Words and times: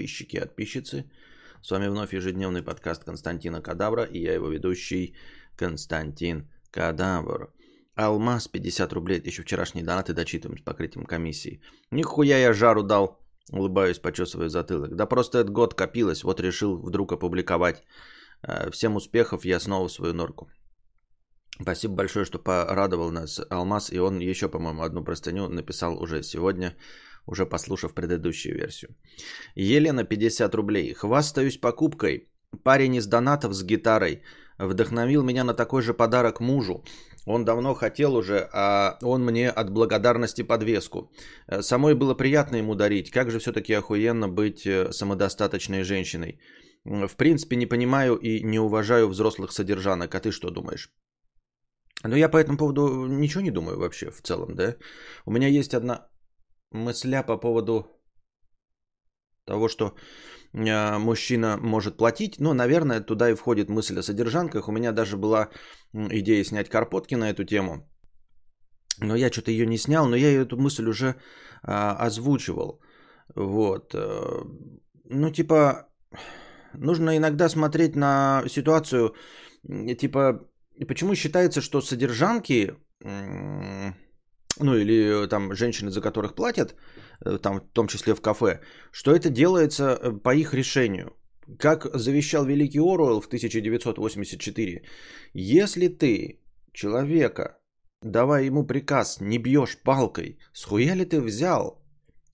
подписчики 0.00 0.36
и 0.36 0.40
подписчицы. 0.40 1.04
С 1.62 1.70
вами 1.70 1.88
вновь 1.88 2.14
ежедневный 2.14 2.62
подкаст 2.62 3.04
Константина 3.04 3.60
Кадавра 3.60 4.04
и 4.04 4.22
я 4.22 4.34
его 4.34 4.48
ведущий 4.48 5.14
Константин 5.58 6.48
Кадавр. 6.70 7.52
Алмаз 7.96 8.48
50 8.48 8.92
рублей, 8.92 9.18
это 9.18 9.28
еще 9.28 9.42
вчерашний 9.42 9.82
донат 9.82 10.08
и 10.08 10.14
дочитываем 10.14 10.58
с 10.58 10.62
покрытием 10.62 11.04
комиссии. 11.04 11.60
Нихуя 11.90 12.38
я 12.38 12.52
жару 12.54 12.82
дал, 12.82 13.18
улыбаюсь, 13.52 13.98
почесывая 13.98 14.48
затылок. 14.48 14.96
Да 14.96 15.06
просто 15.06 15.38
этот 15.38 15.52
год 15.52 15.74
копилось, 15.74 16.24
вот 16.24 16.40
решил 16.40 16.78
вдруг 16.78 17.12
опубликовать. 17.12 17.82
Э, 18.42 18.70
всем 18.70 18.96
успехов, 18.96 19.44
я 19.44 19.60
снова 19.60 19.88
в 19.88 19.92
свою 19.92 20.14
норку. 20.14 20.48
Спасибо 21.60 21.94
большое, 21.94 22.24
что 22.24 22.38
порадовал 22.38 23.10
нас 23.10 23.40
Алмаз, 23.50 23.92
и 23.92 23.98
он 23.98 24.20
еще, 24.20 24.48
по-моему, 24.48 24.82
одну 24.82 25.04
простыню 25.04 25.48
написал 25.48 26.02
уже 26.02 26.22
сегодня, 26.22 26.74
уже 27.26 27.46
послушав 27.46 27.94
предыдущую 27.94 28.56
версию. 28.56 28.90
Елена, 29.54 30.04
50 30.04 30.54
рублей. 30.54 30.94
Хвастаюсь 30.94 31.60
покупкой. 31.60 32.28
Парень 32.64 32.96
из 32.96 33.06
донатов 33.06 33.52
с 33.54 33.62
гитарой 33.62 34.22
вдохновил 34.58 35.22
меня 35.22 35.44
на 35.44 35.54
такой 35.54 35.82
же 35.82 35.94
подарок 35.94 36.40
мужу. 36.40 36.84
Он 37.26 37.44
давно 37.44 37.74
хотел 37.74 38.16
уже, 38.16 38.48
а 38.52 38.98
он 39.02 39.24
мне 39.24 39.50
от 39.50 39.70
благодарности 39.70 40.42
подвеску. 40.42 41.12
Самой 41.60 41.94
было 41.94 42.14
приятно 42.14 42.56
ему 42.56 42.74
дарить. 42.74 43.10
Как 43.10 43.30
же 43.30 43.38
все-таки 43.38 43.74
охуенно 43.74 44.28
быть 44.28 44.66
э, 44.66 44.92
самодостаточной 44.92 45.84
женщиной. 45.84 46.40
В 46.84 47.16
принципе, 47.16 47.56
не 47.56 47.66
понимаю 47.66 48.16
и 48.16 48.42
не 48.42 48.58
уважаю 48.58 49.08
взрослых 49.08 49.52
содержанок. 49.52 50.14
А 50.14 50.20
ты 50.20 50.32
что 50.32 50.50
думаешь? 50.50 50.90
Но 52.02 52.16
я 52.16 52.30
по 52.30 52.38
этому 52.38 52.56
поводу 52.56 53.06
ничего 53.06 53.42
не 53.42 53.50
думаю 53.50 53.78
вообще 53.78 54.10
в 54.10 54.22
целом, 54.22 54.54
да. 54.54 54.76
У 55.26 55.30
меня 55.30 55.48
есть 55.48 55.74
одна 55.74 56.08
мысля 56.72 57.22
по 57.22 57.36
поводу 57.36 57.86
того, 59.44 59.68
что 59.68 59.94
а, 60.54 60.98
мужчина 60.98 61.56
может 61.60 61.96
платить. 61.96 62.40
Ну, 62.40 62.54
наверное, 62.54 63.00
туда 63.00 63.30
и 63.30 63.34
входит 63.34 63.68
мысль 63.68 63.98
о 63.98 64.02
содержанках. 64.02 64.68
У 64.68 64.72
меня 64.72 64.92
даже 64.92 65.16
была 65.16 65.48
идея 65.92 66.44
снять 66.44 66.68
карпотки 66.68 67.16
на 67.16 67.30
эту 67.30 67.44
тему. 67.44 67.88
Но 68.98 69.16
я 69.16 69.30
что-то 69.30 69.50
ее 69.50 69.66
не 69.66 69.78
снял, 69.78 70.06
но 70.06 70.16
я 70.16 70.42
эту 70.42 70.56
мысль 70.56 70.88
уже 70.88 71.14
а, 71.62 72.06
озвучивал. 72.06 72.80
Вот. 73.34 73.94
Э, 73.94 74.44
ну, 75.04 75.30
типа, 75.30 75.88
нужно 76.74 77.16
иногда 77.16 77.48
смотреть 77.48 77.96
на 77.96 78.42
ситуацию, 78.48 79.14
типа, 79.98 80.40
почему 80.88 81.14
считается, 81.14 81.60
что 81.60 81.80
содержанки, 81.80 82.74
ну 84.62 84.76
или 84.76 85.24
э, 85.24 85.28
там 85.28 85.54
женщины, 85.54 85.90
за 85.90 86.00
которых 86.00 86.34
платят, 86.34 86.74
э, 87.24 87.38
там 87.38 87.60
в 87.60 87.72
том 87.72 87.86
числе 87.86 88.14
в 88.14 88.20
кафе, 88.20 88.60
что 88.92 89.10
это 89.10 89.30
делается 89.30 89.84
э, 89.84 90.12
по 90.12 90.34
их 90.34 90.54
решению. 90.54 91.16
Как 91.58 91.86
завещал 91.94 92.44
великий 92.44 92.78
Оруэлл 92.78 93.20
в 93.20 93.26
1984, 93.26 94.82
если 95.34 95.88
ты 95.88 96.40
человека, 96.72 97.58
давая 98.02 98.44
ему 98.44 98.66
приказ, 98.66 99.20
не 99.20 99.38
бьешь 99.38 99.78
палкой, 99.82 100.38
схуя 100.52 100.94
ли 100.94 101.04
ты 101.04 101.20
взял, 101.20 101.82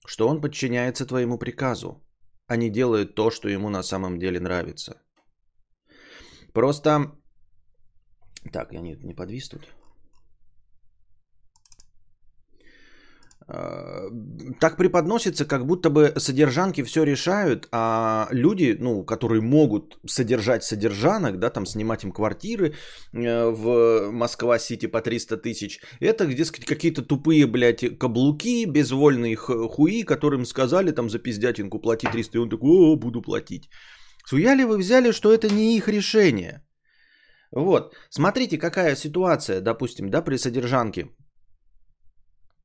что 0.05 0.27
он 0.27 0.41
подчиняется 0.41 1.05
твоему 1.05 1.37
приказу, 1.37 2.03
а 2.47 2.57
не 2.57 2.69
делает 2.69 3.15
то, 3.15 3.31
что 3.31 3.49
ему 3.49 3.69
на 3.69 3.83
самом 3.83 4.19
деле 4.19 4.39
нравится. 4.39 5.01
Просто 6.53 7.11
так, 8.51 8.73
я 8.73 8.81
не, 8.81 8.95
не 9.03 9.13
подвис 9.13 9.49
тут. 9.49 9.76
Так 13.47 14.75
преподносится, 14.77 15.45
как 15.45 15.65
будто 15.65 15.89
бы 15.89 16.13
содержанки 16.17 16.83
все 16.83 17.03
решают, 17.03 17.69
а 17.71 18.27
люди, 18.31 18.75
ну, 18.77 19.05
которые 19.05 19.41
могут 19.41 19.97
содержать 20.05 20.65
содержанок, 20.65 21.39
да, 21.39 21.49
там 21.49 21.65
снимать 21.65 22.03
им 22.03 22.11
квартиры 22.11 22.73
э, 23.13 23.49
в 23.49 24.11
Москва-Сити 24.11 24.87
по 24.87 25.01
300 25.01 25.37
тысяч, 25.37 25.79
это, 26.01 26.25
дескать, 26.25 26.65
какие-то 26.65 27.01
тупые, 27.01 27.47
блядь, 27.47 27.97
каблуки, 27.97 28.65
безвольные 28.65 29.37
хуи, 29.37 30.03
которым 30.03 30.45
сказали 30.45 30.91
там 30.91 31.09
за 31.09 31.19
пиздятинку 31.19 31.79
плати 31.79 32.07
300, 32.07 32.37
и 32.37 32.41
он 32.41 32.49
такой, 32.49 32.69
о, 32.69 32.95
буду 32.97 33.21
платить. 33.21 33.69
Суя 34.25 34.55
ли 34.55 34.65
вы 34.65 34.77
взяли, 34.77 35.13
что 35.13 35.31
это 35.31 35.47
не 35.47 35.77
их 35.77 35.87
решение? 35.87 36.65
Вот, 37.51 37.95
смотрите, 38.09 38.57
какая 38.57 38.95
ситуация, 38.95 39.61
допустим, 39.61 40.09
да, 40.09 40.21
при 40.21 40.35
содержанке. 40.35 41.07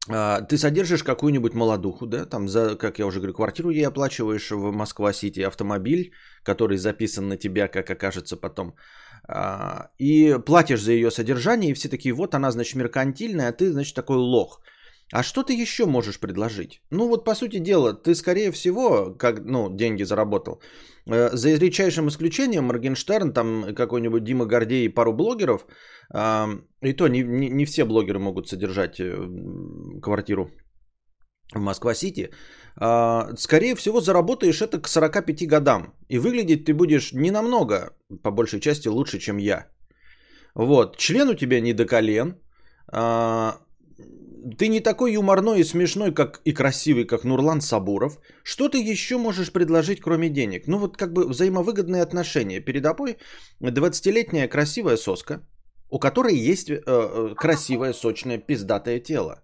А, 0.08 0.40
ты 0.40 0.58
содержишь 0.58 1.04
какую-нибудь 1.04 1.54
молодуху, 1.54 2.06
да, 2.06 2.26
там 2.26 2.48
за, 2.48 2.76
как 2.76 2.98
я 2.98 3.06
уже 3.06 3.18
говорю, 3.18 3.34
квартиру 3.34 3.70
ей 3.70 3.86
оплачиваешь 3.86 4.50
в 4.50 4.72
Москва-Сити, 4.72 5.40
автомобиль, 5.40 6.12
который 6.42 6.76
записан 6.76 7.28
на 7.28 7.36
тебя, 7.36 7.68
как 7.68 7.90
окажется 7.90 8.36
потом, 8.36 8.74
а, 9.28 9.90
и 9.98 10.38
платишь 10.46 10.82
за 10.82 10.92
ее 10.92 11.10
содержание, 11.10 11.70
и 11.70 11.74
все 11.74 11.88
такие, 11.88 12.14
вот 12.14 12.34
она, 12.34 12.50
значит, 12.50 12.76
меркантильная, 12.76 13.48
а 13.48 13.52
ты, 13.52 13.70
значит, 13.72 13.94
такой 13.94 14.16
лох. 14.16 14.60
А 15.12 15.22
что 15.22 15.42
ты 15.42 15.62
еще 15.62 15.86
можешь 15.86 16.18
предложить? 16.18 16.80
Ну 16.90 17.08
вот 17.08 17.24
по 17.24 17.34
сути 17.34 17.58
дела, 17.58 17.92
ты 17.92 18.14
скорее 18.14 18.50
всего, 18.50 19.14
как 19.18 19.44
ну 19.44 19.68
деньги 19.76 20.04
заработал. 20.04 20.62
Э, 21.06 21.30
за 21.36 21.50
редчайшим 21.50 22.08
исключением 22.08 22.64
Моргенштерн, 22.64 23.32
там 23.32 23.74
какой-нибудь 23.74 24.24
Дима 24.24 24.46
Гордей 24.46 24.84
и 24.84 24.94
пару 24.94 25.12
блогеров, 25.12 25.66
и 26.82 26.92
то 26.92 27.08
не, 27.08 27.22
не, 27.22 27.50
не 27.50 27.64
все 27.64 27.84
блогеры 27.84 28.18
могут 28.18 28.48
содержать 28.48 29.00
э, 29.00 29.16
квартиру 30.02 30.50
в 31.54 31.60
Москва-Сити, 31.60 32.30
а, 32.76 33.28
скорее 33.36 33.74
всего 33.74 34.00
заработаешь 34.00 34.62
это 34.62 34.80
к 34.80 34.88
45 34.88 35.46
годам. 35.46 35.94
И 36.08 36.18
выглядеть 36.18 36.64
ты 36.64 36.74
будешь 36.74 37.12
не 37.12 37.30
намного, 37.30 37.94
по 38.22 38.30
большей 38.30 38.60
части, 38.60 38.88
лучше, 38.88 39.18
чем 39.18 39.38
я. 39.38 39.66
Вот, 40.54 40.96
член 40.96 41.28
у 41.28 41.34
тебя 41.34 41.60
не 41.60 41.72
до 41.72 41.86
колен, 41.86 42.36
а, 42.92 43.58
ты 44.58 44.69
не 44.69 44.80
такой 44.80 45.12
юморной 45.12 45.60
и 45.60 45.64
смешной, 45.64 46.12
как 46.12 46.41
и 46.44 46.53
красивый, 46.53 47.04
как 47.04 47.25
Нурлан 47.25 47.60
Сабуров. 47.60 48.19
Что 48.44 48.69
ты 48.69 48.92
еще 48.92 49.16
можешь 49.19 49.53
предложить, 49.53 50.00
кроме 50.00 50.28
денег? 50.28 50.66
Ну 50.66 50.78
вот 50.78 50.97
как 50.97 51.12
бы 51.12 51.28
взаимовыгодные 51.28 52.03
отношения. 52.03 52.60
Перед 52.60 52.82
тобой 52.82 53.16
20-летняя 53.60 54.48
красивая 54.48 54.97
соска, 54.97 55.41
у 55.91 55.98
которой 55.98 56.34
есть 56.34 56.70
э, 56.70 56.81
э, 56.86 57.34
красивое, 57.36 57.92
сочное, 57.92 58.38
пиздатое 58.38 59.00
тело. 59.00 59.42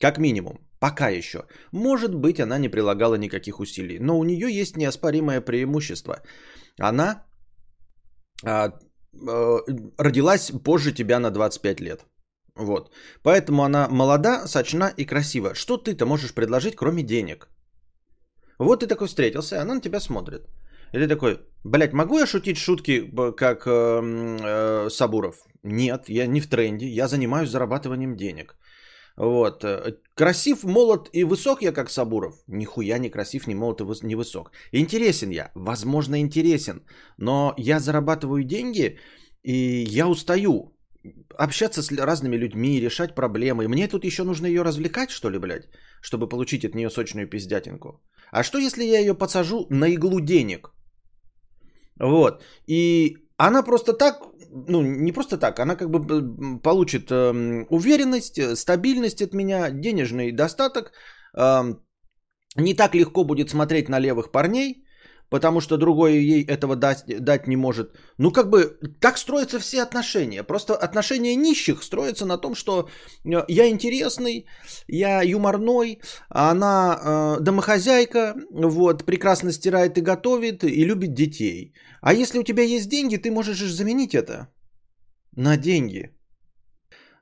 Как 0.00 0.18
минимум. 0.18 0.58
Пока 0.80 1.08
еще. 1.08 1.44
Может 1.72 2.14
быть, 2.14 2.40
она 2.40 2.58
не 2.58 2.68
прилагала 2.68 3.14
никаких 3.16 3.60
усилий. 3.60 3.98
Но 3.98 4.18
у 4.18 4.24
нее 4.24 4.50
есть 4.60 4.76
неоспоримое 4.76 5.40
преимущество. 5.40 6.22
Она 6.78 7.24
э, 8.44 8.70
э, 9.28 9.58
родилась 9.98 10.50
позже 10.64 10.92
тебя 10.92 11.18
на 11.18 11.30
25 11.30 11.80
лет. 11.80 12.06
Вот. 12.56 12.90
Поэтому 13.22 13.62
она 13.62 13.88
молода, 13.88 14.46
сочна 14.46 14.92
и 14.96 15.04
красива. 15.04 15.54
Что 15.54 15.76
ты-то 15.76 16.06
можешь 16.06 16.34
предложить, 16.34 16.76
кроме 16.76 17.02
денег? 17.02 17.48
Вот 18.58 18.80
ты 18.80 18.86
такой 18.86 19.08
встретился, 19.08 19.60
она 19.60 19.74
на 19.74 19.80
тебя 19.80 20.00
смотрит. 20.00 20.46
И 20.92 20.98
ты 20.98 21.08
такой, 21.08 21.40
блядь, 21.64 21.92
могу 21.92 22.18
я 22.18 22.26
шутить 22.26 22.56
шутки, 22.56 23.10
как 23.36 23.66
э, 23.66 23.70
э, 23.70 24.90
Сабуров? 24.90 25.36
Нет, 25.62 26.08
я 26.08 26.26
не 26.26 26.40
в 26.40 26.48
тренде, 26.48 26.86
я 26.86 27.08
занимаюсь 27.08 27.50
зарабатыванием 27.50 28.16
денег. 28.16 28.56
Вот. 29.16 29.64
Красив, 30.14 30.64
молод 30.64 31.10
и 31.12 31.24
высок 31.24 31.62
я, 31.62 31.72
как 31.72 31.90
Сабуров. 31.90 32.34
Нихуя 32.46 32.98
не 32.98 33.10
красив, 33.10 33.46
не 33.46 33.54
молод 33.54 33.80
и 33.80 34.06
не 34.06 34.14
высок. 34.14 34.52
Интересен 34.72 35.30
я, 35.30 35.50
возможно, 35.54 36.20
интересен. 36.20 36.84
Но 37.18 37.54
я 37.58 37.80
зарабатываю 37.80 38.44
деньги, 38.44 38.98
и 39.42 39.84
я 39.88 40.06
устаю 40.08 40.75
общаться 41.38 41.82
с 41.82 41.90
разными 41.92 42.36
людьми, 42.36 42.80
решать 42.80 43.14
проблемы. 43.14 43.68
Мне 43.68 43.88
тут 43.88 44.04
еще 44.04 44.24
нужно 44.24 44.46
ее 44.46 44.62
развлекать, 44.62 45.10
что 45.10 45.30
ли, 45.30 45.38
блядь, 45.38 45.68
чтобы 46.02 46.28
получить 46.28 46.64
от 46.64 46.74
нее 46.74 46.90
сочную 46.90 47.28
пиздятинку. 47.28 48.00
А 48.32 48.42
что, 48.42 48.58
если 48.58 48.84
я 48.84 49.00
ее 49.00 49.14
подсажу 49.14 49.66
на 49.70 49.88
иглу 49.88 50.20
денег? 50.20 50.70
Вот. 52.00 52.42
И 52.66 53.16
она 53.36 53.62
просто 53.62 53.92
так, 53.92 54.22
ну, 54.68 54.82
не 54.82 55.12
просто 55.12 55.38
так, 55.38 55.58
она 55.58 55.76
как 55.76 55.90
бы 55.90 56.60
получит 56.62 57.10
э, 57.10 57.66
уверенность, 57.70 58.56
стабильность 58.56 59.22
от 59.22 59.34
меня, 59.34 59.70
денежный 59.70 60.32
достаток, 60.32 60.92
э, 61.36 61.74
не 62.56 62.74
так 62.74 62.94
легко 62.94 63.24
будет 63.24 63.50
смотреть 63.50 63.88
на 63.88 64.00
левых 64.00 64.32
парней, 64.32 64.85
потому 65.30 65.60
что 65.60 65.76
другой 65.76 66.12
ей 66.14 66.44
этого 66.44 66.76
дать, 66.76 67.04
дать 67.06 67.46
не 67.46 67.56
может. 67.56 67.96
Ну, 68.18 68.30
как 68.30 68.50
бы, 68.50 68.78
так 69.00 69.18
строятся 69.18 69.58
все 69.58 69.82
отношения. 69.82 70.42
Просто 70.42 70.74
отношения 70.74 71.36
нищих 71.36 71.82
строятся 71.82 72.26
на 72.26 72.38
том, 72.38 72.54
что 72.54 72.88
э, 73.24 73.44
я 73.48 73.68
интересный, 73.68 74.46
я 74.88 75.22
юморной, 75.22 76.00
а 76.30 76.50
она 76.50 76.98
э, 77.38 77.40
домохозяйка, 77.40 78.34
вот, 78.50 79.04
прекрасно 79.04 79.52
стирает 79.52 79.98
и 79.98 80.02
готовит, 80.02 80.64
и 80.64 80.84
любит 80.84 81.14
детей. 81.14 81.74
А 82.00 82.12
если 82.12 82.38
у 82.38 82.44
тебя 82.44 82.62
есть 82.62 82.88
деньги, 82.88 83.16
ты 83.16 83.30
можешь 83.30 83.62
заменить 83.72 84.14
это 84.14 84.48
на 85.36 85.56
деньги. 85.56 86.12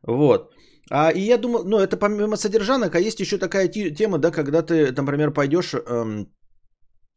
Вот. 0.06 0.50
А, 0.90 1.10
и 1.10 1.20
я 1.20 1.38
думаю, 1.38 1.64
ну, 1.64 1.78
это 1.78 1.96
помимо 1.96 2.36
содержанок, 2.36 2.94
а 2.94 3.00
есть 3.00 3.20
еще 3.20 3.38
такая 3.38 3.68
тема, 3.68 4.18
да, 4.18 4.30
когда 4.30 4.62
ты, 4.62 4.92
например, 4.92 5.32
пойдешь 5.32 5.74
эм, 5.74 6.26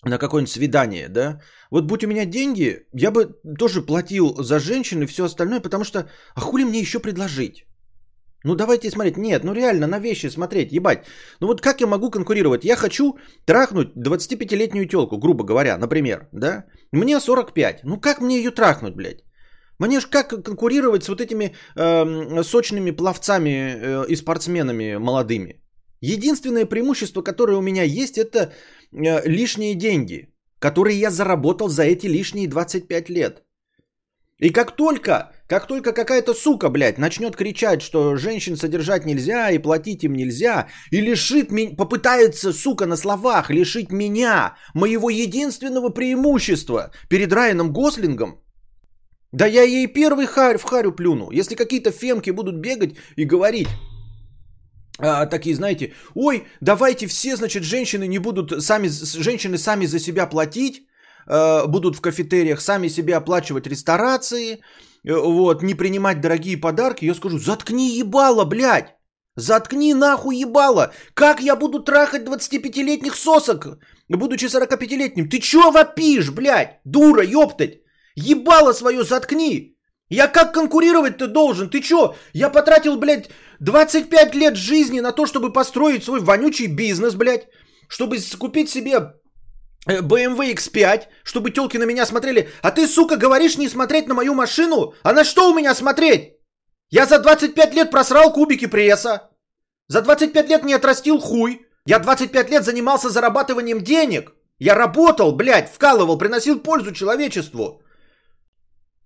на 0.05 0.17
какое-нибудь 0.17 0.51
свидание, 0.51 1.09
да, 1.09 1.41
вот 1.71 1.85
будь 1.85 2.03
у 2.03 2.07
меня 2.07 2.25
деньги, 2.25 2.85
я 2.93 3.11
бы 3.11 3.35
тоже 3.59 3.81
платил 3.81 4.35
за 4.43 4.59
женщин 4.59 5.03
и 5.03 5.07
все 5.07 5.25
остальное, 5.25 5.59
потому 5.59 5.83
что, 5.83 5.99
а 6.35 6.39
хули 6.39 6.65
мне 6.65 6.79
еще 6.79 6.99
предложить? 6.99 7.65
Ну 8.43 8.55
давайте 8.55 8.91
смотреть, 8.91 9.17
нет, 9.17 9.43
ну 9.43 9.53
реально 9.53 9.87
на 9.87 9.99
вещи 9.99 10.29
смотреть, 10.29 10.71
ебать. 10.71 11.05
Ну 11.41 11.47
вот 11.47 11.61
как 11.61 11.81
я 11.81 11.87
могу 11.87 12.11
конкурировать? 12.11 12.65
Я 12.65 12.75
хочу 12.75 13.17
трахнуть 13.45 13.89
25-летнюю 13.97 14.87
телку, 14.87 15.17
грубо 15.17 15.43
говоря, 15.43 15.77
например, 15.77 16.29
да? 16.31 16.65
Мне 16.91 17.19
45, 17.19 17.83
ну 17.83 17.99
как 17.99 18.21
мне 18.21 18.37
ее 18.37 18.51
трахнуть, 18.51 18.95
блядь? 18.95 19.23
Мне 19.79 19.99
ж 19.99 20.07
как 20.09 20.43
конкурировать 20.43 21.03
с 21.03 21.09
вот 21.09 21.19
этими 21.19 21.55
э, 21.75 22.43
сочными 22.43 22.91
пловцами 22.91 23.49
э, 23.49 24.05
и 24.07 24.15
спортсменами 24.15 24.97
молодыми? 24.97 25.61
Единственное 26.01 26.65
преимущество, 26.65 27.23
которое 27.23 27.57
у 27.57 27.61
меня 27.61 27.83
есть, 27.83 28.17
это 28.17 28.53
лишние 28.91 29.75
деньги, 29.75 30.33
которые 30.59 30.99
я 30.99 31.11
заработал 31.11 31.69
за 31.69 31.83
эти 31.83 32.07
лишние 32.07 32.47
25 32.47 33.09
лет. 33.09 33.43
И 34.39 34.51
как 34.51 34.75
только, 34.75 35.31
как 35.47 35.65
только 35.65 35.93
какая-то 35.93 36.35
сука, 36.35 36.69
блядь, 36.69 36.99
начнет 36.99 37.35
кричать, 37.35 37.81
что 37.81 38.15
женщин 38.17 38.55
содержать 38.55 39.05
нельзя 39.05 39.49
и 39.49 39.57
платить 39.57 40.03
им 40.03 40.13
нельзя, 40.13 40.67
и 40.91 41.01
лишит 41.01 41.51
меня, 41.51 41.75
попытается, 41.75 42.53
сука, 42.53 42.85
на 42.85 42.97
словах 42.97 43.49
лишить 43.49 43.91
меня, 43.91 44.55
моего 44.75 45.09
единственного 45.09 45.89
преимущества 45.89 46.91
перед 47.09 47.33
Райаном 47.33 47.73
Гослингом, 47.73 48.39
да 49.31 49.45
я 49.45 49.63
ей 49.63 49.87
первый 49.87 50.25
харь 50.25 50.57
в 50.57 50.63
харю 50.63 50.93
плюну. 50.93 51.31
Если 51.31 51.55
какие-то 51.55 51.91
фемки 51.91 52.29
будут 52.29 52.55
бегать 52.57 52.95
и 53.15 53.25
говорить, 53.25 53.67
а, 54.99 55.25
такие, 55.25 55.55
знаете, 55.55 55.93
ой, 56.15 56.47
давайте 56.61 57.07
все, 57.07 57.35
значит, 57.35 57.63
женщины 57.63 58.07
не 58.07 58.19
будут 58.19 58.63
сами, 58.63 58.89
женщины 59.19 59.57
сами 59.57 59.85
за 59.85 59.99
себя 59.99 60.25
платить, 60.27 60.87
э, 61.27 61.67
будут 61.67 61.95
в 61.95 62.01
кафетериях 62.01 62.61
сами 62.61 62.89
себе 62.89 63.15
оплачивать 63.15 63.67
ресторации, 63.67 64.59
э, 65.03 65.13
вот, 65.13 65.63
не 65.63 65.75
принимать 65.75 66.21
дорогие 66.21 66.57
подарки, 66.57 67.05
я 67.05 67.13
скажу, 67.13 67.37
заткни 67.37 67.99
ебало, 67.99 68.45
блядь, 68.45 68.95
заткни 69.35 69.93
нахуй 69.93 70.37
ебало, 70.37 70.91
как 71.13 71.41
я 71.41 71.55
буду 71.55 71.83
трахать 71.83 72.27
25-летних 72.27 73.15
сосок, 73.15 73.77
будучи 74.09 74.45
45-летним, 74.45 75.29
ты 75.29 75.39
чё 75.39 75.71
вопишь, 75.71 76.31
блядь, 76.31 76.79
дура, 76.85 77.23
ёптать, 77.23 77.81
ебало 78.15 78.73
свое 78.73 79.03
заткни, 79.03 79.76
я 80.09 80.27
как 80.27 80.53
конкурировать-то 80.53 81.27
должен? 81.27 81.69
Ты 81.69 81.81
чё? 81.81 82.15
Я 82.33 82.49
потратил, 82.49 82.97
блядь, 82.97 83.29
25 83.59 84.35
лет 84.35 84.55
жизни 84.55 85.01
на 85.01 85.11
то, 85.11 85.25
чтобы 85.25 85.51
построить 85.53 86.03
свой 86.03 86.19
вонючий 86.19 86.67
бизнес, 86.67 87.15
блядь. 87.15 87.47
Чтобы 87.89 88.17
купить 88.39 88.69
себе 88.69 89.13
э, 89.87 90.01
BMW 90.01 90.53
X5, 90.55 91.07
чтобы 91.23 91.51
телки 91.51 91.77
на 91.77 91.85
меня 91.85 92.05
смотрели. 92.05 92.49
А 92.61 92.71
ты, 92.71 92.87
сука, 92.87 93.17
говоришь 93.17 93.57
не 93.57 93.69
смотреть 93.69 94.07
на 94.07 94.13
мою 94.13 94.33
машину? 94.33 94.93
А 95.03 95.13
на 95.13 95.23
что 95.23 95.49
у 95.49 95.53
меня 95.53 95.75
смотреть? 95.75 96.33
Я 96.89 97.05
за 97.05 97.19
25 97.19 97.73
лет 97.73 97.91
просрал 97.91 98.33
кубики 98.33 98.67
пресса. 98.67 99.29
За 99.89 100.01
25 100.01 100.49
лет 100.49 100.63
не 100.63 100.73
отрастил 100.73 101.19
хуй. 101.19 101.65
Я 101.85 101.99
25 101.99 102.49
лет 102.49 102.63
занимался 102.63 103.09
зарабатыванием 103.09 103.81
денег. 103.81 104.33
Я 104.59 104.75
работал, 104.75 105.35
блядь, 105.35 105.69
вкалывал, 105.69 106.17
приносил 106.17 106.59
пользу 106.59 106.91
человечеству. 106.93 107.81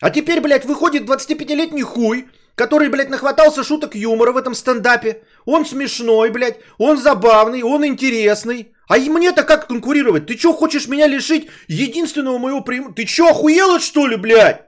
А 0.02 0.10
теперь, 0.10 0.42
блядь, 0.42 0.66
выходит 0.66 1.04
25-летний 1.04 1.84
хуй, 1.84 2.28
который, 2.56 2.90
блядь, 2.90 3.12
нахватался 3.12 3.64
шуток 3.64 3.96
юмора 3.96 4.32
в 4.32 4.38
этом 4.38 4.56
стендапе. 4.56 5.22
Он 5.46 5.64
смешной, 5.64 6.32
блядь, 6.32 6.60
он 6.80 6.98
забавный, 6.98 7.62
он 7.62 7.86
интересный. 7.86 8.74
А 8.90 8.98
мне-то 8.98 9.44
как 9.44 9.68
конкурировать? 9.68 10.26
Ты 10.26 10.36
чё, 10.36 10.54
хочешь 10.54 10.88
меня 10.88 11.08
лишить 11.08 11.50
единственного 11.68 12.40
моего 12.40 12.62
преимущества? 12.62 12.96
Ты 12.96 13.06
чё, 13.06 13.30
охуела, 13.30 13.80
что 13.80 14.08
ли, 14.08 14.18
блядь? 14.18 14.62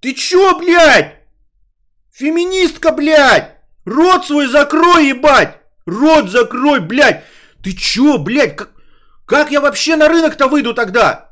Ты 0.00 0.14
чё, 0.14 0.58
блядь? 0.58 1.16
Феминистка, 2.12 2.92
блядь! 2.92 3.56
Рот 3.84 4.24
свой 4.26 4.46
закрой, 4.46 5.08
ебать! 5.08 5.58
Рот 5.84 6.30
закрой, 6.30 6.80
блядь! 6.80 7.24
Ты 7.62 7.72
чё, 7.72 8.16
блядь? 8.18 8.56
Как, 8.56 8.72
как 9.26 9.50
я 9.50 9.60
вообще 9.60 9.96
на 9.96 10.08
рынок-то 10.08 10.48
выйду 10.48 10.72
тогда? 10.72 11.27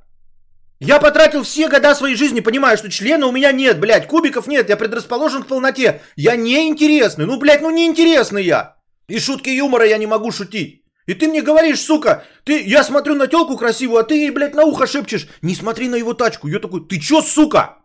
Я 0.79 0.99
потратил 1.01 1.43
все 1.43 1.69
года 1.69 1.95
своей 1.95 2.17
жизни, 2.17 2.41
понимаю, 2.41 2.77
что 2.77 2.91
члена 2.91 3.27
у 3.27 3.33
меня 3.33 3.51
нет, 3.53 3.81
блядь, 3.81 4.07
кубиков 4.07 4.47
нет, 4.47 4.69
я 4.69 4.77
предрасположен 4.77 5.43
к 5.43 5.47
полноте. 5.47 6.03
Я 6.17 6.37
неинтересный, 6.37 7.25
ну, 7.25 7.39
блядь, 7.39 7.63
ну 7.63 7.71
неинтересный 7.71 8.45
я. 8.45 8.77
И 9.09 9.19
шутки 9.19 9.49
юмора 9.49 9.87
я 9.87 9.97
не 9.97 10.07
могу 10.07 10.33
шутить. 10.33 10.83
И 11.07 11.15
ты 11.15 11.29
мне 11.29 11.41
говоришь, 11.41 11.81
сука, 11.81 12.25
ты, 12.45 12.63
я 12.63 12.83
смотрю 12.83 13.15
на 13.15 13.27
телку 13.27 13.57
красивую, 13.57 14.01
а 14.01 14.05
ты 14.05 14.17
ей, 14.17 14.31
блядь, 14.31 14.55
на 14.55 14.65
ухо 14.65 14.87
шепчешь, 14.87 15.29
не 15.41 15.55
смотри 15.55 15.89
на 15.89 15.95
его 15.95 16.13
тачку. 16.13 16.49
Я 16.49 16.59
такой, 16.59 16.87
ты 16.87 17.01
чё, 17.01 17.23
сука? 17.23 17.79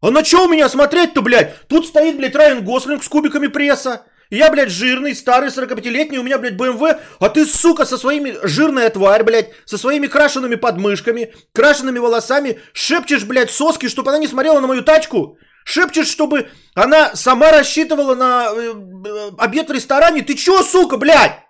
А 0.00 0.10
на 0.10 0.22
чё 0.22 0.44
у 0.44 0.48
меня 0.48 0.68
смотреть-то, 0.68 1.22
блядь? 1.22 1.66
Тут 1.68 1.86
стоит, 1.86 2.16
блядь, 2.16 2.36
Райан 2.36 2.64
Гослинг 2.64 3.02
с 3.02 3.08
кубиками 3.08 3.48
пресса. 3.48 4.02
Я, 4.30 4.50
блядь, 4.50 4.70
жирный, 4.70 5.14
старый, 5.14 5.48
45-летний, 5.48 6.18
у 6.18 6.22
меня, 6.22 6.38
блядь, 6.38 6.54
BMW, 6.54 7.00
а 7.18 7.28
ты, 7.30 7.46
сука, 7.46 7.86
со 7.86 7.96
своими, 7.96 8.36
жирная 8.42 8.90
тварь, 8.90 9.22
блядь, 9.24 9.52
со 9.64 9.78
своими 9.78 10.06
крашенными 10.06 10.56
подмышками, 10.56 11.32
крашенными 11.54 11.98
волосами, 11.98 12.60
шепчешь, 12.74 13.24
блядь, 13.24 13.50
соски, 13.50 13.88
чтобы 13.88 14.10
она 14.10 14.18
не 14.18 14.28
смотрела 14.28 14.60
на 14.60 14.66
мою 14.66 14.82
тачку? 14.82 15.38
Шепчешь, 15.64 16.08
чтобы 16.08 16.50
она 16.74 17.16
сама 17.16 17.52
рассчитывала 17.52 18.14
на 18.14 18.48
э, 18.52 18.74
э, 19.06 19.30
обед 19.38 19.68
в 19.68 19.72
ресторане? 19.72 20.22
Ты 20.22 20.34
чё, 20.34 20.62
сука, 20.62 20.98
блядь? 20.98 21.42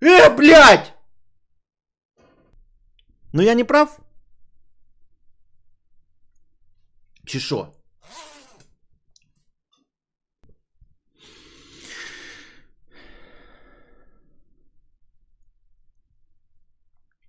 Э, 0.00 0.30
блядь! 0.30 0.92
Ну 3.32 3.42
я 3.42 3.54
не 3.54 3.64
прав? 3.64 3.98
Чешо. 7.26 7.73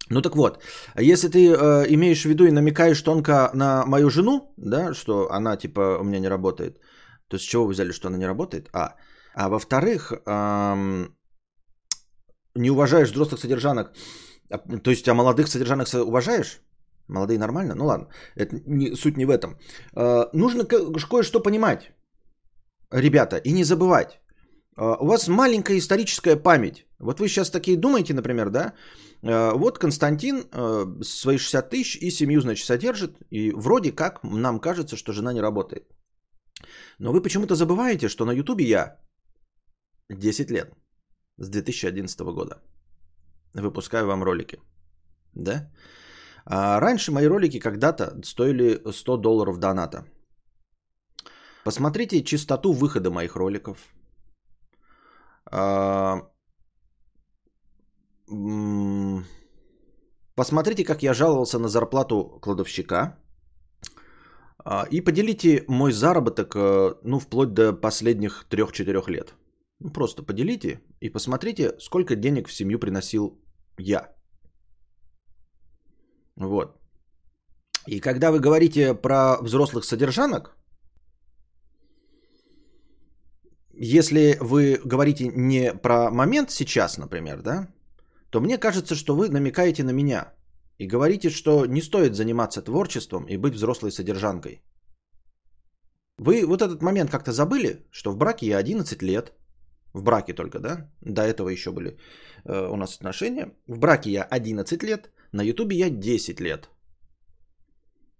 Ну 0.09 0.21
так 0.21 0.35
вот, 0.35 0.59
если 0.99 1.29
ты 1.29 1.39
э, 1.39 1.85
имеешь 1.89 2.21
в 2.21 2.25
виду 2.25 2.45
и 2.45 2.51
намекаешь 2.51 3.01
тонко 3.01 3.49
на 3.53 3.85
мою 3.85 4.09
жену, 4.09 4.53
да, 4.57 4.93
что 4.93 5.31
она 5.31 5.57
типа 5.57 5.97
у 5.99 6.03
меня 6.03 6.19
не 6.19 6.29
работает, 6.29 6.79
то 7.27 7.37
с 7.37 7.41
чего 7.41 7.65
вы 7.65 7.73
взяли, 7.73 7.91
что 7.91 8.07
она 8.07 8.17
не 8.17 8.27
работает? 8.27 8.69
А, 8.73 8.95
а 9.35 9.49
во-вторых, 9.49 10.13
эм, 10.25 11.15
не 12.55 12.69
уважаешь 12.69 13.11
взрослых 13.11 13.39
содержанок, 13.39 13.93
а, 14.51 14.57
то 14.57 14.91
есть 14.91 15.07
а 15.07 15.13
молодых 15.13 15.47
содержанок 15.47 15.87
уважаешь? 15.93 16.61
Молодые 17.07 17.39
нормально? 17.39 17.75
Ну 17.75 17.85
ладно, 17.85 18.07
это 18.35 18.55
не, 18.67 18.95
суть 18.95 19.17
не 19.17 19.25
в 19.25 19.31
этом. 19.31 19.57
Э, 19.95 20.25
нужно 20.33 20.65
кое-что 20.65 21.39
понимать, 21.39 21.91
ребята, 22.91 23.38
и 23.38 23.51
не 23.51 23.63
забывать. 23.63 24.19
Э, 24.77 24.98
у 25.00 25.05
вас 25.05 25.27
маленькая 25.27 25.77
историческая 25.77 26.36
память. 26.36 26.86
Вот 27.00 27.20
вы 27.20 27.27
сейчас 27.27 27.50
такие 27.50 27.77
думаете, 27.77 28.13
например, 28.13 28.50
да? 28.50 28.74
Э, 29.24 29.51
вот 29.58 29.79
Константин 29.79 30.36
э, 30.51 31.03
свои 31.03 31.38
60 31.38 31.70
тысяч 31.70 31.98
и 32.01 32.12
семью, 32.12 32.41
значит, 32.41 32.65
содержит. 32.65 33.17
И 33.32 33.51
вроде 33.51 33.91
как 33.91 34.24
нам 34.24 34.60
кажется, 34.60 34.98
что 34.98 35.13
жена 35.13 35.34
не 35.34 35.41
работает. 35.41 35.84
Но 37.00 37.12
вы 37.12 37.22
почему-то 37.22 37.55
забываете, 37.55 38.10
что 38.10 38.25
на 38.25 38.32
Ютубе 38.32 38.65
я 38.65 38.98
10 40.10 40.51
лет. 40.51 40.74
С 41.38 41.50
2011 41.50 42.20
года. 42.22 42.62
Выпускаю 43.53 44.08
вам 44.08 44.24
ролики. 44.24 44.60
Да? 45.34 45.70
А 46.46 46.79
раньше 46.79 47.12
мои 47.12 47.27
ролики 47.27 47.60
когда-то 47.60 48.22
стоили 48.24 48.82
100 48.91 49.17
долларов 49.17 49.58
доната. 49.58 50.05
Посмотрите 51.63 52.24
чистоту 52.24 52.74
выхода 52.74 53.12
моих 53.12 53.36
роликов. 53.36 53.77
А, 55.51 56.21
Посмотрите, 60.35 60.83
как 60.83 61.03
я 61.03 61.13
жаловался 61.13 61.59
на 61.59 61.67
зарплату 61.67 62.39
кладовщика. 62.41 63.17
А, 64.57 64.87
и 64.91 65.01
поделите 65.01 65.63
мой 65.67 65.91
заработок, 65.91 66.55
э, 66.55 66.95
ну, 67.03 67.19
вплоть 67.19 67.53
до 67.53 67.73
последних 67.73 68.45
3-4 68.49 69.09
лет. 69.11 69.33
Ну, 69.79 69.91
просто 69.91 70.23
поделите 70.23 70.81
и 70.99 71.09
посмотрите, 71.09 71.75
сколько 71.79 72.15
денег 72.15 72.47
в 72.47 72.53
семью 72.53 72.79
приносил 72.79 73.39
я. 73.77 74.15
Вот. 76.35 76.79
И 77.87 77.99
когда 78.01 78.31
вы 78.31 78.39
говорите 78.39 78.93
про 78.93 79.37
взрослых 79.41 79.85
содержанок, 79.85 80.57
если 83.77 84.38
вы 84.41 84.79
говорите 84.86 85.32
не 85.36 85.74
про 85.74 86.10
момент 86.12 86.51
сейчас, 86.51 86.98
например, 86.98 87.41
да, 87.41 87.67
то 88.29 88.41
мне 88.41 88.58
кажется, 88.58 88.96
что 88.96 89.15
вы 89.15 89.29
намекаете 89.29 89.84
на 89.84 89.91
меня 89.91 90.34
и 90.77 90.88
говорите, 90.88 91.29
что 91.29 91.65
не 91.65 91.82
стоит 91.82 92.15
заниматься 92.15 92.62
творчеством 92.62 93.25
и 93.25 93.38
быть 93.38 93.53
взрослой 93.53 93.91
содержанкой. 93.91 94.62
Вы 96.17 96.46
вот 96.46 96.62
этот 96.62 96.82
момент 96.82 97.12
как-то 97.12 97.32
забыли, 97.32 97.86
что 97.91 98.12
в 98.12 98.17
браке 98.17 98.48
я 98.48 98.58
11 98.58 99.01
лет, 99.01 99.34
В 99.94 100.03
браке 100.03 100.34
только, 100.34 100.60
да? 100.60 100.89
До 101.01 101.22
этого 101.22 101.50
еще 101.50 101.72
были 101.72 101.98
э, 102.44 102.72
у 102.72 102.75
нас 102.75 102.96
отношения. 102.96 103.53
В 103.67 103.77
браке 103.79 104.12
я 104.12 104.24
11 104.24 104.84
лет, 104.84 105.10
на 105.32 105.44
ютубе 105.44 105.77
я 105.77 105.89
10 105.89 106.41
лет. 106.41 106.70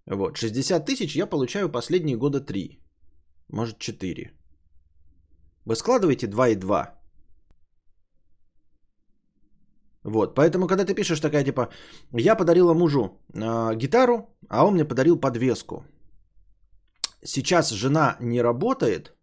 Вот, 0.06 0.36
60 0.36 0.86
тысяч 0.86 1.16
я 1.16 1.26
получаю 1.26 1.68
последние 1.68 2.16
года 2.16 2.40
3. 2.40 2.80
Может 3.48 3.78
4. 3.78 4.32
Вы 5.66 5.74
складываете 5.74 6.26
2 6.26 6.48
и 6.48 6.54
2. 6.54 6.92
Вот, 10.04 10.34
поэтому, 10.34 10.68
когда 10.68 10.84
ты 10.84 10.94
пишешь 10.94 11.20
такая, 11.20 11.44
типа, 11.44 11.68
я 12.12 12.36
подарила 12.36 12.74
мужу 12.74 13.18
э, 13.34 13.74
гитару, 13.74 14.28
а 14.48 14.64
он 14.64 14.74
мне 14.74 14.84
подарил 14.84 15.20
подвеску. 15.20 15.84
Сейчас 17.24 17.70
жена 17.70 18.16
не 18.20 18.40
работает 18.42 19.16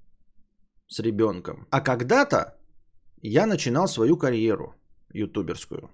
с 0.87 0.99
ребенком, 0.99 1.67
а 1.71 1.79
когда-то 1.79 2.57
я 3.21 3.45
начинал 3.45 3.87
свою 3.87 4.17
карьеру 4.17 4.75
ютуберскую. 5.13 5.89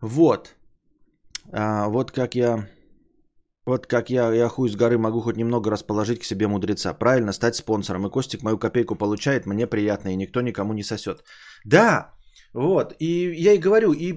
Вот. 0.00 0.56
А, 1.52 1.88
вот 1.88 2.10
как 2.10 2.34
я... 2.34 2.68
Вот 3.70 3.86
как 3.86 4.10
я, 4.10 4.32
я 4.32 4.48
хуй 4.48 4.68
с 4.68 4.74
горы 4.74 4.98
могу 4.98 5.20
хоть 5.20 5.36
немного 5.36 5.70
расположить 5.70 6.18
к 6.20 6.24
себе 6.24 6.48
мудреца. 6.48 6.92
Правильно, 6.98 7.32
стать 7.32 7.54
спонсором. 7.54 8.06
И 8.06 8.10
Костик 8.10 8.42
мою 8.42 8.58
копейку 8.58 8.96
получает, 8.96 9.46
мне 9.46 9.66
приятно, 9.66 10.10
и 10.10 10.16
никто 10.16 10.40
никому 10.40 10.72
не 10.72 10.82
сосет. 10.82 11.22
Да, 11.64 12.10
вот. 12.52 12.96
И 12.98 13.32
я 13.44 13.52
и 13.52 13.58
говорю, 13.58 13.92
и 13.92 14.12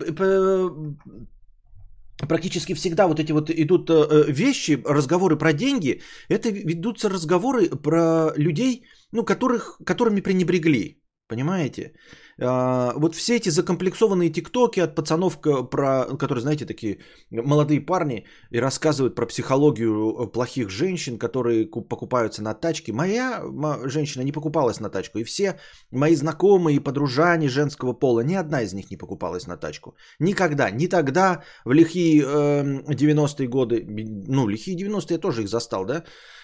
практически 2.27 2.73
всегда 2.73 3.07
вот 3.07 3.19
эти 3.19 3.31
вот 3.31 3.51
идут 3.51 3.89
э, 3.89 4.31
вещи, 4.31 4.81
разговоры 4.85 5.37
про 5.37 5.53
деньги, 5.53 6.01
это 6.29 6.49
ведутся 6.49 7.09
разговоры 7.09 7.69
про 7.69 8.33
людей, 8.35 8.85
ну, 9.11 9.23
которых, 9.23 9.77
которыми 9.85 10.21
пренебрегли. 10.21 11.03
Понимаете? 11.27 11.93
А, 12.41 12.93
вот 12.95 13.15
все 13.15 13.35
эти 13.35 13.49
закомплексованные 13.49 14.29
тиктоки 14.29 14.79
от 14.79 14.95
пацанов, 14.95 15.39
про, 15.41 16.05
которые, 16.17 16.41
знаете, 16.41 16.65
такие 16.65 16.99
молодые 17.29 17.81
парни 17.81 18.25
и 18.51 18.59
рассказывают 18.59 19.15
про 19.15 19.25
психологию 19.25 19.93
э, 19.93 20.31
плохих 20.31 20.69
женщин, 20.69 21.17
которые 21.17 21.65
покупаются 21.65 22.41
на 22.41 22.53
тачки. 22.53 22.91
Моя 22.91 23.43
женщина 23.85 24.23
не 24.23 24.31
покупалась 24.31 24.79
на 24.79 24.89
тачку. 24.89 25.19
И 25.19 25.23
все 25.23 25.59
мои 25.91 26.15
знакомые 26.15 26.77
и 26.77 26.83
подружане 26.83 27.49
женского 27.49 27.93
пола, 27.93 28.21
ни 28.21 28.35
одна 28.35 28.61
из 28.61 28.73
них 28.73 28.89
не 28.91 28.97
покупалась 28.97 29.47
на 29.47 29.57
тачку. 29.57 29.95
Никогда. 30.19 30.71
Ни 30.71 30.87
тогда, 30.87 31.43
в 31.65 31.71
лихие 31.71 32.23
э, 32.23 32.93
90-е 32.93 33.47
годы, 33.47 33.85
ну, 34.27 34.47
лихие 34.47 34.77
90-е 34.77 35.15
я 35.15 35.17
тоже 35.17 35.41
их 35.43 35.49
застал, 35.49 35.85
да? 35.85 36.03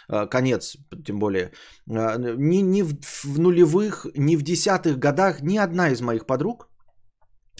Э, 0.09 0.27
конец, 0.27 0.77
тем 1.05 1.19
более, 1.19 1.51
э, 1.87 2.35
ни, 2.37 2.61
ни 2.61 2.81
в, 2.81 2.93
в 3.23 3.39
нулевых, 3.39 4.07
ни 4.15 4.37
в 4.37 4.41
десятых 4.41 4.97
годах 4.97 5.41
ни 5.41 5.57
одна 5.57 5.89
из 5.91 6.01
моих 6.01 6.25
подруг 6.25 6.67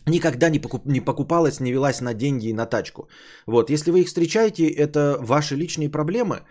никогда 0.07 0.49
не, 0.49 0.59
покуп, 0.59 0.85
не 0.85 1.01
покупалась, 1.01 1.59
не 1.59 1.71
велась 1.71 2.01
на 2.01 2.13
деньги 2.13 2.47
и 2.47 2.53
на 2.53 2.65
тачку. 2.65 3.07
Вот, 3.45 3.69
если 3.69 3.91
вы 3.91 3.99
их 3.99 4.07
встречаете, 4.07 4.67
это 4.67 5.17
ваши 5.21 5.55
личные 5.55 5.89
проблемы, 5.89 6.41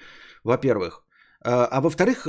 во-первых. 0.45 1.03
Э, 1.45 1.67
а 1.71 1.81
во-вторых, 1.81 2.29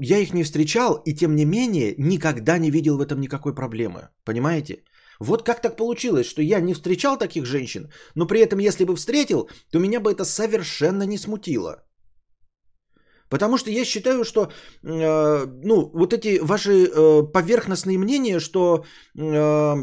я 0.00 0.18
их 0.18 0.34
не 0.34 0.44
встречал 0.44 1.02
и 1.06 1.14
тем 1.14 1.34
не 1.34 1.46
менее 1.46 1.94
никогда 1.98 2.58
не 2.58 2.70
видел 2.70 2.98
в 2.98 3.06
этом 3.06 3.20
никакой 3.20 3.54
проблемы. 3.54 4.08
Понимаете? 4.24 4.82
Вот 5.20 5.42
как 5.42 5.62
так 5.62 5.76
получилось, 5.76 6.26
что 6.26 6.42
я 6.42 6.60
не 6.60 6.74
встречал 6.74 7.16
таких 7.16 7.46
женщин, 7.46 7.90
но 8.14 8.26
при 8.26 8.40
этом, 8.40 8.58
если 8.58 8.84
бы 8.84 8.94
встретил, 8.96 9.48
то 9.72 9.78
меня 9.78 10.00
бы 10.00 10.12
это 10.12 10.24
совершенно 10.24 11.04
не 11.04 11.18
смутило. 11.18 11.87
Потому 13.28 13.58
что 13.58 13.70
я 13.70 13.84
считаю, 13.84 14.24
что 14.24 14.40
э, 14.42 15.46
ну, 15.64 15.90
вот 15.94 16.12
эти 16.12 16.38
ваши 16.40 16.86
э, 16.86 17.22
поверхностные 17.32 17.98
мнения, 17.98 18.40
что 18.40 18.84
э, 19.18 19.74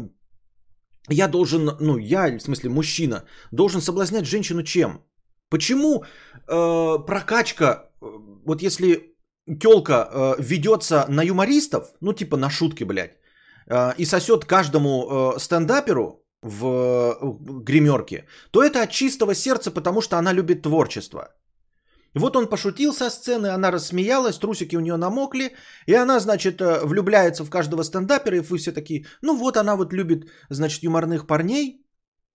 я 1.08 1.28
должен, 1.28 1.76
ну, 1.80 1.98
я, 1.98 2.38
в 2.38 2.40
смысле, 2.40 2.70
мужчина, 2.70 3.24
должен 3.52 3.80
соблазнять 3.80 4.26
женщину 4.26 4.62
чем? 4.62 5.00
Почему 5.48 6.02
э, 6.02 6.98
прокачка, 7.06 7.90
э, 8.02 8.06
вот 8.46 8.62
если 8.62 9.16
телка 9.60 9.92
э, 9.92 10.34
ведется 10.42 11.06
на 11.08 11.22
юмористов, 11.22 11.94
ну, 12.00 12.12
типа 12.12 12.36
на 12.36 12.50
шутки, 12.50 12.84
блядь, 12.84 13.16
э, 13.68 13.94
и 13.98 14.04
сосет 14.04 14.44
каждому 14.44 15.34
э, 15.36 15.38
стендаперу 15.38 16.24
в 16.42 16.66
э, 16.66 17.62
гримерке, 17.62 18.26
то 18.50 18.62
это 18.62 18.82
от 18.82 18.90
чистого 18.90 19.34
сердца, 19.34 19.70
потому 19.70 20.00
что 20.00 20.16
она 20.16 20.32
любит 20.32 20.62
творчество. 20.62 21.28
Вот 22.16 22.36
он 22.36 22.48
пошутил 22.48 22.94
со 22.94 23.10
сцены, 23.10 23.48
она 23.48 23.70
рассмеялась, 23.70 24.38
трусики 24.38 24.76
у 24.76 24.80
нее 24.80 24.96
намокли, 24.96 25.54
и 25.86 25.94
она, 25.94 26.18
значит, 26.18 26.60
э, 26.60 26.80
влюбляется 26.86 27.44
в 27.44 27.50
каждого 27.50 27.82
стендапера, 27.82 28.36
и 28.36 28.40
вы 28.40 28.56
все 28.58 28.72
такие, 28.72 29.04
ну 29.22 29.36
вот 29.36 29.56
она 29.56 29.76
вот 29.76 29.92
любит, 29.92 30.24
значит, 30.50 30.82
юморных 30.82 31.26
парней. 31.26 31.84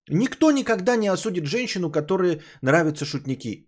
Никто 0.09 0.51
никогда 0.51 0.95
не 0.95 1.07
осудит 1.11 1.45
женщину, 1.45 1.91
которой 1.91 2.41
нравятся 2.61 3.05
шутники. 3.05 3.67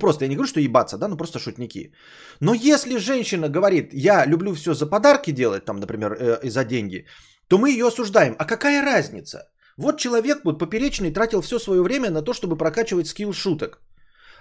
Просто 0.00 0.24
я 0.24 0.28
не 0.28 0.36
говорю, 0.36 0.48
что 0.48 0.60
ебаться, 0.60 0.98
да, 0.98 1.08
ну 1.08 1.16
просто 1.16 1.38
шутники. 1.38 1.92
Но 2.40 2.54
если 2.54 2.98
женщина 2.98 3.48
говорит, 3.48 3.92
я 3.92 4.24
люблю 4.26 4.54
все 4.54 4.74
за 4.74 4.86
подарки 4.86 5.32
делать, 5.32 5.64
там, 5.64 5.80
например, 5.80 6.12
э, 6.12 6.40
и 6.44 6.50
за 6.50 6.64
деньги, 6.64 7.06
то 7.48 7.58
мы 7.58 7.70
ее 7.70 7.86
осуждаем. 7.86 8.36
А 8.38 8.44
какая 8.44 8.82
разница? 8.82 9.50
Вот 9.76 9.98
человек 9.98 10.44
вот 10.44 10.60
поперечный 10.60 11.12
тратил 11.12 11.40
все 11.40 11.58
свое 11.58 11.82
время 11.82 12.10
на 12.10 12.22
то, 12.22 12.32
чтобы 12.32 12.56
прокачивать 12.56 13.08
скилл 13.08 13.32
шуток. 13.32 13.80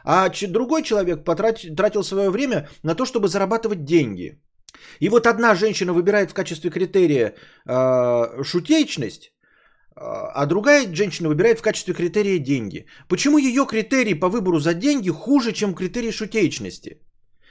А 0.04 0.30
другой 0.30 0.84
человек 0.84 1.24
потратил, 1.24 1.76
тратил 1.76 2.04
свое 2.04 2.30
время 2.30 2.68
на 2.84 2.96
то, 2.96 3.06
чтобы 3.06 3.28
зарабатывать 3.28 3.84
деньги. 3.84 4.42
И 5.00 5.10
вот 5.10 5.28
одна 5.28 5.56
женщина 5.56 5.94
выбирает 5.94 6.32
в 6.32 6.34
качестве 6.34 6.70
критерия 6.70 7.34
э, 7.68 8.44
шутечность, 8.44 9.32
а 10.02 10.46
другая 10.46 10.88
женщина 10.96 11.28
выбирает 11.28 11.60
в 11.60 11.62
качестве 11.62 11.94
критерия 11.94 12.40
деньги. 12.40 12.86
Почему 13.10 13.38
ее 13.38 13.66
критерий 13.66 14.14
по 14.14 14.30
выбору 14.30 14.60
за 14.60 14.74
деньги 14.74 15.10
хуже, 15.12 15.52
чем 15.52 15.74
критерий 15.74 16.12
шутечности? 16.12 17.02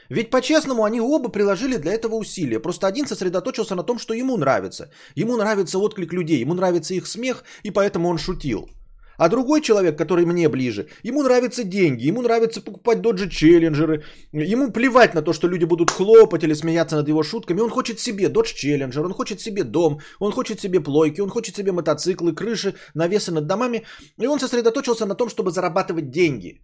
Ведь 0.08 0.30
по-честному 0.30 0.84
они 0.84 1.00
оба 1.00 1.28
приложили 1.28 1.76
для 1.76 1.92
этого 1.92 2.14
усилия. 2.14 2.60
Просто 2.60 2.86
один 2.86 3.06
сосредоточился 3.06 3.74
на 3.74 3.82
том, 3.82 3.98
что 3.98 4.14
ему 4.14 4.38
нравится. 4.38 4.90
Ему 5.14 5.36
нравится 5.36 5.78
отклик 5.78 6.12
людей, 6.12 6.40
ему 6.40 6.54
нравится 6.54 6.94
их 6.94 7.06
смех, 7.06 7.44
и 7.64 7.70
поэтому 7.70 8.08
он 8.08 8.18
шутил. 8.18 8.70
А 9.18 9.28
другой 9.28 9.60
человек, 9.60 9.98
который 9.98 10.25
мне 10.25 10.48
ближе, 10.48 10.88
ему 11.02 11.22
нравятся 11.22 11.64
деньги, 11.64 12.06
ему 12.06 12.22
нравится 12.22 12.60
покупать 12.60 13.00
доджи 13.00 13.28
челленджеры, 13.28 14.04
ему 14.32 14.70
плевать 14.70 15.14
на 15.14 15.22
то, 15.22 15.32
что 15.32 15.48
люди 15.48 15.64
будут 15.64 15.90
хлопать 15.90 16.44
или 16.44 16.54
смеяться 16.54 16.96
над 16.96 17.08
его 17.08 17.22
шутками, 17.25 17.60
он 17.60 17.70
хочет 17.70 17.98
себе 17.98 18.28
додж 18.28 18.54
челленджер, 18.54 19.04
он 19.04 19.12
хочет 19.12 19.40
себе 19.40 19.64
дом, 19.64 19.98
он 20.20 20.32
хочет 20.32 20.60
себе 20.60 20.80
плойки, 20.80 21.20
он 21.20 21.30
хочет 21.30 21.56
себе 21.56 21.72
мотоциклы, 21.72 22.32
крыши, 22.32 22.75
навесы 22.94 23.32
над 23.32 23.46
домами, 23.46 23.82
и 24.20 24.26
он 24.26 24.38
сосредоточился 24.38 25.06
на 25.06 25.16
том, 25.16 25.28
чтобы 25.28 25.50
зарабатывать 25.50 26.10
деньги. 26.10 26.62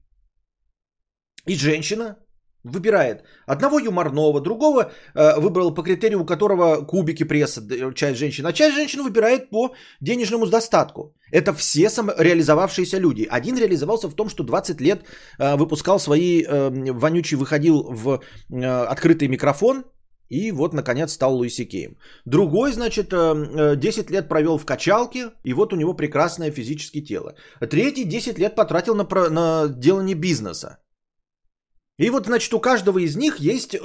И 1.47 1.57
женщина 1.57 2.17
выбирает 2.65 3.23
одного 3.47 3.79
юморного, 3.79 4.41
другого 4.41 4.91
э, 5.15 5.41
выбрал 5.41 5.75
по 5.75 5.83
критерию, 5.83 6.23
у 6.23 6.25
которого 6.25 6.85
кубики 6.85 7.25
пресса, 7.25 7.63
часть 7.95 8.19
женщин, 8.19 8.47
а 8.47 8.53
часть 8.53 8.75
женщин 8.75 9.03
выбирает 9.03 9.51
по 9.51 9.75
денежному 10.01 10.47
достатку. 10.47 11.15
Это 11.31 11.53
все 11.53 11.91
самореализовавшиеся 11.91 12.99
люди. 12.99 13.29
Один 13.31 13.57
реализовался 13.59 14.09
в 14.09 14.15
том, 14.15 14.29
что 14.29 14.45
20 14.45 14.81
лет 14.81 15.05
э, 15.39 15.57
выпускал 15.57 16.01
свои, 16.01 16.43
э, 16.43 16.71
вонючий 16.93 17.37
выходил 17.37 17.83
в 17.83 18.21
э, 18.51 18.65
открытый 18.65 19.29
микрофон, 19.29 19.85
и 20.31 20.53
вот, 20.53 20.73
наконец, 20.73 21.13
стал 21.13 21.37
Луиси 21.37 21.65
Кейм. 21.65 21.97
Другой, 22.25 22.73
значит, 22.73 23.11
10 23.11 23.15
э, 23.15 23.77
э, 23.77 24.13
лет 24.13 24.29
провел 24.29 24.59
в 24.59 24.65
качалке, 24.65 25.31
и 25.45 25.53
вот 25.53 25.73
у 25.73 25.77
него 25.77 25.95
прекрасное 25.95 26.51
физическое 26.51 27.03
тело. 27.03 27.35
Третий 27.61 28.05
10 28.05 28.39
лет 28.39 28.55
потратил 28.55 28.95
на, 28.95 29.05
на 29.31 29.69
делание 29.69 30.17
бизнеса. 30.17 30.79
И 31.99 32.11
вот, 32.11 32.27
значит, 32.27 32.53
у 32.55 32.61
каждого 32.61 32.99
из 32.99 33.17
них 33.17 33.39
есть 33.39 33.75
э, 33.75 33.79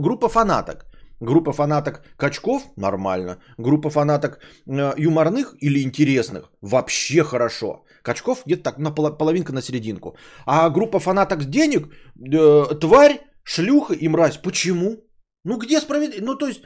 группа 0.00 0.28
фанаток. 0.28 0.86
Группа 1.20 1.52
фанаток 1.52 2.02
качков– 2.16 2.62
нормально. 2.76 3.38
Группа 3.58 3.90
фанаток 3.90 4.38
э, 4.66 4.94
юморных 4.98 5.54
или 5.60 5.82
интересных– 5.82 6.50
вообще 6.60 7.24
хорошо. 7.24 7.84
Качков 8.02 8.42
где-то 8.46 8.62
так 8.62 8.78
на 8.78 8.90
половинка 8.92 9.52
на 9.52 9.62
серединку. 9.62 10.16
А 10.46 10.70
группа 10.70 11.00
фанаток 11.00 11.44
денег 11.44 11.88
э,– 12.32 12.78
тварь, 12.80 13.20
шлюха 13.42 13.94
и 13.94 14.08
мразь. 14.08 14.36
Почему? 14.42 14.96
Ну 15.44 15.58
где 15.58 15.80
справедливость? 15.80 16.26
Ну 16.26 16.34
то 16.36 16.46
есть, 16.46 16.62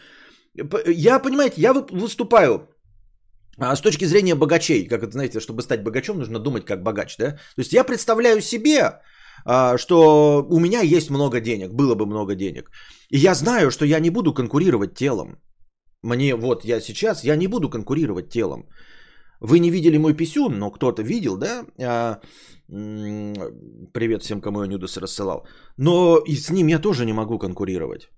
я, 0.86 1.18
понимаете, 1.18 1.60
я 1.60 1.72
выступаю 1.72 2.68
а 3.60 3.76
с 3.76 3.80
точки 3.80 4.06
зрения 4.06 4.34
богачей, 4.34 4.88
как 4.88 5.02
это, 5.02 5.12
знаете, 5.12 5.40
чтобы 5.40 5.62
стать 5.62 5.82
богачом, 5.82 6.18
нужно 6.18 6.38
думать 6.38 6.64
как 6.64 6.82
богач, 6.82 7.16
да? 7.18 7.32
То 7.32 7.60
есть 7.60 7.72
я 7.72 7.84
представляю 7.84 8.40
себе, 8.40 9.00
что 9.76 10.46
у 10.50 10.60
меня 10.60 10.80
есть 10.80 11.10
много 11.10 11.40
денег, 11.40 11.72
было 11.72 11.94
бы 11.94 12.06
много 12.06 12.34
денег. 12.34 12.70
И 13.10 13.18
я 13.18 13.34
знаю, 13.34 13.70
что 13.70 13.84
я 13.84 14.00
не 14.00 14.10
буду 14.10 14.34
конкурировать 14.34 14.94
телом. 14.94 15.38
Мне 16.02 16.34
вот 16.34 16.64
я 16.64 16.80
сейчас, 16.80 17.24
я 17.24 17.36
не 17.36 17.48
буду 17.48 17.68
конкурировать 17.68 18.30
телом. 18.30 18.64
Вы 19.40 19.58
не 19.58 19.70
видели 19.70 19.98
мой 19.98 20.14
писюн, 20.14 20.58
но 20.58 20.70
кто-то 20.70 21.02
видел, 21.02 21.36
да? 21.36 21.64
А, 21.78 22.20
привет 22.68 24.22
всем, 24.22 24.40
кому 24.40 24.62
я 24.62 24.68
нюдос 24.68 24.96
рассылал. 24.96 25.46
Но 25.76 26.18
и 26.26 26.36
с 26.36 26.50
ним 26.50 26.68
я 26.68 26.78
тоже 26.78 27.04
не 27.04 27.12
могу 27.12 27.38
конкурировать. 27.38 28.10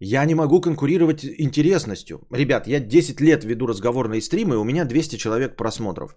Я 0.00 0.24
не 0.24 0.34
могу 0.34 0.60
конкурировать 0.60 1.24
интересностью. 1.24 2.20
Ребят, 2.30 2.66
я 2.66 2.80
10 2.80 3.20
лет 3.20 3.44
веду 3.44 3.66
разговорные 3.66 4.22
стримы, 4.22 4.54
и 4.54 4.58
у 4.58 4.64
меня 4.64 4.84
200 4.84 5.16
человек 5.16 5.56
просмотров. 5.56 6.16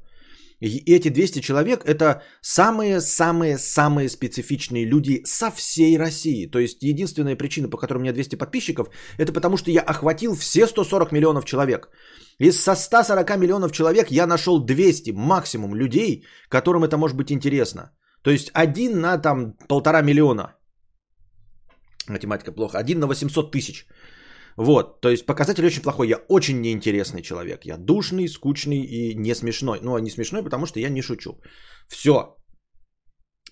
И 0.63 0.95
эти 0.95 1.09
200 1.09 1.41
человек 1.41 1.83
это 1.83 2.21
самые-самые-самые 2.41 4.07
специфичные 4.09 4.85
люди 4.85 5.21
со 5.25 5.51
всей 5.51 5.97
России. 5.97 6.51
То 6.51 6.59
есть 6.59 6.83
единственная 6.83 7.35
причина, 7.35 7.69
по 7.69 7.77
которой 7.77 7.97
у 7.97 8.01
меня 8.01 8.13
200 8.13 8.37
подписчиков, 8.37 8.87
это 9.17 9.33
потому 9.33 9.57
что 9.57 9.71
я 9.71 9.81
охватил 9.81 10.35
все 10.35 10.65
140 10.65 11.11
миллионов 11.11 11.43
человек. 11.45 11.89
Из 12.39 12.61
со 12.61 12.75
140 12.75 13.37
миллионов 13.37 13.71
человек 13.71 14.11
я 14.11 14.25
нашел 14.25 14.65
200 14.65 15.11
максимум 15.11 15.75
людей, 15.75 16.23
которым 16.49 16.83
это 16.83 16.97
может 16.97 17.17
быть 17.17 17.31
интересно. 17.31 17.91
То 18.21 18.31
есть 18.31 18.49
один 18.53 19.01
на 19.01 19.17
там 19.17 19.57
полтора 19.67 20.01
миллиона. 20.01 20.55
Математика 22.07 22.53
плохо. 22.53 22.77
Один 22.77 22.99
на 22.99 23.07
800 23.07 23.51
тысяч. 23.51 23.85
Вот, 24.57 25.01
то 25.01 25.09
есть 25.09 25.25
показатель 25.25 25.65
очень 25.65 25.81
плохой. 25.81 26.07
Я 26.07 26.17
очень 26.29 26.61
неинтересный 26.61 27.21
человек. 27.21 27.65
Я 27.65 27.77
душный, 27.77 28.27
скучный 28.27 28.81
и 28.81 29.15
не 29.15 29.35
смешной. 29.35 29.79
Ну, 29.81 29.95
а 29.95 30.01
не 30.01 30.09
смешной, 30.09 30.43
потому 30.43 30.65
что 30.65 30.79
я 30.79 30.89
не 30.89 31.01
шучу. 31.01 31.39
Все. 31.87 32.35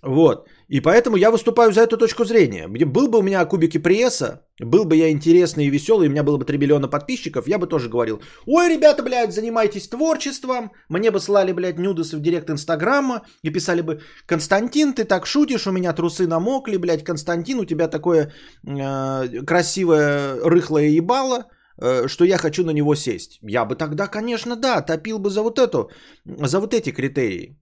Вот. 0.03 0.47
И 0.67 0.81
поэтому 0.81 1.15
я 1.17 1.29
выступаю 1.29 1.71
за 1.71 1.81
эту 1.81 1.97
точку 1.97 2.25
зрения. 2.25 2.67
Был 2.67 3.07
бы 3.07 3.19
у 3.19 3.21
меня 3.21 3.45
кубики 3.45 3.77
пресса, 3.77 4.41
был 4.59 4.85
бы 4.85 4.95
я 4.95 5.11
интересный 5.11 5.65
и 5.65 5.69
веселый, 5.69 6.07
у 6.07 6.11
меня 6.11 6.23
было 6.23 6.37
бы 6.37 6.45
3 6.45 6.57
миллиона 6.57 6.87
подписчиков, 6.87 7.47
я 7.47 7.59
бы 7.59 7.67
тоже 7.67 7.89
говорил, 7.89 8.21
ой, 8.47 8.69
ребята, 8.69 9.03
блядь, 9.03 9.33
занимайтесь 9.33 9.87
творчеством, 9.89 10.71
мне 10.89 11.11
бы 11.11 11.19
слали, 11.19 11.51
блядь, 11.51 11.77
нюдосы 11.77 12.17
в 12.17 12.21
директ 12.21 12.49
Инстаграма 12.49 13.21
и 13.43 13.51
писали 13.51 13.81
бы, 13.81 14.01
Константин, 14.25 14.93
ты 14.93 15.03
так 15.03 15.27
шутишь, 15.27 15.67
у 15.67 15.71
меня 15.71 15.93
трусы 15.93 16.25
намокли, 16.25 16.77
блядь, 16.77 17.03
Константин, 17.03 17.59
у 17.59 17.65
тебя 17.65 17.87
такое 17.87 18.31
э, 18.65 19.43
красивое 19.45 20.39
рыхлое 20.43 20.87
ебало, 20.87 21.45
э, 21.77 22.07
что 22.07 22.25
я 22.25 22.37
хочу 22.37 22.65
на 22.65 22.71
него 22.71 22.95
сесть. 22.95 23.39
Я 23.43 23.65
бы 23.65 23.75
тогда, 23.75 24.07
конечно, 24.07 24.55
да, 24.55 24.81
топил 24.81 25.19
бы 25.19 25.29
за 25.29 25.43
вот 25.43 25.59
эту, 25.59 25.91
за 26.25 26.59
вот 26.59 26.73
эти 26.73 26.91
критерии. 26.91 27.60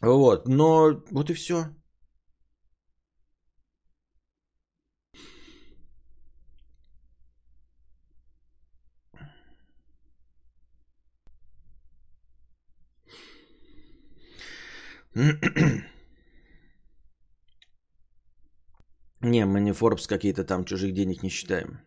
Вот, 0.00 0.46
но 0.48 1.02
вот 1.10 1.30
и 1.30 1.34
все. 1.34 1.64
Не, 19.20 19.46
мы 19.46 19.60
не 19.60 19.72
Forbes 19.72 20.06
какие-то 20.06 20.44
там 20.44 20.64
чужих 20.64 20.94
денег 20.94 21.22
не 21.22 21.28
считаем. 21.28 21.80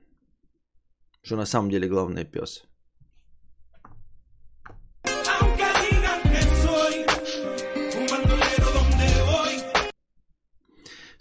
Что 1.23 1.37
на 1.37 1.45
самом 1.45 1.69
деле 1.69 1.87
главное 1.87 2.25
пес. 2.25 2.70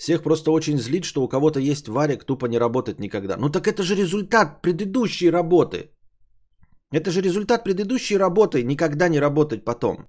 Всех 0.01 0.23
просто 0.23 0.51
очень 0.51 0.79
злит, 0.79 1.05
что 1.05 1.23
у 1.23 1.29
кого-то 1.29 1.61
есть 1.61 1.89
варик, 1.89 2.25
тупо 2.25 2.47
не 2.47 2.59
работать 2.59 2.99
никогда. 3.01 3.37
Ну 3.37 3.51
так 3.51 3.67
это 3.67 3.83
же 3.83 3.95
результат 3.95 4.63
предыдущей 4.63 5.31
работы. 5.31 5.91
Это 6.91 7.11
же 7.11 7.21
результат 7.21 7.65
предыдущей 7.65 8.19
работы, 8.19 8.63
никогда 8.65 9.09
не 9.09 9.21
работать 9.21 9.65
потом. 9.65 10.09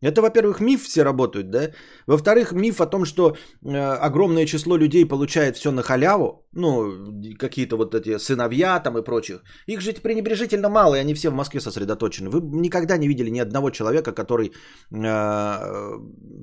Это, 0.00 0.20
во-первых, 0.20 0.60
миф 0.60 0.82
все 0.82 1.04
работают, 1.04 1.50
да? 1.50 1.70
Во-вторых, 2.06 2.52
миф 2.52 2.80
о 2.80 2.86
том, 2.86 3.04
что 3.04 3.36
э, 3.64 3.78
огромное 3.78 4.46
число 4.46 4.76
людей 4.76 5.08
получает 5.08 5.56
все 5.56 5.70
на 5.70 5.82
халяву, 5.82 6.46
ну, 6.52 6.92
какие-то 7.38 7.76
вот 7.76 7.94
эти 7.94 8.18
сыновья 8.18 8.80
там 8.80 8.98
и 8.98 9.04
прочих. 9.04 9.42
Их 9.66 9.80
же 9.80 9.92
пренебрежительно 9.92 10.68
мало, 10.68 10.94
и 10.94 11.00
они 11.00 11.14
все 11.14 11.30
в 11.30 11.34
Москве 11.34 11.60
сосредоточены. 11.60 12.30
Вы 12.30 12.40
никогда 12.42 12.96
не 12.96 13.08
видели 13.08 13.30
ни 13.30 13.40
одного 13.40 13.70
человека, 13.70 14.12
который 14.12 14.48
э, 14.48 14.54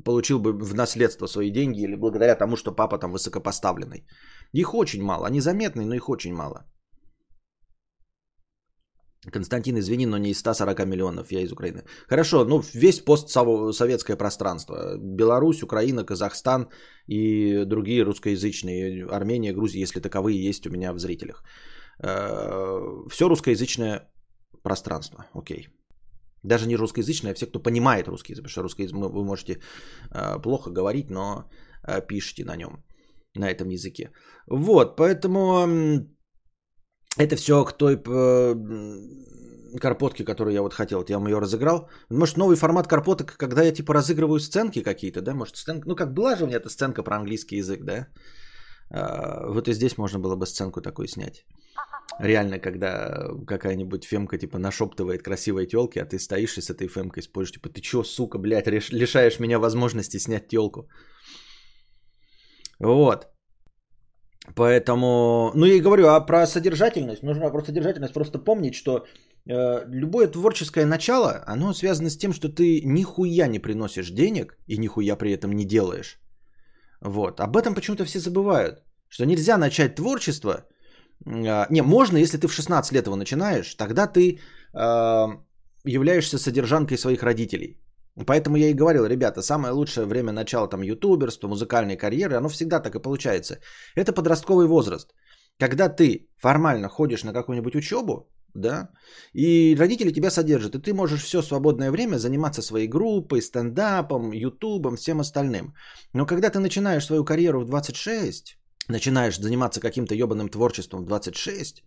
получил 0.04 0.40
бы 0.40 0.54
в 0.54 0.74
наследство 0.74 1.28
свои 1.28 1.52
деньги 1.52 1.84
или 1.84 1.96
благодаря 1.96 2.36
тому, 2.36 2.56
что 2.56 2.72
папа 2.72 2.98
там 2.98 3.12
высокопоставленный. 3.12 4.06
Их 4.54 4.74
очень 4.74 5.04
мало, 5.04 5.28
они 5.28 5.42
заметны, 5.42 5.86
но 5.86 5.96
их 5.96 6.10
очень 6.10 6.34
мало. 6.34 6.66
Константин, 9.30 9.78
извини, 9.78 10.06
но 10.06 10.18
не 10.18 10.30
из 10.30 10.40
140 10.40 10.86
миллионов, 10.86 11.32
я 11.32 11.42
из 11.42 11.52
Украины. 11.52 11.84
Хорошо, 12.08 12.44
ну 12.46 12.64
весь 12.74 13.00
постсоветское 13.00 14.18
пространство. 14.18 14.98
Беларусь, 14.98 15.62
Украина, 15.62 16.04
Казахстан 16.04 16.70
и 17.08 17.66
другие 17.66 18.04
русскоязычные, 18.04 19.06
Армения, 19.06 19.54
Грузия, 19.54 19.82
если 19.82 20.00
таковые 20.00 20.50
есть 20.50 20.66
у 20.66 20.72
меня 20.72 20.94
в 20.94 21.00
зрителях. 21.00 21.44
Э, 22.00 23.08
Все 23.12 23.30
русскоязычное 23.30 24.10
пространство, 24.64 25.26
окей. 25.34 25.68
Даже 26.44 26.68
не 26.68 26.76
русскоязычное, 26.76 27.32
а 27.32 27.36
все, 27.36 27.46
кто 27.46 27.60
понимает 27.60 28.08
русский 28.08 28.34
язык, 28.34 28.44
потому 28.44 28.52
что 28.52 28.64
русский 28.64 28.84
язык 28.84 28.98
вы 28.98 29.24
можете 29.24 29.60
э, 30.12 30.42
плохо 30.42 30.72
говорить, 30.72 31.12
но 31.12 31.46
э, 31.88 32.02
пишите 32.08 32.44
на 32.44 32.56
нем, 32.56 32.84
на 33.36 33.52
этом 33.52 33.70
языке. 33.70 34.10
Вот, 34.48 34.96
поэтому 34.96 36.08
это 37.18 37.36
все 37.36 37.64
к 37.66 37.74
той 37.74 37.98
карпотке, 39.80 40.24
которую 40.24 40.54
я 40.54 40.62
вот 40.62 40.74
хотел. 40.74 41.06
Я 41.08 41.18
вам 41.18 41.28
ее 41.28 41.40
разыграл. 41.40 41.90
Может, 42.10 42.38
новый 42.38 42.58
формат 42.58 42.88
карпоток, 42.88 43.38
когда 43.38 43.64
я 43.64 43.72
типа 43.72 43.94
разыгрываю 43.94 44.40
сценки 44.40 44.84
какие-то, 44.84 45.22
да? 45.22 45.34
Может, 45.34 45.56
сценка... 45.56 45.88
Ну, 45.88 45.96
как 45.96 46.14
была 46.14 46.36
же 46.36 46.44
у 46.44 46.48
меня 46.48 46.58
эта 46.58 46.70
сценка 46.70 47.04
про 47.04 47.16
английский 47.16 47.58
язык, 47.58 47.84
да? 47.84 48.08
А, 48.90 49.48
вот 49.48 49.68
и 49.68 49.74
здесь 49.74 49.98
можно 49.98 50.20
было 50.20 50.36
бы 50.36 50.46
сценку 50.46 50.82
такой 50.82 51.08
снять. 51.08 51.46
Реально, 52.20 52.60
когда 52.60 53.30
какая-нибудь 53.48 54.04
фемка 54.04 54.38
типа 54.38 54.58
нашептывает 54.58 55.24
красивой 55.24 55.66
телки, 55.66 56.00
а 56.00 56.06
ты 56.06 56.20
стоишь 56.20 56.58
и 56.58 56.62
с 56.62 56.70
этой 56.70 56.88
фемкой 56.88 57.24
споришь, 57.24 57.52
типа, 57.52 57.70
ты 57.70 57.82
чё, 57.82 58.04
сука, 58.04 58.38
блядь, 58.38 58.68
лишаешь 58.68 59.40
меня 59.40 59.60
возможности 59.60 60.20
снять 60.20 60.50
телку. 60.50 60.90
Вот. 62.80 63.31
Поэтому, 64.56 65.52
ну 65.56 65.66
я 65.66 65.76
и 65.76 65.82
говорю, 65.82 66.08
а 66.08 66.20
про 66.26 66.48
содержательность, 66.48 67.24
нужно 67.24 67.50
про 67.50 67.64
содержательность 67.64 68.14
просто 68.14 68.40
помнить, 68.40 68.74
что 68.74 69.06
э, 69.46 69.86
любое 69.88 70.28
творческое 70.28 70.86
начало, 70.86 71.44
оно 71.46 71.74
связано 71.74 72.10
с 72.10 72.18
тем, 72.18 72.34
что 72.34 72.50
ты 72.50 72.82
нихуя 72.84 73.48
не 73.48 73.60
приносишь 73.60 74.12
денег 74.12 74.58
и 74.68 74.78
нихуя 74.78 75.16
при 75.16 75.32
этом 75.32 75.52
не 75.52 75.66
делаешь. 75.66 76.20
Вот, 77.02 77.40
об 77.40 77.56
этом 77.56 77.76
почему-то 77.76 78.06
все 78.06 78.20
забывают, 78.20 78.84
что 79.10 79.26
нельзя 79.26 79.58
начать 79.58 79.96
творчество, 79.96 80.66
э, 81.26 81.66
не, 81.70 81.82
можно, 81.82 82.18
если 82.18 82.38
ты 82.38 82.48
в 82.48 82.54
16 82.54 82.92
лет 82.94 83.06
его 83.06 83.16
начинаешь, 83.16 83.76
тогда 83.76 84.08
ты 84.08 84.40
э, 84.74 85.28
являешься 85.86 86.40
содержанкой 86.40 86.98
своих 86.98 87.24
родителей. 87.24 87.78
Поэтому 88.26 88.58
я 88.58 88.70
и 88.70 88.74
говорил, 88.74 89.06
ребята, 89.06 89.42
самое 89.42 89.74
лучшее 89.74 90.06
время 90.06 90.32
начала 90.32 90.68
там 90.68 90.82
ютуберства, 90.82 91.48
музыкальной 91.48 91.98
карьеры, 91.98 92.36
оно 92.36 92.50
всегда 92.50 92.80
так 92.80 92.96
и 92.96 93.02
получается. 93.02 93.60
Это 93.96 94.14
подростковый 94.14 94.68
возраст. 94.68 95.14
Когда 95.60 95.90
ты 95.90 96.30
формально 96.38 96.90
ходишь 96.90 97.24
на 97.24 97.34
какую-нибудь 97.34 97.76
учебу, 97.76 98.30
да, 98.54 98.90
и 99.34 99.76
родители 99.80 100.12
тебя 100.12 100.30
содержат, 100.30 100.76
и 100.76 100.82
ты 100.82 100.94
можешь 100.94 101.24
все 101.24 101.42
свободное 101.42 101.92
время 101.92 102.18
заниматься 102.18 102.62
своей 102.62 102.88
группой, 102.88 103.42
стендапом, 103.42 104.32
ютубом, 104.34 104.96
всем 104.96 105.20
остальным. 105.20 105.74
Но 106.14 106.26
когда 106.26 106.50
ты 106.50 106.60
начинаешь 106.60 107.06
свою 107.06 107.24
карьеру 107.24 107.62
в 107.62 107.66
26, 107.66 108.58
начинаешь 108.90 109.38
заниматься 109.38 109.80
каким-то 109.80 110.16
ебаным 110.16 110.50
творчеством 110.50 111.04
в 111.04 111.06
26, 111.06 111.84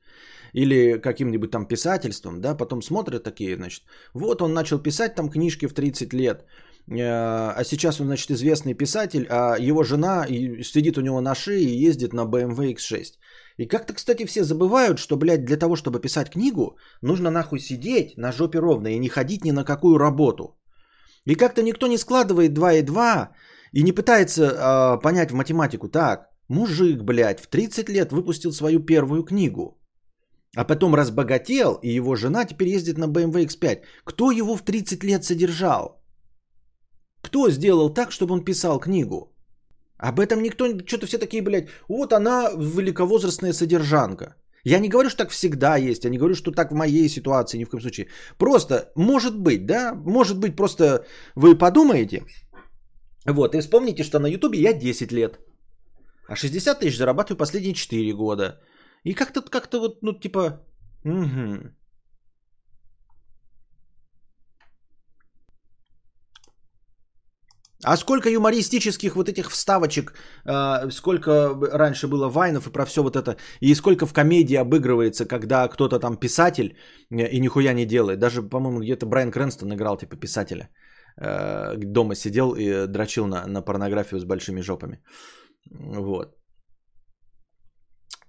или 0.55 1.01
каким-нибудь 1.03 1.51
там 1.51 1.67
писательством, 1.67 2.41
да, 2.41 2.55
потом 2.55 2.83
смотрят 2.83 3.25
такие, 3.25 3.57
значит, 3.57 3.83
вот 4.15 4.41
он 4.41 4.55
начал 4.55 4.79
писать 4.79 5.15
там 5.15 5.29
книжки 5.29 5.67
в 5.67 5.75
30 5.75 6.15
лет, 6.15 6.45
э, 6.89 7.01
а 7.01 7.65
сейчас 7.65 8.01
он, 8.01 8.07
значит, 8.07 8.31
известный 8.31 8.75
писатель, 8.75 9.27
а 9.31 9.57
его 9.59 9.83
жена 9.83 10.27
сидит 10.63 10.97
у 10.97 11.01
него 11.01 11.21
на 11.21 11.35
шее 11.35 11.65
и 11.65 11.89
ездит 11.89 12.13
на 12.13 12.25
BMW 12.25 12.75
X6. 12.75 13.19
И 13.57 13.67
как-то, 13.67 13.95
кстати, 13.95 14.27
все 14.27 14.45
забывают, 14.45 14.99
что, 14.99 15.17
блядь, 15.17 15.45
для 15.45 15.57
того, 15.57 15.77
чтобы 15.77 16.01
писать 16.01 16.31
книгу, 16.31 16.77
нужно 17.03 17.31
нахуй 17.31 17.59
сидеть 17.59 18.17
на 18.17 18.33
жопе 18.33 18.61
ровно 18.61 18.89
и 18.89 18.99
не 18.99 19.09
ходить 19.09 19.45
ни 19.45 19.53
на 19.53 19.65
какую 19.65 19.99
работу. 19.99 20.57
И 21.27 21.35
как-то 21.35 21.63
никто 21.63 21.87
не 21.89 21.99
складывает 21.99 22.53
2 22.53 22.73
и 22.75 22.83
2 22.83 23.31
и 23.73 23.83
не 23.83 23.93
пытается 23.93 24.43
э, 24.45 25.03
понять 25.03 25.31
в 25.31 25.35
математику. 25.35 25.89
Так, 25.89 26.29
мужик, 26.49 27.03
блядь, 27.03 27.41
в 27.41 27.49
30 27.49 27.89
лет 27.89 28.13
выпустил 28.13 28.53
свою 28.53 28.81
первую 28.81 29.25
книгу. 29.25 29.81
А 30.57 30.65
потом 30.65 30.95
разбогател, 30.95 31.79
и 31.83 31.97
его 31.97 32.17
жена 32.17 32.45
теперь 32.45 32.69
ездит 32.69 32.99
на 32.99 33.07
BMW 33.07 33.47
X5. 33.47 33.83
Кто 34.05 34.31
его 34.31 34.57
в 34.57 34.63
30 34.63 35.05
лет 35.05 35.25
содержал? 35.25 36.01
Кто 37.23 37.51
сделал 37.51 37.95
так, 37.95 38.13
чтобы 38.13 38.35
он 38.35 38.45
писал 38.45 38.81
книгу? 38.81 39.35
Об 39.99 40.21
этом 40.21 40.43
никто, 40.43 40.67
что-то 40.87 41.07
все 41.07 41.19
такие, 41.19 41.43
блядь, 41.43 41.69
вот 41.89 42.13
она 42.13 42.51
великовозрастная 42.57 43.53
содержанка. 43.53 44.37
Я 44.65 44.79
не 44.79 44.89
говорю, 44.89 45.11
что 45.11 45.25
так 45.25 45.31
всегда 45.31 45.77
есть, 45.77 46.05
я 46.05 46.11
не 46.11 46.19
говорю, 46.19 46.35
что 46.35 46.51
так 46.51 46.71
в 46.71 46.75
моей 46.75 47.09
ситуации, 47.09 47.59
ни 47.59 47.65
в 47.65 47.71
коем 47.71 47.83
случае. 47.83 48.09
Просто, 48.39 48.93
может 48.97 49.39
быть, 49.39 49.67
да, 49.67 49.95
может 49.95 50.39
быть, 50.39 50.57
просто 50.57 51.05
вы 51.37 51.59
подумаете, 51.59 52.23
вот, 53.27 53.55
и 53.55 53.61
вспомните, 53.61 54.05
что 54.05 54.19
на 54.19 54.27
ютубе 54.27 54.59
я 54.59 54.73
10 54.73 55.13
лет, 55.13 55.39
а 56.29 56.37
60 56.37 56.81
тысяч 56.81 56.97
зарабатываю 56.97 57.39
последние 57.39 57.75
4 57.75 58.13
года. 58.15 58.61
И 59.05 59.15
как-то, 59.15 59.43
как-то 59.43 59.81
вот, 59.81 60.03
ну, 60.03 60.13
типа, 60.13 60.61
угу. 61.05 61.75
А 67.85 67.97
сколько 67.97 68.31
юмористических 68.31 69.15
вот 69.15 69.29
этих 69.29 69.51
вставочек, 69.51 70.15
э, 70.47 70.91
сколько 70.91 71.55
раньше 71.79 72.09
было 72.09 72.29
вайнов 72.29 72.67
и 72.67 72.73
про 72.73 72.87
все 72.87 73.03
вот 73.03 73.17
это, 73.17 73.37
и 73.61 73.75
сколько 73.75 74.07
в 74.07 74.13
комедии 74.13 74.57
обыгрывается, 74.57 75.27
когда 75.27 75.69
кто-то 75.69 75.99
там 75.99 76.17
писатель 76.17 76.77
э, 77.11 77.29
и 77.29 77.41
нихуя 77.41 77.75
не 77.75 77.85
делает. 77.85 78.19
Даже, 78.19 78.43
по-моему, 78.43 78.81
где-то 78.81 79.07
Брайан 79.07 79.31
Крэнстон 79.31 79.75
играл 79.75 79.99
типа 79.99 80.17
писателя. 80.17 80.71
Э, 81.21 81.77
дома 81.77 82.15
сидел 82.15 82.55
и 82.55 82.87
дрочил 82.87 83.27
на, 83.27 83.47
на 83.47 83.61
порнографию 83.61 84.19
с 84.19 84.25
большими 84.25 84.63
жопами. 84.63 85.03
Вот. 85.71 86.35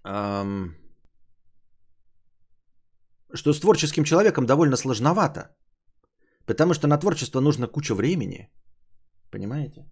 Эм... 0.06 0.76
Что 3.34 3.54
с 3.54 3.60
творческим 3.60 4.04
человеком 4.04 4.46
довольно 4.46 4.78
сложновато. 4.78 5.56
Потому 6.46 6.74
что 6.74 6.88
на 6.88 6.98
творчество 6.98 7.42
нужно 7.42 7.68
куча 7.68 7.96
времени– 7.96 8.50
Понимаете? 9.36 9.86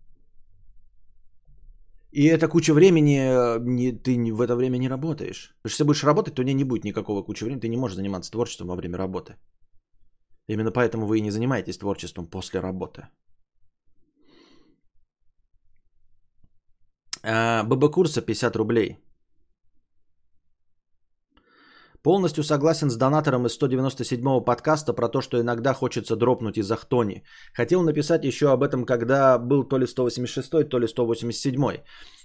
И 2.13 2.27
эта 2.27 2.47
куча 2.47 2.73
времени, 2.73 3.17
э, 3.17 3.59
не, 3.59 3.91
ты 3.91 4.33
в 4.33 4.41
это 4.41 4.55
время 4.55 4.77
не 4.77 4.89
работаешь. 4.89 5.55
Потому 5.61 5.69
что 5.69 5.75
если 5.75 5.83
будешь 5.83 6.03
работать, 6.03 6.35
то 6.35 6.41
у 6.41 6.45
нее 6.45 6.53
не 6.53 6.63
будет 6.63 6.85
никакого 6.85 7.23
кучи 7.23 7.43
времени. 7.43 7.59
Ты 7.59 7.67
не 7.67 7.77
можешь 7.77 7.97
заниматься 7.97 8.31
творчеством 8.31 8.67
во 8.67 8.75
время 8.75 8.97
работы. 8.97 9.35
Именно 10.47 10.71
поэтому 10.71 11.07
вы 11.07 11.17
и 11.17 11.21
не 11.21 11.31
занимаетесь 11.31 11.77
творчеством 11.77 12.27
после 12.27 12.61
работы. 12.61 13.07
А, 17.23 17.63
ББ 17.63 17.91
курса 17.91 18.21
50 18.21 18.55
рублей. 18.55 18.97
Полностью 22.03 22.43
согласен 22.43 22.89
с 22.89 22.97
донатором 22.97 23.45
из 23.45 23.57
197-го 23.57 24.41
подкаста 24.41 24.93
про 24.93 25.07
то, 25.07 25.21
что 25.21 25.39
иногда 25.39 25.73
хочется 25.73 26.17
дропнуть 26.17 26.57
из 26.57 26.69
Ахтони. 26.69 27.23
Хотел 27.53 27.81
написать 27.81 28.25
еще 28.25 28.51
об 28.51 28.61
этом, 28.61 28.85
когда 28.85 29.37
был 29.37 29.63
то 29.63 29.77
ли 29.77 29.87
186 29.87 30.69
то 30.69 30.79
ли 30.79 30.87
187 30.87 31.77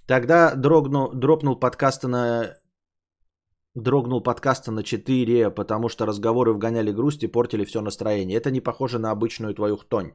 Тогда 0.08 0.54
дрогнул, 0.56 1.12
дропнул 1.14 1.60
подкаста 1.60 2.08
на 2.08 2.56
дрогнул 3.76 4.20
подкаста 4.20 4.72
на 4.72 4.82
4, 4.82 5.50
потому 5.50 5.88
что 5.88 6.06
разговоры 6.06 6.52
вгоняли 6.52 6.90
грусть 6.90 7.22
и 7.22 7.28
портили 7.28 7.64
все 7.64 7.80
настроение. 7.80 8.36
Это 8.36 8.50
не 8.50 8.60
похоже 8.60 8.98
на 8.98 9.12
обычную 9.12 9.54
твою 9.54 9.76
хтонь. 9.76 10.10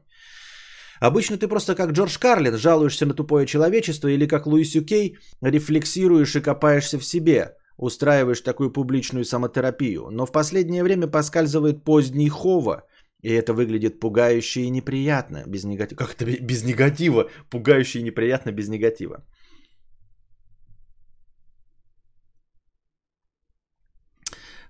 Обычно 1.00 1.38
ты 1.38 1.48
просто 1.48 1.74
как 1.74 1.92
Джордж 1.92 2.18
Карлин 2.18 2.58
жалуешься 2.58 3.06
на 3.06 3.14
тупое 3.14 3.46
человечество 3.46 4.08
или 4.08 4.26
как 4.26 4.46
Луис 4.46 4.74
Юкей 4.74 5.16
рефлексируешь 5.40 6.36
и 6.36 6.42
копаешься 6.42 6.98
в 6.98 7.04
себе 7.04 7.56
устраиваешь 7.76 8.40
такую 8.40 8.70
публичную 8.70 9.24
самотерапию, 9.24 10.10
но 10.10 10.26
в 10.26 10.32
последнее 10.32 10.82
время 10.82 11.06
поскальзывает 11.06 11.84
поздний 11.84 12.28
Хова, 12.28 12.82
и 13.22 13.30
это 13.30 13.52
выглядит 13.52 14.00
пугающе 14.00 14.60
и 14.60 14.70
неприятно, 14.70 15.44
без 15.46 15.64
негатива. 15.64 15.98
Как 15.98 16.14
это 16.14 16.24
без 16.42 16.64
негатива? 16.64 17.30
Пугающе 17.50 18.00
и 18.00 18.02
неприятно 18.02 18.52
без 18.52 18.68
негатива. 18.68 19.24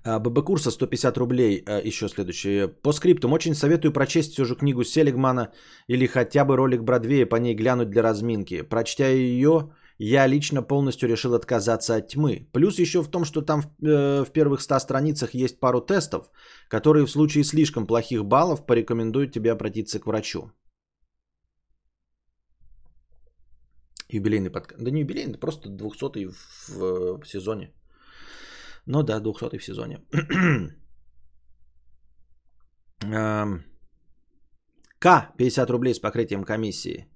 А, 0.05 0.19
ББ 0.19 0.45
курса 0.45 0.71
150 0.71 1.19
рублей. 1.19 1.65
А, 1.67 1.81
еще 1.81 2.09
следующее. 2.09 2.69
По 2.69 2.93
скриптам. 2.93 3.33
Очень 3.33 3.55
советую 3.55 3.93
прочесть 3.93 4.33
все 4.33 4.45
же 4.45 4.55
книгу 4.55 4.85
Селигмана 4.85 5.53
или 5.89 6.07
хотя 6.07 6.45
бы 6.45 6.57
ролик 6.57 6.83
Бродвея 6.83 7.27
по 7.27 7.37
ней 7.37 7.55
глянуть 7.55 7.91
для 7.91 8.03
разминки. 8.03 8.63
Прочтя 8.63 9.09
ее, 9.09 9.73
я 9.99 10.27
лично 10.27 10.63
полностью 10.63 11.09
решил 11.09 11.35
отказаться 11.35 11.95
от 11.97 12.09
тьмы. 12.09 12.49
Плюс 12.53 12.79
еще 12.79 13.03
в 13.03 13.11
том, 13.11 13.25
что 13.25 13.43
там 13.43 13.63
в, 13.63 13.67
э, 13.87 14.25
в 14.25 14.33
первых 14.33 14.61
100 14.61 14.81
страницах 14.81 15.35
есть 15.35 15.61
пару 15.61 15.81
тестов, 15.81 16.31
которые 16.69 17.07
в 17.07 17.11
случае 17.11 17.45
слишком 17.45 17.87
плохих 17.87 18.25
баллов 18.25 18.67
порекомендуют 18.67 19.33
тебе 19.33 19.53
обратиться 19.53 20.01
к 20.01 20.07
врачу. 20.07 20.51
Юбилейный 24.09 24.51
подкаст. 24.51 24.83
Да 24.83 24.91
не 24.91 25.01
юбилейный, 25.01 25.39
просто 25.39 25.69
200 25.69 26.27
в, 26.27 26.35
в, 26.69 27.19
в 27.23 27.29
сезоне. 27.29 27.73
Ну 28.87 29.03
да, 29.03 29.21
200 29.21 29.59
в 29.59 29.65
сезоне. 29.65 30.01
К. 34.99 35.33
50 35.39 35.71
рублей 35.71 35.95
с 35.95 36.01
покрытием 36.01 36.45
комиссии. 36.45 37.07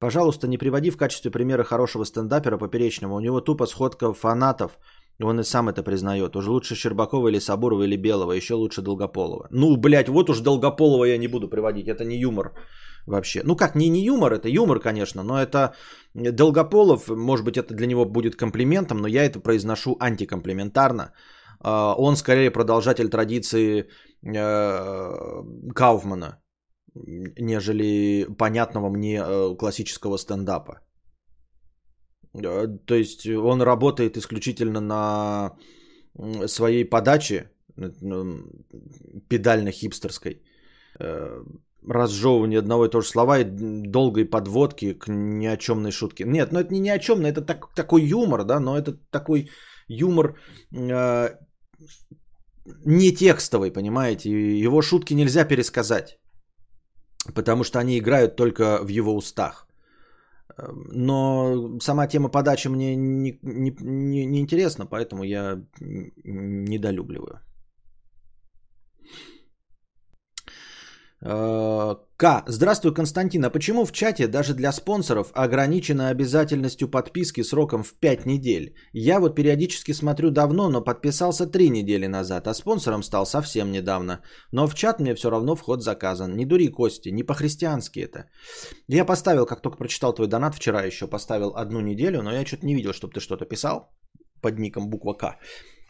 Пожалуйста, 0.00 0.46
не 0.46 0.58
приводи 0.58 0.90
в 0.90 0.96
качестве 0.96 1.30
примера 1.30 1.64
хорошего 1.64 2.04
стендапера 2.04 2.58
поперечного. 2.58 3.14
У 3.14 3.20
него 3.20 3.40
тупо 3.40 3.66
сходка 3.66 4.12
фанатов. 4.12 4.78
Он 5.20 5.40
и 5.40 5.44
сам 5.44 5.68
это 5.68 5.82
признает. 5.82 6.36
Уже 6.36 6.50
лучше 6.50 6.76
Щербакова 6.76 7.28
или 7.28 7.40
Сабурова 7.40 7.82
или 7.82 7.96
Белого. 7.96 8.32
Еще 8.32 8.54
лучше 8.54 8.82
Долгополова. 8.82 9.48
Ну, 9.50 9.76
блядь, 9.76 10.08
вот 10.08 10.30
уж 10.30 10.40
Долгополова 10.40 11.04
я 11.04 11.18
не 11.18 11.28
буду 11.28 11.48
приводить. 11.48 11.88
Это 11.88 12.04
не 12.04 12.16
юмор 12.16 12.52
вообще. 13.08 13.42
Ну 13.44 13.56
как, 13.56 13.74
не, 13.74 13.88
не 13.88 14.04
юмор, 14.04 14.32
это 14.32 14.48
юмор, 14.48 14.80
конечно, 14.80 15.22
но 15.22 15.40
это 15.40 15.74
Долгополов, 16.14 17.08
может 17.08 17.44
быть, 17.44 17.56
это 17.56 17.74
для 17.74 17.86
него 17.86 18.04
будет 18.04 18.36
комплиментом, 18.36 18.98
но 18.98 19.08
я 19.08 19.24
это 19.24 19.40
произношу 19.40 19.96
антикомплиментарно. 20.00 21.12
А, 21.60 21.94
он 21.98 22.16
скорее 22.16 22.50
продолжатель 22.50 23.08
традиции 23.08 23.88
э, 24.22 25.42
Кауфмана, 25.74 26.38
нежели 27.06 28.26
понятного 28.38 28.88
мне 28.90 29.20
э, 29.20 29.56
классического 29.58 30.16
стендапа. 30.16 30.80
Э, 32.34 32.66
то 32.86 32.94
есть 32.94 33.26
он 33.26 33.62
работает 33.62 34.16
исключительно 34.16 34.80
на 34.80 35.56
своей 36.46 36.84
подаче, 36.84 37.50
педально-хипстерской, 39.28 40.42
э, 41.00 41.44
разжевывание 41.86 42.58
одного 42.58 42.86
и 42.86 42.90
того 42.90 43.02
же 43.02 43.08
слова 43.08 43.38
и 43.38 43.44
долгой 43.44 44.24
подводки 44.24 44.94
к 44.94 45.08
ни 45.08 45.46
о 45.46 45.56
чемной 45.56 45.92
шутке. 45.92 46.24
Нет, 46.24 46.52
ну 46.52 46.58
это 46.60 46.72
не 46.72 46.80
ни 46.80 46.88
о 46.88 46.98
чем, 46.98 47.24
это 47.24 47.40
так, 47.40 47.74
такой 47.74 48.02
юмор, 48.02 48.44
да, 48.44 48.60
но 48.60 48.76
это 48.76 48.98
такой 49.10 49.50
юмор 49.88 50.34
э, 50.72 51.28
не 52.84 53.12
текстовый, 53.12 53.70
понимаете, 53.70 54.30
его 54.58 54.82
шутки 54.82 55.14
нельзя 55.14 55.44
пересказать 55.44 56.18
потому 57.34 57.64
что 57.64 57.78
они 57.78 57.98
играют 57.98 58.36
только 58.36 58.78
в 58.82 58.88
его 58.88 59.14
устах. 59.14 59.66
Но 60.92 61.78
сама 61.80 62.06
тема 62.06 62.28
подачи 62.28 62.68
мне 62.68 62.96
не, 62.96 63.38
не, 63.42 63.76
не, 63.80 64.26
не 64.26 64.40
интересна, 64.40 64.86
поэтому 64.86 65.22
я 65.22 65.62
недолюбливаю. 65.80 67.40
К. 71.20 72.44
Здравствуй, 72.46 72.94
Константин. 72.94 73.44
А 73.44 73.50
почему 73.50 73.84
в 73.84 73.92
чате 73.92 74.28
даже 74.28 74.54
для 74.54 74.72
спонсоров 74.72 75.32
ограничена 75.34 76.10
обязательностью 76.10 76.88
подписки 76.88 77.42
сроком 77.42 77.82
в 77.82 77.94
5 77.94 78.26
недель? 78.26 78.74
Я 78.92 79.18
вот 79.18 79.34
периодически 79.34 79.92
смотрю 79.92 80.30
давно, 80.30 80.68
но 80.68 80.80
подписался 80.80 81.46
3 81.46 81.70
недели 81.70 82.06
назад, 82.06 82.46
а 82.46 82.54
спонсором 82.54 83.02
стал 83.02 83.26
совсем 83.26 83.72
недавно. 83.72 84.20
Но 84.52 84.68
в 84.68 84.74
чат 84.74 85.00
мне 85.00 85.14
все 85.16 85.28
равно 85.28 85.56
вход 85.56 85.82
заказан. 85.82 86.36
Не 86.36 86.44
дури, 86.44 86.68
Кости, 86.68 87.08
не 87.08 87.24
по-христиански 87.24 87.98
это. 87.98 88.30
Я 88.86 89.04
поставил, 89.04 89.46
как 89.46 89.60
только 89.60 89.78
прочитал 89.78 90.14
твой 90.14 90.28
донат 90.28 90.54
вчера 90.54 90.82
еще, 90.82 91.08
поставил 91.08 91.52
одну 91.56 91.80
неделю, 91.80 92.22
но 92.22 92.32
я 92.32 92.46
что-то 92.46 92.64
не 92.64 92.76
видел, 92.76 92.92
чтобы 92.92 93.14
ты 93.14 93.20
что-то 93.20 93.44
писал 93.44 93.92
под 94.40 94.58
ником 94.58 94.88
буква 94.88 95.14
К. 95.14 95.36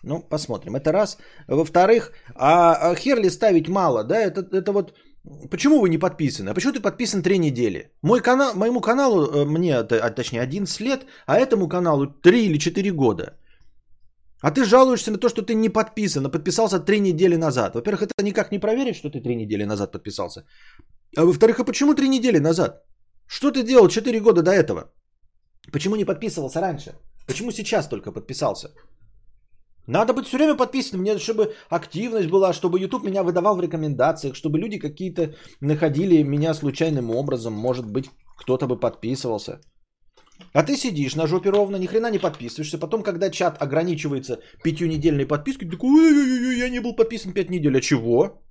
Ну, 0.03 0.23
посмотрим. 0.23 0.77
Это 0.77 0.93
раз. 0.93 1.19
Во-вторых, 1.49 2.13
а, 2.35 2.75
а 2.75 2.95
хер 2.95 3.19
ли 3.19 3.31
ставить 3.31 3.69
мало, 3.69 4.05
да? 4.05 4.17
Это, 4.17 4.41
это 4.53 4.73
вот 4.73 4.95
Почему 5.51 5.81
вы 5.81 5.89
не 5.89 5.99
подписаны? 5.99 6.51
А 6.51 6.55
почему 6.55 6.73
ты 6.73 6.81
подписан 6.81 7.23
3 7.23 7.39
недели? 7.39 7.91
Мой 8.03 8.21
канал, 8.21 8.55
моему 8.55 8.81
каналу, 8.81 9.27
э, 9.27 9.45
мне, 9.45 9.77
а, 9.77 10.11
точнее 10.11 10.43
11 10.43 10.81
лет, 10.81 11.07
а 11.27 11.39
этому 11.39 11.69
каналу 11.69 12.07
3 12.07 12.47
или 12.47 12.59
4 12.59 12.91
года. 12.93 13.37
А 14.41 14.51
ты 14.51 14.65
жалуешься 14.65 15.11
на 15.11 15.19
то, 15.19 15.29
что 15.29 15.43
ты 15.43 15.55
не 15.55 15.69
подписан, 15.69 16.27
а 16.27 16.31
подписался 16.31 16.79
3 16.79 17.01
недели 17.01 17.37
назад. 17.37 17.75
Во-первых, 17.75 18.03
это 18.03 18.23
никак 18.23 18.53
не 18.53 18.59
проверить, 18.59 18.97
что 18.97 19.11
ты 19.11 19.21
3 19.21 19.37
недели 19.37 19.65
назад 19.65 19.93
подписался. 19.93 20.45
А 21.17 21.25
во-вторых, 21.25 21.59
а 21.59 21.65
почему 21.65 21.95
3 21.95 22.09
недели 22.09 22.39
назад? 22.39 22.85
Что 23.27 23.51
ты 23.51 23.63
делал 23.63 23.89
4 23.89 24.21
года 24.21 24.43
до 24.43 24.51
этого? 24.51 24.93
Почему 25.73 25.97
не 25.97 26.05
подписывался 26.05 26.61
раньше? 26.61 26.93
Почему 27.27 27.53
сейчас 27.53 27.89
только 27.89 28.13
подписался? 28.13 28.69
Надо 29.89 30.13
быть 30.13 30.27
все 30.27 30.37
время 30.37 30.55
подписанным, 30.55 31.01
мне, 31.01 31.19
чтобы 31.19 31.55
активность 31.71 32.29
была, 32.29 32.53
чтобы 32.53 32.79
YouTube 32.79 33.05
меня 33.05 33.23
выдавал 33.23 33.57
в 33.57 33.61
рекомендациях, 33.61 34.35
чтобы 34.35 34.59
люди 34.59 34.79
какие-то 34.79 35.35
находили 35.63 36.23
меня 36.23 36.55
случайным 36.55 37.11
образом, 37.11 37.55
может 37.55 37.87
быть, 37.87 38.11
кто-то 38.37 38.67
бы 38.67 38.79
подписывался. 38.79 39.61
А 40.53 40.63
ты 40.63 40.77
сидишь 40.77 41.17
на 41.17 41.27
жопе 41.27 41.51
ровно, 41.51 41.77
ни 41.77 41.87
хрена 41.87 42.11
не 42.11 42.19
подписываешься. 42.19 42.79
Потом, 42.79 43.03
когда 43.03 43.31
чат 43.31 43.63
ограничивается 43.63 44.41
пятью-недельной 44.63 45.27
подпиской, 45.27 45.67
ты 45.67 45.77
такой, 45.77 45.89
ой-ой-ой, 45.89 46.59
я 46.59 46.69
не 46.69 46.81
был 46.81 46.95
подписан 46.95 47.33
пять 47.33 47.51
недель. 47.51 47.77
А 47.77 47.81
чего? 47.81 48.43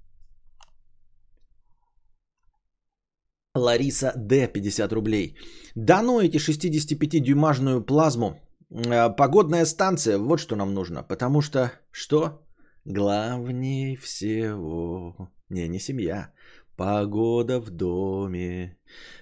Лариса 3.55 4.11
Д. 4.15 4.47
50 4.47 4.91
рублей. 4.91 5.35
Да 5.75 6.01
ну 6.01 6.19
эти 6.19 6.37
65-дюймажную 6.37 7.85
плазму 7.85 8.46
погодная 8.69 9.65
станция, 9.65 10.17
вот 10.17 10.39
что 10.39 10.55
нам 10.55 10.73
нужно. 10.73 11.03
Потому 11.03 11.41
что, 11.41 11.71
что? 11.91 12.43
Главнее 12.85 13.95
всего... 13.97 15.31
Не, 15.49 15.67
не 15.67 15.79
семья. 15.79 16.33
Погода 16.75 17.59
в 17.59 17.69
доме, 17.71 18.77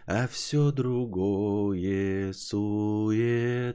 а 0.06 0.28
все 0.28 0.72
другое 0.72 2.34
суета. 2.34 3.74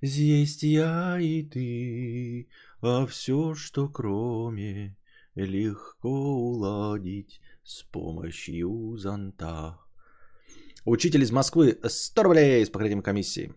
Здесь 0.00 0.62
я 0.62 1.20
и 1.20 1.42
ты, 1.42 2.48
а 2.80 3.04
все, 3.06 3.54
что 3.54 3.88
кроме, 3.88 4.96
легко 5.34 6.08
уладить 6.08 7.42
с 7.64 7.82
помощью 7.82 8.96
зонта. 8.96 9.78
Учитель 10.86 11.22
из 11.22 11.30
Москвы 11.32 11.78
100 11.84 12.22
рублей 12.22 12.64
с 12.64 12.70
покрытием 12.70 13.02
комиссии. 13.02 13.52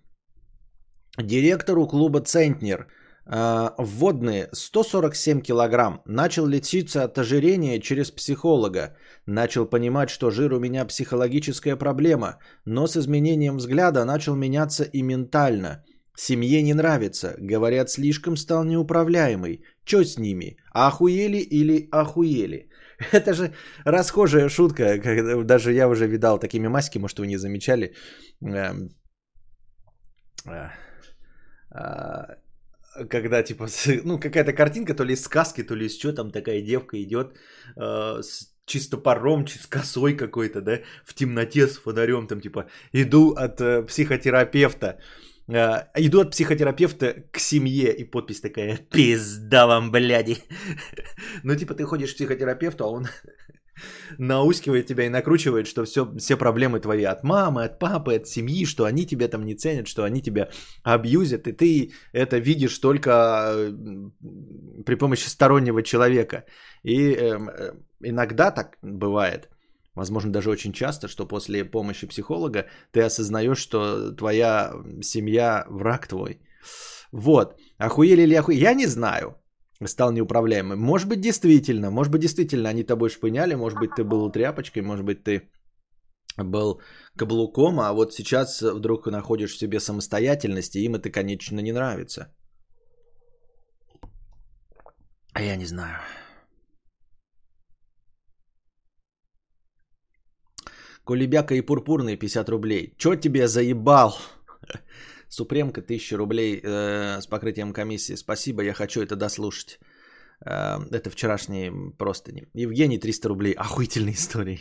Директору 1.17 1.88
клуба 1.88 2.21
«Центнер» 2.21 2.88
а, 3.26 3.76
вводные 3.78 4.49
147 4.52 5.41
килограмм. 5.41 6.02
Начал 6.06 6.47
лечиться 6.47 7.04
от 7.04 7.17
ожирения 7.17 7.80
через 7.80 8.12
психолога. 8.12 8.97
Начал 9.28 9.65
понимать, 9.65 10.10
что 10.10 10.32
жир 10.32 10.54
у 10.54 10.60
меня 10.60 10.86
психологическая 10.86 11.76
проблема, 11.76 12.39
но 12.65 12.88
с 12.88 12.97
изменением 12.97 13.58
взгляда 13.58 14.06
начал 14.06 14.36
меняться 14.36 14.84
и 14.84 15.04
ментально. 15.04 15.84
Семье 16.17 16.63
не 16.63 16.73
нравится. 16.73 17.36
Говорят, 17.38 17.89
слишком 17.89 18.36
стал 18.36 18.63
неуправляемый. 18.63 19.63
Чё 19.86 20.04
с 20.04 20.17
ними? 20.17 20.58
Охуели 20.73 21.38
или 21.38 21.88
охуели? 21.91 22.69
Это 23.12 23.34
же 23.34 23.54
расхожая 23.86 24.49
шутка. 24.49 24.97
Даже 25.43 25.73
я 25.73 25.88
уже 25.88 26.08
видал 26.08 26.39
такими 26.39 26.67
маски, 26.67 26.97
может, 26.97 27.19
вы 27.19 27.28
не 27.28 27.38
замечали. 27.38 27.93
А, 31.73 32.36
а, 32.95 33.05
когда 33.05 33.43
типа, 33.43 33.67
ну, 34.03 34.19
какая-то 34.19 34.53
картинка, 34.53 34.93
то 34.93 35.03
ли 35.03 35.13
из 35.13 35.23
сказки, 35.23 35.63
то 35.63 35.75
ли 35.75 35.86
из 35.86 35.95
чего 35.95 36.13
там 36.13 36.31
такая 36.31 36.62
девка 36.62 37.01
идет 37.01 37.33
э, 37.75 38.21
с 38.21 38.53
чистопором, 38.65 39.47
с 39.47 39.67
косой 39.67 40.15
какой-то, 40.15 40.62
да, 40.62 40.79
в 41.05 41.13
темноте 41.13 41.67
с 41.67 41.77
фонарем, 41.77 42.27
там 42.27 42.41
типа, 42.41 42.67
иду 42.93 43.31
от 43.31 43.59
э, 43.62 43.83
психотерапевта, 43.83 44.99
э, 45.47 45.88
иду 45.97 46.21
от 46.21 46.31
психотерапевта 46.31 47.25
к 47.31 47.39
семье, 47.39 47.93
и 47.93 48.03
подпись 48.03 48.41
такая, 48.41 48.77
пизда 48.77 49.67
вам, 49.67 49.91
бляди. 49.91 50.38
ну, 51.43 51.55
типа, 51.55 51.73
ты 51.73 51.83
ходишь 51.83 52.13
к 52.13 52.15
психотерапевту, 52.15 52.83
а 52.83 52.89
он 52.89 53.07
наускивает 54.17 54.88
тебя 54.88 55.05
и 55.05 55.09
накручивает, 55.09 55.67
что 55.67 55.83
все, 55.86 56.05
все 56.17 56.38
проблемы 56.38 56.79
твои 56.79 57.03
от 57.03 57.23
мамы, 57.23 57.63
от 57.63 57.79
папы, 57.79 58.15
от 58.15 58.27
семьи, 58.27 58.65
что 58.65 58.86
они 58.86 59.05
тебя 59.05 59.27
там 59.27 59.45
не 59.45 59.55
ценят, 59.55 59.88
что 59.88 60.03
они 60.03 60.21
тебя 60.21 60.49
абьюзят, 60.83 61.47
и 61.47 61.51
ты 61.51 61.91
это 62.13 62.38
видишь 62.38 62.77
только 62.79 63.73
при 64.86 64.95
помощи 64.95 65.27
стороннего 65.27 65.83
человека. 65.83 66.45
И 66.83 67.13
э, 67.13 67.38
иногда 68.01 68.51
так 68.51 68.77
бывает, 68.81 69.49
возможно, 69.95 70.31
даже 70.31 70.49
очень 70.49 70.73
часто, 70.73 71.07
что 71.07 71.27
после 71.27 71.65
помощи 71.65 72.07
психолога 72.07 72.67
ты 72.91 73.01
осознаешь, 73.01 73.59
что 73.59 74.12
твоя 74.12 74.73
семья 75.01 75.65
враг 75.69 76.07
твой. 76.07 76.39
Вот. 77.12 77.59
Охуели 77.77 78.23
или 78.23 78.33
охуели? 78.33 78.63
Я 78.63 78.73
не 78.73 78.88
знаю 78.88 79.38
стал 79.87 80.11
неуправляемым. 80.11 80.79
Может 80.79 81.07
быть, 81.07 81.21
действительно, 81.21 81.91
может 81.91 82.11
быть, 82.11 82.21
действительно 82.21 82.69
они 82.69 82.83
тобой 82.83 83.09
шпыняли, 83.09 83.55
может 83.55 83.79
быть, 83.79 83.91
ты 83.95 84.03
был 84.03 84.31
тряпочкой, 84.31 84.81
может 84.81 85.05
быть, 85.05 85.23
ты 85.23 85.49
был 86.37 86.81
каблуком, 87.17 87.79
а 87.79 87.93
вот 87.93 88.13
сейчас 88.13 88.61
вдруг 88.61 89.07
находишь 89.07 89.53
в 89.53 89.57
себе 89.57 89.79
самостоятельность, 89.79 90.75
и 90.75 90.85
им 90.85 90.95
это, 90.95 91.09
конечно, 91.09 91.59
не 91.59 91.71
нравится. 91.71 92.33
А 95.33 95.41
я 95.41 95.55
не 95.55 95.65
знаю. 95.65 95.99
Колебяка 101.05 101.55
и 101.55 101.61
пурпурный 101.61 102.17
50 102.17 102.49
рублей. 102.49 102.93
Чё 102.97 103.15
тебе 103.15 103.47
заебал? 103.47 104.17
Супремка 105.33 105.81
1000 105.81 106.17
рублей 106.17 106.61
э, 106.63 107.19
с 107.19 107.25
покрытием 107.25 107.73
комиссии. 107.73 108.15
Спасибо, 108.15 108.61
я 108.61 108.73
хочу 108.73 109.01
это 109.01 109.15
дослушать. 109.15 109.79
Э, 110.45 110.77
это 110.91 111.09
вчерашние 111.09 111.71
простыни. 111.97 112.47
Евгений 112.53 112.99
300 112.99 113.29
рублей. 113.29 113.53
Охуительные 113.53 114.13
истории. 114.13 114.59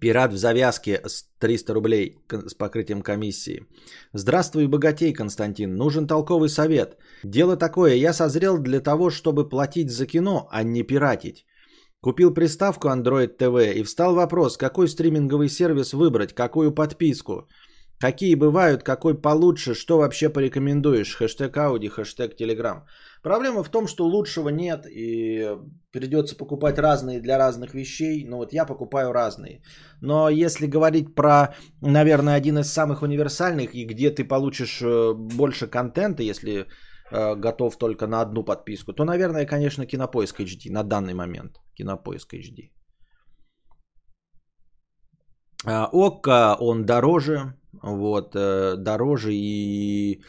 Пират 0.00 0.32
в 0.32 0.36
завязке 0.36 1.00
с 1.04 1.24
300 1.40 1.74
рублей 1.74 2.18
с 2.30 2.54
покрытием 2.54 3.02
комиссии. 3.02 3.66
Здравствуй, 4.12 4.68
богатей, 4.68 5.12
Константин. 5.12 5.74
Нужен 5.76 6.06
толковый 6.06 6.48
совет. 6.48 6.96
Дело 7.24 7.56
такое, 7.56 7.94
я 7.94 8.12
созрел 8.12 8.58
для 8.58 8.80
того, 8.80 9.10
чтобы 9.10 9.48
платить 9.48 9.90
за 9.90 10.06
кино, 10.06 10.48
а 10.52 10.62
не 10.62 10.84
пиратить. 10.84 11.44
Купил 12.04 12.34
приставку 12.34 12.88
Android 12.88 13.38
TV 13.38 13.72
и 13.72 13.82
встал 13.82 14.14
вопрос, 14.14 14.58
какой 14.58 14.88
стриминговый 14.88 15.48
сервис 15.48 15.94
выбрать, 15.94 16.34
какую 16.34 16.74
подписку. 16.74 17.48
Какие 17.98 18.34
бывают, 18.34 18.82
какой 18.82 19.14
получше, 19.14 19.74
что 19.74 19.96
вообще 19.96 20.28
порекомендуешь? 20.28 21.16
Хэштег 21.16 21.56
Ауди, 21.56 21.88
хэштег 21.88 22.36
Телеграм. 22.36 22.84
Проблема 23.22 23.64
в 23.64 23.70
том, 23.70 23.86
что 23.86 24.04
лучшего 24.06 24.50
нет 24.50 24.84
и 24.86 25.56
придется 25.92 26.36
покупать 26.36 26.78
разные 26.78 27.20
для 27.20 27.38
разных 27.38 27.72
вещей. 27.72 28.26
Ну 28.28 28.36
вот 28.36 28.52
я 28.52 28.66
покупаю 28.66 29.12
разные. 29.12 29.62
Но 30.02 30.28
если 30.28 30.66
говорить 30.66 31.14
про, 31.14 31.54
наверное, 31.80 32.34
один 32.34 32.58
из 32.58 32.70
самых 32.70 33.00
универсальных 33.00 33.74
и 33.74 33.86
где 33.86 34.10
ты 34.10 34.24
получишь 34.24 34.82
э, 34.82 35.14
больше 35.14 35.68
контента, 35.68 36.22
если 36.22 36.66
готов 37.10 37.76
только 37.76 38.06
на 38.06 38.20
одну 38.20 38.44
подписку, 38.44 38.92
то, 38.92 39.04
наверное, 39.04 39.46
конечно, 39.46 39.86
Кинопоиск 39.86 40.40
HD 40.40 40.70
на 40.70 40.82
данный 40.82 41.14
момент. 41.14 41.60
Кинопоиск 41.74 42.34
HD. 42.34 42.70
Э, 45.66 45.86
ОККО, 45.92 46.56
он 46.60 46.84
дороже, 46.84 47.54
вот, 47.82 48.34
э, 48.36 48.76
дороже 48.76 49.34
и 49.34 50.22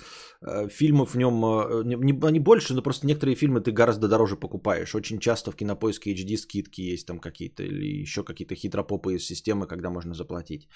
фильмов 0.69 1.13
в 1.13 1.17
нем 1.17 1.41
не, 1.85 2.31
не 2.31 2.39
больше, 2.39 2.73
но 2.73 2.81
просто 2.81 3.07
некоторые 3.07 3.35
фильмы 3.35 3.61
ты 3.61 3.71
гораздо 3.71 4.07
дороже 4.07 4.35
покупаешь. 4.35 4.95
Очень 4.95 5.19
часто 5.19 5.51
в 5.51 5.55
Кинопоиске 5.55 6.13
HD 6.13 6.37
скидки 6.37 6.81
есть 6.81 7.07
там 7.07 7.19
какие-то 7.19 7.63
или 7.63 8.01
еще 8.01 8.23
какие-то 8.23 8.55
хитропопые 8.55 9.19
системы, 9.19 9.67
когда 9.67 9.89
можно 9.89 10.13
заплатить. 10.13 10.67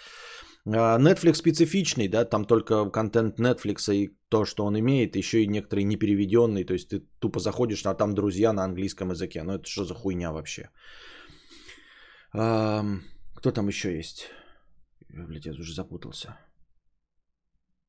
А, 0.66 1.00
Netflix 1.00 1.36
специфичный, 1.36 2.08
да, 2.08 2.26
там 2.26 2.46
только 2.46 2.90
контент 2.90 3.40
Netflix 3.40 3.94
и 3.94 4.18
то, 4.30 4.46
что 4.46 4.66
он 4.66 4.78
имеет, 4.80 5.16
еще 5.16 5.44
и 5.44 5.48
некоторые 5.48 5.86
непереведенные, 5.86 6.66
то 6.66 6.74
есть 6.74 6.90
ты 6.90 7.00
тупо 7.20 7.40
заходишь, 7.40 7.86
а 7.86 7.94
там 7.96 8.14
друзья 8.14 8.54
на 8.54 8.64
английском 8.64 9.12
языке. 9.12 9.44
Ну 9.44 9.54
это 9.54 9.68
что 9.68 9.86
за 9.86 9.94
хуйня 9.94 10.32
вообще? 10.32 10.70
Кто 12.32 13.52
там 13.52 13.68
еще 13.68 13.96
есть? 13.96 14.30
Блядь, 15.10 15.46
я 15.46 15.54
уже 15.54 15.74
запутался. 15.74 16.38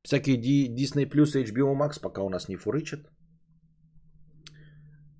Всякие 0.02 0.38
Disney 0.38 1.06
Plus 1.06 1.36
и 1.36 1.44
HBO 1.44 1.76
Max 1.76 2.00
пока 2.00 2.22
у 2.22 2.30
нас 2.30 2.48
не 2.48 2.56
фурычат. 2.56 3.00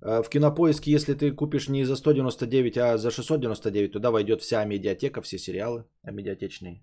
А, 0.01 0.23
в 0.23 0.29
кинопоиске, 0.29 0.91
если 0.91 1.13
ты 1.13 1.31
купишь 1.31 1.69
не 1.69 1.85
за 1.85 1.95
199, 1.95 2.77
а 2.77 2.97
за 2.97 3.11
699, 3.11 3.91
туда 3.91 4.09
войдет 4.09 4.41
вся 4.41 4.65
медиатека, 4.65 5.21
все 5.21 5.37
сериалы 5.37 5.85
медиатечные. 6.03 6.81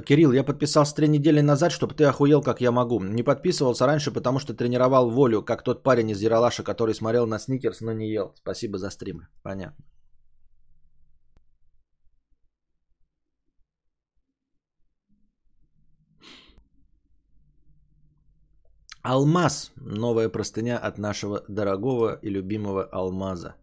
Кирилл, 0.00 0.32
я 0.32 0.44
подписался 0.44 0.94
три 0.94 1.08
недели 1.08 1.40
назад, 1.40 1.72
чтобы 1.72 1.94
ты 1.94 2.04
охуел, 2.04 2.42
как 2.42 2.60
я 2.60 2.72
могу. 2.72 3.00
Не 3.00 3.22
подписывался 3.22 3.86
раньше, 3.86 4.10
потому 4.10 4.38
что 4.38 4.54
тренировал 4.54 5.10
волю, 5.10 5.42
как 5.42 5.62
тот 5.62 5.82
парень 5.82 6.10
из 6.10 6.22
Яралаша, 6.22 6.62
который 6.62 6.94
смотрел 6.94 7.26
на 7.26 7.38
Сникерс, 7.38 7.80
но 7.80 7.92
не 7.92 8.10
ел. 8.10 8.32
Спасибо 8.36 8.78
за 8.78 8.90
стримы. 8.90 9.28
Понятно. 9.42 9.84
Алмаз. 19.02 19.72
Новая 19.76 20.30
простыня 20.30 20.78
от 20.78 20.98
нашего 20.98 21.44
дорогого 21.48 22.18
и 22.22 22.30
любимого 22.30 22.84
алмаза. 22.84 23.54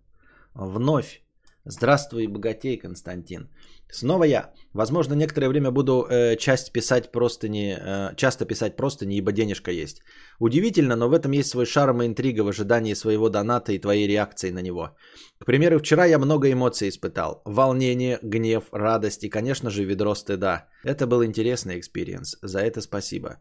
Вновь. 0.54 1.24
Здравствуй, 1.66 2.28
богатей, 2.28 2.78
Константин. 2.78 3.50
Снова 3.92 4.24
я. 4.24 4.52
Возможно, 4.74 5.16
некоторое 5.16 5.50
время 5.50 5.72
буду 5.72 6.08
э, 6.10 6.38
часть 6.38 6.72
писать 6.72 7.12
просто 7.12 7.50
не, 7.50 7.78
э, 7.78 8.16
часто 8.16 8.46
писать 8.46 8.76
просто 8.76 9.06
не, 9.06 9.18
ибо 9.18 9.32
денежка 9.32 9.72
есть. 9.72 10.02
Удивительно, 10.40 10.96
но 10.96 11.10
в 11.10 11.14
этом 11.14 11.34
есть 11.34 11.50
свой 11.50 11.66
шарм 11.66 12.02
и 12.02 12.06
интрига 12.06 12.44
в 12.44 12.48
ожидании 12.48 12.96
своего 12.96 13.30
доната 13.30 13.74
и 13.74 13.80
твоей 13.80 14.08
реакции 14.08 14.52
на 14.52 14.62
него. 14.62 14.96
К 15.40 15.46
примеру, 15.46 15.80
вчера 15.80 16.06
я 16.06 16.20
много 16.20 16.52
эмоций 16.52 16.88
испытал. 16.88 17.42
Волнение, 17.46 18.20
гнев, 18.22 18.64
радость 18.72 19.24
и, 19.24 19.30
конечно 19.30 19.70
же, 19.70 19.84
ведро 19.84 20.16
стыда. 20.16 20.68
Это 20.86 21.06
был 21.06 21.24
интересный 21.24 21.78
experience. 21.78 22.38
За 22.42 22.60
это 22.60 22.82
спасибо. 22.82 23.40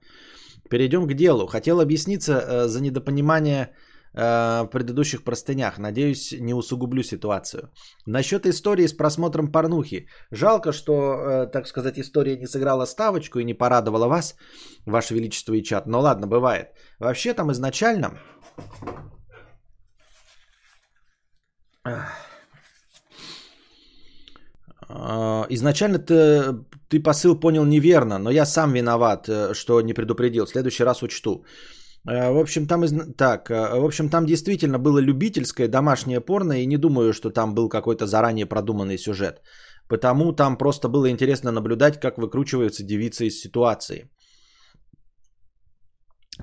Перейдем 0.68 1.06
к 1.06 1.14
делу. 1.14 1.46
Хотел 1.46 1.80
объясниться 1.80 2.32
э, 2.32 2.68
за 2.68 2.80
недопонимание 2.80 3.68
э, 4.14 4.62
в 4.62 4.70
предыдущих 4.70 5.24
простынях. 5.24 5.78
Надеюсь, 5.78 6.32
не 6.40 6.54
усугублю 6.54 7.02
ситуацию. 7.02 7.70
Насчет 8.06 8.46
истории 8.46 8.86
с 8.86 8.92
просмотром 8.92 9.52
порнухи. 9.52 10.06
Жалко, 10.30 10.72
что, 10.72 10.92
э, 10.92 11.46
так 11.46 11.66
сказать, 11.66 11.98
история 11.98 12.36
не 12.36 12.46
сыграла 12.46 12.86
ставочку 12.86 13.38
и 13.38 13.44
не 13.44 13.54
порадовала 13.54 14.06
вас, 14.06 14.36
Ваше 14.86 15.14
Величество 15.14 15.54
и 15.54 15.62
чат. 15.62 15.86
Но 15.86 16.00
ладно, 16.00 16.26
бывает. 16.26 16.68
Вообще 16.98 17.34
там 17.34 17.50
изначально... 17.52 18.18
А, 24.92 25.46
изначально 25.50 25.98
ты, 25.98 26.64
ты 26.88 27.00
посыл 27.00 27.38
понял 27.38 27.64
неверно, 27.64 28.18
но 28.18 28.30
я 28.30 28.44
сам 28.44 28.72
виноват, 28.72 29.28
э, 29.28 29.54
что 29.54 29.80
не 29.80 29.94
предупредил. 29.94 30.46
В 30.46 30.50
следующий 30.50 30.84
раз 30.84 31.02
учту. 31.02 31.44
Э, 32.08 32.32
в 32.32 32.38
общем, 32.38 32.66
там, 32.66 32.84
из... 32.84 32.92
так, 33.16 33.50
э, 33.50 33.80
в 33.80 33.84
общем, 33.84 34.08
там 34.08 34.26
действительно 34.26 34.78
было 34.78 34.98
любительское 34.98 35.68
домашнее 35.68 36.20
порно, 36.20 36.62
и 36.62 36.66
не 36.66 36.76
думаю, 36.76 37.12
что 37.12 37.30
там 37.30 37.54
был 37.54 37.68
какой-то 37.68 38.06
заранее 38.06 38.46
продуманный 38.46 38.98
сюжет. 38.98 39.42
Потому 39.88 40.32
там 40.32 40.56
просто 40.56 40.88
было 40.88 41.10
интересно 41.10 41.52
наблюдать, 41.52 42.00
как 42.00 42.18
выкручиваются 42.18 42.84
девицы 42.84 43.26
из 43.26 43.40
ситуации. 43.40 44.08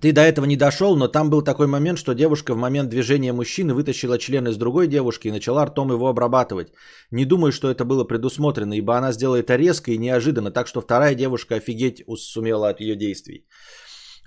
Ты 0.02 0.14
до 0.14 0.22
этого 0.22 0.46
не 0.46 0.58
дошел, 0.58 0.96
но 0.96 1.08
там 1.08 1.30
был 1.30 1.42
такой 1.42 1.66
момент, 1.66 1.98
что 1.98 2.14
девушка 2.14 2.54
в 2.54 2.58
момент 2.58 2.90
движения 2.90 3.34
мужчины 3.34 3.74
вытащила 3.74 4.18
член 4.20 4.48
из 4.48 4.58
другой 4.58 4.88
девушки 4.88 5.28
и 5.28 5.32
начала 5.32 5.66
ртом 5.66 5.92
его 5.92 6.08
обрабатывать. 6.08 6.68
Не 7.12 7.26
думаю, 7.26 7.52
что 7.52 7.72
это 7.72 7.84
было 7.86 8.04
предусмотрено, 8.04 8.74
ибо 8.74 8.98
она 8.98 9.12
сделала 9.12 9.38
это 9.38 9.56
резко 9.56 9.92
и 9.92 9.98
неожиданно, 9.98 10.52
так 10.52 10.68
что 10.68 10.82
вторая 10.82 11.16
девушка 11.16 11.56
офигеть 11.56 12.04
сумела 12.18 12.70
от 12.70 12.82
ее 12.82 12.96
действий. 12.96 13.48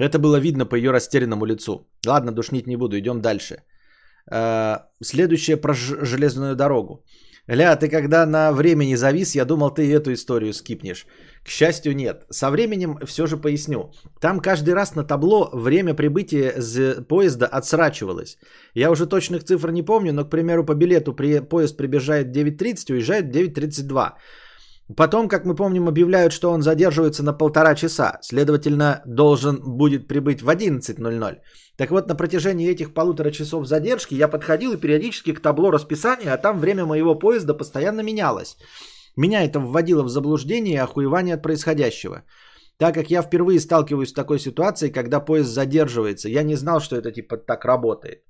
Это 0.01 0.19
было 0.19 0.41
видно 0.41 0.67
по 0.67 0.77
ее 0.77 0.93
растерянному 0.93 1.45
лицу. 1.45 1.87
Ладно, 2.07 2.33
душнить 2.33 2.67
не 2.67 2.77
буду, 2.77 2.99
идем 2.99 3.21
дальше. 3.21 3.63
Э, 4.33 4.79
следующее 5.03 5.57
про 5.57 5.75
железную 5.75 6.57
дорогу. 6.57 7.05
Ля, 7.49 7.77
ты 7.77 7.89
когда 7.89 8.27
на 8.27 8.53
времени 8.53 8.97
завис, 8.97 9.35
я 9.35 9.45
думал, 9.45 9.71
ты 9.75 9.93
эту 9.93 10.13
историю 10.13 10.53
скипнешь. 10.53 11.07
К 11.45 11.49
счастью, 11.49 11.95
нет. 11.95 12.25
Со 12.31 12.51
временем 12.51 12.99
все 13.07 13.27
же 13.27 13.37
поясню. 13.37 13.91
Там 14.21 14.41
каждый 14.41 14.75
раз 14.75 14.95
на 14.95 15.05
табло 15.05 15.51
время 15.53 15.95
прибытия 15.95 16.55
поезда 17.09 17.47
отсрачивалось. 17.47 18.39
Я 18.75 18.91
уже 18.91 19.07
точных 19.07 19.45
цифр 19.45 19.71
не 19.71 19.83
помню, 19.83 20.13
но, 20.13 20.25
к 20.25 20.31
примеру, 20.31 20.65
по 20.65 20.75
билету 20.75 21.13
при... 21.13 21.41
поезд 21.41 21.77
прибежает 21.77 22.37
9.30, 22.37 22.93
уезжает 22.93 23.35
9.32. 23.35 24.13
Потом, 24.97 25.29
как 25.29 25.45
мы 25.45 25.55
помним, 25.55 25.89
объявляют, 25.89 26.33
что 26.33 26.51
он 26.51 26.63
задерживается 26.63 27.23
на 27.23 27.33
полтора 27.33 27.75
часа. 27.75 28.19
Следовательно, 28.23 29.03
должен 29.07 29.61
будет 29.63 30.09
прибыть 30.09 30.43
в 30.43 30.49
11.00. 30.49 31.39
Так 31.77 31.91
вот, 31.91 32.09
на 32.09 32.17
протяжении 32.17 32.69
этих 32.69 32.93
полутора 32.93 33.31
часов 33.31 33.67
задержки 33.67 34.15
я 34.15 34.29
подходил 34.29 34.73
и 34.73 34.81
периодически 34.81 35.33
к 35.33 35.41
табло 35.41 35.71
расписания, 35.71 36.33
а 36.35 36.39
там 36.39 36.59
время 36.59 36.87
моего 36.87 37.15
поезда 37.15 37.55
постоянно 37.55 38.01
менялось. 38.01 38.57
Меня 39.17 39.45
это 39.45 39.61
вводило 39.61 40.03
в 40.03 40.09
заблуждение 40.09 40.75
и 40.75 40.83
охуевание 40.83 41.35
от 41.35 41.43
происходящего. 41.43 42.25
Так 42.77 42.95
как 42.95 43.11
я 43.11 43.23
впервые 43.23 43.61
сталкиваюсь 43.61 44.09
с 44.09 44.15
такой 44.15 44.39
ситуацией, 44.39 44.93
когда 44.93 45.21
поезд 45.21 45.51
задерживается, 45.51 46.29
я 46.29 46.43
не 46.43 46.57
знал, 46.57 46.81
что 46.81 46.97
это 46.97 47.13
типа 47.13 47.37
так 47.37 47.65
работает. 47.65 48.25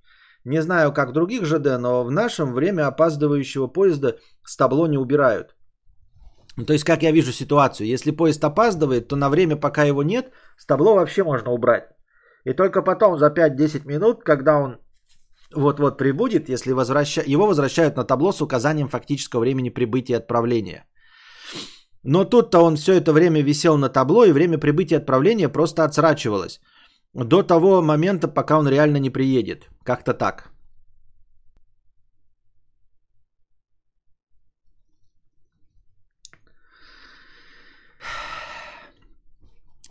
Не 0.45 0.63
знаю, 0.63 0.93
как 0.93 1.11
в 1.11 1.13
других 1.13 1.45
ЖД, 1.47 1.79
но 1.79 2.05
в 2.05 2.11
нашем 2.11 2.53
время 2.53 2.87
опаздывающего 2.87 3.67
поезда 3.67 4.17
с 4.43 4.57
табло 4.57 4.87
не 4.87 4.99
убирают. 4.99 5.55
Ну, 6.61 6.67
то 6.67 6.73
есть, 6.75 6.85
как 6.85 7.03
я 7.03 7.13
вижу 7.13 7.33
ситуацию, 7.33 7.87
если 7.87 8.11
поезд 8.11 8.45
опаздывает, 8.45 9.09
то 9.09 9.17
на 9.17 9.31
время, 9.31 9.57
пока 9.57 9.85
его 9.85 10.03
нет, 10.03 10.31
с 10.59 10.67
табло 10.67 10.95
вообще 10.95 11.25
можно 11.25 11.53
убрать. 11.53 11.85
И 12.45 12.53
только 12.53 12.83
потом, 12.83 13.19
за 13.19 13.31
5-10 13.31 13.87
минут, 13.87 14.25
когда 14.25 14.59
он 14.59 14.77
вот-вот 15.55 15.97
прибудет, 15.99 16.49
если 16.49 16.73
возвраща... 16.73 17.23
его 17.27 17.47
возвращают 17.47 17.97
на 17.97 18.05
табло 18.05 18.33
с 18.33 18.43
указанием 18.43 18.89
фактического 18.89 19.41
времени 19.41 19.71
прибытия 19.71 20.13
и 20.13 20.17
отправления. 20.19 20.85
Но 22.03 22.25
тут-то 22.25 22.61
он 22.61 22.77
все 22.77 22.93
это 22.93 23.13
время 23.13 23.43
висел 23.43 23.79
на 23.79 23.89
табло, 23.89 24.25
и 24.25 24.33
время 24.33 24.59
прибытия 24.59 24.97
и 24.97 24.99
отправления 24.99 25.49
просто 25.49 25.85
отсрачивалось. 25.85 26.61
До 27.15 27.43
того 27.43 27.81
момента, 27.81 28.29
пока 28.29 28.59
он 28.59 28.69
реально 28.69 28.99
не 28.99 29.11
приедет. 29.11 29.71
Как-то 29.83 30.13
так. 30.13 30.51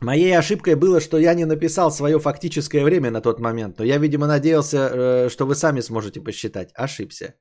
Моей 0.01 0.37
ошибкой 0.37 0.75
было, 0.75 1.01
что 1.01 1.17
я 1.17 1.33
не 1.33 1.45
написал 1.45 1.91
свое 1.91 2.19
фактическое 2.19 2.83
время 2.83 3.11
на 3.11 3.21
тот 3.21 3.39
момент, 3.39 3.79
но 3.79 3.85
я, 3.85 3.97
видимо, 3.97 4.27
надеялся, 4.27 4.77
э, 4.77 5.29
что 5.29 5.45
вы 5.45 5.55
сами 5.55 5.81
сможете 5.81 6.21
посчитать. 6.21 6.71
Ошибся. 6.75 7.33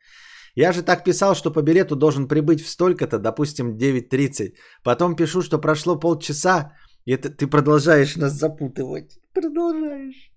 Я 0.57 0.73
же 0.73 0.83
так 0.83 1.05
писал, 1.05 1.35
что 1.35 1.53
по 1.53 1.63
билету 1.63 1.95
должен 1.95 2.27
прибыть 2.27 2.61
в 2.61 2.69
столько-то, 2.69 3.19
допустим, 3.19 3.77
9.30. 3.77 4.55
Потом 4.83 5.15
пишу, 5.15 5.43
что 5.43 5.61
прошло 5.61 5.97
полчаса, 6.01 6.73
и 7.05 7.13
это 7.13 7.31
ты 7.31 7.47
продолжаешь 7.47 8.17
нас 8.17 8.33
запутывать. 8.33 9.21
Продолжаешь. 9.35 10.33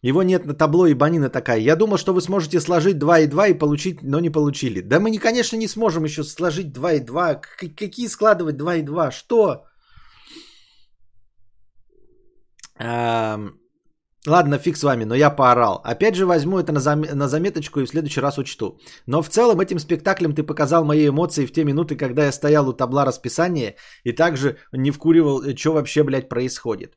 Его 0.00 0.22
нет 0.22 0.46
на 0.46 0.54
табло, 0.54 0.86
и 0.86 0.94
банина 0.94 1.28
такая. 1.28 1.60
Я 1.60 1.76
думал, 1.76 1.98
что 1.98 2.14
вы 2.14 2.20
сможете 2.20 2.60
сложить 2.60 2.98
2 2.98 3.18
и 3.18 3.26
2 3.26 3.48
и 3.48 3.58
получить, 3.58 4.02
но 4.02 4.20
не 4.20 4.30
получили. 4.30 4.80
Да 4.80 5.00
мы, 5.00 5.18
конечно, 5.18 5.56
не 5.56 5.68
сможем 5.68 6.04
еще 6.04 6.24
сложить 6.24 6.72
2 6.72 6.92
и 6.92 7.00
2. 7.00 7.40
Какие 7.76 8.06
складывать 8.06 8.56
2 8.56 8.76
и 8.76 8.82
2? 8.82 9.10
Что? 9.10 9.67
Ладно, 14.26 14.58
фиг 14.58 14.76
с 14.76 14.82
вами, 14.82 15.04
но 15.04 15.14
я 15.14 15.30
поорал. 15.30 15.80
Опять 15.84 16.14
же 16.14 16.26
возьму 16.26 16.58
это 16.58 16.72
на, 16.72 16.80
зам- 16.80 17.14
на 17.14 17.28
заметочку 17.28 17.80
и 17.80 17.84
в 17.84 17.88
следующий 17.88 18.20
раз 18.20 18.38
учту. 18.38 18.78
Но 19.06 19.22
в 19.22 19.28
целом 19.28 19.60
этим 19.60 19.78
спектаклем 19.78 20.34
ты 20.34 20.42
показал 20.42 20.84
мои 20.84 21.08
эмоции 21.08 21.46
в 21.46 21.52
те 21.52 21.64
минуты, 21.64 21.96
когда 21.96 22.24
я 22.24 22.32
стоял 22.32 22.68
у 22.68 22.72
табла 22.72 23.04
расписания 23.04 23.76
и 24.04 24.12
также 24.12 24.56
не 24.72 24.90
вкуривал, 24.90 25.42
э, 25.42 25.56
что 25.56 25.72
вообще, 25.72 26.02
блядь, 26.02 26.28
происходит. 26.28 26.96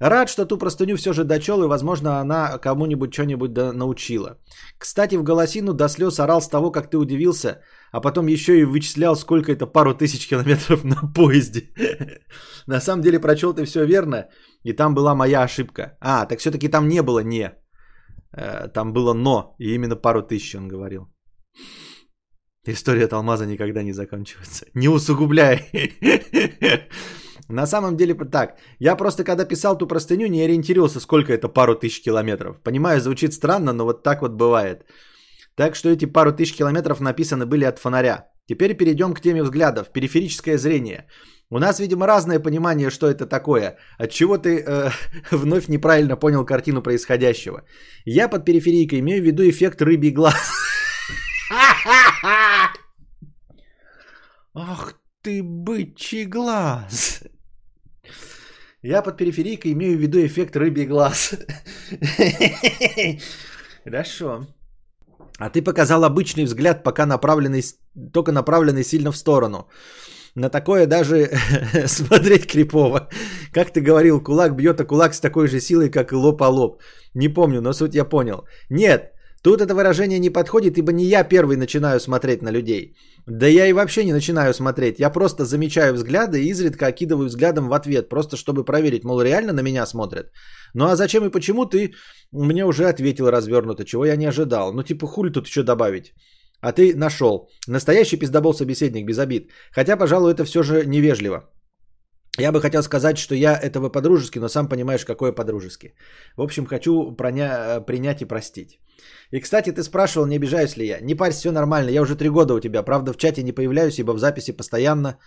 Рад, 0.00 0.28
что 0.28 0.46
ту 0.46 0.58
простыню 0.58 0.96
все 0.96 1.12
же 1.12 1.24
дочел, 1.24 1.62
и, 1.62 1.68
возможно, 1.68 2.20
она 2.20 2.58
кому-нибудь 2.58 3.12
что-нибудь 3.12 3.52
да 3.52 3.72
научила. 3.72 4.38
Кстати, 4.78 5.14
в 5.16 5.22
голосину 5.22 5.74
до 5.74 5.88
слез 5.88 6.18
орал 6.18 6.40
с 6.40 6.48
того, 6.48 6.72
как 6.72 6.90
ты 6.90 6.96
удивился, 6.96 7.60
а 7.92 8.00
потом 8.00 8.26
еще 8.26 8.58
и 8.58 8.64
вычислял, 8.64 9.16
сколько 9.16 9.52
это 9.52 9.66
пару 9.66 9.94
тысяч 9.94 10.28
километров 10.28 10.84
на 10.84 11.12
поезде. 11.14 11.60
На 12.66 12.80
самом 12.80 13.02
деле 13.02 13.20
прочел 13.20 13.54
ты 13.54 13.64
все 13.64 13.84
верно, 13.84 14.28
и 14.64 14.72
там 14.72 14.94
была 14.94 15.14
моя 15.14 15.42
ошибка. 15.42 15.98
А, 16.00 16.26
так 16.26 16.38
все-таки 16.38 16.68
там 16.68 16.88
не 16.88 17.02
было 17.02 17.22
«не». 17.22 17.52
Э, 18.34 18.68
там 18.68 18.92
было 18.92 19.12
«но», 19.14 19.54
и 19.58 19.74
именно 19.74 19.96
пару 19.96 20.22
тысяч 20.22 20.54
он 20.54 20.68
говорил. 20.68 21.06
История 22.66 23.04
от 23.04 23.12
алмаза 23.12 23.46
никогда 23.46 23.82
не 23.82 23.92
заканчивается. 23.92 24.66
Не 24.74 24.88
усугубляй. 24.88 25.58
На 27.48 27.66
самом 27.66 27.96
деле 27.96 28.14
так. 28.14 28.56
Я 28.78 28.96
просто 28.96 29.24
когда 29.24 29.44
писал 29.44 29.76
ту 29.76 29.86
простыню, 29.86 30.28
не 30.28 30.44
ориентировался, 30.44 31.00
сколько 31.00 31.32
это 31.32 31.48
пару 31.48 31.74
тысяч 31.74 32.02
километров. 32.02 32.62
Понимаю, 32.62 33.00
звучит 33.00 33.34
странно, 33.34 33.72
но 33.72 33.84
вот 33.84 34.02
так 34.02 34.22
вот 34.22 34.32
бывает. 34.32 34.86
Так 35.56 35.76
что 35.76 35.88
эти 35.90 36.06
пару 36.06 36.32
тысяч 36.32 36.56
километров 36.56 37.00
написаны 37.00 37.46
были 37.46 37.64
от 37.64 37.78
фонаря. 37.78 38.28
Теперь 38.48 38.76
перейдем 38.76 39.14
к 39.14 39.20
теме 39.20 39.42
взглядов. 39.42 39.92
Периферическое 39.92 40.58
зрение. 40.58 41.06
У 41.50 41.58
нас, 41.58 41.80
видимо, 41.80 42.06
разное 42.06 42.40
понимание, 42.40 42.90
что 42.90 43.06
это 43.06 43.26
такое. 43.26 43.76
От 43.98 44.10
чего 44.10 44.38
ты 44.38 44.64
э, 44.66 44.90
вновь 45.30 45.68
неправильно 45.68 46.16
понял 46.16 46.46
картину 46.46 46.82
происходящего. 46.82 47.64
Я 48.06 48.28
под 48.28 48.44
периферийкой 48.44 49.00
имею 49.00 49.22
в 49.22 49.26
виду 49.26 49.42
эффект 49.48 49.82
рыбий 49.82 50.10
глаз. 50.10 50.50
Ах 54.54 54.94
ты 55.22 55.42
бычий 55.42 56.24
глаз. 56.24 57.22
Я 58.82 59.02
под 59.02 59.16
периферийкой 59.16 59.72
имею 59.72 59.96
в 59.96 60.00
виду 60.00 60.18
эффект 60.18 60.56
рыбий 60.56 60.86
глаз. 60.86 61.34
Хорошо. 63.84 64.46
А 65.42 65.50
ты 65.50 65.60
показал 65.60 66.04
обычный 66.04 66.44
взгляд, 66.44 66.84
пока 66.84 67.04
направленный, 67.04 67.64
только 68.12 68.30
направленный 68.30 68.84
сильно 68.84 69.10
в 69.10 69.16
сторону. 69.16 69.66
На 70.36 70.50
такое 70.50 70.86
даже 70.86 71.30
смотреть 71.86 72.46
крипово. 72.46 73.08
Как 73.52 73.72
ты 73.72 73.80
говорил, 73.80 74.22
кулак 74.22 74.54
бьет, 74.54 74.80
а 74.80 74.84
кулак 74.84 75.14
с 75.14 75.20
такой 75.20 75.48
же 75.48 75.60
силой, 75.60 75.90
как 75.90 76.12
и 76.12 76.14
лоб 76.14 76.42
о 76.42 76.48
лоб. 76.48 76.80
Не 77.14 77.28
помню, 77.28 77.60
но 77.60 77.72
суть 77.72 77.94
я 77.94 78.04
понял. 78.04 78.44
Нет, 78.70 79.11
тут 79.42 79.60
это 79.60 79.74
выражение 79.74 80.18
не 80.18 80.30
подходит, 80.30 80.78
ибо 80.78 80.92
не 80.92 81.04
я 81.04 81.24
первый 81.24 81.56
начинаю 81.56 82.00
смотреть 82.00 82.42
на 82.42 82.50
людей. 82.50 82.96
Да 83.26 83.46
я 83.46 83.66
и 83.66 83.72
вообще 83.72 84.04
не 84.04 84.12
начинаю 84.12 84.54
смотреть. 84.54 84.98
Я 84.98 85.10
просто 85.10 85.44
замечаю 85.44 85.94
взгляды 85.94 86.42
и 86.42 86.50
изредка 86.50 86.86
окидываю 86.86 87.28
взглядом 87.28 87.68
в 87.68 87.72
ответ, 87.72 88.08
просто 88.08 88.36
чтобы 88.36 88.64
проверить, 88.64 89.04
мол, 89.04 89.22
реально 89.22 89.52
на 89.52 89.62
меня 89.62 89.86
смотрят. 89.86 90.32
Ну 90.74 90.86
а 90.86 90.96
зачем 90.96 91.24
и 91.24 91.30
почему 91.30 91.66
ты 91.66 91.92
мне 92.32 92.64
уже 92.64 92.88
ответил 92.88 93.30
развернуто, 93.30 93.84
чего 93.84 94.06
я 94.06 94.16
не 94.16 94.26
ожидал. 94.26 94.72
Ну 94.72 94.82
типа 94.82 95.06
хули 95.06 95.30
тут 95.30 95.46
еще 95.46 95.62
добавить. 95.62 96.14
А 96.60 96.72
ты 96.72 96.94
нашел. 96.94 97.48
Настоящий 97.66 98.16
пиздобол 98.16 98.54
собеседник 98.54 99.04
без 99.04 99.18
обид. 99.18 99.50
Хотя, 99.72 99.96
пожалуй, 99.96 100.32
это 100.32 100.44
все 100.44 100.62
же 100.62 100.86
невежливо. 100.86 101.50
Я 102.38 102.52
бы 102.52 102.60
хотел 102.60 102.82
сказать, 102.82 103.18
что 103.18 103.34
я 103.34 103.58
этого 103.60 103.90
по-дружески, 103.90 104.38
но 104.38 104.48
сам 104.48 104.68
понимаешь, 104.68 105.04
какое 105.04 105.32
по-дружески. 105.32 105.94
В 106.36 106.42
общем, 106.42 106.66
хочу 106.66 107.12
проня... 107.16 107.80
принять 107.80 108.22
и 108.22 108.24
простить. 108.24 108.80
И, 109.30 109.40
кстати, 109.40 109.72
ты 109.72 109.82
спрашивал, 109.82 110.26
не 110.26 110.36
обижаюсь 110.36 110.76
ли 110.76 110.86
я. 110.86 111.00
Не 111.00 111.14
парься, 111.14 111.38
все 111.38 111.52
нормально. 111.52 111.90
Я 111.90 112.02
уже 112.02 112.16
три 112.16 112.28
года 112.28 112.54
у 112.54 112.60
тебя. 112.60 112.82
Правда, 112.82 113.12
в 113.12 113.16
чате 113.16 113.42
не 113.42 113.52
появляюсь, 113.52 113.98
ибо 113.98 114.12
в 114.12 114.18
записи 114.18 114.52
постоянно 114.52 115.18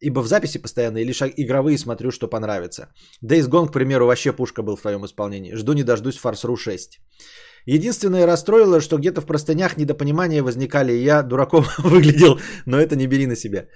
ибо 0.00 0.20
в 0.20 0.26
записи 0.26 0.58
постоянно 0.58 0.98
и 0.98 1.04
лишь 1.04 1.22
игровые 1.22 1.78
смотрю, 1.78 2.10
что 2.10 2.28
понравится. 2.28 2.88
Days 3.24 3.48
Gone, 3.48 3.68
к 3.68 3.72
примеру, 3.72 4.06
вообще 4.06 4.32
пушка 4.32 4.62
был 4.62 4.76
в 4.76 4.82
твоем 4.82 5.04
исполнении. 5.04 5.54
Жду 5.54 5.72
не 5.72 5.84
дождусь 5.84 6.18
Фарс.ру 6.18 6.56
6. 6.56 7.00
Единственное 7.66 8.26
расстроило, 8.26 8.80
что 8.80 8.98
где-то 8.98 9.20
в 9.20 9.26
простынях 9.26 9.76
недопонимания 9.76 10.42
возникали, 10.42 10.92
и 10.92 11.04
я 11.04 11.22
дураком 11.22 11.64
выглядел, 11.78 12.38
но 12.66 12.78
это 12.78 12.96
не 12.96 13.06
бери 13.06 13.26
на 13.26 13.36
себя. 13.36 13.66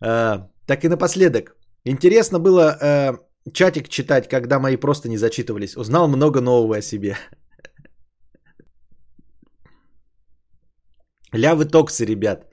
А, 0.00 0.48
так 0.66 0.84
и 0.84 0.88
напоследок. 0.88 1.56
Интересно 1.84 2.40
было 2.40 2.76
а, 2.80 3.18
чатик 3.52 3.88
читать, 3.88 4.28
когда 4.28 4.58
мои 4.58 4.76
просто 4.76 5.08
не 5.08 5.18
зачитывались. 5.18 5.76
Узнал 5.76 6.08
много 6.08 6.40
нового 6.40 6.76
о 6.76 6.82
себе. 6.82 7.16
Лявы 11.36 11.64
токсы, 11.66 12.04
ребят. 12.04 12.46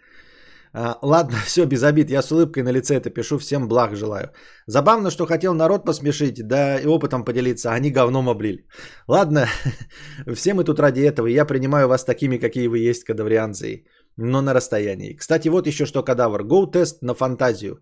А, 0.73 0.97
ладно, 1.01 1.37
все, 1.45 1.65
без 1.65 1.83
обид. 1.83 2.09
Я 2.09 2.21
с 2.21 2.31
улыбкой 2.31 2.63
на 2.63 2.71
лице 2.71 2.95
это 2.95 3.09
пишу. 3.09 3.37
Всем 3.37 3.67
благ 3.67 3.95
желаю. 3.95 4.31
Забавно, 4.67 5.11
что 5.11 5.25
хотел 5.25 5.53
народ 5.53 5.85
посмешить, 5.85 6.47
да 6.47 6.79
и 6.79 6.87
опытом 6.87 7.23
поделиться. 7.23 7.71
Они 7.71 7.91
говном 7.91 8.29
облили. 8.29 8.65
Ладно, 9.07 9.47
все 10.35 10.53
мы 10.53 10.63
тут 10.63 10.79
ради 10.79 11.01
этого. 11.01 11.27
Я 11.27 11.45
принимаю 11.45 11.87
вас 11.87 12.03
такими, 12.03 12.37
какие 12.37 12.67
вы 12.67 12.79
есть, 12.79 13.03
кадаврианцы. 13.03 13.85
Но 14.17 14.41
на 14.41 14.53
расстоянии. 14.53 15.15
Кстати, 15.15 15.49
вот 15.49 15.67
еще 15.67 15.85
что, 15.85 16.03
кадавр. 16.03 16.43
Go 16.43 16.71
тест 16.71 17.01
на 17.01 17.13
фантазию. 17.13 17.79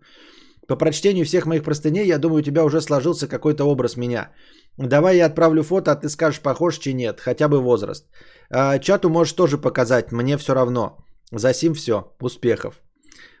По 0.68 0.76
прочтению 0.76 1.24
всех 1.24 1.46
моих 1.46 1.64
простыней, 1.64 2.06
я 2.06 2.18
думаю, 2.18 2.38
у 2.38 2.44
тебя 2.44 2.64
уже 2.64 2.80
сложился 2.80 3.26
какой-то 3.28 3.64
образ 3.64 3.96
меня. 3.96 4.30
Давай 4.78 5.16
я 5.16 5.26
отправлю 5.26 5.62
фото, 5.62 5.92
а 5.92 5.96
ты 5.96 6.08
скажешь, 6.08 6.40
похож 6.40 6.78
чи 6.78 6.94
нет, 6.94 7.20
хотя 7.20 7.48
бы 7.48 7.60
возраст. 7.60 8.06
А, 8.50 8.78
чату 8.78 9.08
можешь 9.08 9.34
тоже 9.34 9.58
показать, 9.58 10.12
мне 10.12 10.36
все 10.36 10.54
равно. 10.54 10.96
За 11.32 11.54
сим 11.54 11.74
все. 11.74 12.14
Успехов. 12.20 12.82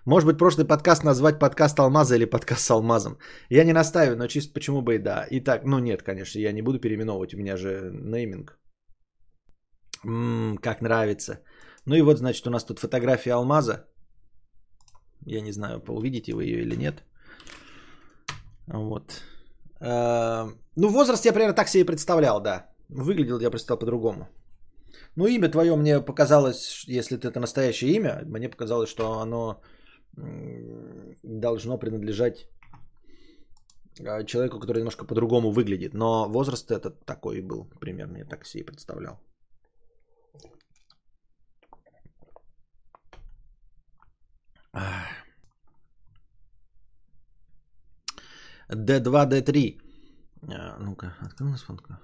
Может 0.06 0.26
быть, 0.26 0.38
прошлый 0.38 0.66
подкаст 0.66 1.04
назвать 1.04 1.38
подкаст 1.38 1.78
Алмаза 1.78 2.16
или 2.16 2.24
подкаст 2.24 2.62
с 2.62 2.70
Алмазом. 2.70 3.18
Я 3.50 3.64
не 3.64 3.72
настаиваю, 3.72 4.16
но 4.16 4.26
чисто 4.26 4.52
почему 4.52 4.82
бы 4.82 4.94
и 4.94 4.98
да. 4.98 5.26
Итак, 5.30 5.62
ну 5.64 5.78
нет, 5.78 6.02
конечно, 6.02 6.40
я 6.40 6.52
не 6.52 6.62
буду 6.62 6.80
переименовывать, 6.80 7.34
у 7.34 7.38
меня 7.38 7.56
же 7.56 7.90
нейминг. 7.92 8.58
Ммм, 10.04 10.58
как 10.58 10.82
нравится. 10.82 11.38
Ну 11.86 11.94
и 11.94 12.02
вот, 12.02 12.18
значит, 12.18 12.46
у 12.46 12.50
нас 12.50 12.64
тут 12.64 12.78
фотография 12.78 13.34
Алмаза. 13.34 13.86
Я 15.26 15.40
не 15.40 15.52
знаю, 15.52 15.82
увидите 15.88 16.34
вы 16.34 16.44
ее 16.44 16.62
или 16.62 16.76
нет. 16.76 17.04
Вот. 18.66 19.22
Э, 19.80 20.48
ну, 20.76 20.88
возраст 20.88 21.24
я 21.24 21.32
примерно 21.32 21.54
так 21.54 21.68
себе 21.68 21.82
и 21.82 21.86
представлял, 21.86 22.40
да. 22.40 22.66
Выглядел 22.88 23.40
я 23.40 23.50
представлял 23.50 23.78
по-другому. 23.78 24.28
Ну, 25.16 25.26
имя 25.26 25.48
твое 25.48 25.76
мне 25.76 26.00
показалось, 26.00 26.84
если 26.86 27.18
это 27.18 27.40
настоящее 27.40 27.92
имя, 27.92 28.22
мне 28.26 28.48
показалось, 28.48 28.90
что 28.90 29.20
оно 29.20 29.62
должно 31.22 31.78
принадлежать 31.78 32.48
а, 34.00 34.24
человеку, 34.24 34.60
который 34.60 34.78
немножко 34.78 35.04
по-другому 35.04 35.50
выглядит. 35.50 35.94
Но 35.94 36.28
возраст 36.28 36.70
этот 36.70 37.04
такой 37.04 37.40
был 37.40 37.68
примерно, 37.80 38.18
я 38.18 38.24
так 38.24 38.46
себе 38.46 38.64
представлял. 38.64 39.20
D2, 48.68 49.28
D3. 49.28 49.80
А, 50.48 50.78
ну-ка, 50.78 51.14
открыл 51.20 51.50
нас 51.50 51.62
фонка? 51.62 52.00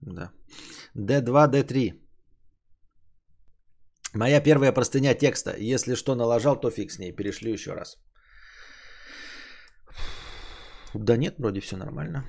Да. 0.00 0.32
D2, 0.96 1.50
D3. 1.50 1.92
Моя 4.14 4.40
первая 4.40 4.72
простыня 4.72 5.14
текста. 5.14 5.54
Если 5.58 5.94
что 5.94 6.14
налажал, 6.14 6.60
то 6.60 6.70
фиг 6.70 6.90
с 6.90 6.98
ней. 6.98 7.12
Перешлю 7.12 7.52
еще 7.52 7.74
раз. 7.74 7.98
Да 10.94 11.16
нет, 11.16 11.34
вроде 11.38 11.60
все 11.60 11.76
нормально. 11.76 12.24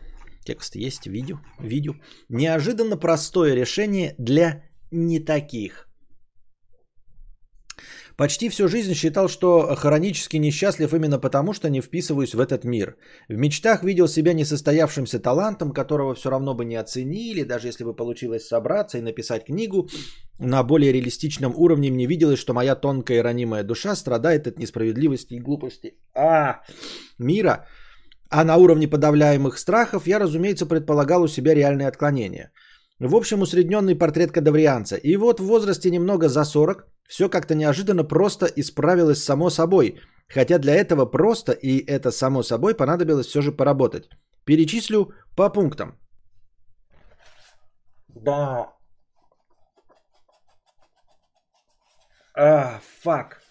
Текст 0.46 0.76
есть, 0.76 1.08
видео. 1.08 1.40
видео. 1.60 1.94
Неожиданно 2.30 2.98
простое 2.98 3.56
решение 3.56 4.16
для 4.18 4.64
не 4.92 5.20
таких. 5.20 5.88
Почти 8.20 8.50
всю 8.50 8.68
жизнь 8.68 8.94
считал, 8.96 9.30
что 9.30 9.76
хронически 9.78 10.40
несчастлив 10.40 10.94
именно 10.94 11.20
потому, 11.20 11.54
что 11.54 11.70
не 11.70 11.80
вписываюсь 11.80 12.36
в 12.36 12.42
этот 12.42 12.66
мир. 12.66 12.98
В 13.30 13.38
мечтах 13.38 13.82
видел 13.84 14.10
себя 14.10 14.34
несостоявшимся 14.34 15.20
талантом, 15.20 15.72
которого 15.72 16.16
все 16.16 16.30
равно 16.30 16.54
бы 16.54 16.66
не 16.66 16.76
оценили, 16.76 17.44
даже 17.44 17.68
если 17.68 17.86
бы 17.86 17.96
получилось 17.96 18.46
собраться 18.46 18.98
и 18.98 19.02
написать 19.02 19.46
книгу. 19.46 19.88
На 20.38 20.64
более 20.64 20.92
реалистичном 20.92 21.54
уровне 21.56 21.92
мне 21.92 22.08
виделось, 22.08 22.40
что 22.40 22.54
моя 22.54 22.76
тонкая 22.76 23.20
и 23.20 23.22
ранимая 23.22 23.64
душа 23.64 23.96
страдает 23.96 24.48
от 24.48 24.60
несправедливости 24.60 25.36
и 25.36 25.40
глупости. 25.40 25.94
А, 26.14 26.60
мира. 27.20 27.66
А 28.30 28.44
на 28.44 28.58
уровне 28.58 28.90
подавляемых 28.90 29.58
страхов 29.58 30.08
я, 30.08 30.20
разумеется, 30.20 30.66
предполагал 30.66 31.24
у 31.24 31.28
себя 31.28 31.56
реальные 31.56 31.88
отклонения. 31.88 32.52
В 33.00 33.16
общем, 33.16 33.42
усредненный 33.42 33.96
портрет 33.96 34.34
кадаврианца. 34.34 34.98
И 34.98 35.16
вот 35.16 35.40
в 35.40 35.46
возрасте 35.46 35.90
немного 35.90 36.28
за 36.28 36.44
40 36.44 36.86
все 37.10 37.30
как-то 37.30 37.56
неожиданно 37.56 38.04
просто 38.04 38.46
исправилось 38.46 39.24
само 39.24 39.50
собой. 39.50 40.00
Хотя 40.34 40.60
для 40.60 40.76
этого 40.76 41.06
просто 41.06 41.54
и 41.54 41.84
это 41.88 42.12
само 42.12 42.44
собой 42.44 42.76
понадобилось 42.76 43.28
все 43.28 43.42
же 43.42 43.52
поработать. 43.52 44.10
Перечислю 44.46 45.12
по 45.36 45.50
пунктам. 45.50 45.98
Да. 48.08 48.74
А, 52.36 52.80
фак. 53.02 53.42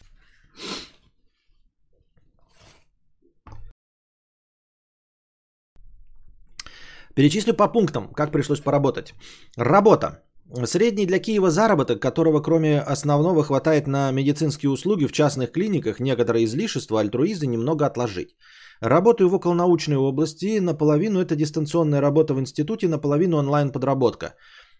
Перечислю 7.15 7.55
по 7.55 7.73
пунктам, 7.73 8.13
как 8.15 8.31
пришлось 8.31 8.61
поработать. 8.61 9.15
Работа. 9.57 10.28
Средний 10.65 11.05
для 11.05 11.19
Киева 11.19 11.51
заработок, 11.51 12.01
которого 12.01 12.41
кроме 12.41 12.81
основного 12.81 13.45
хватает 13.45 13.87
на 13.87 14.11
медицинские 14.11 14.71
услуги 14.71 15.07
в 15.07 15.13
частных 15.13 15.53
клиниках, 15.53 16.01
некоторые 16.01 16.47
излишества, 16.47 17.01
альтруизы 17.01 17.47
немного 17.47 17.85
отложить. 17.85 18.35
Работаю 18.81 19.29
в 19.29 19.35
околонаучной 19.35 19.97
области, 19.97 20.59
наполовину 20.61 21.21
это 21.21 21.37
дистанционная 21.37 22.01
работа 22.01 22.33
в 22.33 22.41
институте, 22.41 22.89
наполовину 22.89 23.37
онлайн-подработка. 23.37 24.37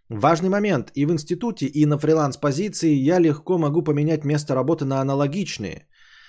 Важный 0.09 0.49
момент, 0.49 0.91
и 0.95 1.05
в 1.05 1.13
институте, 1.13 1.67
и 1.67 1.85
на 1.85 1.99
фриланс-позиции 1.99 2.95
я 2.95 3.19
легко 3.19 3.59
могу 3.59 3.83
поменять 3.83 4.25
место 4.25 4.55
работы 4.55 4.87
на 4.87 5.03
аналогичные. 5.03 5.87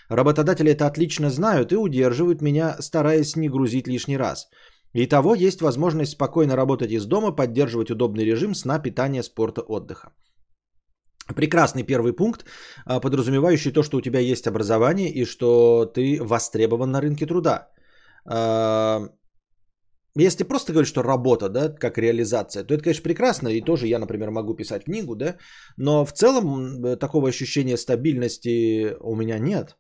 Работодатели 0.10 0.72
это 0.72 0.86
отлично 0.86 1.30
знают 1.30 1.72
и 1.72 1.78
удерживают 1.78 2.42
меня, 2.42 2.76
стараясь 2.80 3.38
не 3.38 3.48
грузить 3.48 3.88
лишний 3.88 4.18
раз– 4.18 4.50
Итого 4.94 5.36
есть 5.36 5.62
возможность 5.62 6.12
спокойно 6.12 6.56
работать 6.56 6.92
из 6.92 7.06
дома, 7.06 7.32
поддерживать 7.32 7.92
удобный 7.92 8.26
режим 8.26 8.56
сна, 8.56 8.80
питания, 8.80 9.24
спорта, 9.24 9.62
отдыха. 9.62 10.14
Прекрасный 11.36 11.84
первый 11.84 12.14
пункт, 12.14 12.46
а, 12.86 13.00
подразумевающий 13.00 13.72
то, 13.72 13.84
что 13.84 13.98
у 13.98 14.02
тебя 14.02 14.20
есть 14.20 14.48
образование 14.48 15.12
и 15.12 15.26
что 15.26 15.86
ты 15.86 16.18
востребован 16.22 16.92
на 16.92 17.02
рынке 17.02 17.28
труда. 17.28 17.70
А, 18.26 19.10
если 20.16 20.44
просто 20.44 20.72
говорить, 20.74 20.90
что 20.90 21.04
работа, 21.04 21.50
да, 21.50 21.70
как 21.70 22.00
реализация, 22.00 22.64
то 22.64 22.74
это, 22.74 22.84
конечно, 22.84 23.04
прекрасно, 23.04 23.50
и 23.50 23.62
тоже 23.62 23.88
я, 23.88 24.00
например, 24.00 24.32
могу 24.32 24.56
писать 24.56 24.86
книгу, 24.86 25.16
да, 25.16 25.38
но 25.78 26.04
в 26.04 26.14
целом 26.14 26.98
такого 26.98 27.30
ощущения 27.30 27.78
стабильности 27.78 28.96
у 29.00 29.16
меня 29.16 29.38
нет, 29.38 29.78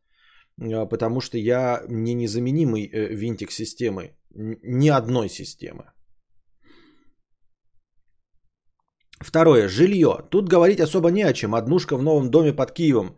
а, 0.62 0.86
потому 0.86 1.20
что 1.20 1.40
я 1.40 1.82
не 1.90 2.14
незаменимый 2.14 2.86
э, 2.86 3.16
винтик 3.16 3.52
системы 3.52 4.19
ни 4.36 4.90
одной 4.90 5.30
системы. 5.30 5.84
Второе. 9.22 9.68
Жилье. 9.68 10.18
Тут 10.30 10.50
говорить 10.50 10.80
особо 10.80 11.12
не 11.12 11.24
о 11.24 11.34
чем. 11.34 11.56
Однушка 11.56 11.98
в 11.98 12.04
новом 12.04 12.30
доме 12.30 12.54
под 12.54 12.72
Киевом. 12.72 13.18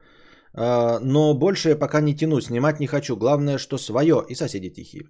А, 0.53 0.99
но 0.99 1.33
больше 1.33 1.69
я 1.69 1.75
пока 1.75 2.01
не 2.01 2.15
тяну. 2.15 2.41
Снимать 2.41 2.79
не 2.79 2.87
хочу. 2.87 3.15
Главное, 3.15 3.57
что 3.57 3.77
свое. 3.77 4.25
И 4.29 4.35
соседи 4.35 4.69
тихие. 4.69 5.03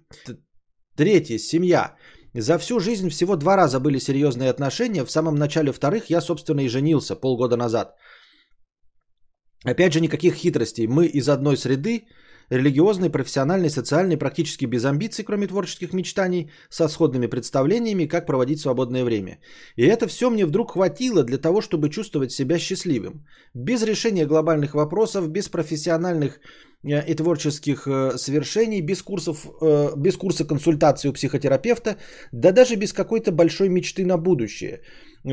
Третье. 0.96 1.38
Семья. 1.38 1.96
За 2.34 2.58
всю 2.58 2.80
жизнь 2.80 3.08
всего 3.08 3.36
два 3.36 3.56
раза 3.56 3.80
были 3.80 3.98
серьезные 3.98 4.50
отношения. 4.50 5.04
В 5.04 5.10
самом 5.10 5.34
начале 5.34 5.72
вторых 5.72 6.10
я, 6.10 6.20
собственно, 6.20 6.60
и 6.60 6.68
женился 6.68 7.16
полгода 7.16 7.56
назад. 7.56 7.94
Опять 9.64 9.92
же, 9.92 10.00
никаких 10.00 10.34
хитростей. 10.34 10.86
Мы 10.86 11.06
из 11.06 11.28
одной 11.28 11.56
среды, 11.56 12.06
религиозный, 12.50 13.10
профессиональный, 13.10 13.70
социальный, 13.70 14.16
практически 14.16 14.66
без 14.66 14.84
амбиций, 14.84 15.24
кроме 15.24 15.46
творческих 15.46 15.92
мечтаний, 15.92 16.50
со 16.68 16.88
сходными 16.88 17.26
представлениями, 17.26 18.06
как 18.06 18.26
проводить 18.26 18.60
свободное 18.60 19.04
время. 19.04 19.38
И 19.76 19.82
это 19.82 20.06
все 20.06 20.30
мне 20.30 20.46
вдруг 20.46 20.72
хватило 20.72 21.24
для 21.24 21.38
того, 21.38 21.60
чтобы 21.60 21.90
чувствовать 21.90 22.32
себя 22.32 22.58
счастливым. 22.58 23.26
Без 23.54 23.82
решения 23.82 24.26
глобальных 24.26 24.74
вопросов, 24.74 25.28
без 25.28 25.48
профессиональных 25.48 26.40
э, 26.84 27.04
и 27.06 27.14
творческих 27.14 27.86
э, 27.86 28.18
свершений, 28.18 28.80
без, 28.80 29.02
курсов, 29.02 29.46
э, 29.60 29.92
без 29.96 30.16
курса 30.16 30.44
консультации 30.44 31.08
у 31.08 31.12
психотерапевта, 31.12 31.96
да 32.32 32.52
даже 32.52 32.76
без 32.76 32.92
какой-то 32.92 33.32
большой 33.32 33.68
мечты 33.68 34.04
на 34.04 34.16
будущее. 34.16 34.80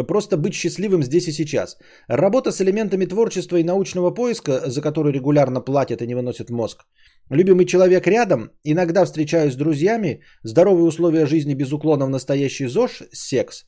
Просто 0.08 0.38
быть 0.38 0.54
счастливым 0.54 1.04
здесь 1.04 1.28
и 1.28 1.32
сейчас. 1.32 1.78
Работа 2.08 2.52
с 2.52 2.62
элементами 2.62 3.06
творчества 3.06 3.58
и 3.58 3.64
научного 3.64 4.12
поиска, 4.12 4.70
за 4.70 4.82
который 4.82 5.12
регулярно 5.12 5.62
платят 5.62 6.02
и 6.02 6.08
не 6.08 6.16
выносят 6.16 6.50
мозг. 6.50 6.86
Любимый 7.32 7.66
человек 7.66 8.08
рядом, 8.08 8.52
иногда 8.64 9.06
встречаюсь 9.06 9.54
с 9.54 9.58
друзьями, 9.58 10.22
здоровые 10.44 10.86
условия 10.86 11.26
жизни 11.26 11.56
без 11.56 11.72
уклона 11.72 12.06
в 12.06 12.10
настоящий 12.10 12.68
ЗОЖ, 12.68 13.04
секс. 13.12 13.66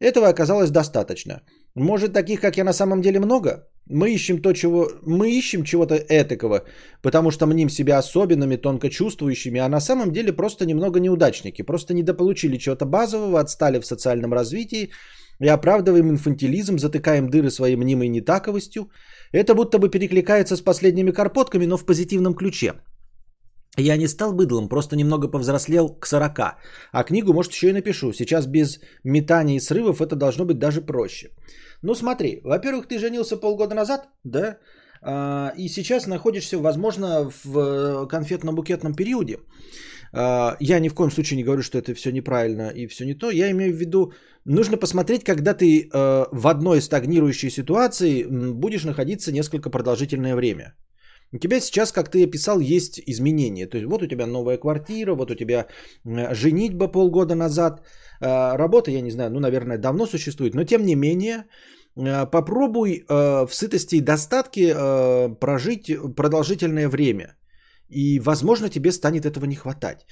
Этого 0.00 0.28
оказалось 0.28 0.70
достаточно. 0.70 1.42
Может, 1.74 2.12
таких, 2.12 2.40
как 2.40 2.56
я, 2.56 2.64
на 2.64 2.72
самом 2.72 3.00
деле 3.00 3.20
много? 3.20 3.68
Мы 3.86 4.10
ищем 4.10 4.42
то, 4.42 4.52
чего... 4.52 4.88
Мы 5.02 5.30
ищем 5.30 5.62
чего-то 5.64 5.94
этакого, 5.94 6.64
потому 7.02 7.30
что 7.30 7.46
мним 7.46 7.68
себя 7.68 7.98
особенными, 7.98 8.56
тонко 8.56 8.88
чувствующими, 8.88 9.60
а 9.60 9.68
на 9.68 9.80
самом 9.80 10.12
деле 10.12 10.32
просто 10.32 10.64
немного 10.66 11.00
неудачники. 11.00 11.62
Просто 11.62 11.94
недополучили 11.94 12.58
чего-то 12.58 12.86
базового, 12.86 13.40
отстали 13.40 13.80
в 13.80 13.86
социальном 13.86 14.32
развитии 14.32 14.90
и 15.40 15.48
оправдываем 15.48 16.10
инфантилизм, 16.10 16.78
затыкаем 16.78 17.28
дыры 17.30 17.50
своей 17.50 17.76
мнимой 17.76 18.08
нетаковостью. 18.08 18.90
Это 19.32 19.54
будто 19.54 19.78
бы 19.78 19.88
перекликается 19.88 20.56
с 20.56 20.60
последними 20.60 21.12
карпотками, 21.12 21.66
но 21.66 21.76
в 21.76 21.86
позитивном 21.86 22.34
ключе. 22.34 22.74
Я 23.78 23.96
не 23.96 24.08
стал 24.08 24.32
быдлом, 24.32 24.68
просто 24.68 24.96
немного 24.96 25.28
повзрослел 25.28 25.88
к 25.88 26.06
40. 26.06 26.38
А 26.92 27.04
книгу, 27.04 27.32
может, 27.32 27.52
еще 27.52 27.68
и 27.68 27.72
напишу. 27.72 28.12
Сейчас 28.12 28.46
без 28.46 28.80
метаний 29.04 29.56
и 29.56 29.60
срывов 29.60 30.00
это 30.00 30.16
должно 30.16 30.44
быть 30.44 30.58
даже 30.58 30.82
проще. 30.82 31.30
Ну 31.82 31.94
смотри, 31.94 32.40
во-первых, 32.44 32.88
ты 32.88 32.98
женился 32.98 33.36
полгода 33.36 33.74
назад, 33.74 34.08
да? 34.24 34.58
А, 35.02 35.52
и 35.56 35.68
сейчас 35.68 36.06
находишься, 36.06 36.58
возможно, 36.58 37.30
в 37.44 37.58
э, 37.58 38.06
конфетно-букетном 38.06 38.94
периоде. 38.94 39.38
А, 40.12 40.56
я 40.60 40.80
ни 40.80 40.88
в 40.88 40.94
коем 40.94 41.10
случае 41.10 41.36
не 41.36 41.44
говорю, 41.44 41.62
что 41.62 41.78
это 41.78 41.94
все 41.94 42.10
неправильно 42.10 42.70
и 42.70 42.86
все 42.86 43.06
не 43.06 43.14
то. 43.14 43.30
Я 43.30 43.50
имею 43.50 43.72
в 43.72 43.78
виду, 43.78 44.12
нужно 44.44 44.76
посмотреть, 44.76 45.24
когда 45.24 45.54
ты 45.54 45.88
э, 45.92 46.26
в 46.32 46.46
одной 46.46 46.80
стагнирующей 46.80 47.50
ситуации 47.50 48.24
будешь 48.52 48.84
находиться 48.84 49.32
несколько 49.32 49.70
продолжительное 49.70 50.34
время. 50.34 50.74
У 51.32 51.38
тебя 51.38 51.60
сейчас, 51.60 51.92
как 51.92 52.10
ты 52.10 52.24
описал, 52.24 52.60
есть 52.60 53.00
изменения. 53.06 53.66
То 53.66 53.76
есть 53.76 53.86
вот 53.88 54.02
у 54.02 54.06
тебя 54.06 54.26
новая 54.26 54.58
квартира, 54.58 55.14
вот 55.14 55.30
у 55.30 55.34
тебя 55.34 55.66
женитьба 56.04 56.88
полгода 56.88 57.34
назад. 57.34 57.82
А, 58.20 58.56
работа, 58.56 58.90
я 58.90 59.00
не 59.00 59.10
знаю, 59.10 59.30
ну, 59.30 59.40
наверное, 59.40 59.78
давно 59.78 60.06
существует. 60.06 60.54
Но 60.54 60.64
тем 60.64 60.84
не 60.84 60.96
менее, 60.96 61.44
а, 61.96 62.26
попробуй 62.26 63.04
а, 63.08 63.46
в 63.46 63.54
сытости 63.54 63.96
и 63.96 64.00
достатке 64.00 64.74
прожить 65.40 65.92
продолжительное 66.16 66.88
время. 66.88 67.36
И, 67.88 68.20
возможно, 68.20 68.68
тебе 68.68 68.92
станет 68.92 69.24
этого 69.24 69.46
не 69.46 69.56
хватать. 69.56 70.06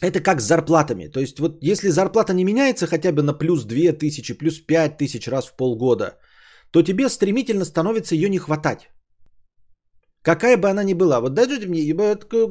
Это 0.00 0.20
как 0.20 0.40
с 0.40 0.44
зарплатами. 0.44 1.08
То 1.08 1.20
есть 1.20 1.38
вот 1.40 1.58
если 1.60 1.88
зарплата 1.88 2.32
не 2.32 2.44
меняется 2.44 2.86
хотя 2.86 3.12
бы 3.12 3.22
на 3.22 3.34
плюс 3.38 3.64
2000, 3.64 4.34
плюс 4.38 4.60
5000 4.60 5.28
раз 5.28 5.46
в 5.46 5.56
полгода, 5.56 6.18
то 6.70 6.82
тебе 6.82 7.08
стремительно 7.08 7.64
становится 7.64 8.14
ее 8.14 8.28
не 8.28 8.38
хватать. 8.38 8.90
Какая 10.22 10.56
бы 10.56 10.68
она 10.68 10.82
ни 10.84 10.94
была. 10.94 11.20
Вот 11.20 11.34
даже 11.34 11.68
мне, 11.68 11.94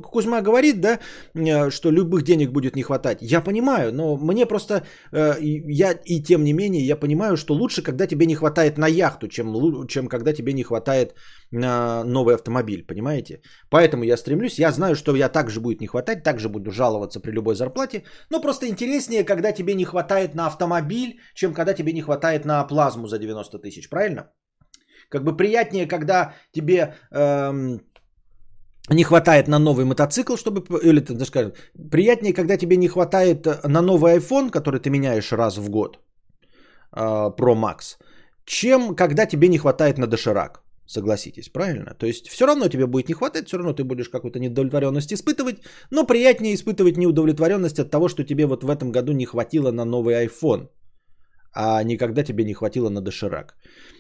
Кузьма 0.02 0.42
говорит, 0.42 0.82
да, 0.82 1.00
э, 1.36 1.70
что 1.70 1.92
любых 1.92 2.24
денег 2.24 2.52
будет 2.52 2.76
не 2.76 2.84
хватать. 2.84 3.18
Я 3.22 3.42
понимаю, 3.42 3.94
но 3.94 4.18
мне 4.18 4.46
просто, 4.46 4.86
э, 5.12 5.36
я 5.42 5.92
и 6.06 6.24
тем 6.24 6.44
не 6.44 6.54
менее, 6.54 6.88
я 6.88 6.96
понимаю, 6.96 7.36
что 7.38 7.54
лучше, 7.54 7.84
когда 7.84 8.08
тебе 8.08 8.26
не 8.26 8.36
хватает 8.36 8.78
на 8.78 8.88
яхту, 8.88 9.28
чем, 9.28 9.88
чем 9.88 10.08
когда 10.08 10.34
тебе 10.34 10.54
не 10.54 10.64
хватает 10.64 11.14
на 11.52 12.04
новый 12.04 12.36
автомобиль, 12.36 12.86
понимаете? 12.88 13.42
Поэтому 13.70 14.04
я 14.04 14.18
стремлюсь, 14.18 14.60
я 14.60 14.72
знаю, 14.72 14.96
что 14.96 15.16
я 15.16 15.30
также 15.30 15.60
будет 15.60 15.82
не 15.82 15.88
хватать, 15.88 16.24
также 16.24 16.50
буду 16.50 16.72
жаловаться 16.72 17.20
при 17.20 17.32
любой 17.32 17.56
зарплате, 17.56 18.04
но 18.30 18.42
просто 18.42 18.68
интереснее, 18.68 19.26
когда 19.26 19.52
тебе 19.52 19.76
не 19.76 19.86
хватает 19.86 20.36
на 20.36 20.48
автомобиль, 20.48 21.20
чем 21.36 21.54
когда 21.54 21.74
тебе 21.74 21.94
не 21.94 22.02
хватает 22.02 22.46
на 22.46 22.64
плазму 22.64 23.08
за 23.08 23.20
90 23.20 23.60
тысяч, 23.60 23.90
правильно? 23.90 24.32
Как 25.10 25.24
бы 25.24 25.38
приятнее, 25.38 25.88
когда 25.88 26.34
тебе 26.52 26.96
эм, 27.12 27.82
не 28.90 29.04
хватает 29.04 29.48
на 29.48 29.60
новый 29.60 29.86
мотоцикл, 29.86 30.36
чтобы... 30.36 30.62
Или, 30.84 31.00
ты 31.00 31.26
скажем, 31.26 31.54
приятнее, 31.92 32.34
когда 32.34 32.58
тебе 32.58 32.78
не 32.78 32.88
хватает 32.88 33.46
на 33.64 33.82
новый 33.82 34.18
iPhone, 34.18 34.50
который 34.50 34.80
ты 34.80 34.90
меняешь 34.90 35.32
раз 35.32 35.58
в 35.58 35.70
год, 35.70 36.00
э, 36.96 37.00
Pro 37.00 37.56
Max, 37.56 37.98
чем 38.46 38.96
когда 38.96 39.26
тебе 39.26 39.48
не 39.48 39.58
хватает 39.58 39.98
на 39.98 40.08
доширак. 40.08 40.64
Согласитесь, 40.86 41.50
правильно? 41.50 41.94
То 41.94 42.06
есть 42.06 42.30
все 42.30 42.46
равно 42.46 42.70
тебе 42.70 42.88
будет 42.88 43.10
не 43.10 43.14
хватать, 43.14 43.48
все 43.48 43.58
равно 43.58 43.74
ты 43.74 43.84
будешь 43.84 44.10
какую-то 44.10 44.40
недовлетворенность 44.40 45.12
испытывать, 45.12 45.58
но 45.92 46.06
приятнее 46.06 46.54
испытывать 46.54 46.98
неудовлетворенность 46.98 47.80
от 47.80 47.92
того, 47.92 48.08
что 48.08 48.24
тебе 48.24 48.46
вот 48.46 48.64
в 48.64 48.70
этом 48.70 48.92
году 48.94 49.12
не 49.12 49.26
хватило 49.26 49.72
на 49.72 49.84
новый 49.84 50.26
iPhone, 50.26 50.70
а 51.58 51.84
никогда 51.84 52.24
тебе 52.24 52.44
не 52.44 52.54
хватило 52.54 52.90
на 52.90 53.02
доширак. 53.02 53.56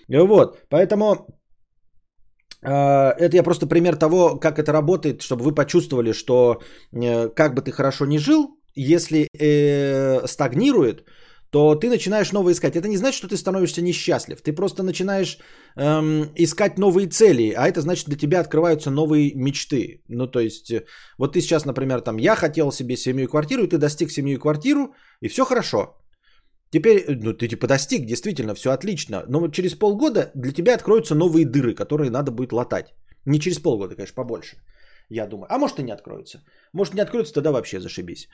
Вот, 0.09 0.57
поэтому 0.69 1.27
а, 2.63 3.13
это 3.17 3.35
я 3.35 3.43
просто 3.43 3.67
пример 3.67 3.95
того, 3.95 4.39
как 4.39 4.59
это 4.59 4.71
работает, 4.71 5.21
чтобы 5.21 5.43
вы 5.43 5.55
почувствовали, 5.55 6.13
что 6.13 6.61
э, 6.93 7.29
как 7.29 7.55
бы 7.55 7.61
ты 7.61 7.71
хорошо 7.71 8.05
не 8.05 8.19
жил, 8.19 8.59
если 8.75 9.27
э, 9.39 10.27
стагнирует, 10.27 11.03
то 11.49 11.75
ты 11.75 11.89
начинаешь 11.89 12.31
новое 12.31 12.53
искать. 12.53 12.75
Это 12.75 12.87
не 12.87 12.97
значит, 12.97 13.17
что 13.17 13.27
ты 13.27 13.37
становишься 13.37 13.81
несчастлив. 13.81 14.41
Ты 14.41 14.53
просто 14.53 14.83
начинаешь 14.83 15.37
эм, 15.77 16.29
искать 16.35 16.77
новые 16.77 17.07
цели, 17.07 17.53
а 17.57 17.67
это 17.67 17.81
значит, 17.81 18.05
для 18.07 18.17
тебя 18.17 18.41
открываются 18.41 18.91
новые 18.91 19.33
мечты. 19.33 20.03
Ну, 20.09 20.27
то 20.27 20.39
есть, 20.39 20.71
э, 20.71 20.83
вот 21.17 21.33
ты 21.33 21.41
сейчас, 21.41 21.65
например, 21.65 22.01
там, 22.01 22.17
я 22.17 22.35
хотел 22.35 22.71
себе 22.71 22.97
семью 22.97 23.23
и 23.23 23.27
квартиру, 23.27 23.63
и 23.63 23.67
ты 23.67 23.77
достиг 23.77 24.11
семью 24.11 24.35
и 24.35 24.41
квартиру, 24.41 24.93
и 25.21 25.29
все 25.29 25.45
хорошо. 25.45 25.95
Теперь, 26.71 27.05
ну, 27.09 27.33
ты 27.33 27.47
типа 27.47 27.67
достиг, 27.67 28.05
действительно, 28.05 28.55
все 28.55 28.71
отлично. 28.71 29.23
Но 29.27 29.39
вот 29.39 29.53
через 29.53 29.73
полгода 29.73 30.31
для 30.35 30.51
тебя 30.51 30.75
откроются 30.75 31.15
новые 31.15 31.45
дыры, 31.45 31.73
которые 31.73 32.11
надо 32.11 32.31
будет 32.31 32.53
латать. 32.53 32.93
Не 33.25 33.39
через 33.39 33.59
полгода, 33.59 33.95
конечно, 33.95 34.15
побольше. 34.15 34.57
Я 35.09 35.27
думаю. 35.27 35.47
А 35.49 35.57
может 35.57 35.79
и 35.79 35.83
не 35.83 35.93
откроются. 35.93 36.43
Может 36.73 36.93
не 36.93 37.01
откроются, 37.01 37.33
тогда 37.33 37.51
вообще 37.51 37.79
зашибись. 37.79 38.27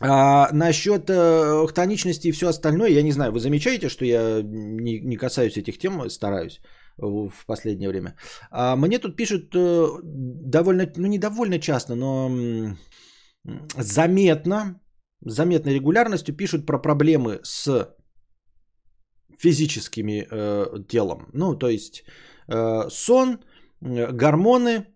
А 0.00 0.52
насчет 0.52 1.10
э, 1.10 1.66
хтоничности 1.66 2.28
и 2.28 2.32
все 2.32 2.48
остальное, 2.48 2.90
я 2.90 3.02
не 3.02 3.12
знаю, 3.12 3.32
вы 3.32 3.40
замечаете, 3.40 3.88
что 3.88 4.04
я 4.04 4.42
не, 4.42 5.00
не 5.00 5.16
касаюсь 5.16 5.56
этих 5.56 5.78
тем, 5.78 6.08
стараюсь 6.10 6.60
в, 6.98 7.30
в 7.30 7.46
последнее 7.46 7.88
время. 7.88 8.14
А 8.50 8.76
мне 8.76 8.98
тут 8.98 9.16
пишут 9.16 9.54
э, 9.56 9.86
довольно, 10.02 10.92
ну 10.96 11.08
не 11.08 11.18
довольно 11.18 11.58
часто, 11.58 11.96
но 11.96 12.30
заметно, 13.76 14.80
заметной 15.24 15.74
регулярностью 15.74 16.36
пишут 16.36 16.66
про 16.66 16.78
проблемы 16.78 17.40
с 17.42 17.88
физическими 19.38 20.26
э, 20.30 20.84
телом. 20.88 21.28
Ну, 21.32 21.58
то 21.58 21.68
есть 21.68 22.04
э, 22.48 22.88
сон, 22.90 23.38
э, 23.80 24.12
гормоны, 24.12 24.86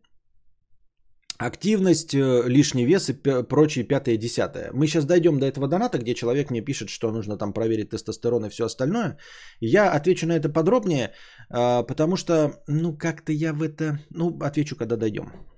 активность, 1.38 2.14
э, 2.14 2.42
лишний 2.48 2.84
вес 2.86 3.08
и 3.08 3.12
п- 3.14 3.42
прочее 3.42 3.84
пятое 3.84 4.14
и 4.14 4.18
десятое. 4.18 4.70
Мы 4.72 4.86
сейчас 4.86 5.04
дойдем 5.04 5.38
до 5.38 5.46
этого 5.46 5.68
доната, 5.68 5.98
где 5.98 6.14
человек 6.14 6.50
мне 6.50 6.64
пишет, 6.64 6.88
что 6.88 7.12
нужно 7.12 7.38
там 7.38 7.52
проверить 7.52 7.90
тестостерон 7.90 8.44
и 8.46 8.48
все 8.50 8.64
остальное. 8.64 9.18
Я 9.60 9.92
отвечу 9.92 10.26
на 10.26 10.32
это 10.32 10.48
подробнее, 10.48 11.12
э, 11.50 11.86
потому 11.86 12.16
что, 12.16 12.62
ну, 12.68 12.96
как-то 12.96 13.32
я 13.32 13.52
в 13.52 13.62
это, 13.62 13.98
ну, 14.10 14.38
отвечу, 14.40 14.76
когда 14.76 14.96
дойдем. 14.96 15.51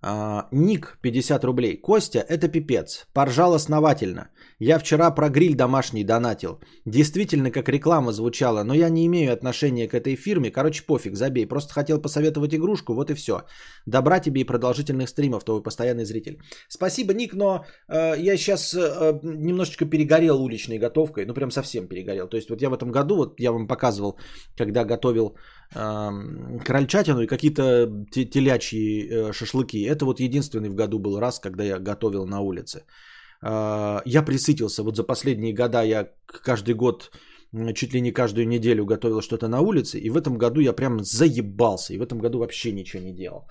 А, 0.00 0.48
ник 0.52 0.98
50 1.02 1.44
рублей. 1.44 1.76
Костя, 1.76 2.18
это 2.20 2.48
пипец. 2.48 3.06
Поржал 3.12 3.54
основательно. 3.54 4.28
Я 4.60 4.78
вчера 4.78 5.10
про 5.10 5.28
гриль 5.28 5.54
домашний 5.54 6.04
донатил. 6.04 6.60
Действительно, 6.84 7.50
как 7.50 7.68
реклама 7.68 8.12
звучала, 8.12 8.64
но 8.64 8.74
я 8.74 8.90
не 8.90 9.06
имею 9.06 9.32
отношения 9.32 9.88
к 9.88 9.94
этой 9.94 10.16
фирме. 10.16 10.50
Короче, 10.50 10.84
пофиг, 10.86 11.16
забей. 11.16 11.46
Просто 11.46 11.72
хотел 11.72 12.00
посоветовать 12.00 12.54
игрушку, 12.54 12.94
вот 12.94 13.10
и 13.10 13.14
все. 13.14 13.42
Добра 13.86 14.20
тебе 14.20 14.40
и 14.40 14.44
продолжительных 14.44 15.08
стримов, 15.08 15.44
твой 15.44 15.62
постоянный 15.62 16.04
зритель. 16.04 16.38
Спасибо, 16.68 17.12
Ник, 17.12 17.34
но 17.34 17.64
э, 17.88 18.14
я 18.18 18.36
сейчас 18.36 18.74
э, 18.74 19.20
немножечко 19.22 19.84
перегорел 19.84 20.40
уличной 20.40 20.78
готовкой. 20.78 21.26
Ну, 21.26 21.34
прям 21.34 21.50
совсем 21.50 21.88
перегорел. 21.88 22.28
То 22.28 22.36
есть, 22.36 22.50
вот 22.50 22.62
я 22.62 22.70
в 22.70 22.74
этом 22.74 22.92
году, 22.92 23.16
вот 23.16 23.40
я 23.40 23.50
вам 23.52 23.66
показывал, 23.66 24.18
когда 24.56 24.84
готовил 24.84 25.36
крольчатину 25.70 27.22
и 27.22 27.26
какие-то 27.26 27.86
телячьи 28.10 29.08
э, 29.08 29.32
шашлыки. 29.32 29.82
Это 29.82 30.04
вот 30.04 30.20
единственный 30.20 30.70
в 30.70 30.74
году 30.74 30.98
был 30.98 31.20
раз, 31.20 31.38
когда 31.40 31.64
я 31.64 31.78
готовил 31.78 32.26
на 32.26 32.40
улице. 32.40 32.84
А, 33.42 34.02
я 34.06 34.22
присытился. 34.22 34.82
Вот 34.82 34.96
за 34.96 35.04
последние 35.04 35.52
года 35.52 35.82
я 35.82 36.08
каждый 36.26 36.74
год, 36.74 37.10
чуть 37.74 37.92
ли 37.92 38.00
не 38.00 38.12
каждую 38.12 38.48
неделю 38.48 38.86
готовил 38.86 39.20
что-то 39.20 39.48
на 39.48 39.60
улице. 39.60 39.98
И 39.98 40.10
в 40.10 40.16
этом 40.16 40.38
году 40.38 40.60
я 40.60 40.72
прям 40.72 41.04
заебался. 41.04 41.94
И 41.94 41.98
в 41.98 42.02
этом 42.02 42.18
году 42.18 42.38
вообще 42.38 42.72
ничего 42.72 43.02
не 43.02 43.12
делал. 43.12 43.46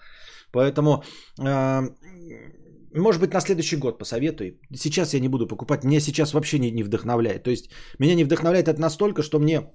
Поэтому, 0.51 1.03
может 1.37 3.21
быть, 3.21 3.33
на 3.33 3.41
следующий 3.41 3.77
год 3.77 3.99
посоветуй. 3.99 4.59
Сейчас 4.73 5.13
я 5.13 5.19
не 5.19 5.27
буду 5.27 5.47
покупать. 5.47 5.83
Меня 5.83 5.99
сейчас 5.99 6.33
вообще 6.33 6.57
не 6.59 6.83
вдохновляет. 6.83 7.43
То 7.43 7.51
есть, 7.51 7.69
меня 7.99 8.15
не 8.15 8.23
вдохновляет 8.23 8.67
это 8.67 8.81
настолько, 8.81 9.23
что 9.23 9.39
мне 9.39 9.69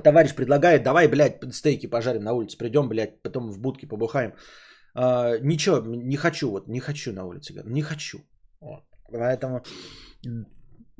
товарищ 0.00 0.34
предлагает, 0.34 0.82
давай, 0.82 1.08
блядь, 1.08 1.54
стейки 1.54 1.86
пожарим 1.86 2.22
на 2.22 2.32
улице, 2.32 2.56
придем, 2.56 2.88
блядь, 2.88 3.22
потом 3.22 3.50
в 3.50 3.58
будке 3.58 3.86
побухаем. 3.86 4.32
А, 4.94 5.38
ничего, 5.38 5.78
не 5.80 6.16
хочу, 6.16 6.50
вот, 6.50 6.68
не 6.68 6.80
хочу 6.80 7.12
на 7.12 7.24
улице, 7.24 7.62
не 7.64 7.82
хочу. 7.82 8.18
Вот. 8.60 8.82
Поэтому 9.10 9.62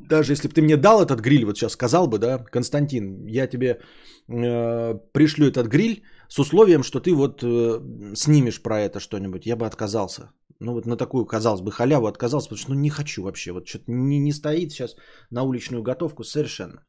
даже 0.08 0.32
если 0.32 0.48
бы 0.48 0.54
ты 0.54 0.62
мне 0.62 0.76
дал 0.76 1.02
этот 1.02 1.20
гриль, 1.20 1.44
вот 1.44 1.56
сейчас 1.56 1.72
сказал 1.72 2.06
бы, 2.06 2.18
да, 2.18 2.38
Константин, 2.38 3.26
я 3.26 3.46
тебе 3.46 3.80
э, 4.28 4.94
пришлю 5.12 5.46
этот 5.46 5.68
гриль 5.68 6.02
с 6.28 6.38
условием, 6.38 6.82
что 6.82 7.00
ты 7.00 7.14
вот 7.14 7.42
э, 7.42 8.14
снимешь 8.14 8.62
про 8.62 8.80
это 8.80 9.00
что-нибудь, 9.00 9.46
я 9.46 9.56
бы 9.56 9.66
отказался. 9.66 10.30
Ну 10.60 10.72
вот 10.72 10.86
на 10.86 10.96
такую, 10.96 11.26
казалось 11.26 11.60
бы, 11.60 11.72
халяву 11.72 12.06
отказался, 12.06 12.48
потому 12.48 12.58
что 12.58 12.72
ну, 12.72 12.80
не 12.80 12.90
хочу 12.90 13.22
вообще. 13.22 13.52
Вот 13.52 13.66
что-то 13.66 13.84
не, 13.88 14.18
не 14.18 14.32
стоит 14.32 14.70
сейчас 14.70 14.96
на 15.30 15.42
уличную 15.42 15.82
готовку 15.82 16.24
совершенно. 16.24 16.84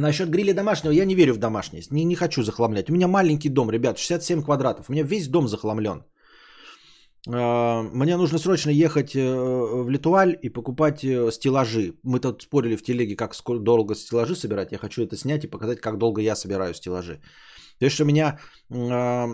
Насчет 0.00 0.30
гриля 0.30 0.54
домашнего, 0.54 0.92
я 0.92 1.04
не 1.04 1.14
верю 1.14 1.34
в 1.34 1.38
домашность. 1.38 1.92
Не, 1.92 2.04
не 2.04 2.14
хочу 2.14 2.42
захламлять. 2.42 2.90
У 2.90 2.92
меня 2.92 3.08
маленький 3.08 3.48
дом, 3.48 3.70
ребят, 3.70 3.98
67 3.98 4.42
квадратов. 4.42 4.88
У 4.88 4.92
меня 4.92 5.02
весь 5.02 5.28
дом 5.28 5.48
захламлен. 5.48 6.04
А, 7.28 7.82
мне 7.82 8.16
нужно 8.16 8.38
срочно 8.38 8.70
ехать 8.70 9.14
э, 9.14 9.20
в 9.20 9.90
Литуаль 9.90 10.38
и 10.42 10.48
покупать 10.48 11.04
э, 11.04 11.30
стеллажи. 11.30 11.94
Мы 12.02 12.20
тут 12.20 12.42
спорили 12.42 12.76
в 12.76 12.82
телеге, 12.82 13.16
как 13.16 13.34
долго 13.60 13.94
стеллажи 13.94 14.34
собирать. 14.36 14.72
Я 14.72 14.78
хочу 14.78 15.02
это 15.02 15.16
снять 15.16 15.44
и 15.44 15.50
показать, 15.50 15.80
как 15.80 15.98
долго 15.98 16.22
я 16.22 16.34
собираю 16.34 16.74
стеллажи. 16.74 17.20
То 17.78 17.84
есть 17.86 18.00
у 18.00 18.04
меня 18.04 18.38
а, 18.70 19.28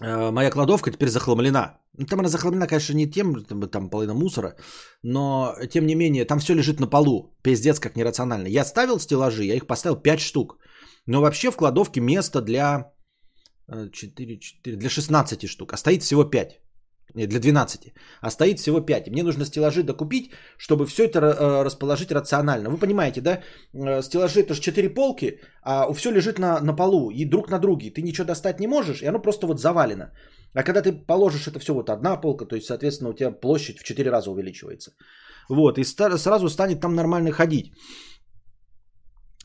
моя 0.00 0.50
кладовка 0.50 0.90
теперь 0.90 1.08
захламлена. 1.08 1.78
Ну, 1.98 2.06
там 2.06 2.20
она 2.20 2.28
захламлена, 2.28 2.66
конечно, 2.66 2.94
не 2.94 3.10
тем, 3.10 3.44
там, 3.44 3.90
половина 3.90 4.14
мусора, 4.14 4.56
но 5.02 5.54
тем 5.70 5.86
не 5.86 5.94
менее, 5.94 6.24
там 6.24 6.38
все 6.38 6.54
лежит 6.54 6.80
на 6.80 6.86
полу. 6.86 7.36
Пиздец, 7.42 7.78
как 7.78 7.96
нерационально. 7.96 8.48
Я 8.48 8.64
ставил 8.64 8.98
стеллажи, 8.98 9.44
я 9.44 9.54
их 9.54 9.66
поставил 9.66 9.96
5 9.96 10.20
штук. 10.20 10.58
Но 11.06 11.20
вообще 11.20 11.50
в 11.50 11.56
кладовке 11.56 12.00
место 12.00 12.40
для 12.40 12.92
4, 13.68 14.38
4, 14.38 14.76
для 14.76 14.88
16 14.88 15.48
штук, 15.48 15.72
а 15.72 15.76
стоит 15.76 16.02
всего 16.02 16.24
5. 16.24 16.60
Для 17.14 17.40
12. 17.40 17.92
А 18.20 18.30
стоит 18.30 18.58
всего 18.58 18.80
5. 18.80 19.10
Мне 19.10 19.22
нужно 19.22 19.44
стеллажи 19.44 19.82
докупить, 19.82 20.30
чтобы 20.58 20.86
все 20.86 21.04
это 21.04 21.18
э, 21.18 21.64
расположить 21.64 22.12
рационально. 22.12 22.70
Вы 22.70 22.78
понимаете, 22.78 23.20
да? 23.20 23.40
Э, 23.74 24.02
стеллажи 24.02 24.40
это 24.40 24.54
же 24.54 24.60
4 24.60 24.94
полки, 24.94 25.40
а 25.62 25.92
все 25.92 26.10
лежит 26.10 26.38
на, 26.38 26.60
на 26.60 26.76
полу 26.76 27.10
и 27.10 27.24
друг 27.24 27.50
на 27.50 27.58
друге. 27.58 27.90
Ты 27.90 28.02
ничего 28.02 28.26
достать 28.26 28.60
не 28.60 28.66
можешь, 28.66 29.02
и 29.02 29.06
оно 29.06 29.22
просто 29.22 29.46
вот 29.46 29.60
завалено. 29.60 30.12
А 30.54 30.62
когда 30.62 30.82
ты 30.82 30.92
положишь 30.92 31.48
это 31.48 31.58
все 31.58 31.74
вот 31.74 31.90
одна 31.90 32.16
полка, 32.16 32.46
то 32.46 32.56
есть, 32.56 32.66
соответственно, 32.66 33.10
у 33.10 33.14
тебя 33.14 33.30
площадь 33.30 33.78
в 33.78 33.84
4 33.84 34.10
раза 34.10 34.30
увеличивается. 34.30 34.92
Вот, 35.48 35.78
и 35.78 35.84
сразу 35.84 36.48
станет 36.48 36.80
там 36.80 36.94
нормально 36.94 37.32
ходить. 37.32 37.72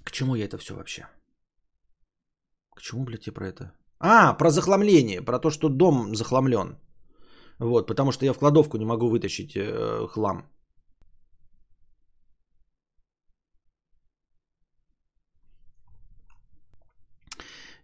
К 0.03 0.11
чему 0.11 0.36
я 0.36 0.45
это 0.45 0.57
все 0.57 0.76
вообще? 0.76 1.07
К 2.76 2.82
чему, 2.82 3.05
блядь, 3.05 3.28
я 3.28 3.34
про 3.34 3.47
это? 3.47 3.72
А, 3.99 4.34
про 4.34 4.49
захламление, 4.51 5.22
про 5.22 5.39
то, 5.39 5.49
что 5.49 5.70
дом 5.70 6.16
захламлен. 6.16 6.78
Вот, 7.60 7.88
потому 7.88 8.12
что 8.12 8.26
я 8.26 8.34
в 8.34 8.39
кладовку 8.39 8.78
не 8.78 8.86
могу 8.86 9.10
вытащить 9.10 9.56
э, 9.56 10.08
хлам. 10.10 10.43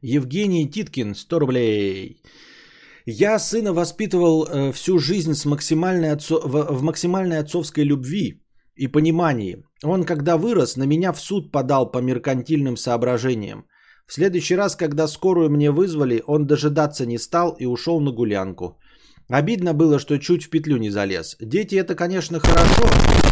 Евгений 0.02 0.70
Титкин, 0.70 1.16
100 1.16 1.40
рублей. 1.40 2.22
Я 3.06 3.40
сына 3.40 3.74
воспитывал 3.74 4.46
э, 4.46 4.72
всю 4.72 5.00
жизнь 5.00 5.34
с 5.34 5.46
максимальной 5.46 6.12
отцо... 6.12 6.42
в, 6.44 6.78
в 6.78 6.82
максимальной 6.82 7.40
отцовской 7.40 7.86
любви 7.86 8.44
и 8.76 8.88
понимании. 8.88 9.64
Он, 9.84 10.04
когда 10.04 10.38
вырос, 10.38 10.76
на 10.76 10.86
меня 10.86 11.14
в 11.14 11.20
суд 11.20 11.52
подал 11.52 11.92
по 11.92 12.00
меркантильным 12.00 12.78
соображениям. 12.78 13.66
В 14.08 14.14
следующий 14.14 14.56
раз, 14.56 14.76
когда 14.76 15.08
скорую 15.08 15.50
мне 15.50 15.72
вызвали, 15.72 16.24
он 16.28 16.48
дожидаться 16.48 17.06
не 17.06 17.18
стал 17.18 17.56
и 17.60 17.66
ушел 17.66 18.02
на 18.02 18.12
гулянку. 18.12 18.80
Обидно 19.32 19.74
было, 19.74 19.98
что 19.98 20.18
чуть 20.20 20.44
в 20.44 20.50
петлю 20.50 20.76
не 20.76 20.90
залез. 20.90 21.38
Дети 21.40 21.76
это, 21.76 21.96
конечно, 21.96 22.42
хорошо, 22.42 23.31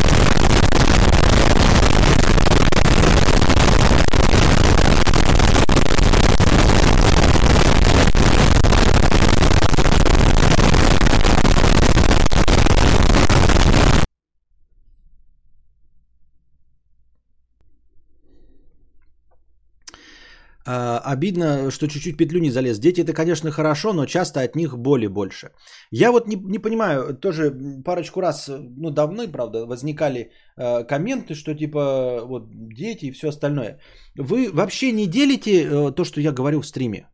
обидно, 20.65 21.71
что 21.71 21.87
чуть-чуть 21.87 22.17
петлю 22.17 22.39
не 22.39 22.51
залез. 22.51 22.79
Дети 22.79 23.01
это, 23.01 23.13
конечно, 23.13 23.51
хорошо, 23.51 23.93
но 23.93 24.05
часто 24.05 24.41
от 24.41 24.55
них 24.55 24.77
боли 24.77 25.07
больше. 25.07 25.51
Я 25.91 26.11
вот 26.11 26.27
не, 26.27 26.35
не 26.35 26.59
понимаю, 26.59 27.15
тоже 27.15 27.51
парочку 27.85 28.21
раз, 28.21 28.49
ну 28.77 28.91
давно, 28.91 29.27
правда, 29.27 29.65
возникали 29.65 30.31
э, 30.57 30.83
комменты, 30.83 31.35
что 31.35 31.55
типа 31.55 32.21
вот 32.25 32.49
дети 32.51 33.05
и 33.05 33.11
все 33.11 33.29
остальное. 33.29 33.79
Вы 34.15 34.49
вообще 34.51 34.91
не 34.91 35.07
делите 35.07 35.63
э, 35.63 35.91
то, 35.91 36.03
что 36.03 36.21
я 36.21 36.31
говорю 36.31 36.61
в 36.61 36.67
стриме? 36.67 37.07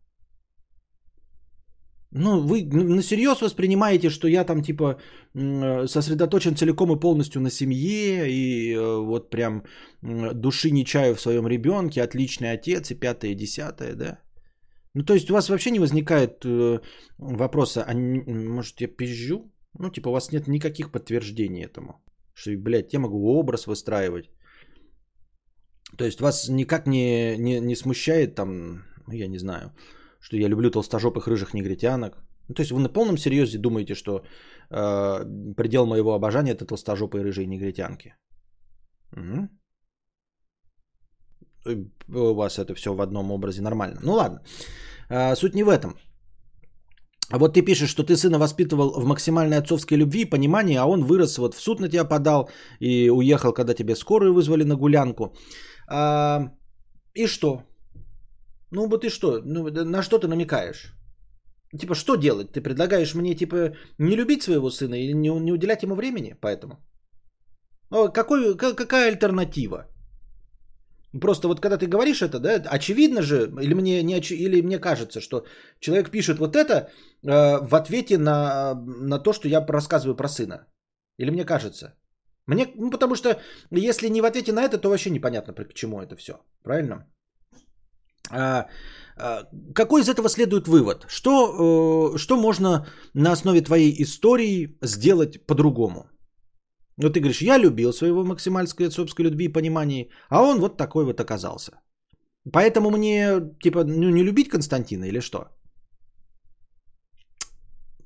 Ну, 2.18 2.40
вы 2.40 2.64
на 2.64 3.04
серьез 3.04 3.42
воспринимаете, 3.42 4.10
что 4.10 4.28
я 4.28 4.46
там 4.46 4.62
типа 4.62 5.00
сосредоточен 5.34 6.56
целиком 6.56 6.92
и 6.92 7.00
полностью 7.00 7.42
на 7.42 7.50
семье 7.50 8.30
и 8.30 8.74
э, 8.74 9.06
вот 9.06 9.30
прям 9.30 9.64
души 10.02 10.72
не 10.72 10.86
чаю 10.86 11.16
в 11.16 11.20
своем 11.20 11.46
ребенке, 11.48 12.02
отличный 12.02 12.54
отец 12.54 12.92
и 12.92 12.96
пятое, 12.96 13.32
и 13.32 13.36
десятое, 13.36 13.96
да? 13.96 14.20
Ну, 14.94 15.04
то 15.04 15.14
есть 15.14 15.30
у 15.30 15.34
вас 15.34 15.50
вообще 15.50 15.72
не 15.72 15.80
возникает 15.80 16.46
э, 16.46 16.80
вопроса, 17.18 17.84
а 17.86 17.94
может 17.94 18.82
я 18.82 18.88
пизжу? 18.88 19.52
Ну, 19.80 19.90
типа 19.90 20.10
у 20.10 20.14
вас 20.14 20.32
нет 20.32 20.48
никаких 20.48 20.92
подтверждений 20.92 21.66
этому. 21.66 22.02
Что, 22.34 22.52
блядь, 22.58 22.94
я 22.94 23.00
могу 23.00 23.40
образ 23.40 23.68
выстраивать. 23.68 24.30
То 25.98 26.06
есть 26.06 26.22
вас 26.22 26.48
никак 26.50 26.88
не, 26.88 27.36
не, 27.38 27.60
не 27.60 27.76
смущает 27.76 28.36
там, 28.36 28.84
я 29.12 29.28
не 29.28 29.38
знаю, 29.38 29.74
что 30.26 30.38
я 30.38 30.50
люблю 30.50 30.72
толстожопых 30.72 31.28
рыжих 31.28 31.54
негритянок. 31.54 32.14
Ну, 32.48 32.56
то 32.56 32.62
есть 32.62 32.72
вы 32.72 32.80
на 32.80 32.90
полном 32.90 33.18
серьезе 33.18 33.60
думаете, 33.60 33.96
что 33.96 34.12
э, 34.72 35.54
предел 35.56 35.86
моего 35.86 36.14
обожания 36.14 36.54
это 36.54 36.66
толстожопые 36.66 37.24
рыжие 37.24 37.48
негритянки? 37.48 38.16
Угу. 39.18 39.50
У 42.08 42.34
вас 42.34 42.58
это 42.58 42.74
все 42.74 42.94
в 42.94 43.02
одном 43.02 43.32
образе 43.32 43.62
нормально. 43.62 44.00
Ну 44.04 44.14
ладно. 44.14 44.42
Э, 45.10 45.36
суть 45.36 45.56
не 45.56 45.64
в 45.64 45.70
этом. 45.70 45.94
А 47.30 47.38
вот 47.38 47.54
ты 47.54 47.62
пишешь, 47.62 47.90
что 47.90 48.04
ты 48.04 48.18
сына 48.18 48.40
воспитывал 48.40 49.00
в 49.00 49.06
максимальной 49.06 49.58
отцовской 49.58 49.98
любви 49.98 50.22
и 50.22 50.30
понимании, 50.30 50.78
а 50.78 50.86
он 50.86 51.04
вырос, 51.04 51.38
вот 51.38 51.54
в 51.54 51.62
суд 51.62 51.80
на 51.80 51.90
тебя 51.90 52.04
подал 52.04 52.50
и 52.80 53.12
уехал, 53.12 53.54
когда 53.54 53.74
тебе 53.76 53.96
скорую 53.96 54.34
вызвали 54.34 54.64
на 54.64 54.76
гулянку. 54.76 55.36
А, 55.88 56.52
и 57.14 57.28
что? 57.28 57.62
Ну 58.72 58.88
вот 58.88 59.06
и 59.06 59.10
что? 59.10 59.42
Ну, 59.46 59.70
на 59.70 60.04
что 60.04 60.20
ты 60.20 60.28
намекаешь? 60.28 60.94
Типа, 61.80 61.96
что 61.96 62.16
делать? 62.16 62.52
Ты 62.52 62.62
предлагаешь 62.62 63.16
мне, 63.16 63.36
типа, 63.36 63.76
не 64.00 64.16
любить 64.16 64.44
своего 64.44 64.70
сына 64.70 64.96
и 64.96 65.14
не, 65.14 65.30
не 65.40 65.52
уделять 65.52 65.84
ему 65.84 65.96
времени 65.96 66.36
поэтому? 66.42 66.78
Ну, 67.92 68.12
какой, 68.12 68.58
какая 68.58 69.08
альтернатива? 69.12 69.88
Просто 71.22 71.48
вот 71.48 71.62
когда 71.62 71.78
ты 71.78 71.88
говоришь 71.88 72.22
это, 72.22 72.40
да, 72.40 72.76
очевидно 72.76 73.22
же, 73.22 73.50
или 73.62 73.74
мне, 73.74 74.04
не, 74.04 74.20
или 74.20 74.62
мне 74.62 74.80
кажется, 74.80 75.22
что 75.22 75.46
человек 75.80 76.12
пишет 76.12 76.40
вот 76.40 76.56
это 76.56 76.74
э, 77.24 77.60
в 77.62 77.74
ответе 77.74 78.18
на, 78.18 78.74
на 78.76 79.20
то, 79.20 79.34
что 79.34 79.48
я 79.48 79.66
рассказываю 79.66 80.16
про 80.16 80.28
сына. 80.28 80.68
Или 81.18 81.32
мне 81.32 81.46
кажется. 81.46 81.96
Мне, 82.48 82.68
ну, 82.76 82.92
потому 82.92 83.16
что 83.16 83.40
если 83.72 84.10
не 84.10 84.22
в 84.22 84.26
ответе 84.26 84.52
на 84.52 84.64
это, 84.64 84.78
то 84.78 84.90
вообще 84.90 85.10
непонятно, 85.10 85.54
к 85.54 85.74
чему 85.74 86.02
это 86.02 86.16
все. 86.18 86.34
Правильно? 86.64 87.08
А, 88.32 88.68
а, 89.18 89.44
какой 89.74 90.02
из 90.02 90.10
этого 90.10 90.30
следует 90.30 90.68
вывод? 90.68 91.06
Что, 91.08 91.32
э, 92.14 92.18
что 92.18 92.38
можно 92.38 92.86
на 93.14 93.32
основе 93.32 93.62
твоей 93.62 94.04
истории 94.04 94.78
сделать 94.82 95.46
по-другому? 95.46 96.10
Вот 96.98 97.14
ты 97.14 97.20
говоришь, 97.20 97.42
я 97.42 97.58
любил 97.58 97.94
своего 97.94 98.24
максимальской 98.24 98.88
отцовской 98.88 99.26
любви 99.26 99.46
и 99.46 99.54
понимания, 99.54 100.10
а 100.30 100.42
он 100.42 100.60
вот 100.60 100.78
такой 100.78 101.06
вот 101.06 101.20
оказался. 101.20 101.72
Поэтому 102.54 102.92
мне, 102.92 103.42
типа, 103.62 103.84
ну, 103.84 104.10
не 104.10 104.24
любить 104.24 104.50
Константина 104.50 105.06
или 105.06 105.20
что? 105.20 105.50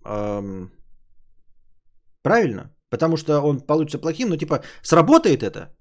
Эм, 0.06 0.72
правильно? 2.24 2.76
Потому 2.90 3.18
что 3.18 3.42
он 3.42 3.60
получится 3.60 4.00
плохим, 4.00 4.30
но 4.30 4.38
типа, 4.38 4.64
сработает 4.82 5.44
это? 5.44 5.76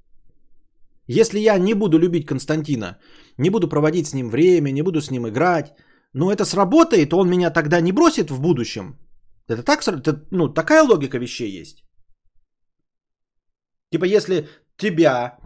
Если 1.08 1.38
я 1.40 1.58
не 1.58 1.74
буду 1.74 1.98
любить 1.98 2.26
Константина, 2.26 2.98
не 3.38 3.50
буду 3.50 3.68
проводить 3.68 4.06
с 4.06 4.14
ним 4.14 4.30
время, 4.30 4.70
не 4.70 4.82
буду 4.82 5.00
с 5.00 5.10
ним 5.10 5.26
играть, 5.26 5.74
но 6.12 6.30
это 6.30 6.44
сработает, 6.44 7.12
он 7.12 7.28
меня 7.28 7.50
тогда 7.50 7.80
не 7.80 7.92
бросит 7.92 8.30
в 8.30 8.40
будущем. 8.40 8.98
Это 9.48 9.62
так, 9.62 9.82
это, 9.82 10.26
ну, 10.30 10.52
такая 10.52 10.82
логика 10.82 11.18
вещей 11.18 11.60
есть. 11.60 11.84
Типа, 13.92 14.04
если 14.04 14.48
тебя 14.76 15.38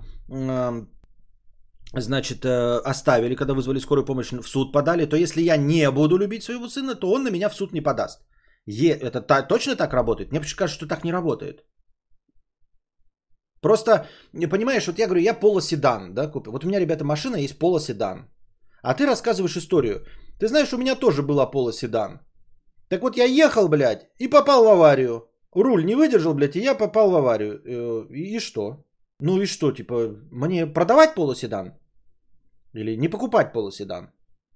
значит, 1.95 2.45
э, 2.45 2.81
оставили, 2.85 3.37
когда 3.37 3.55
вызвали 3.55 3.81
скорую 3.81 4.05
помощь, 4.05 4.33
в 4.33 4.49
суд 4.49 4.73
подали, 4.73 5.07
то 5.07 5.17
если 5.17 5.43
я 5.43 5.57
не 5.57 5.91
буду 5.91 6.17
любить 6.17 6.43
своего 6.43 6.69
сына, 6.69 6.95
то 6.95 7.13
он 7.13 7.23
на 7.23 7.31
меня 7.31 7.49
в 7.49 7.55
суд 7.55 7.73
не 7.73 7.81
подаст. 7.81 8.21
Е, 8.67 8.93
это 8.93 9.21
та, 9.21 9.43
точно 9.43 9.77
так 9.77 9.93
работает? 9.93 10.31
Мне 10.31 10.41
почему 10.41 10.59
кажется, 10.59 10.79
что 10.79 10.89
так 10.89 11.05
не 11.05 11.13
работает. 11.13 11.65
Просто, 13.63 14.07
понимаешь, 14.51 14.87
вот 14.87 14.99
я 14.99 15.07
говорю, 15.07 15.23
я 15.23 15.35
полоседан, 15.35 16.15
да, 16.15 16.31
купил. 16.31 16.53
Вот 16.53 16.65
у 16.65 16.69
меня, 16.69 16.81
ребята, 16.81 17.05
машина 17.05 17.37
есть 17.37 17.59
полоседан. 17.59 18.29
А 18.83 18.95
ты 18.95 19.07
рассказываешь 19.07 19.57
историю. 19.57 20.05
Ты 20.41 20.49
знаешь, 20.49 20.73
у 20.73 20.79
меня 20.79 20.97
тоже 20.97 21.23
была 21.23 21.51
полоседан. 21.51 22.21
Так 22.89 23.03
вот, 23.03 23.17
я 23.17 23.25
ехал, 23.25 23.69
блядь, 23.69 24.11
и 24.19 24.29
попал 24.29 24.65
в 24.65 24.69
аварию. 24.69 25.29
Руль 25.55 25.85
не 25.85 25.95
выдержал, 25.95 26.35
блядь, 26.35 26.57
и 26.57 26.61
я 26.61 26.75
попал 26.75 27.11
в 27.11 27.15
аварию. 27.15 27.63
Э, 27.65 28.07
и, 28.11 28.41
что? 28.41 28.85
Ну 29.21 29.41
и 29.41 29.47
что, 29.47 29.71
типа, 29.71 30.17
мне 30.33 30.67
продавать 30.67 31.15
полоседан? 31.15 31.73
Или 32.75 32.97
не 32.97 33.09
покупать 33.09 33.53
полоседан? 33.53 34.11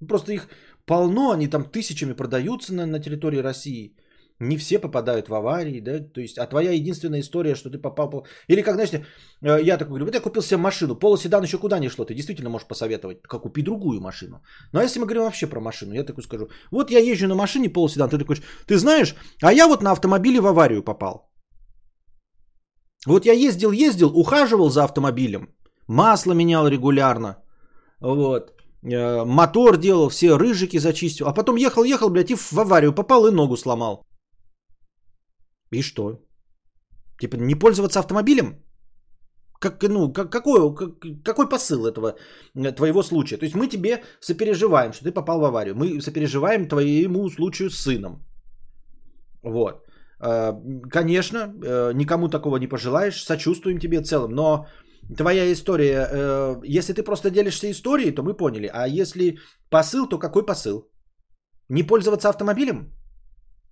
Просто 0.08 0.32
их 0.32 0.48
полно, 0.84 1.30
они 1.30 1.48
там 1.48 1.64
тысячами 1.64 2.14
продаются 2.14 2.74
на, 2.74 2.86
на 2.86 2.98
территории 2.98 3.38
России. 3.38 3.96
Не 4.38 4.56
все 4.58 4.78
попадают 4.78 5.28
в 5.28 5.34
аварии, 5.34 5.80
да, 5.80 5.98
то 5.98 6.20
есть, 6.20 6.38
а 6.38 6.46
твоя 6.46 6.72
единственная 6.72 7.20
история, 7.20 7.54
что 7.54 7.70
ты 7.70 7.78
попал... 7.78 8.26
Или 8.48 8.62
как, 8.62 8.74
знаешь, 8.74 8.90
э, 8.92 9.62
я 9.62 9.78
такой 9.78 9.88
говорю, 9.88 10.04
вот 10.04 10.14
я 10.14 10.20
купил 10.20 10.42
себе 10.42 10.58
машину, 10.58 10.94
полоседан 10.94 11.42
еще 11.42 11.56
куда 11.58 11.78
не 11.78 11.88
шло, 11.88 12.04
ты 12.04 12.14
действительно 12.14 12.50
можешь 12.50 12.68
посоветовать, 12.68 13.22
как 13.22 13.42
купи 13.42 13.62
другую 13.62 14.00
машину. 14.00 14.42
Ну, 14.72 14.80
а 14.80 14.82
если 14.82 15.00
мы 15.00 15.06
говорим 15.06 15.22
вообще 15.22 15.46
про 15.46 15.60
машину, 15.60 15.94
я 15.94 16.04
такой 16.04 16.22
скажу, 16.22 16.48
вот 16.70 16.90
я 16.90 16.98
езжу 16.98 17.28
на 17.28 17.34
машине 17.34 17.70
полоседан, 17.70 18.10
ты 18.10 18.18
такой, 18.18 18.36
ты 18.66 18.76
знаешь, 18.76 19.14
а 19.42 19.52
я 19.52 19.66
вот 19.66 19.82
на 19.82 19.92
автомобиле 19.92 20.40
в 20.40 20.46
аварию 20.46 20.82
попал. 20.82 21.32
Вот 23.06 23.24
я 23.24 23.32
ездил, 23.32 23.72
ездил, 23.72 24.10
ухаживал 24.14 24.68
за 24.68 24.84
автомобилем, 24.84 25.48
масло 25.88 26.34
менял 26.34 26.68
регулярно, 26.68 27.36
вот, 28.00 28.52
э, 28.82 29.24
мотор 29.24 29.78
делал, 29.78 30.10
все 30.10 30.36
рыжики 30.36 30.76
зачистил, 30.78 31.26
а 31.26 31.32
потом 31.32 31.56
ехал, 31.56 31.84
ехал, 31.84 32.10
блядь, 32.10 32.30
и 32.30 32.34
в 32.34 32.58
аварию 32.58 32.92
попал 32.92 33.26
и 33.26 33.30
ногу 33.30 33.56
сломал. 33.56 34.04
И 35.72 35.82
что? 35.82 36.22
Типа 37.20 37.36
не 37.36 37.54
пользоваться 37.54 38.00
автомобилем? 38.00 38.62
Как, 39.58 39.82
ну, 39.82 40.12
как, 40.12 40.30
какой, 40.30 40.74
как, 40.74 41.24
какой 41.24 41.48
посыл 41.48 41.86
этого 41.86 42.16
э, 42.54 42.72
твоего 42.72 43.02
случая? 43.02 43.38
То 43.38 43.44
есть 43.44 43.54
мы 43.54 43.68
тебе 43.68 44.02
сопереживаем, 44.20 44.92
что 44.92 45.04
ты 45.04 45.12
попал 45.12 45.40
в 45.40 45.44
аварию. 45.44 45.74
Мы 45.74 46.00
сопереживаем 46.00 46.68
твоему 46.68 47.28
случаю 47.30 47.70
с 47.70 47.78
сыном. 47.78 48.22
Вот. 49.42 49.82
Э, 50.20 50.52
конечно, 50.90 51.38
э, 51.38 51.92
никому 51.94 52.28
такого 52.28 52.58
не 52.58 52.68
пожелаешь, 52.68 53.24
сочувствуем 53.24 53.78
тебе 53.78 54.02
целым, 54.02 54.32
но 54.32 54.66
твоя 55.16 55.50
история, 55.52 56.60
если 56.64 56.92
ты 56.92 57.02
просто 57.02 57.30
делишься 57.30 57.70
историей, 57.70 58.14
то 58.14 58.22
мы 58.22 58.36
поняли. 58.36 58.70
А 58.72 58.86
если 58.88 59.38
посыл, 59.70 60.08
то 60.08 60.18
какой 60.18 60.44
посыл? 60.44 60.90
Не 61.70 61.82
пользоваться 61.82 62.28
автомобилем? 62.28 62.92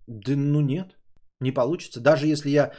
Да 0.07 0.33
ну 0.37 0.61
нет 0.61 0.97
не 1.41 1.53
получится. 1.53 2.01
Даже 2.01 2.27
если 2.27 2.51
я 2.51 2.65
э, 2.67 2.71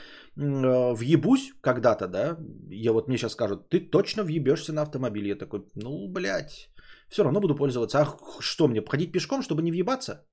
въебусь 0.93 1.53
когда-то, 1.62 2.08
да, 2.08 2.38
я 2.70 2.93
вот 2.93 3.08
мне 3.08 3.18
сейчас 3.18 3.34
скажут, 3.34 3.70
ты 3.70 3.80
точно 3.80 4.24
въебешься 4.24 4.74
на 4.74 4.82
автомобиле. 4.82 5.30
Я 5.30 5.36
такой, 5.36 5.66
ну, 5.76 6.08
блядь, 6.08 6.70
все 7.10 7.24
равно 7.24 7.39
буду 7.39 7.56
пользоваться. 7.56 7.99
А 7.99 8.18
что 8.39 8.68
мне, 8.68 8.82
ходить 8.82 9.12
пешком, 9.12 9.41
чтобы 9.41 9.62
не 9.62 9.72
въебаться? 9.72 10.26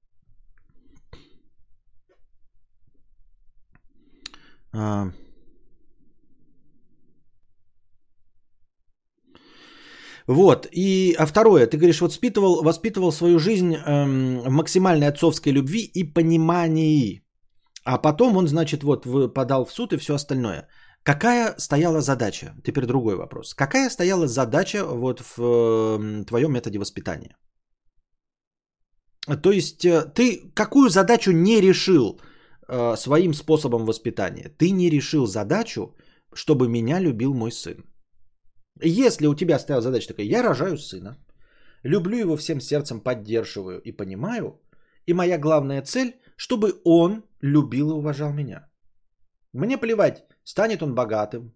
А... 4.74 5.12
Вот, 10.28 10.68
и 10.72 11.16
а 11.18 11.26
второе, 11.26 11.66
ты 11.66 11.76
говоришь, 11.76 12.00
вот 12.00 12.10
воспитывал, 12.10 12.62
воспитывал 12.62 13.12
свою 13.12 13.38
жизнь 13.38 13.74
эм, 13.74 14.40
в 14.40 14.50
максимальной 14.50 15.08
отцовской 15.08 15.52
любви 15.52 15.82
и 15.82 16.04
понимании. 16.04 17.21
А 17.84 17.98
потом 17.98 18.36
он, 18.36 18.48
значит, 18.48 18.82
вот 18.82 19.06
подал 19.34 19.64
в 19.64 19.72
суд 19.72 19.92
и 19.92 19.96
все 19.96 20.14
остальное. 20.14 20.68
Какая 21.04 21.54
стояла 21.58 22.00
задача? 22.00 22.54
Теперь 22.64 22.86
другой 22.86 23.16
вопрос. 23.16 23.54
Какая 23.54 23.90
стояла 23.90 24.26
задача 24.28 24.84
вот 24.84 25.20
в 25.36 25.40
э, 25.40 26.24
твоем 26.24 26.52
методе 26.52 26.78
воспитания? 26.78 27.36
То 29.42 29.50
есть 29.50 29.84
э, 29.84 30.12
ты 30.14 30.52
какую 30.54 30.90
задачу 30.90 31.32
не 31.32 31.60
решил 31.60 32.20
э, 32.68 32.96
своим 32.96 33.34
способом 33.34 33.84
воспитания? 33.84 34.48
Ты 34.48 34.70
не 34.70 34.90
решил 34.90 35.26
задачу, 35.26 35.96
чтобы 36.34 36.68
меня 36.68 37.00
любил 37.00 37.34
мой 37.34 37.50
сын. 37.50 37.84
Если 38.80 39.26
у 39.26 39.34
тебя 39.34 39.58
стояла 39.58 39.82
задача 39.82 40.08
такая, 40.08 40.26
я 40.26 40.42
рожаю 40.42 40.78
сына, 40.78 41.16
люблю 41.82 42.16
его 42.16 42.36
всем 42.36 42.60
сердцем, 42.60 43.00
поддерживаю 43.00 43.80
и 43.80 43.92
понимаю, 43.92 44.60
и 45.06 45.14
моя 45.14 45.38
главная 45.38 45.82
цель, 45.82 46.14
чтобы 46.36 46.80
он 46.84 47.24
любил 47.42 47.90
и 47.90 47.94
уважал 47.94 48.32
меня. 48.32 48.68
Мне 49.52 49.76
плевать, 49.78 50.24
станет 50.44 50.82
он 50.82 50.94
богатым, 50.94 51.54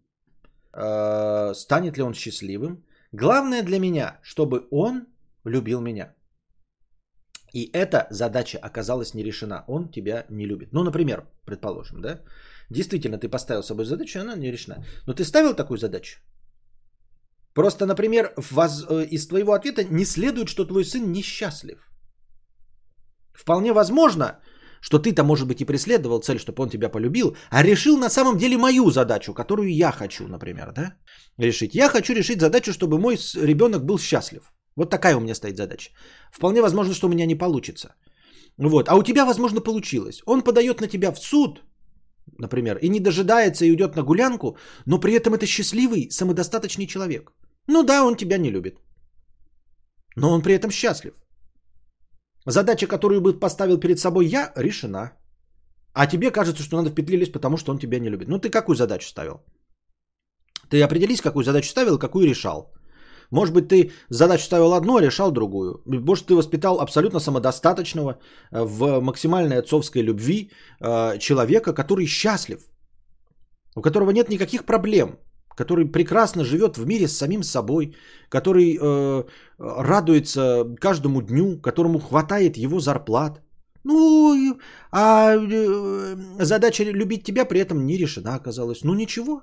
э, 0.74 1.54
станет 1.54 1.96
ли 1.96 2.02
он 2.02 2.14
счастливым. 2.14 2.84
Главное 3.12 3.62
для 3.62 3.78
меня, 3.78 4.18
чтобы 4.22 4.66
он 4.70 5.06
любил 5.44 5.80
меня. 5.80 6.14
И 7.54 7.70
эта 7.72 8.06
задача 8.10 8.58
оказалась 8.58 9.14
не 9.14 9.24
решена. 9.24 9.64
Он 9.68 9.88
тебя 9.90 10.26
не 10.28 10.46
любит. 10.46 10.72
Ну, 10.72 10.82
например, 10.82 11.26
предположим, 11.46 12.00
да? 12.00 12.20
Действительно, 12.70 13.18
ты 13.18 13.28
поставил 13.28 13.62
собой 13.62 13.84
задачу, 13.84 14.20
она 14.20 14.36
не 14.36 14.52
решена. 14.52 14.84
Но 15.06 15.14
ты 15.14 15.24
ставил 15.24 15.54
такую 15.54 15.78
задачу? 15.78 16.20
Просто, 17.54 17.86
например, 17.86 18.34
воз... 18.36 18.84
Э, 18.90 19.06
из 19.10 19.28
твоего 19.28 19.52
ответа 19.52 19.84
не 19.84 20.04
следует, 20.04 20.48
что 20.48 20.66
твой 20.66 20.84
сын 20.84 21.12
несчастлив. 21.12 21.78
Вполне 23.32 23.72
возможно, 23.72 24.40
что 24.80 24.98
ты-то, 24.98 25.24
может 25.24 25.46
быть, 25.48 25.60
и 25.60 25.64
преследовал 25.64 26.20
цель, 26.20 26.38
чтобы 26.38 26.62
он 26.62 26.70
тебя 26.70 26.88
полюбил, 26.88 27.36
а 27.50 27.62
решил 27.62 27.96
на 27.98 28.10
самом 28.10 28.38
деле 28.38 28.56
мою 28.56 28.90
задачу, 28.90 29.34
которую 29.34 29.74
я 29.74 29.92
хочу, 29.92 30.28
например, 30.28 30.72
да, 30.72 30.94
решить. 31.38 31.74
Я 31.74 31.88
хочу 31.88 32.14
решить 32.14 32.40
задачу, 32.40 32.72
чтобы 32.72 32.98
мой 32.98 33.16
ребенок 33.34 33.84
был 33.84 33.98
счастлив. 33.98 34.52
Вот 34.76 34.90
такая 34.90 35.16
у 35.16 35.20
меня 35.20 35.34
стоит 35.34 35.56
задача. 35.56 35.90
Вполне 36.32 36.62
возможно, 36.62 36.94
что 36.94 37.06
у 37.06 37.10
меня 37.10 37.26
не 37.26 37.38
получится. 37.38 37.94
Вот. 38.58 38.88
А 38.88 38.94
у 38.94 39.02
тебя, 39.02 39.24
возможно, 39.24 39.60
получилось. 39.60 40.22
Он 40.26 40.42
подает 40.42 40.80
на 40.80 40.88
тебя 40.88 41.12
в 41.12 41.18
суд, 41.18 41.62
например, 42.38 42.78
и 42.82 42.88
не 42.88 43.00
дожидается 43.00 43.64
и 43.64 43.72
идет 43.72 43.96
на 43.96 44.02
гулянку, 44.02 44.56
но 44.86 45.00
при 45.00 45.14
этом 45.14 45.34
это 45.34 45.46
счастливый, 45.46 46.08
самодостаточный 46.10 46.86
человек. 46.86 47.32
Ну 47.68 47.82
да, 47.82 48.04
он 48.04 48.16
тебя 48.16 48.38
не 48.38 48.50
любит. 48.50 48.78
Но 50.16 50.30
он 50.30 50.42
при 50.42 50.54
этом 50.54 50.70
счастлив. 50.70 51.14
Задача, 52.46 52.86
которую 52.86 53.20
бы 53.20 53.40
поставил 53.40 53.78
перед 53.78 53.98
собой 53.98 54.26
я, 54.26 54.52
решена. 54.56 55.12
А 55.92 56.06
тебе 56.06 56.30
кажется, 56.30 56.62
что 56.62 56.76
надо 56.76 56.90
в 56.90 56.94
петли 56.94 57.16
лезть, 57.16 57.32
потому 57.32 57.56
что 57.56 57.72
он 57.72 57.78
тебя 57.78 57.98
не 57.98 58.10
любит. 58.10 58.28
Ну 58.28 58.38
ты 58.38 58.50
какую 58.50 58.76
задачу 58.76 59.08
ставил? 59.08 59.40
Ты 60.70 60.82
определись, 60.82 61.20
какую 61.20 61.44
задачу 61.44 61.68
ставил, 61.68 61.98
какую 61.98 62.26
решал. 62.26 62.72
Может 63.30 63.54
быть, 63.54 63.68
ты 63.68 63.92
задачу 64.10 64.44
ставил 64.44 64.72
одну, 64.72 64.96
а 64.96 65.02
решал 65.02 65.32
другую. 65.32 65.82
Может, 65.84 66.26
ты 66.26 66.34
воспитал 66.34 66.80
абсолютно 66.80 67.20
самодостаточного, 67.20 68.18
э, 68.52 68.62
в 68.62 69.00
максимальной 69.00 69.58
отцовской 69.58 70.02
любви 70.02 70.50
э, 70.80 71.18
человека, 71.18 71.72
который 71.72 72.06
счастлив, 72.06 72.60
у 73.74 73.82
которого 73.82 74.10
нет 74.10 74.28
никаких 74.28 74.64
проблем 74.64 75.18
который 75.56 75.92
прекрасно 75.92 76.44
живет 76.44 76.76
в 76.76 76.86
мире 76.86 77.08
с 77.08 77.18
самим 77.18 77.42
собой, 77.42 77.96
который 78.28 78.78
э, 78.78 79.24
радуется 79.58 80.64
каждому 80.80 81.22
дню, 81.22 81.60
которому 81.60 81.98
хватает 81.98 82.56
его 82.56 82.78
зарплат. 82.80 83.40
Ну, 83.84 84.58
а 84.90 85.34
э, 85.34 86.16
задача 86.44 86.84
любить 86.84 87.24
тебя 87.24 87.44
при 87.44 87.60
этом 87.60 87.86
не 87.86 87.96
решена 87.98 88.34
оказалась. 88.34 88.84
Ну 88.84 88.94
ничего, 88.94 89.42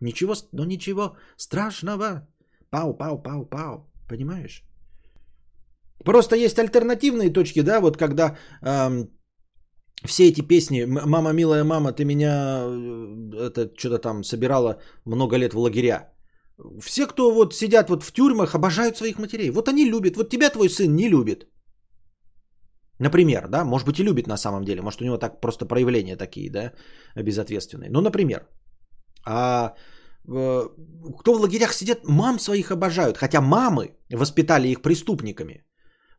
ничего, 0.00 0.34
ну 0.52 0.64
ничего 0.64 1.16
страшного. 1.36 2.26
Пау, 2.70 2.94
пау, 2.94 3.22
пау, 3.22 3.46
пау, 3.46 3.86
понимаешь? 4.08 4.64
Просто 6.04 6.36
есть 6.36 6.58
альтернативные 6.58 7.30
точки, 7.30 7.62
да, 7.62 7.80
вот 7.80 7.96
когда 7.96 8.36
эм, 8.62 9.08
все 10.02 10.28
эти 10.28 10.40
песни 10.40 10.84
«Мама, 10.84 11.32
милая 11.32 11.64
мама, 11.64 11.92
ты 11.92 12.04
меня 12.04 12.64
э, 12.66 13.48
это 13.48 13.70
что-то 13.78 13.98
там 13.98 14.24
собирала 14.24 14.80
много 15.04 15.38
лет 15.38 15.54
в 15.54 15.58
лагеря». 15.58 16.10
Все, 16.80 17.06
кто 17.06 17.34
вот 17.34 17.54
сидят 17.54 17.90
вот 17.90 18.02
в 18.02 18.12
тюрьмах, 18.12 18.54
обожают 18.54 18.96
своих 18.96 19.18
матерей. 19.18 19.50
Вот 19.50 19.68
они 19.68 19.90
любят. 19.90 20.16
Вот 20.16 20.30
тебя 20.30 20.50
твой 20.50 20.68
сын 20.68 20.94
не 20.94 21.08
любит. 21.08 21.48
Например, 23.00 23.48
да, 23.48 23.64
может 23.64 23.86
быть 23.86 23.98
и 23.98 24.04
любит 24.04 24.26
на 24.26 24.36
самом 24.36 24.64
деле. 24.64 24.80
Может 24.80 25.00
у 25.00 25.04
него 25.04 25.18
так 25.18 25.40
просто 25.40 25.66
проявления 25.66 26.16
такие, 26.16 26.50
да, 26.50 26.72
безответственные. 27.16 27.90
Ну, 27.90 28.00
например. 28.00 28.46
А 29.26 29.74
э, 30.28 30.68
кто 31.18 31.34
в 31.34 31.40
лагерях 31.40 31.72
сидят, 31.72 32.04
мам 32.04 32.38
своих 32.38 32.70
обожают. 32.70 33.18
Хотя 33.18 33.40
мамы 33.40 33.96
воспитали 34.12 34.68
их 34.68 34.82
преступниками. 34.82 35.64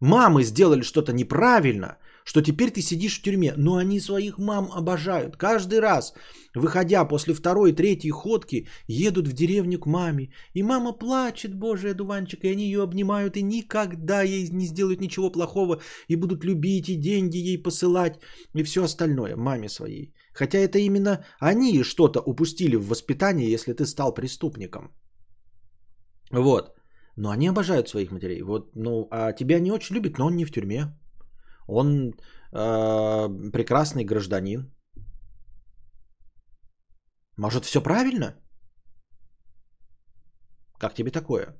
Мамы 0.02 0.44
сделали 0.44 0.82
что-то 0.82 1.14
неправильно, 1.14 1.98
что 2.26 2.42
теперь 2.42 2.72
ты 2.72 2.82
сидишь 2.82 3.20
в 3.20 3.22
тюрьме. 3.22 3.54
Но 3.58 3.76
они 3.76 4.00
своих 4.00 4.38
мам 4.38 4.72
обожают. 4.74 5.38
Каждый 5.38 5.80
раз, 5.80 6.14
выходя 6.56 7.06
после 7.06 7.34
второй, 7.34 7.72
третьей 7.72 8.12
ходки, 8.12 8.68
едут 8.88 9.28
в 9.28 9.34
деревню 9.34 9.80
к 9.80 9.86
маме. 9.86 10.34
И 10.54 10.64
мама 10.64 10.92
плачет, 10.92 11.56
боже, 11.56 11.94
дуванчик, 11.94 12.44
и 12.44 12.52
они 12.52 12.66
ее 12.66 12.82
обнимают, 12.82 13.38
и 13.38 13.44
никогда 13.44 14.24
ей 14.24 14.50
не 14.50 14.66
сделают 14.66 15.02
ничего 15.02 15.32
плохого, 15.32 15.82
и 16.10 16.16
будут 16.16 16.44
любить, 16.44 16.90
и 16.90 16.96
деньги 16.96 17.38
ей 17.38 17.62
посылать, 17.62 18.20
и 18.56 18.64
все 18.64 18.84
остальное 18.84 19.36
маме 19.36 19.70
своей. 19.70 20.14
Хотя 20.34 20.58
это 20.58 20.80
именно 20.80 21.24
они 21.40 21.84
что-то 21.84 22.20
упустили 22.20 22.76
в 22.76 22.88
воспитании, 22.88 23.54
если 23.54 23.74
ты 23.74 23.86
стал 23.86 24.14
преступником. 24.14 24.92
Вот. 26.32 26.72
Но 27.18 27.30
они 27.30 27.48
обожают 27.48 27.88
своих 27.88 28.12
матерей. 28.12 28.42
Вот, 28.42 28.72
ну, 28.76 29.08
а 29.12 29.32
тебя 29.32 29.60
не 29.60 29.72
очень 29.72 29.96
любит, 29.96 30.18
но 30.18 30.26
он 30.26 30.36
не 30.36 30.46
в 30.46 30.52
тюрьме. 30.52 30.88
Он 31.68 32.14
э, 32.52 33.52
прекрасный 33.52 34.04
гражданин. 34.06 34.72
Может, 37.38 37.66
все 37.66 37.82
правильно? 37.82 38.36
Как 40.80 40.94
тебе 40.94 41.12
такое? 41.12 41.56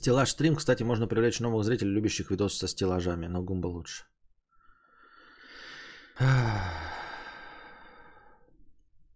Стеллаж 0.00 0.30
стрим, 0.30 0.56
кстати, 0.56 0.82
можно 0.82 1.06
привлечь 1.06 1.40
новых 1.40 1.64
зрителей, 1.64 1.92
любящих 1.92 2.30
видосы 2.30 2.58
со 2.58 2.68
стеллажами, 2.68 3.28
но 3.28 3.42
Гумба 3.42 3.66
лучше. 3.66 4.04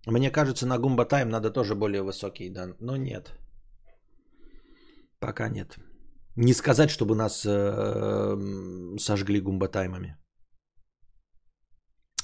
Мне 0.07 0.31
кажется, 0.31 0.67
на 0.67 0.79
Гумба 0.79 1.07
Тайм 1.07 1.31
надо 1.31 1.51
тоже 1.51 1.75
более 1.75 2.03
высокий, 2.03 2.51
да, 2.51 2.75
но 2.81 2.97
нет. 2.97 3.33
Пока 5.21 5.49
нет. 5.49 5.79
Не 6.37 6.53
сказать, 6.53 6.91
чтобы 6.91 7.15
нас 7.15 7.47
э, 7.47 8.37
сожгли 8.99 9.41
Гумба 9.41 9.69
Таймами. 9.69 10.19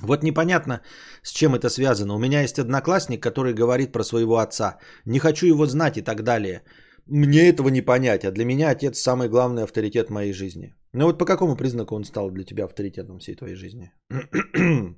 Вот 0.03 0.23
непонятно, 0.23 0.83
с 1.23 1.33
чем 1.33 1.55
это 1.55 1.71
связано. 1.71 2.15
У 2.15 2.19
меня 2.19 2.43
есть 2.43 2.59
одноклассник, 2.59 3.23
который 3.23 3.55
говорит 3.55 3.93
про 3.93 4.05
своего 4.05 4.37
отца. 4.37 4.79
Не 5.07 5.19
хочу 5.19 5.47
его 5.47 5.67
знать 5.67 5.97
и 5.97 6.03
так 6.03 6.23
далее. 6.25 6.63
Мне 7.11 7.49
этого 7.49 7.71
не 7.71 7.83
понять, 7.83 8.25
а 8.25 8.31
для 8.31 8.45
меня 8.45 8.71
отец 8.71 9.01
самый 9.01 9.29
главный 9.29 9.65
авторитет 9.65 10.11
моей 10.11 10.33
жизни. 10.33 10.75
Ну 10.93 11.07
вот 11.07 11.19
по 11.19 11.25
какому 11.25 11.57
признаку 11.57 11.97
он 11.97 12.05
стал 12.05 12.31
для 12.31 12.45
тебя 12.45 12.65
авторитетом 12.65 13.19
всей 13.19 13.35
твоей 13.35 13.57
жизни? 13.57 13.91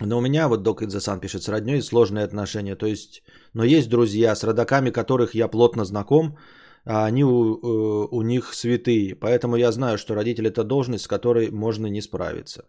Но 0.00 0.18
у 0.18 0.20
меня, 0.20 0.48
вот 0.48 0.62
Док 0.62 0.82
Идзасан 0.82 1.20
пишет, 1.20 1.42
с 1.42 1.48
родней 1.48 1.82
сложные 1.82 2.24
отношения. 2.24 2.76
То 2.76 2.86
есть, 2.86 3.22
но 3.52 3.64
есть 3.64 3.88
друзья, 3.88 4.34
с 4.34 4.44
родаками 4.44 4.90
которых 4.90 5.34
я 5.34 5.48
плотно 5.48 5.84
знаком, 5.84 6.38
а 6.84 7.06
они 7.06 7.24
у, 7.24 7.56
э, 7.56 8.08
у 8.10 8.22
них 8.22 8.54
святые. 8.54 9.14
Поэтому 9.16 9.56
я 9.56 9.72
знаю, 9.72 9.98
что 9.98 10.14
родитель 10.14 10.46
это 10.46 10.64
должность, 10.64 11.04
с 11.04 11.08
которой 11.08 11.50
можно 11.50 11.88
не 11.88 12.02
справиться. 12.02 12.68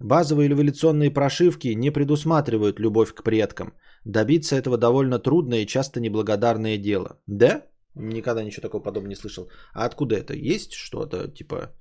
Базовые 0.00 0.50
эволюционные 0.50 1.10
прошивки 1.10 1.74
не 1.74 1.90
предусматривают 1.90 2.80
любовь 2.80 3.14
к 3.14 3.22
предкам. 3.22 3.72
Добиться 4.04 4.56
этого 4.56 4.76
довольно 4.78 5.18
трудное 5.18 5.62
и 5.62 5.66
часто 5.66 6.00
неблагодарное 6.00 6.78
дело. 6.78 7.20
Да? 7.26 7.66
Никогда 7.94 8.42
ничего 8.42 8.62
такого 8.62 8.82
подобного 8.82 9.10
не 9.10 9.16
слышал. 9.16 9.50
А 9.74 9.84
откуда 9.84 10.16
это? 10.16 10.34
Есть 10.34 10.72
что-то 10.72 11.28
типа, 11.28 11.72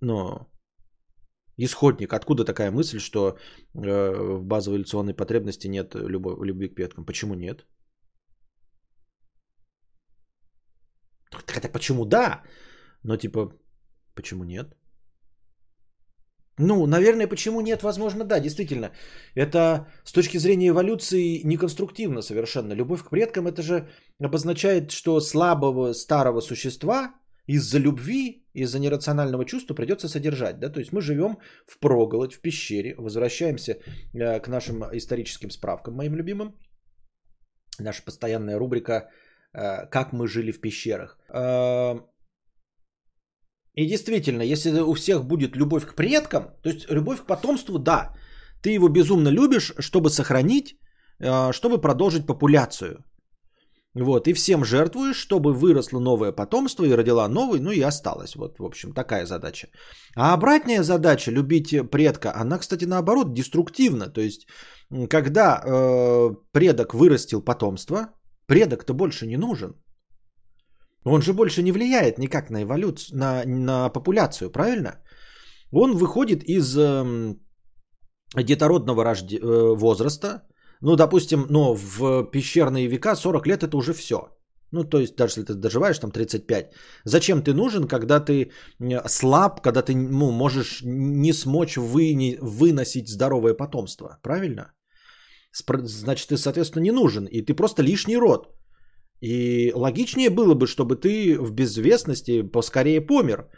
ну, 0.00 0.48
исходник? 1.56 2.12
Откуда 2.12 2.44
такая 2.44 2.70
мысль, 2.70 2.98
что 2.98 3.36
э, 3.74 4.38
в 4.38 4.42
базовой 4.42 4.78
эволюционной 4.78 5.14
потребности 5.14 5.68
нет 5.68 5.94
любовь, 5.94 6.38
любви 6.44 6.68
к 6.68 6.74
предкам? 6.74 7.04
Почему 7.04 7.34
нет? 7.34 7.66
Хотя 11.46 11.68
почему 11.68 12.04
да? 12.04 12.42
Но 13.04 13.16
типа, 13.16 13.52
почему 14.14 14.44
нет? 14.44 14.76
Ну, 16.60 16.86
наверное, 16.86 17.26
почему 17.26 17.60
нет? 17.62 17.82
Возможно, 17.82 18.24
да, 18.24 18.40
действительно. 18.40 18.90
Это 19.34 19.86
с 20.04 20.12
точки 20.12 20.38
зрения 20.38 20.68
эволюции 20.68 21.40
неконструктивно 21.44 22.22
совершенно. 22.22 22.74
Любовь 22.74 23.02
к 23.02 23.10
предкам 23.10 23.46
это 23.46 23.62
же 23.62 23.88
обозначает, 24.20 24.90
что 24.90 25.20
слабого 25.20 25.94
старого 25.94 26.40
существа 26.40 27.14
из-за 27.46 27.78
любви, 27.78 28.44
из-за 28.52 28.78
нерационального 28.78 29.44
чувства 29.44 29.74
придется 29.74 30.08
содержать. 30.08 30.58
Да? 30.58 30.68
То 30.68 30.80
есть 30.80 30.92
мы 30.92 31.00
живем 31.00 31.38
в 31.66 31.78
проголодь, 31.78 32.34
в 32.34 32.40
пещере, 32.40 32.94
возвращаемся 32.98 33.78
э, 34.12 34.40
к 34.40 34.48
нашим 34.48 34.84
историческим 34.92 35.50
справкам, 35.50 35.94
моим 35.94 36.14
любимым. 36.14 36.54
Наша 37.78 38.02
постоянная 38.04 38.58
рубрика 38.58 39.08
э, 39.54 39.86
«Как 39.90 40.12
мы 40.12 40.28
жили 40.28 40.52
в 40.52 40.60
пещерах». 40.60 41.18
И 43.74 43.86
действительно, 43.86 44.42
если 44.42 44.80
у 44.80 44.94
всех 44.94 45.24
будет 45.24 45.56
любовь 45.56 45.86
к 45.86 45.94
предкам, 45.94 46.42
то 46.62 46.68
есть 46.68 46.90
любовь 46.90 47.20
к 47.20 47.26
потомству, 47.26 47.78
да, 47.78 48.14
ты 48.62 48.70
его 48.70 48.88
безумно 48.88 49.28
любишь, 49.28 49.72
чтобы 49.78 50.10
сохранить, 50.10 50.76
э, 51.20 51.52
чтобы 51.52 51.80
продолжить 51.80 52.26
популяцию. 52.26 53.04
Вот, 53.94 54.28
и 54.28 54.32
всем 54.32 54.64
жертвуешь, 54.64 55.16
чтобы 55.16 55.52
выросло 55.52 56.00
новое 56.00 56.32
потомство 56.32 56.84
и 56.84 56.94
родила 56.94 57.28
новый, 57.28 57.60
ну 57.60 57.72
и 57.72 57.80
осталось. 57.80 58.36
Вот, 58.36 58.58
в 58.58 58.64
общем, 58.64 58.92
такая 58.92 59.26
задача. 59.26 59.68
А 60.16 60.32
обратная 60.32 60.82
задача 60.82 61.32
любить 61.32 61.74
предка, 61.90 62.32
она, 62.34 62.58
кстати, 62.58 62.86
наоборот, 62.86 63.34
деструктивна. 63.34 64.08
То 64.08 64.20
есть, 64.20 64.46
когда 65.08 65.60
э, 65.64 66.30
предок 66.52 66.94
вырастил 66.94 67.42
потомство, 67.42 68.12
предок-то 68.46 68.94
больше 68.94 69.26
не 69.26 69.36
нужен. 69.36 69.74
Он 71.04 71.22
же 71.22 71.32
больше 71.32 71.62
не 71.62 71.72
влияет 71.72 72.18
никак 72.18 72.50
на 72.50 72.62
эволюцию, 72.62 73.18
на, 73.18 73.44
на 73.46 73.88
популяцию, 73.88 74.50
правильно? 74.50 74.90
Он 75.72 75.96
выходит 75.96 76.42
из 76.44 76.76
э, 76.76 77.34
детородного 78.36 79.04
рожде... 79.04 79.38
э, 79.38 79.76
возраста. 79.76 80.42
Ну, 80.82 80.96
допустим, 80.96 81.46
но 81.48 81.74
в 81.74 82.30
пещерные 82.30 82.88
века 82.88 83.16
40 83.16 83.46
лет 83.46 83.62
это 83.62 83.76
уже 83.76 83.92
все. 83.92 84.16
Ну, 84.72 84.84
то 84.84 84.98
есть, 84.98 85.16
даже 85.16 85.32
если 85.32 85.44
ты 85.44 85.54
доживаешь 85.54 85.98
там 85.98 86.10
35, 86.10 86.72
зачем 87.04 87.42
ты 87.42 87.52
нужен, 87.52 87.88
когда 87.88 88.20
ты 88.20 88.50
слаб, 89.06 89.60
когда 89.60 89.82
ты 89.82 89.94
ну, 89.94 90.30
можешь 90.30 90.82
не 90.84 91.32
смочь 91.32 91.76
вы, 91.76 92.38
выносить 92.40 93.08
здоровое 93.08 93.54
потомство, 93.54 94.18
правильно? 94.22 94.72
Значит, 95.84 96.28
ты, 96.28 96.36
соответственно, 96.36 96.84
не 96.84 96.92
нужен, 96.92 97.26
и 97.26 97.42
ты 97.42 97.54
просто 97.54 97.82
лишний 97.82 98.16
род. 98.16 98.59
И 99.20 99.72
логичнее 99.74 100.30
было 100.30 100.54
бы, 100.54 100.66
чтобы 100.66 100.96
ты 100.96 101.38
в 101.38 101.52
безвестности 101.52 102.42
поскорее 102.42 103.00
помер, 103.00 103.48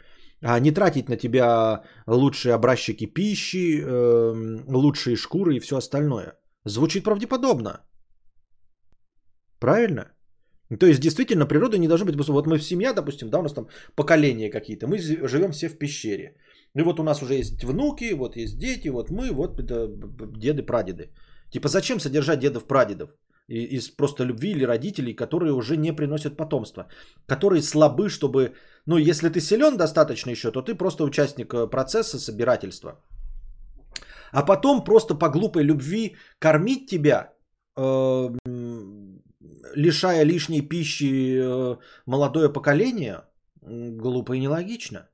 а 0.41 0.59
не 0.59 0.71
тратить 0.71 1.09
на 1.09 1.17
тебя 1.17 1.83
лучшие 2.07 2.53
образчики 2.53 3.05
пищи, 3.05 3.81
эм, 3.81 4.63
лучшие 4.67 5.15
шкуры 5.15 5.55
и 5.55 5.59
все 5.59 5.77
остальное. 5.77 6.33
Звучит 6.65 7.03
правдеподобно. 7.03 7.81
Правильно? 9.59 10.11
То 10.79 10.85
есть, 10.85 10.99
действительно, 10.99 11.45
природа 11.45 11.77
не 11.77 11.87
должна 11.87 12.05
быть... 12.05 12.15
Вот 12.15 12.47
мы 12.47 12.57
в 12.57 12.63
семья, 12.63 12.93
допустим, 12.93 13.29
да, 13.29 13.39
у 13.39 13.43
нас 13.43 13.53
там 13.53 13.67
поколения 13.95 14.49
какие-то, 14.49 14.87
мы 14.87 14.97
живем 14.97 15.51
все 15.51 15.69
в 15.69 15.77
пещере. 15.77 16.35
И 16.75 16.81
вот 16.81 16.99
у 16.99 17.03
нас 17.03 17.21
уже 17.21 17.35
есть 17.35 17.63
внуки, 17.63 18.13
вот 18.13 18.35
есть 18.35 18.57
дети, 18.57 18.89
вот 18.89 19.11
мы, 19.11 19.31
вот 19.31 19.61
деды, 20.37 20.63
прадеды. 20.63 21.11
Типа, 21.51 21.69
зачем 21.69 21.99
содержать 21.99 22.39
дедов, 22.39 22.65
прадедов? 22.65 23.09
Из 23.47 23.89
просто 23.89 24.23
любви 24.23 24.51
или 24.51 24.65
родителей, 24.65 25.13
которые 25.13 25.53
уже 25.53 25.77
не 25.77 25.95
приносят 25.95 26.37
потомства, 26.37 26.87
которые 27.27 27.61
слабы, 27.61 28.09
чтобы, 28.09 28.53
ну, 28.85 28.97
если 28.97 29.29
ты 29.29 29.41
силен 29.41 29.77
достаточно 29.77 30.31
еще, 30.31 30.51
то 30.51 30.61
ты 30.61 30.75
просто 30.75 31.03
участник 31.03 31.53
э, 31.53 31.67
процесса 31.67 32.19
собирательства. 32.19 32.99
А 34.31 34.43
потом 34.43 34.83
просто 34.83 35.15
по 35.15 35.29
глупой 35.29 35.63
любви 35.63 36.15
кормить 36.39 36.89
тебя, 36.89 37.33
э, 37.77 38.29
лишая 39.75 40.23
лишней 40.25 40.61
пищи 40.61 41.37
э, 41.37 41.77
молодое 42.05 42.51
поколение, 42.53 43.21
глупо 43.61 44.33
и 44.33 44.39
нелогично. 44.39 45.07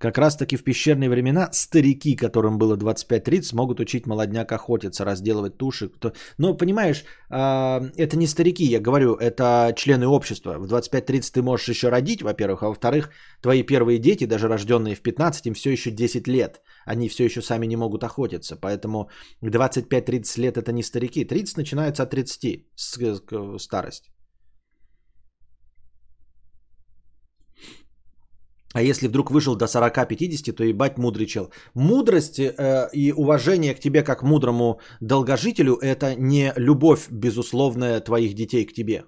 Как 0.00 0.16
раз 0.16 0.36
таки 0.36 0.56
в 0.56 0.64
пещерные 0.64 1.10
времена 1.10 1.50
старики, 1.52 2.16
которым 2.16 2.56
было 2.56 2.76
25-30, 2.76 3.54
могут 3.54 3.80
учить 3.80 4.06
молодняк 4.06 4.50
охотиться, 4.50 5.04
разделывать 5.04 5.58
туши. 5.58 5.90
Но 6.38 6.56
понимаешь, 6.56 7.04
а, 7.28 7.82
это 7.96 8.16
не 8.16 8.26
старики, 8.26 8.64
я 8.64 8.80
говорю, 8.80 9.14
это 9.14 9.74
члены 9.76 10.06
общества. 10.06 10.58
В 10.58 10.66
25-30 10.66 11.32
ты 11.34 11.42
можешь 11.42 11.68
еще 11.68 11.90
родить, 11.90 12.22
во-первых, 12.22 12.62
а 12.62 12.68
во-вторых, 12.68 13.10
твои 13.42 13.62
первые 13.62 13.98
дети, 13.98 14.24
даже 14.24 14.48
рожденные 14.48 14.94
в 14.94 15.02
15, 15.02 15.46
им 15.46 15.54
все 15.54 15.70
еще 15.70 15.90
10 15.90 16.28
лет. 16.28 16.62
Они 16.86 17.08
все 17.08 17.24
еще 17.24 17.42
сами 17.42 17.66
не 17.66 17.76
могут 17.76 18.02
охотиться. 18.02 18.56
Поэтому 18.56 19.10
25-30 19.42 20.40
лет 20.40 20.56
это 20.56 20.72
не 20.72 20.82
старики. 20.82 21.26
30 21.26 21.58
начинается 21.58 22.04
от 22.04 22.10
30 22.10 22.64
старость. 23.58 24.10
А 28.72 28.82
если 28.82 29.08
вдруг 29.08 29.30
вышел 29.30 29.56
до 29.56 29.64
40-50, 29.64 30.52
то 30.52 30.64
ебать 30.64 30.98
мудрый 30.98 31.26
чел. 31.26 31.50
Мудрость 31.74 32.38
э, 32.38 32.88
и 32.92 33.12
уважение 33.12 33.74
к 33.74 33.80
тебе 33.80 34.02
как 34.02 34.22
мудрому 34.22 34.80
долгожителю– 35.00 35.76
это 35.82 36.14
не 36.14 36.52
любовь 36.56 37.08
безусловная 37.10 38.00
твоих 38.00 38.34
детей 38.34 38.64
к 38.66 38.72
тебе. 38.72 39.04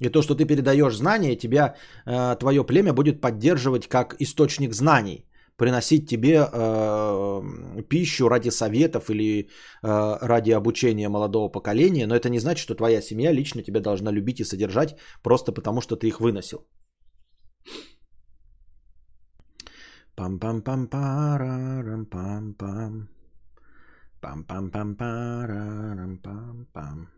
И 0.00 0.08
то, 0.08 0.22
что 0.22 0.34
ты 0.34 0.46
передаешь 0.46 0.96
знания, 0.96 1.36
тебя, 1.36 1.74
э, 2.06 2.36
твое 2.40 2.64
племя 2.64 2.92
будет 2.92 3.20
поддерживать 3.20 3.86
как 3.86 4.16
источник 4.18 4.74
знаний, 4.74 5.26
приносить 5.56 6.08
тебе 6.08 6.40
э, 6.52 7.42
пищу 7.88 8.28
ради 8.28 8.50
советов 8.50 9.10
или 9.10 9.48
э, 9.82 10.18
ради 10.22 10.50
обучения 10.50 11.08
молодого 11.08 11.48
поколения, 11.52 12.06
но 12.06 12.16
это 12.16 12.30
не 12.30 12.40
значит, 12.40 12.62
что 12.62 12.74
твоя 12.74 13.02
семья 13.02 13.30
лично 13.32 13.62
тебя 13.62 13.80
должна 13.80 14.10
любить 14.10 14.40
и 14.40 14.44
содержать 14.44 14.96
просто 15.22 15.52
потому, 15.52 15.80
что 15.80 15.96
ты 15.96 16.08
их 16.08 16.20
выносил. 16.20 16.66
Пам 20.20 20.38
пам 26.74 27.08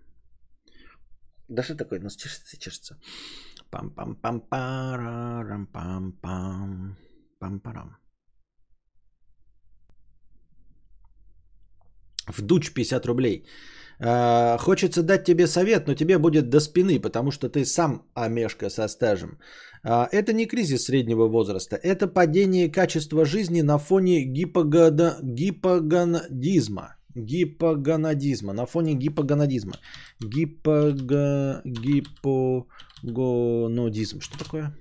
Да 1.49 1.63
что 1.63 1.75
такое? 1.75 2.01
Нос 2.01 2.17
чешется, 2.17 2.57
чешется. 2.57 2.97
пам 3.71 3.91
пам 3.91 4.15
пам 4.15 4.41
парарам 4.41 5.67
пам 5.67 6.13
пам 6.13 6.97
пам 7.41 7.61
парам 7.61 7.97
В 12.29 12.41
дуч 12.41 12.73
50 12.73 13.07
рублей. 13.07 13.47
Э, 14.05 14.59
хочется 14.59 15.03
дать 15.03 15.25
тебе 15.25 15.47
совет, 15.47 15.87
но 15.87 15.95
тебе 15.95 16.19
будет 16.19 16.51
до 16.51 16.61
спины, 16.61 17.01
потому 17.01 17.31
что 17.31 17.49
ты 17.49 17.65
сам 17.65 18.03
омешка 18.15 18.71
со 18.71 18.89
стажем. 18.89 19.39
Э, 19.85 20.09
это 20.11 20.33
не 20.33 20.47
кризис 20.47 20.85
среднего 20.85 21.29
возраста, 21.29 21.77
это 21.77 22.09
падение 22.09 22.73
качества 22.73 23.25
жизни 23.25 23.63
на 23.63 23.79
фоне 23.79 24.25
гипогода... 24.25 25.19
гипогонадизма. 25.23 26.97
Гипогонадизма, 27.15 28.53
на 28.53 28.67
фоне 28.67 28.95
гипогонадизма. 28.95 29.75
Гипого... 30.21 31.63
Гипогонадизм. 31.65 34.21
Что 34.21 34.39
такое? 34.39 34.77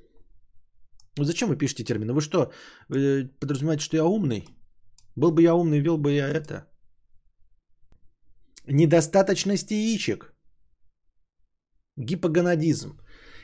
Зачем 1.20 1.50
вы 1.50 1.58
пишете 1.58 1.84
термины? 1.84 2.14
Вы 2.14 2.22
что, 2.22 2.52
вы 2.90 3.30
подразумеваете, 3.40 3.84
что 3.84 3.98
я 3.98 4.06
умный? 4.06 4.46
Был 5.16 5.32
бы 5.32 5.44
я 5.44 5.54
умный, 5.54 5.82
вел 5.82 5.98
бы 5.98 6.14
я 6.14 6.30
это. 6.30 6.71
Недостаточность 8.68 9.72
яичек. 9.72 10.34
Гипогонадизм. 11.98 13.00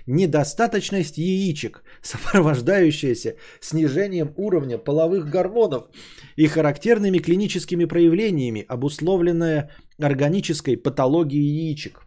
Недостаточность 0.06 1.18
яичек, 1.18 1.84
сопровождающаяся 2.02 3.36
снижением 3.60 4.34
уровня 4.38 4.78
половых 4.78 5.30
гормонов 5.30 5.90
и 6.38 6.48
характерными 6.48 7.18
клиническими 7.18 7.86
проявлениями, 7.86 8.66
обусловленная 8.70 9.72
органической 10.00 10.78
патологией 10.78 11.68
яичек. 11.68 12.02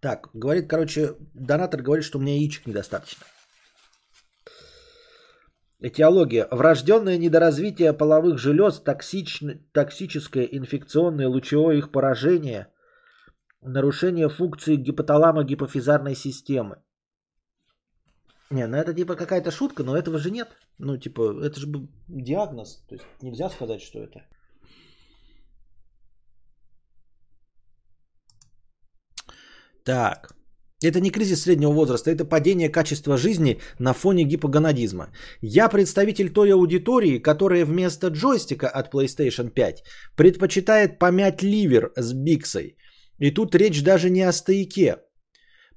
Так, 0.00 0.30
говорит, 0.32 0.68
короче, 0.68 1.16
донатор 1.34 1.82
говорит, 1.82 2.04
что 2.04 2.18
у 2.18 2.22
меня 2.22 2.36
яичек 2.36 2.66
недостаточно. 2.66 3.26
Этиология. 5.84 6.48
Врожденное 6.50 7.18
недоразвитие 7.18 7.92
половых 7.92 8.38
желез, 8.38 8.80
токсич... 8.80 9.42
токсическое 9.72 10.44
инфекционное 10.44 11.28
лучевое 11.28 11.76
их 11.76 11.92
поражение, 11.92 12.68
нарушение 13.60 14.30
функции 14.30 14.76
гипоталама-гипофизарной 14.76 16.14
системы. 16.14 16.76
Не, 18.50 18.66
ну 18.66 18.78
это 18.78 18.94
типа 18.94 19.14
какая-то 19.14 19.50
шутка, 19.50 19.84
но 19.84 19.94
этого 19.94 20.18
же 20.18 20.30
нет. 20.30 20.56
Ну, 20.78 20.96
типа, 20.96 21.44
это 21.44 21.60
же 21.60 21.66
диагноз. 22.08 22.82
То 22.88 22.94
есть 22.94 23.06
нельзя 23.22 23.50
сказать, 23.50 23.82
что 23.82 23.98
это. 23.98 24.22
Так. 29.84 30.34
Это 30.84 31.00
не 31.00 31.10
кризис 31.10 31.42
среднего 31.42 31.72
возраста, 31.72 32.10
это 32.10 32.24
падение 32.24 32.68
качества 32.68 33.16
жизни 33.16 33.58
на 33.78 33.92
фоне 33.92 34.24
гипогонадизма. 34.24 35.08
Я 35.40 35.68
представитель 35.68 36.30
той 36.30 36.52
аудитории, 36.52 37.18
которая 37.18 37.64
вместо 37.64 38.08
джойстика 38.08 38.68
от 38.68 38.92
PlayStation 38.92 39.50
5 39.50 39.84
предпочитает 40.16 40.98
помять 40.98 41.42
ливер 41.42 41.92
с 41.96 42.12
биксой. 42.12 42.76
И 43.18 43.30
тут 43.30 43.54
речь 43.54 43.82
даже 43.82 44.10
не 44.10 44.22
о 44.22 44.32
стояке. 44.32 44.98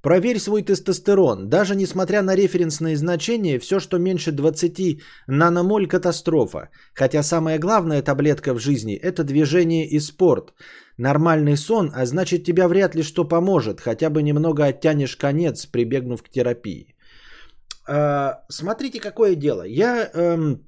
Проверь 0.01 0.39
свой 0.39 0.63
тестостерон. 0.63 1.49
Даже 1.49 1.75
несмотря 1.75 2.21
на 2.21 2.35
референсные 2.35 2.95
значения, 2.95 3.59
все, 3.59 3.79
что 3.79 3.97
меньше 3.97 4.31
20 4.31 5.01
наномоль– 5.27 5.87
катастрофа. 5.89 6.69
Хотя 6.93 7.23
самая 7.23 7.59
главная 7.59 8.01
таблетка 8.01 8.53
в 8.53 8.59
жизни– 8.59 8.95
это 9.03 9.23
движение 9.23 9.87
и 9.87 9.99
спорт– 9.99 10.53
Нормальный 10.97 11.57
сон, 11.57 11.91
а 11.93 12.05
значит 12.05 12.43
тебя 12.43 12.67
вряд 12.67 12.95
ли 12.95 13.03
что 13.03 13.23
поможет, 13.23 13.81
хотя 13.81 14.09
бы 14.09 14.23
немного 14.23 14.65
оттянешь 14.65 15.15
конец, 15.15 15.67
прибегнув 15.67 16.23
к 16.23 16.29
терапии. 16.29 16.95
А, 17.87 18.43
смотрите, 18.49 18.99
какое 18.99 19.35
дело. 19.35 19.63
Я 19.63 20.09
эм, 20.13 20.67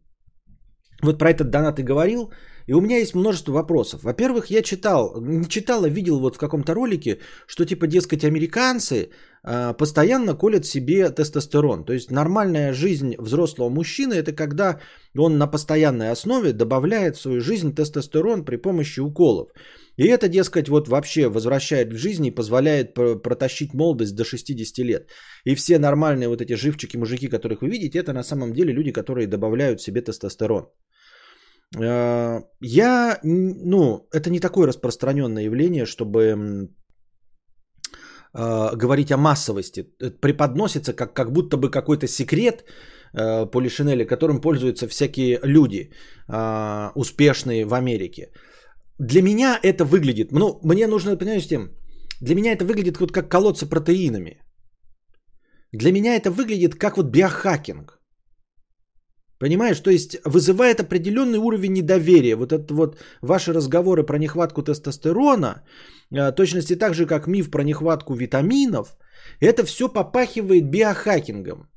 вот 1.01 1.17
про 1.17 1.31
этот 1.31 1.49
донат 1.49 1.79
и 1.79 1.83
говорил, 1.83 2.31
и 2.69 2.73
у 2.73 2.81
меня 2.81 2.97
есть 2.97 3.15
множество 3.15 3.53
вопросов. 3.53 4.03
Во-первых, 4.03 4.51
я 4.51 4.61
читал, 4.61 5.21
не 5.21 5.47
читал, 5.49 5.83
а 5.83 5.89
видел 5.89 6.19
вот 6.19 6.35
в 6.35 6.39
каком-то 6.39 6.75
ролике, 6.75 7.17
что 7.47 7.65
типа, 7.65 7.87
дескать, 7.87 8.23
американцы 8.23 9.09
э, 9.43 9.73
постоянно 9.77 10.35
колят 10.35 10.65
себе 10.65 11.09
тестостерон. 11.09 11.83
То 11.83 11.93
есть 11.93 12.11
нормальная 12.11 12.73
жизнь 12.73 13.15
взрослого 13.17 13.69
мужчины 13.69 14.13
это 14.13 14.33
когда 14.33 14.79
он 15.17 15.37
на 15.39 15.47
постоянной 15.47 16.11
основе 16.11 16.53
добавляет 16.53 17.17
в 17.17 17.21
свою 17.21 17.41
жизнь 17.41 17.73
тестостерон 17.73 18.45
при 18.45 18.57
помощи 18.57 18.99
уколов. 18.99 19.49
И 19.97 20.03
это, 20.03 20.27
дескать, 20.27 20.69
вот 20.69 20.87
вообще 20.87 21.27
возвращает 21.27 21.93
в 21.93 21.97
жизнь 21.97 22.25
и 22.27 22.35
позволяет 22.35 22.93
протащить 23.23 23.73
молодость 23.73 24.15
до 24.15 24.23
60 24.23 24.85
лет. 24.85 25.09
И 25.43 25.55
все 25.55 25.79
нормальные 25.79 26.29
вот 26.29 26.41
эти 26.41 26.53
живчики, 26.53 26.97
мужики, 26.97 27.27
которых 27.27 27.61
вы 27.61 27.69
видите, 27.69 27.97
это 27.97 28.13
на 28.13 28.23
самом 28.23 28.53
деле 28.53 28.73
люди, 28.73 28.91
которые 28.91 29.27
добавляют 29.27 29.81
себе 29.81 30.01
тестостерон. 30.01 30.67
Э, 31.77 32.41
я, 32.61 33.19
ну, 33.23 34.07
это 34.13 34.29
не 34.29 34.39
такое 34.39 34.67
распространенное 34.67 35.43
явление, 35.43 35.85
чтобы 35.85 36.69
э, 38.33 38.75
говорить 38.75 39.11
о 39.11 39.17
массовости. 39.17 39.85
Это 39.99 40.19
преподносится 40.21 40.93
как, 40.93 41.13
как 41.13 41.31
будто 41.31 41.57
бы 41.57 41.69
какой-то 41.69 42.07
секрет 42.07 42.63
э, 43.13 43.45
Полишинеля, 43.45 44.05
которым 44.05 44.41
пользуются 44.41 44.87
всякие 44.87 45.39
люди, 45.43 45.91
успешные 46.95 47.65
в 47.65 47.73
Америке. 47.73 48.31
Для 48.99 49.21
меня 49.21 49.59
это 49.63 49.85
выглядит, 49.85 50.31
ну, 50.31 50.59
мне 50.63 50.87
нужно, 50.87 51.15
понимаете, 51.15 51.69
для 52.21 52.35
меня 52.35 52.51
это 52.51 52.65
выглядит 52.65 52.99
вот 52.99 53.11
как 53.11 53.29
колоться 53.29 53.65
протеинами. 53.65 54.41
Для 55.71 55.91
меня 55.91 56.15
это 56.15 56.31
выглядит 56.31 56.75
как 56.75 56.97
вот 56.97 57.05
биохакинг. 57.05 57.98
Понимаешь, 59.39 59.79
то 59.79 59.89
есть 59.89 60.17
вызывает 60.25 60.79
определенный 60.79 61.39
уровень 61.39 61.73
недоверия. 61.73 62.35
Вот 62.35 62.51
это 62.51 62.73
вот 62.73 62.97
ваши 63.21 63.53
разговоры 63.53 64.03
про 64.03 64.17
нехватку 64.17 64.63
тестостерона, 64.63 65.63
э, 66.11 66.31
точности 66.35 66.75
так 66.75 66.93
же, 66.93 67.05
как 67.05 67.27
миф 67.27 67.49
про 67.49 67.63
нехватку 67.63 68.13
витаминов, 68.15 68.97
это 69.39 69.65
все 69.65 69.87
попахивает 69.87 70.69
биохакингом. 70.69 71.69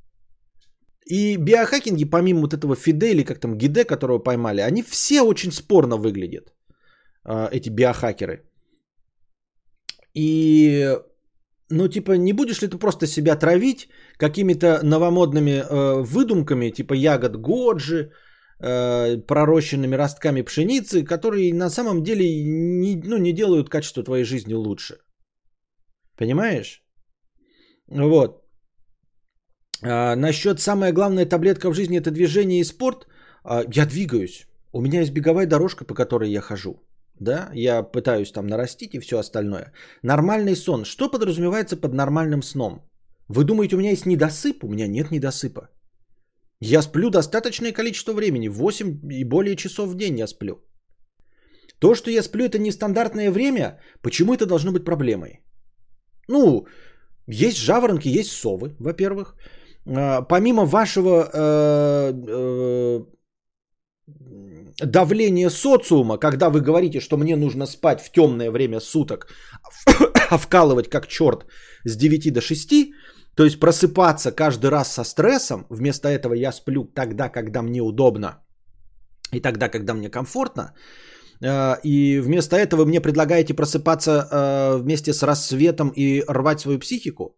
И 1.05 1.37
биохакинги, 1.37 2.05
помимо 2.05 2.41
вот 2.41 2.53
этого 2.53 2.75
Фиде 2.75 3.11
или 3.11 3.23
как 3.23 3.39
там 3.39 3.57
Гиде, 3.57 3.85
которого 3.85 4.19
поймали, 4.19 4.61
они 4.61 4.83
все 4.83 5.21
очень 5.21 5.51
спорно 5.51 5.97
выглядят. 5.97 6.53
А, 7.25 7.49
эти 7.51 7.69
биохакеры. 7.69 8.43
И, 10.15 10.97
ну, 11.73 11.87
типа, 11.87 12.17
не 12.17 12.33
будешь 12.33 12.61
ли 12.61 12.67
ты 12.67 12.77
просто 12.77 13.07
себя 13.07 13.35
травить 13.35 13.89
какими-то 14.17 14.79
новомодными 14.83 15.51
э, 15.51 16.03
выдумками, 16.03 16.69
типа 16.71 16.93
ягод 16.93 17.35
годжи, 17.35 18.11
э, 18.59 19.17
пророщенными 19.27 19.95
ростками 19.95 20.43
пшеницы, 20.43 21.03
которые 21.03 21.53
на 21.53 21.69
самом 21.69 22.03
деле 22.03 22.25
не, 22.45 22.95
ну, 22.95 23.17
не 23.17 23.33
делают 23.33 23.69
качество 23.69 24.03
твоей 24.03 24.23
жизни 24.23 24.53
лучше. 24.53 24.97
Понимаешь? 26.17 26.83
Вот. 27.87 28.43
А, 29.81 30.15
насчет 30.15 30.59
самая 30.59 30.93
главная 30.93 31.25
таблетка 31.25 31.69
в 31.69 31.73
жизни 31.73 31.97
это 31.97 32.11
движение 32.11 32.59
и 32.59 32.65
спорт. 32.65 33.07
А, 33.43 33.63
я 33.75 33.85
двигаюсь. 33.85 34.47
У 34.71 34.81
меня 34.81 34.99
есть 34.99 35.13
беговая 35.13 35.47
дорожка, 35.47 35.85
по 35.85 35.95
которой 35.95 36.29
я 36.31 36.41
хожу. 36.41 36.75
Да, 37.19 37.49
я 37.53 37.83
пытаюсь 37.83 38.31
там 38.31 38.47
нарастить 38.47 38.95
и 38.95 38.99
все 38.99 39.19
остальное. 39.19 39.71
Нормальный 40.03 40.55
сон. 40.55 40.85
Что 40.85 41.09
подразумевается 41.09 41.77
под 41.77 41.93
нормальным 41.93 42.41
сном? 42.41 42.81
Вы 43.27 43.43
думаете, 43.43 43.75
у 43.75 43.79
меня 43.79 43.91
есть 43.91 44.05
недосып? 44.05 44.63
У 44.63 44.67
меня 44.67 44.87
нет 44.87 45.11
недосыпа. 45.11 45.69
Я 46.59 46.81
сплю 46.81 47.09
достаточное 47.09 47.71
количество 47.73 48.13
времени. 48.13 48.47
8 48.47 48.99
и 49.11 49.23
более 49.23 49.55
часов 49.55 49.89
в 49.89 49.95
день 49.95 50.19
я 50.19 50.27
сплю. 50.27 50.55
То, 51.79 51.95
что 51.95 52.11
я 52.11 52.23
сплю, 52.23 52.45
это 52.45 52.59
нестандартное 52.59 53.31
время. 53.31 53.79
Почему 54.01 54.33
это 54.33 54.45
должно 54.45 54.71
быть 54.71 54.85
проблемой? 54.85 55.41
Ну, 56.29 56.65
есть 57.27 57.57
жаворонки, 57.57 58.07
есть 58.07 58.31
совы, 58.31 58.75
во-первых. 58.79 59.35
А, 59.85 60.21
помимо 60.21 60.65
вашего 60.65 61.29
э, 61.33 62.13
э, 62.13 63.05
давления 64.81 65.49
социума, 65.49 66.17
когда 66.17 66.49
вы 66.49 66.61
говорите, 66.61 66.99
что 66.99 67.17
мне 67.17 67.35
нужно 67.35 67.65
спать 67.65 68.01
в 68.01 68.11
темное 68.11 68.51
время 68.51 68.79
суток, 68.79 69.27
а 70.29 70.37
вкалывать 70.37 70.89
как 70.89 71.07
черт 71.07 71.45
с 71.85 71.95
9 71.95 72.33
до 72.33 72.41
6, 72.41 72.93
то 73.35 73.43
есть 73.43 73.59
просыпаться 73.59 74.31
каждый 74.31 74.69
раз 74.69 74.93
со 74.93 75.03
стрессом, 75.03 75.65
вместо 75.69 76.07
этого 76.07 76.33
я 76.33 76.51
сплю 76.51 76.85
тогда, 76.85 77.29
когда 77.29 77.61
мне 77.61 77.81
удобно 77.81 78.39
и 79.31 79.39
тогда, 79.39 79.69
когда 79.69 79.93
мне 79.93 80.09
комфортно, 80.09 80.73
э, 81.41 81.75
и 81.83 82.19
вместо 82.19 82.55
этого 82.55 82.85
мне 82.85 83.01
предлагаете 83.01 83.53
просыпаться 83.53 84.77
вместе 84.79 85.13
с 85.13 85.23
рассветом 85.23 85.91
и 85.95 86.23
рвать 86.27 86.59
свою 86.59 86.79
психику. 86.79 87.35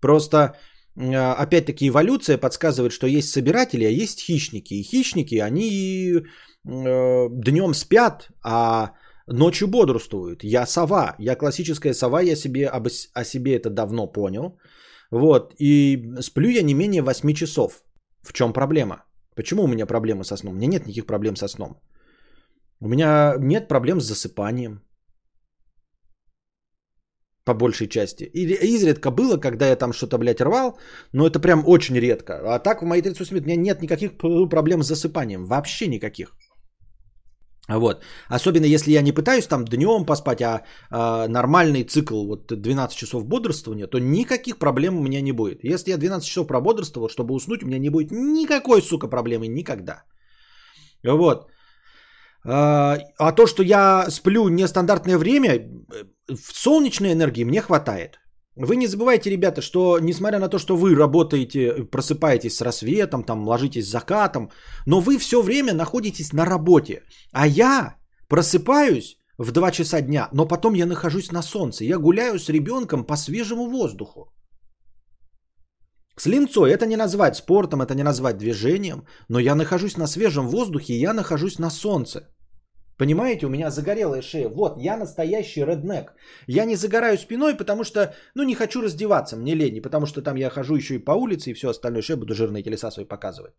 Просто 0.00 0.54
а, 0.96 1.34
опять-таки 1.34 1.88
эволюция 1.88 2.38
подсказывает, 2.38 2.92
что 2.92 3.06
есть 3.06 3.30
собиратели, 3.30 3.84
а 3.84 4.02
есть 4.02 4.20
хищники. 4.20 4.74
И 4.74 4.82
хищники, 4.82 5.36
они 5.36 6.12
э, 6.12 6.22
днем 6.64 7.74
спят, 7.74 8.28
а 8.42 8.92
ночью 9.26 9.68
бодрствуют. 9.68 10.44
Я 10.44 10.66
сова, 10.66 11.14
я 11.18 11.36
классическая 11.36 11.94
сова, 11.94 12.22
я 12.22 12.36
себе 12.36 12.66
об, 12.66 12.86
о 13.14 13.24
себе 13.24 13.56
это 13.56 13.70
давно 13.70 14.06
понял. 14.06 14.58
Вот, 15.10 15.54
и 15.58 16.14
сплю 16.20 16.48
я 16.50 16.62
не 16.62 16.74
менее 16.74 17.02
8 17.02 17.34
часов. 17.34 17.82
В 18.22 18.32
чем 18.32 18.52
проблема? 18.52 19.04
Почему 19.34 19.64
у 19.64 19.68
меня 19.68 19.86
проблемы 19.86 20.24
со 20.24 20.36
сном? 20.36 20.54
У 20.54 20.56
меня 20.56 20.68
нет 20.68 20.86
никаких 20.86 21.06
проблем 21.06 21.36
со 21.36 21.48
сном. 21.48 21.80
У 22.80 22.88
меня 22.88 23.34
нет 23.38 23.68
проблем 23.68 24.00
с 24.00 24.04
засыпанием 24.04 24.82
по 27.44 27.54
большей 27.54 27.88
части. 27.88 28.24
И 28.24 28.46
изредка 28.74 29.10
было, 29.10 29.40
когда 29.40 29.66
я 29.66 29.76
там 29.76 29.92
что-то, 29.92 30.18
блядь, 30.18 30.40
рвал, 30.40 30.78
но 31.12 31.26
это 31.26 31.40
прям 31.40 31.64
очень 31.66 31.98
редко. 31.98 32.32
А 32.54 32.58
так 32.58 32.82
в 32.82 32.84
моей 32.84 33.02
38 33.02 33.38
у 33.38 33.42
меня 33.42 33.56
нет 33.56 33.82
никаких 33.82 34.16
проблем 34.50 34.82
с 34.82 34.86
засыпанием. 34.86 35.46
Вообще 35.46 35.88
никаких. 35.88 36.36
Вот. 37.78 38.02
Особенно 38.28 38.66
если 38.66 38.92
я 38.92 39.02
не 39.02 39.12
пытаюсь 39.12 39.46
там 39.46 39.64
днем 39.64 40.04
поспать, 40.06 40.42
а, 40.42 40.62
а 40.90 41.28
нормальный 41.28 41.84
цикл 41.84 42.26
вот 42.26 42.52
12 42.52 42.96
часов 42.96 43.24
бодрствования, 43.24 43.86
то 43.86 43.98
никаких 43.98 44.58
проблем 44.58 44.98
у 44.98 45.02
меня 45.02 45.20
не 45.22 45.32
будет. 45.32 45.64
Если 45.64 45.90
я 45.90 45.98
12 45.98 46.28
часов 46.28 46.46
прободрствовал, 46.46 47.08
чтобы 47.08 47.34
уснуть, 47.34 47.62
у 47.62 47.66
меня 47.66 47.78
не 47.78 47.90
будет 47.90 48.10
никакой, 48.10 48.82
сука, 48.82 49.08
проблемы 49.08 49.46
никогда. 49.46 50.02
Вот. 51.04 51.50
А, 52.44 52.98
а 53.18 53.32
то, 53.32 53.46
что 53.46 53.62
я 53.62 54.10
сплю 54.10 54.48
нестандартное 54.48 55.18
время, 55.18 55.68
в 56.28 56.52
солнечной 56.52 57.12
энергии 57.12 57.44
мне 57.44 57.60
хватает. 57.60 58.18
Вы 58.62 58.76
не 58.76 58.86
забывайте, 58.86 59.30
ребята, 59.30 59.62
что 59.62 59.98
несмотря 59.98 60.38
на 60.38 60.48
то, 60.48 60.58
что 60.58 60.76
вы 60.76 60.94
работаете, 60.94 61.84
просыпаетесь 61.90 62.56
с 62.56 62.60
рассветом, 62.60 63.24
там, 63.24 63.48
ложитесь 63.48 63.86
с 63.86 63.90
закатом, 63.90 64.50
но 64.86 65.00
вы 65.00 65.16
все 65.18 65.40
время 65.40 65.72
находитесь 65.72 66.32
на 66.34 66.44
работе. 66.44 67.02
А 67.32 67.46
я 67.46 67.96
просыпаюсь 68.28 69.16
в 69.38 69.50
2 69.52 69.70
часа 69.70 70.02
дня, 70.02 70.28
но 70.32 70.46
потом 70.46 70.74
я 70.74 70.84
нахожусь 70.86 71.32
на 71.32 71.42
солнце. 71.42 71.84
Я 71.84 71.98
гуляю 71.98 72.38
с 72.38 72.50
ребенком 72.50 73.04
по 73.04 73.16
свежему 73.16 73.66
воздуху. 73.70 74.30
С 76.18 76.26
линцой 76.26 76.70
это 76.70 76.84
не 76.84 76.96
назвать 76.96 77.36
спортом, 77.36 77.80
это 77.80 77.94
не 77.94 78.02
назвать 78.02 78.36
движением, 78.36 79.06
но 79.28 79.38
я 79.38 79.54
нахожусь 79.54 79.96
на 79.96 80.06
свежем 80.06 80.48
воздухе, 80.48 81.00
я 81.00 81.14
нахожусь 81.14 81.58
на 81.58 81.70
солнце. 81.70 82.28
Понимаете, 83.00 83.46
у 83.46 83.48
меня 83.48 83.70
загорелая 83.70 84.22
шея. 84.22 84.48
Вот, 84.48 84.76
я 84.78 84.96
настоящий 84.98 85.64
реднек. 85.64 86.12
Я 86.46 86.66
не 86.66 86.76
загораю 86.76 87.16
спиной, 87.16 87.56
потому 87.56 87.82
что, 87.82 88.00
ну, 88.34 88.42
не 88.42 88.54
хочу 88.54 88.82
раздеваться, 88.82 89.36
мне 89.36 89.54
лень. 89.54 89.80
потому 89.82 90.06
что 90.06 90.22
там 90.22 90.36
я 90.36 90.50
хожу 90.50 90.76
еще 90.76 90.94
и 90.94 91.04
по 91.04 91.12
улице, 91.12 91.50
и 91.50 91.54
все 91.54 91.70
остальное. 91.70 92.02
Что 92.02 92.12
я 92.12 92.18
буду 92.18 92.34
жирные 92.34 92.62
телеса 92.62 92.90
свои 92.90 93.06
показывать. 93.06 93.54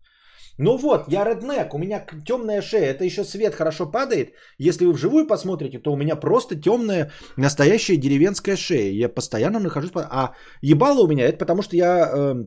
Ну 0.59 0.77
вот, 0.77 1.07
я 1.07 1.25
реднек, 1.25 1.73
у 1.73 1.79
меня 1.79 2.05
темная 2.23 2.61
шея. 2.61 2.93
Это 2.93 3.03
еще 3.03 3.23
свет 3.23 3.55
хорошо 3.55 3.91
падает. 3.91 4.35
Если 4.59 4.85
вы 4.85 4.93
вживую 4.93 5.25
посмотрите, 5.25 5.79
то 5.79 5.91
у 5.91 5.97
меня 5.97 6.15
просто 6.15 6.55
темная, 6.55 7.11
настоящая 7.37 7.97
деревенская 7.97 8.55
шея. 8.55 8.91
Я 8.91 9.09
постоянно 9.09 9.59
нахожусь... 9.59 9.91
А 9.95 10.35
ебало 10.61 11.01
у 11.01 11.07
меня, 11.07 11.25
это 11.25 11.39
потому 11.39 11.63
что 11.63 11.75
я 11.75 12.11
э, 12.13 12.45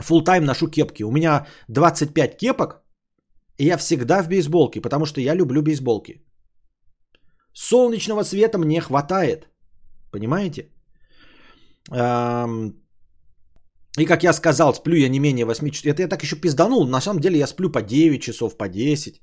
full 0.00 0.24
тайм 0.24 0.44
ношу 0.44 0.68
кепки. 0.68 1.02
У 1.02 1.10
меня 1.10 1.46
25 1.68 2.38
кепок, 2.38 2.85
и 3.58 3.64
я 3.64 3.76
всегда 3.76 4.22
в 4.22 4.28
бейсболке, 4.28 4.80
потому 4.80 5.06
что 5.06 5.20
я 5.20 5.34
люблю 5.34 5.62
бейсболки. 5.62 6.22
Солнечного 7.52 8.24
света 8.24 8.58
мне 8.58 8.80
хватает. 8.80 9.48
Понимаете? 10.12 10.70
И 13.98 14.04
как 14.04 14.22
я 14.22 14.32
сказал, 14.32 14.74
сплю 14.74 14.96
я 14.96 15.08
не 15.08 15.20
менее 15.20 15.44
8 15.46 15.70
часов. 15.70 15.86
Это 15.86 16.02
я 16.02 16.08
так 16.08 16.22
еще 16.22 16.36
пизданул. 16.36 16.86
На 16.86 17.00
самом 17.00 17.20
деле 17.20 17.38
я 17.38 17.46
сплю 17.46 17.70
по 17.72 17.82
9 17.82 18.22
часов, 18.22 18.56
по 18.58 18.68
10. 18.68 19.22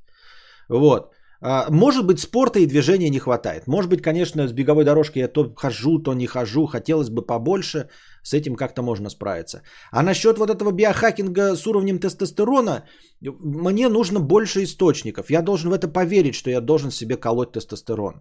Вот. 0.69 1.13
А, 1.45 1.69
может 1.69 2.05
быть, 2.05 2.19
спорта 2.19 2.59
и 2.59 2.65
движения 2.65 3.09
не 3.09 3.19
хватает. 3.19 3.67
Может 3.67 3.89
быть, 3.89 4.01
конечно, 4.01 4.47
с 4.47 4.53
беговой 4.53 4.85
дорожки 4.85 5.19
я 5.19 5.27
то 5.27 5.53
хожу, 5.55 5.99
то 5.99 6.13
не 6.13 6.25
хожу. 6.25 6.67
Хотелось 6.67 7.09
бы 7.09 7.21
побольше. 7.21 7.89
С 8.23 8.33
этим 8.33 8.55
как-то 8.55 8.81
можно 8.81 9.09
справиться. 9.09 9.61
А 9.91 10.03
насчет 10.03 10.37
вот 10.37 10.49
этого 10.49 10.71
биохакинга 10.71 11.55
с 11.55 11.67
уровнем 11.67 11.99
тестостерона, 11.99 12.85
мне 13.21 13.89
нужно 13.89 14.21
больше 14.21 14.63
источников. 14.63 15.29
Я 15.29 15.41
должен 15.41 15.69
в 15.69 15.73
это 15.73 15.89
поверить, 15.89 16.35
что 16.35 16.49
я 16.49 16.61
должен 16.61 16.91
себе 16.91 17.17
колоть 17.17 17.51
тестостерон. 17.51 18.13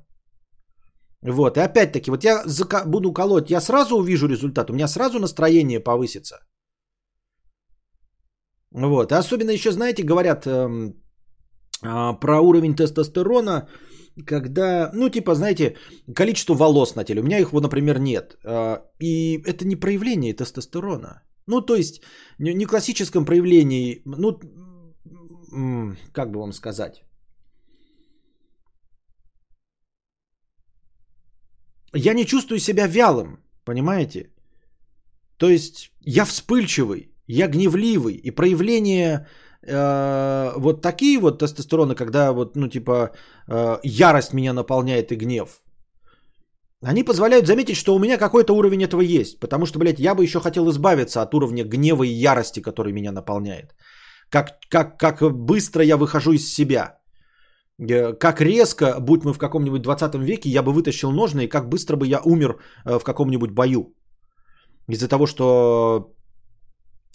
Вот, 1.25 1.57
и 1.57 1.61
опять-таки, 1.61 2.11
вот 2.11 2.25
я 2.25 2.45
буду 2.87 3.12
колоть, 3.12 3.51
я 3.51 3.61
сразу 3.61 3.97
увижу 3.97 4.27
результат, 4.27 4.70
у 4.70 4.75
меня 4.75 4.89
сразу 4.89 5.20
настроение 5.20 5.79
повысится. 5.79 6.41
Вот, 8.73 9.12
и 9.12 9.14
особенно 9.14 9.53
еще, 9.53 9.70
знаете, 9.70 10.03
говорят, 10.03 10.47
эм, 10.47 11.02
а, 11.83 12.12
про 12.14 12.41
уровень 12.41 12.74
тестостерона, 12.74 13.68
когда, 14.26 14.91
ну, 14.95 15.09
типа, 15.09 15.35
знаете, 15.35 15.76
количество 16.14 16.55
волос 16.55 16.95
на 16.95 17.05
теле. 17.05 17.20
У 17.20 17.24
меня 17.24 17.39
их, 17.39 17.53
вот, 17.53 17.62
например, 17.62 17.99
нет. 17.99 18.37
А, 18.45 18.83
и 19.01 19.43
это 19.47 19.66
не 19.66 19.76
проявление 19.76 20.35
тестостерона. 20.35 21.22
Ну, 21.47 21.61
то 21.61 21.74
есть, 21.74 22.03
не 22.39 22.66
классическом 22.66 23.24
проявлении, 23.24 24.03
ну, 24.05 24.39
как 26.12 26.30
бы 26.30 26.41
вам 26.41 26.53
сказать. 26.53 27.03
Я 31.95 32.14
не 32.14 32.24
чувствую 32.24 32.59
себя 32.59 32.87
вялым, 32.87 33.39
понимаете? 33.64 34.30
То 35.37 35.51
есть, 35.51 35.93
я 36.01 36.24
вспыльчивый, 36.24 37.12
я 37.26 37.49
гневливый, 37.49 38.14
и 38.14 38.30
проявление 38.30 39.26
э, 39.67 40.53
вот 40.57 40.83
такие 40.83 41.19
вот 41.19 41.39
тестостероны, 41.39 41.95
когда 41.95 42.33
вот, 42.33 42.57
ну, 42.57 42.69
типа, 42.69 43.11
э, 43.49 43.79
ярость 43.83 44.33
меня 44.33 44.53
наполняет 44.53 45.13
и 45.13 45.17
гнев, 45.17 45.63
они 46.85 47.05
позволяют 47.05 47.47
заметить, 47.47 47.77
что 47.77 47.95
у 47.95 47.99
меня 47.99 48.19
какой-то 48.19 48.55
уровень 48.55 48.82
этого 48.82 49.01
есть. 49.03 49.39
Потому 49.41 49.66
что, 49.66 49.78
блядь, 49.78 50.01
я 50.01 50.15
бы 50.15 50.24
еще 50.24 50.41
хотел 50.41 50.69
избавиться 50.70 51.23
от 51.23 51.35
уровня 51.35 51.65
гнева 51.65 52.03
и 52.03 52.24
ярости, 52.24 52.61
который 52.61 52.93
меня 52.93 53.12
наполняет. 53.12 53.74
Как, 54.31 54.59
как, 54.69 54.99
как 54.99 55.20
быстро 55.32 55.85
я 55.85 55.97
выхожу 55.97 56.32
из 56.32 56.55
себя. 56.55 56.99
Э, 57.78 58.12
как 58.19 58.41
резко, 58.41 58.97
будь 59.01 59.24
мы 59.24 59.32
в 59.32 59.39
каком-нибудь 59.39 59.82
20 59.82 60.15
веке, 60.15 60.51
я 60.51 60.62
бы 60.62 60.73
вытащил 60.73 61.12
ножны, 61.12 61.45
и 61.45 61.49
как 61.49 61.69
быстро 61.69 61.97
бы 61.97 62.07
я 62.07 62.20
умер 62.24 62.59
э, 62.85 62.99
в 62.99 63.05
каком-нибудь 63.05 63.51
бою. 63.51 63.95
Из-за 64.89 65.09
того, 65.09 65.27
что 65.27 66.11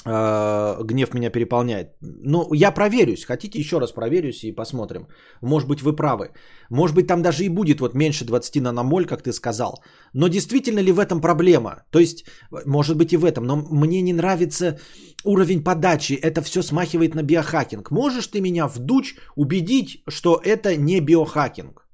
гнев 0.06 1.14
меня 1.14 1.30
переполняет. 1.30 1.96
Ну, 2.02 2.54
я 2.54 2.72
проверюсь. 2.72 3.26
Хотите, 3.26 3.60
еще 3.60 3.80
раз 3.80 3.92
проверюсь 3.92 4.44
и 4.44 4.56
посмотрим. 4.56 5.08
Может 5.42 5.68
быть, 5.68 5.82
вы 5.82 5.96
правы. 5.96 6.32
Может 6.70 6.96
быть, 6.96 7.08
там 7.08 7.22
даже 7.22 7.44
и 7.44 7.50
будет 7.50 7.80
вот 7.80 7.94
меньше 7.94 8.26
20 8.26 8.62
наномоль, 8.62 9.06
как 9.06 9.22
ты 9.22 9.34
сказал. 9.34 9.84
Но 10.14 10.28
действительно 10.28 10.80
ли 10.80 10.92
в 10.92 11.00
этом 11.00 11.20
проблема? 11.22 11.84
То 11.92 12.00
есть, 12.00 12.26
может 12.66 12.96
быть 12.98 13.14
и 13.14 13.18
в 13.18 13.26
этом. 13.26 13.46
Но 13.46 13.56
мне 13.58 14.02
не 14.02 14.14
нравится 14.14 14.80
уровень 15.24 15.64
подачи. 15.64 16.14
Это 16.14 16.42
все 16.42 16.62
смахивает 16.62 17.16
на 17.16 17.24
биохакинг. 17.24 17.92
Можешь 17.92 18.28
ты 18.28 18.42
меня 18.42 18.68
в 18.68 18.80
дуч 18.80 19.16
убедить, 19.36 20.04
что 20.08 20.40
это 20.44 20.78
не 20.78 21.02
биохакинг? 21.02 21.87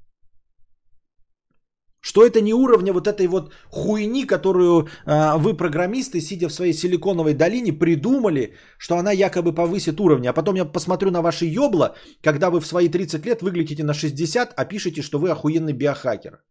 Что 2.05 2.25
это 2.25 2.41
не 2.41 2.53
уровня 2.53 2.93
вот 2.93 3.07
этой 3.07 3.27
вот 3.27 3.53
хуйни, 3.69 4.25
которую 4.25 4.87
э, 5.05 5.37
вы, 5.37 5.57
программисты, 5.57 6.19
сидя 6.19 6.49
в 6.49 6.53
своей 6.53 6.73
силиконовой 6.73 7.33
долине, 7.33 7.71
придумали, 7.71 8.55
что 8.77 8.97
она 8.97 9.13
якобы 9.13 9.55
повысит 9.55 9.99
уровень. 9.99 10.27
А 10.27 10.33
потом 10.33 10.55
я 10.55 10.65
посмотрю 10.65 11.11
на 11.11 11.21
ваши 11.21 11.45
ёбла, 11.45 11.95
когда 12.21 12.49
вы 12.49 12.59
в 12.59 12.67
свои 12.67 12.89
30 12.89 13.25
лет 13.25 13.41
выглядите 13.41 13.83
на 13.83 13.93
60, 13.93 14.53
а 14.53 14.65
пишете, 14.65 15.01
что 15.01 15.17
вы 15.17 15.29
охуенный 15.29 15.73
биохакер. 15.73 16.43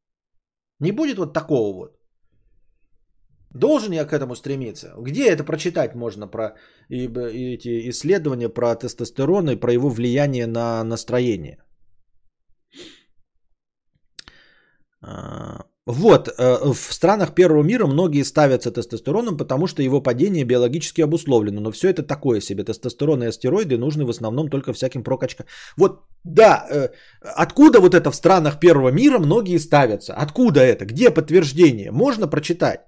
Не 0.80 0.92
будет 0.92 1.18
вот 1.18 1.34
такого 1.34 1.76
вот. 1.76 1.98
Должен 3.54 3.92
я 3.92 4.06
к 4.06 4.12
этому 4.14 4.34
стремиться? 4.34 4.94
Где 4.98 5.28
это 5.28 5.44
прочитать 5.44 5.94
можно 5.94 6.26
про 6.26 6.54
эти 6.88 7.90
исследования 7.90 8.48
про 8.48 8.74
тестостерон 8.74 9.50
и 9.50 9.56
про 9.56 9.72
его 9.72 9.90
влияние 9.90 10.46
на 10.46 10.82
настроение? 10.82 11.58
А, 12.72 12.76
вот, 15.84 16.28
э, 16.38 16.56
в 16.72 16.92
странах 16.92 17.34
первого 17.34 17.62
мира 17.64 17.86
многие 17.86 18.22
ставятся 18.22 18.70
тестостероном, 18.70 19.36
потому 19.36 19.66
что 19.66 19.82
его 19.82 20.00
падение 20.00 20.44
биологически 20.44 21.02
обусловлено. 21.02 21.60
Но 21.60 21.72
все 21.72 21.88
это 21.88 22.02
такое 22.04 22.40
себе. 22.40 22.64
Тестостерон 22.64 23.22
и 23.22 23.26
астероиды 23.26 23.78
нужны 23.78 24.04
в 24.04 24.10
основном 24.10 24.48
только 24.48 24.72
всяким 24.72 25.02
прокачка. 25.02 25.44
Вот, 25.76 26.04
да, 26.24 26.66
э, 26.70 26.88
откуда 27.42 27.80
вот 27.80 27.94
это 27.94 28.10
в 28.10 28.16
странах 28.16 28.60
первого 28.60 28.90
мира 28.90 29.18
многие 29.18 29.58
ставятся? 29.58 30.14
Откуда 30.14 30.60
это? 30.60 30.84
Где 30.84 31.10
подтверждение? 31.10 31.90
Можно 31.90 32.28
прочитать? 32.28 32.80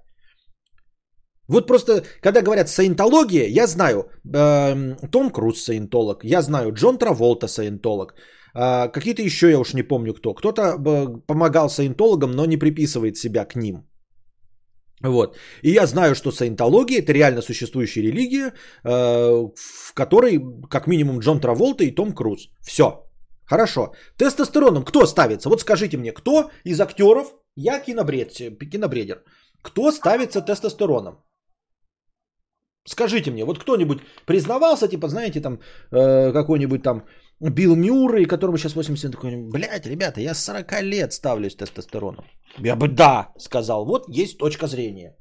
Вот 1.49 1.67
просто, 1.67 2.03
когда 2.21 2.41
говорят 2.41 2.69
саентология, 2.69 3.47
я 3.47 3.67
знаю 3.67 4.09
э, 4.33 4.95
Том 5.11 5.29
Круз 5.29 5.63
саентолог, 5.63 6.23
я 6.23 6.41
знаю 6.41 6.73
Джон 6.73 6.97
Траволта 6.97 7.47
саентолог, 7.47 8.15
э, 8.55 8.91
какие-то 8.91 9.21
еще 9.21 9.49
я 9.49 9.59
уж 9.59 9.73
не 9.73 9.83
помню 9.83 10.13
кто. 10.13 10.33
Кто-то 10.33 10.77
помогал 11.27 11.69
саентологам, 11.69 12.31
но 12.31 12.45
не 12.45 12.57
приписывает 12.57 13.17
себя 13.17 13.45
к 13.45 13.55
ним. 13.55 13.85
Вот. 15.03 15.37
И 15.61 15.71
я 15.71 15.85
знаю, 15.87 16.15
что 16.15 16.31
саентология 16.31 16.99
это 16.99 17.13
реально 17.13 17.41
существующая 17.41 18.01
религия, 18.01 18.53
э, 18.83 19.49
в 19.55 19.93
которой 19.93 20.39
как 20.69 20.87
минимум 20.87 21.19
Джон 21.19 21.39
Траволта 21.39 21.83
и 21.83 21.95
Том 21.95 22.13
Круз. 22.13 22.49
Все. 22.61 23.03
Хорошо. 23.45 23.93
Тестостероном 24.17 24.85
кто 24.85 25.05
ставится? 25.05 25.49
Вот 25.49 25.61
скажите 25.61 25.97
мне, 25.97 26.11
кто 26.11 26.49
из 26.63 26.79
актеров, 26.79 27.33
я 27.55 27.79
кинобред, 27.79 28.33
кинобредер, 28.71 29.23
кто 29.61 29.91
ставится 29.91 30.41
тестостероном? 30.41 31.15
Скажите 32.87 33.31
мне, 33.31 33.45
вот 33.45 33.59
кто-нибудь 33.59 33.99
признавался, 34.25 34.87
типа, 34.87 35.07
знаете, 35.07 35.41
там, 35.41 35.59
э, 35.91 36.31
какой-нибудь 36.31 36.83
там 36.83 37.03
Билл 37.41 37.75
Мюррей, 37.75 38.25
которому 38.25 38.57
сейчас 38.57 38.75
80, 38.75 39.11
такой, 39.11 39.35
блядь, 39.35 39.85
ребята, 39.85 40.21
я 40.21 40.33
с 40.33 40.43
40 40.45 40.81
лет 40.83 41.13
ставлюсь 41.13 41.55
тестостероном. 41.55 42.25
Я 42.59 42.75
бы 42.75 42.87
да, 42.87 43.33
сказал, 43.37 43.85
вот 43.85 44.05
есть 44.09 44.37
точка 44.37 44.67
зрения. 44.67 45.15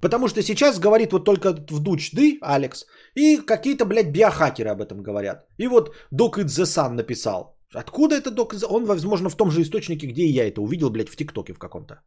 Потому 0.00 0.28
что 0.28 0.42
сейчас 0.42 0.78
говорит 0.78 1.12
вот 1.12 1.24
только 1.24 1.52
в 1.70 1.80
дучды 1.80 2.38
Алекс, 2.42 2.84
и 3.14 3.38
какие-то, 3.38 3.84
блядь, 3.86 4.12
биохакеры 4.12 4.70
об 4.70 4.80
этом 4.80 5.02
говорят. 5.02 5.46
И 5.58 5.66
вот 5.66 5.94
Док 6.10 6.38
the 6.38 6.64
Sun 6.64 6.90
написал. 6.90 7.56
Откуда 7.74 8.14
это 8.14 8.30
Док 8.30 8.54
Он, 8.68 8.84
возможно, 8.84 9.28
в 9.28 9.36
том 9.36 9.50
же 9.50 9.62
источнике, 9.62 10.06
где 10.06 10.22
и 10.22 10.32
я 10.32 10.46
это 10.48 10.60
увидел, 10.60 10.90
блядь, 10.90 11.08
в 11.08 11.16
ТикТоке 11.16 11.52
в 11.52 11.58
каком-то. 11.58 12.02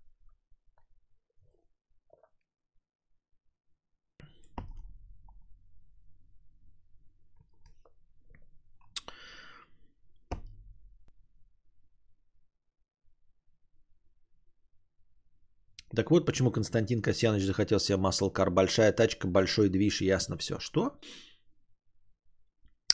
Так 15.96 16.10
вот, 16.10 16.26
почему 16.26 16.52
Константин 16.52 17.02
Касьянович 17.02 17.46
захотел 17.46 17.80
себе 17.80 17.98
маслкар. 17.98 18.50
Большая 18.50 18.94
тачка, 18.94 19.28
большой 19.28 19.70
движ, 19.70 20.02
ясно 20.02 20.38
все. 20.38 20.60
Что? 20.60 20.92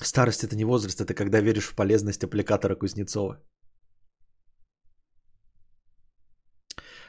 Старость 0.02 0.44
это 0.44 0.56
не 0.56 0.66
возраст, 0.66 1.02
это 1.02 1.14
когда 1.14 1.42
веришь 1.42 1.68
в 1.68 1.76
полезность 1.76 2.24
аппликатора 2.24 2.76
Кузнецова. 2.76 3.38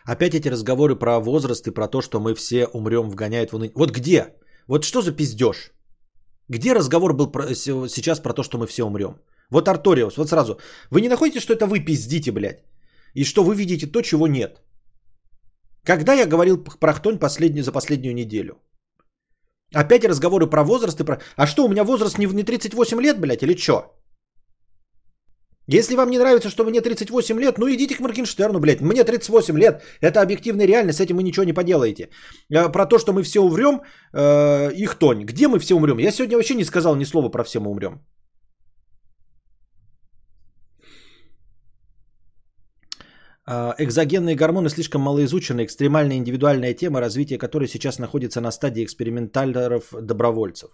Опять 0.05 0.35
эти 0.35 0.49
разговоры 0.49 0.97
про 0.97 1.21
возраст 1.21 1.67
и 1.67 1.71
про 1.71 1.89
то, 1.89 2.01
что 2.01 2.21
мы 2.21 2.35
все 2.35 2.67
умрем, 2.67 3.11
вгоняют 3.11 3.51
в 3.51 3.57
уныние. 3.57 3.75
Вот 3.77 3.91
где? 3.91 4.35
Вот 4.67 4.85
что 4.85 5.03
за 5.03 5.13
пиздеж? 5.13 5.73
Где 6.49 6.75
разговор 6.75 7.13
был 7.15 7.31
про, 7.31 7.55
сейчас 7.55 8.21
про 8.21 8.33
то, 8.33 8.43
что 8.43 8.59
мы 8.59 8.67
все 8.67 8.85
умрем? 8.85 9.21
Вот 9.51 9.69
Арториус, 9.69 10.17
вот 10.17 10.29
сразу. 10.29 10.59
Вы 10.91 11.01
не 11.01 11.09
находите, 11.09 11.41
что 11.41 11.53
это 11.53 11.67
вы 11.67 11.81
пиздите, 11.81 12.33
блядь? 12.33 12.65
И 13.15 13.25
что 13.25 13.45
вы 13.45 13.55
видите 13.55 13.87
то, 13.87 14.03
чего 14.03 14.27
нет? 14.27 14.63
Когда 15.89 16.13
я 16.13 16.27
говорил 16.27 16.59
про 16.81 16.93
хтонь 16.93 17.19
последнюю, 17.19 17.65
за 17.65 17.73
последнюю 17.73 18.15
неделю? 18.15 18.53
Опять 19.75 20.05
разговоры 20.05 20.47
про 20.47 20.63
возраст 20.63 21.01
и 21.01 21.05
про... 21.05 21.19
А 21.37 21.47
что, 21.47 21.65
у 21.65 21.69
меня 21.69 21.83
возраст 21.83 22.19
не, 22.19 22.27
не 22.27 22.43
38 22.43 23.01
лет, 23.01 23.19
блядь, 23.21 23.43
или 23.43 23.57
что? 23.57 23.75
Если 25.67 25.97
вам 25.97 26.11
не 26.11 26.19
нравится, 26.19 26.51
что 26.51 26.65
мне 26.65 26.83
38 26.83 27.41
лет, 27.41 27.59
ну 27.59 27.67
идите 27.69 27.95
к 27.95 28.01
Моргенштерну, 28.01 28.61
блядь. 28.61 28.81
Мне 28.81 29.03
38 29.03 29.59
лет. 29.59 29.83
Это 30.03 30.21
объективная 30.21 30.67
реальность, 30.67 30.99
с 30.99 31.01
этим 31.01 31.17
вы 31.17 31.23
ничего 31.23 31.45
не 31.45 31.55
поделаете. 31.55 32.11
Э, 32.53 32.73
про 32.73 32.87
то, 32.87 32.99
что 32.99 33.13
мы 33.13 33.23
все 33.23 33.41
умрем, 33.41 33.81
э, 34.13 34.73
и 34.73 34.87
хтонь. 34.87 35.25
Где 35.25 35.49
мы 35.49 35.59
все 35.59 35.75
умрем? 35.75 35.99
Я 35.99 36.11
сегодня 36.11 36.37
вообще 36.37 36.55
не 36.55 36.65
сказал 36.65 36.97
ни 36.97 37.05
слова 37.05 37.31
про 37.31 37.45
все 37.45 37.61
мы 37.61 37.71
умрем. 37.71 38.03
Экзогенные 43.49 44.37
гормоны 44.37 44.69
слишком 44.69 45.01
малоизучены, 45.01 45.65
экстремальная 45.65 46.17
индивидуальная 46.17 46.75
тема, 46.75 47.01
развитие 47.01 47.39
которой 47.39 47.67
сейчас 47.67 47.99
находится 47.99 48.41
на 48.41 48.51
стадии 48.51 48.85
экспериментаторов-добровольцев. 48.85 50.71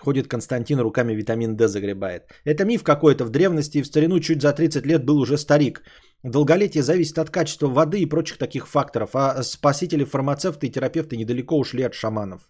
Ходит 0.00 0.26
Константин, 0.26 0.80
руками 0.80 1.14
витамин 1.14 1.56
D 1.56 1.68
загребает. 1.68 2.22
Это 2.44 2.64
миф 2.64 2.82
какой-то. 2.82 3.24
В 3.24 3.30
древности 3.30 3.78
и 3.78 3.82
в 3.82 3.86
старину 3.86 4.18
чуть 4.18 4.42
за 4.42 4.52
30 4.52 4.84
лет 4.84 5.04
был 5.04 5.18
уже 5.18 5.38
старик. 5.38 5.82
Долголетие 6.24 6.82
зависит 6.82 7.18
от 7.18 7.30
качества 7.30 7.68
воды 7.68 8.00
и 8.00 8.06
прочих 8.06 8.38
таких 8.38 8.66
факторов. 8.66 9.10
А 9.14 9.40
спасители, 9.44 10.04
фармацевты 10.04 10.66
и 10.66 10.72
терапевты 10.72 11.16
недалеко 11.16 11.56
ушли 11.56 11.84
от 11.84 11.94
шаманов. 11.94 12.40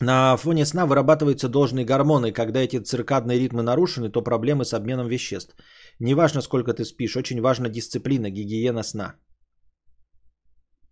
На 0.00 0.36
фоне 0.36 0.66
сна 0.66 0.86
вырабатываются 0.86 1.48
должные 1.48 1.84
гормоны. 1.84 2.32
Когда 2.32 2.60
эти 2.60 2.78
циркадные 2.78 3.38
ритмы 3.38 3.62
нарушены, 3.62 4.10
то 4.10 4.22
проблемы 4.22 4.64
с 4.64 4.74
обменом 4.74 5.08
веществ. 5.08 5.54
Неважно, 6.00 6.42
сколько 6.42 6.72
ты 6.72 6.84
спишь, 6.84 7.16
очень 7.16 7.40
важна 7.40 7.68
дисциплина, 7.68 8.30
гигиена 8.30 8.82
сна. 8.82 9.14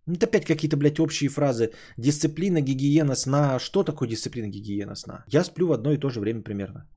Это 0.07 0.25
опять 0.25 0.45
какие-то, 0.45 0.77
блядь, 0.77 0.99
общие 0.99 1.29
фразы. 1.29 1.73
Дисциплина, 1.97 2.61
гигиена 2.61 3.15
сна. 3.15 3.59
Что 3.59 3.83
такое 3.83 4.09
дисциплина, 4.09 4.47
гигиена 4.47 4.95
сна? 4.95 5.25
Я 5.27 5.43
сплю 5.43 5.67
в 5.67 5.71
одно 5.71 5.91
и 5.91 5.97
то 5.97 6.09
же 6.09 6.19
время 6.19 6.41
примерно. 6.41 6.89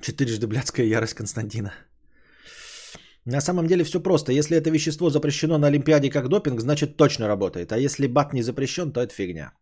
Четырежды 0.00 0.46
блядская 0.46 0.86
ярость 0.86 1.14
Константина. 1.14 1.72
На 3.26 3.40
самом 3.40 3.66
деле 3.66 3.84
все 3.84 4.00
просто. 4.00 4.32
Если 4.32 4.56
это 4.56 4.70
вещество 4.70 5.10
запрещено 5.10 5.58
на 5.58 5.66
Олимпиаде 5.68 6.10
как 6.10 6.28
допинг, 6.28 6.60
значит 6.60 6.96
точно 6.96 7.28
работает. 7.28 7.72
А 7.72 7.78
если 7.78 8.06
бат 8.06 8.32
не 8.32 8.42
запрещен, 8.42 8.92
то 8.92 9.00
это 9.00 9.14
фигня. 9.14 9.52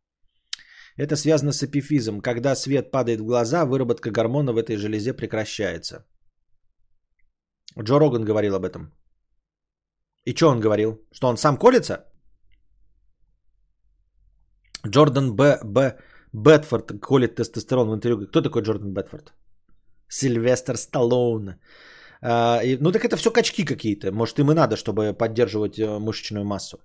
Это 0.96 1.16
связано 1.16 1.52
с 1.52 1.62
эпифизом. 1.62 2.20
Когда 2.20 2.56
свет 2.56 2.90
падает 2.90 3.20
в 3.20 3.24
глаза, 3.24 3.64
выработка 3.64 4.10
гормона 4.10 4.52
в 4.52 4.58
этой 4.58 4.76
железе 4.76 5.14
прекращается. 5.14 6.04
Джо 7.78 7.98
Роган 7.98 8.24
говорил 8.24 8.54
об 8.54 8.64
этом. 8.64 8.92
И 10.24 10.34
что 10.34 10.48
он 10.48 10.60
говорил? 10.60 11.00
Что 11.12 11.28
он 11.28 11.36
сам 11.36 11.56
колется? 11.56 12.04
Джордан 14.86 15.36
Б. 15.36 15.60
Б. 15.64 15.98
Бетфорд 16.32 17.00
колет 17.00 17.36
тестостерон 17.36 17.90
в 17.90 17.94
интервью. 17.94 18.26
Кто 18.26 18.42
такой 18.42 18.62
Джордан 18.62 18.92
Бетфорд? 18.92 19.32
Сильвестр 20.08 20.76
Сталлоне. 20.76 21.58
А, 22.22 22.60
ну 22.80 22.92
так 22.92 23.04
это 23.04 23.16
все 23.16 23.30
качки 23.30 23.64
какие-то. 23.64 24.12
Может 24.12 24.38
им 24.38 24.50
и 24.50 24.54
надо, 24.54 24.76
чтобы 24.76 25.12
поддерживать 25.12 25.78
э, 25.78 25.98
мышечную 25.98 26.44
массу. 26.44 26.78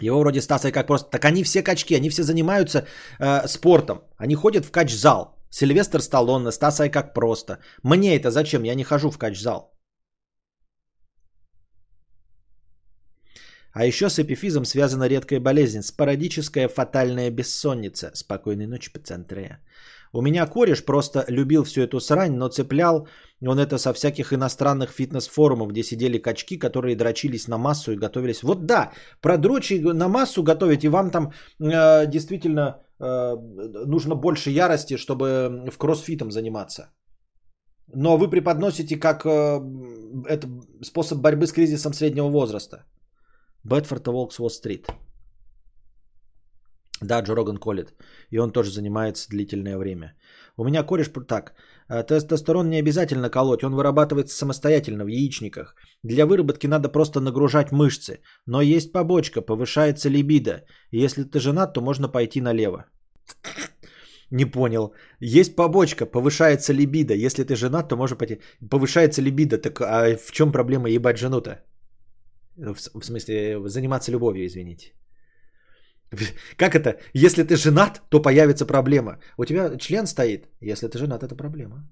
Его 0.00 0.20
вроде 0.20 0.40
Стаса 0.40 0.72
как 0.72 0.86
просто... 0.86 1.10
Так 1.10 1.24
они 1.24 1.42
все 1.42 1.62
качки, 1.62 1.96
они 1.96 2.08
все 2.08 2.22
занимаются 2.22 2.86
э, 3.18 3.46
спортом. 3.48 4.02
Они 4.16 4.34
ходят 4.34 4.64
в 4.64 4.70
кач-зал. 4.70 5.36
Сильвестр 5.50 6.00
Сталлоне, 6.00 6.52
Стаса 6.52 6.84
и 6.84 6.90
как 6.90 7.14
просто. 7.14 7.58
Мне 7.82 8.16
это 8.16 8.30
зачем? 8.30 8.64
Я 8.64 8.74
не 8.74 8.84
хожу 8.84 9.10
в 9.10 9.18
кач-зал. 9.18 9.74
А 13.72 13.84
еще 13.84 14.08
с 14.08 14.18
эпифизом 14.18 14.64
связана 14.64 15.08
редкая 15.08 15.40
болезнь. 15.40 15.82
Спорадическая 15.82 16.68
фатальная 16.68 17.30
бессонница. 17.30 18.10
Спокойной 18.14 18.66
ночи, 18.66 18.92
пациенты. 18.92 19.58
У 20.12 20.22
меня 20.22 20.46
кореш 20.46 20.84
просто 20.84 21.24
любил 21.28 21.64
всю 21.64 21.82
эту 21.82 22.00
срань, 22.00 22.36
но 22.36 22.48
цеплял 22.48 23.06
он 23.46 23.58
это 23.58 23.78
со 23.78 23.92
всяких 23.92 24.32
иностранных 24.32 24.90
фитнес-форумов, 24.90 25.68
где 25.68 25.82
сидели 25.82 26.18
качки, 26.18 26.58
которые 26.58 26.96
дрочились 26.96 27.48
на 27.48 27.58
массу 27.58 27.92
и 27.92 27.96
готовились. 27.96 28.42
Вот 28.42 28.66
да, 28.66 28.90
про 29.20 29.38
дрочи 29.38 29.80
на 29.80 30.08
массу 30.08 30.42
готовить, 30.42 30.84
и 30.84 30.88
вам 30.88 31.10
там 31.10 31.32
э, 31.60 32.06
действительно 32.06 32.80
э, 32.98 33.36
нужно 33.86 34.14
больше 34.14 34.50
ярости, 34.50 34.96
чтобы 34.96 35.70
в 35.70 35.78
кроссфитом 35.78 36.30
заниматься. 36.30 36.90
Но 37.94 38.16
вы 38.16 38.28
преподносите 38.28 38.96
как 38.96 39.24
э, 39.24 39.60
это 40.28 40.48
способ 40.82 41.18
борьбы 41.20 41.46
с 41.46 41.52
кризисом 41.52 41.92
среднего 41.92 42.28
возраста. 42.28 42.84
Бетфорд 43.64 44.06
Волкс 44.06 44.38
Уолл-стрит. 44.38 44.86
Да, 47.02 47.20
Джо 47.22 47.34
Роган 47.34 47.56
колет. 47.56 47.94
И 48.30 48.38
он 48.38 48.52
тоже 48.52 48.70
занимается 48.70 49.28
длительное 49.30 49.78
время. 49.78 50.14
У 50.56 50.64
меня 50.64 50.82
кореш 50.82 51.10
так. 51.26 51.54
Э, 51.88 52.02
тестостерон 52.02 52.68
не 52.68 52.80
обязательно 52.80 53.30
колоть, 53.30 53.64
он 53.64 53.74
вырабатывается 53.74 54.36
самостоятельно 54.36 55.04
в 55.04 55.08
яичниках. 55.08 55.74
Для 56.04 56.26
выработки 56.26 56.66
надо 56.66 56.88
просто 56.88 57.20
нагружать 57.20 57.72
мышцы. 57.72 58.20
Но 58.46 58.60
есть 58.60 58.92
побочка, 58.92 59.40
повышается 59.40 60.08
либидо. 60.10 60.64
Если 60.92 61.24
ты 61.24 61.40
женат, 61.40 61.72
то 61.72 61.80
можно 61.80 62.08
пойти 62.08 62.40
налево. 62.40 62.84
Не 64.30 64.44
понял. 64.44 64.94
Есть 65.20 65.56
побочка, 65.56 66.06
повышается 66.06 66.72
либидо. 66.72 67.14
Если 67.14 67.44
ты 67.44 67.56
женат, 67.56 67.88
то 67.88 67.96
можно 67.96 68.16
пойти. 68.16 68.40
Повышается 68.70 69.22
либидо, 69.22 69.58
так 69.58 69.80
а 69.80 70.16
в 70.16 70.30
чем 70.32 70.52
проблема 70.52 70.88
ебать 70.88 71.18
жену-то? 71.18 71.64
В, 72.56 72.74
в 72.74 73.04
смысле, 73.04 73.68
заниматься 73.68 74.12
любовью, 74.12 74.46
извините. 74.46 74.92
Как 76.56 76.74
это? 76.74 76.98
Если 77.14 77.42
ты 77.44 77.56
женат, 77.56 78.02
то 78.10 78.22
появится 78.22 78.66
проблема. 78.66 79.18
У 79.36 79.44
тебя 79.44 79.78
член 79.78 80.06
стоит. 80.06 80.48
Если 80.60 80.88
ты 80.88 80.98
женат, 80.98 81.22
это 81.22 81.36
проблема. 81.36 81.88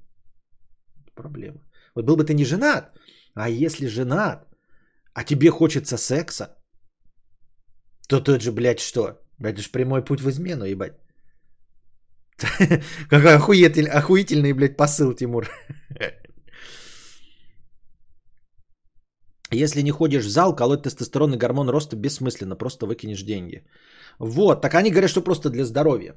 Проблема. 1.14 1.60
Вот 1.94 2.04
был 2.04 2.16
бы 2.16 2.24
ты 2.24 2.34
не 2.34 2.44
женат, 2.44 2.92
а 3.34 3.48
если 3.48 3.86
женат, 3.86 4.46
а 5.14 5.24
тебе 5.24 5.50
хочется 5.50 5.96
секса, 5.96 6.56
то 8.08 8.20
тот 8.20 8.42
же, 8.42 8.52
блядь, 8.52 8.80
что? 8.80 9.20
Это 9.44 9.60
же 9.60 9.70
прямой 9.70 10.04
путь 10.04 10.20
в 10.20 10.28
измену, 10.28 10.64
ебать. 10.64 10.94
Какой 13.08 13.34
охуительный, 13.34 13.90
охуительный, 13.90 14.52
блядь, 14.52 14.76
посыл, 14.76 15.14
Тимур. 15.14 15.48
Если 19.50 19.82
не 19.82 19.90
ходишь 19.90 20.26
в 20.26 20.30
зал, 20.30 20.54
колоть 20.54 20.82
тестостерон 20.82 21.34
и 21.34 21.38
гормон 21.38 21.70
роста 21.70 21.96
бессмысленно, 21.96 22.56
просто 22.56 22.86
выкинешь 22.86 23.22
деньги. 23.22 23.64
Вот, 24.18 24.60
так 24.60 24.74
они 24.74 24.90
говорят, 24.90 25.10
что 25.10 25.24
просто 25.24 25.50
для 25.50 25.64
здоровья. 25.64 26.14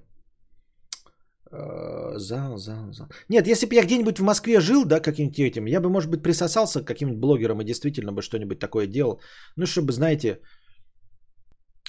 Э, 1.52 2.18
зал, 2.18 2.58
зал, 2.58 2.92
зал. 2.92 3.08
Нет, 3.30 3.48
если 3.48 3.66
бы 3.68 3.76
я 3.76 3.84
где-нибудь 3.84 4.20
в 4.20 4.24
Москве 4.24 4.60
жил, 4.60 4.86
да, 4.86 5.00
каким-нибудь 5.00 5.40
этим, 5.40 5.66
я 5.66 5.80
бы, 5.80 5.90
может 5.90 6.10
быть, 6.10 6.24
присосался 6.24 6.82
к 6.82 6.88
каким-нибудь 6.88 7.20
блогерам 7.20 7.62
и 7.62 7.66
действительно 7.66 8.12
бы 8.12 8.22
что-нибудь 8.22 8.60
такое 8.60 8.88
делал. 8.88 9.22
Ну, 9.58 9.66
чтобы, 9.66 9.92
знаете, 9.94 10.40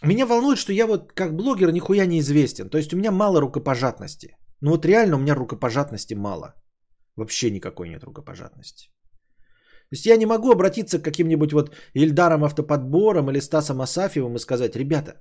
меня 0.02 0.26
волнует, 0.26 0.58
что 0.58 0.72
я 0.72 0.86
вот 0.86 1.12
как 1.12 1.36
блогер 1.36 1.72
нихуя 1.72 2.06
не 2.06 2.18
известен. 2.18 2.68
То 2.68 2.78
есть 2.78 2.92
у 2.92 2.96
меня 2.96 3.10
мало 3.10 3.40
рукопожатности. 3.40 4.36
Ну 4.60 4.70
вот 4.70 4.84
реально 4.84 5.16
у 5.16 5.20
меня 5.20 5.34
рукопожатности 5.34 6.14
мало. 6.14 6.54
Вообще 7.16 7.50
никакой 7.50 7.88
нет 7.88 8.04
рукопожатности. 8.04 8.90
То 9.92 9.96
есть 9.96 10.06
я 10.06 10.16
не 10.16 10.26
могу 10.26 10.50
обратиться 10.50 10.98
к 10.98 11.04
каким-нибудь 11.04 11.52
вот 11.52 11.74
Ильдаром 11.94 12.44
Автоподбором 12.44 13.30
или 13.30 13.40
Стасом 13.40 13.82
Асафьевым 13.82 14.36
и 14.36 14.38
сказать, 14.38 14.74
ребята, 14.74 15.20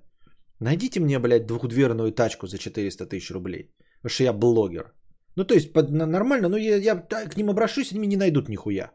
найдите 0.59 1.01
мне, 1.01 1.19
блядь, 1.19 1.45
двухдверную 1.45 2.13
тачку 2.13 2.47
за 2.47 2.57
400 2.57 3.05
тысяч 3.05 3.31
рублей. 3.31 3.69
Потому 4.01 4.13
что 4.13 4.23
я 4.23 4.33
блогер. 4.33 4.93
Ну 5.35 5.43
то 5.43 5.55
есть 5.55 5.73
под, 5.73 5.91
нормально, 5.91 6.47
но 6.47 6.57
я, 6.57 6.77
я 6.77 6.95
к 6.95 7.35
ним 7.37 7.49
обращусь, 7.49 7.91
они 7.91 8.07
не 8.07 8.15
найдут 8.15 8.47
нихуя. 8.47 8.91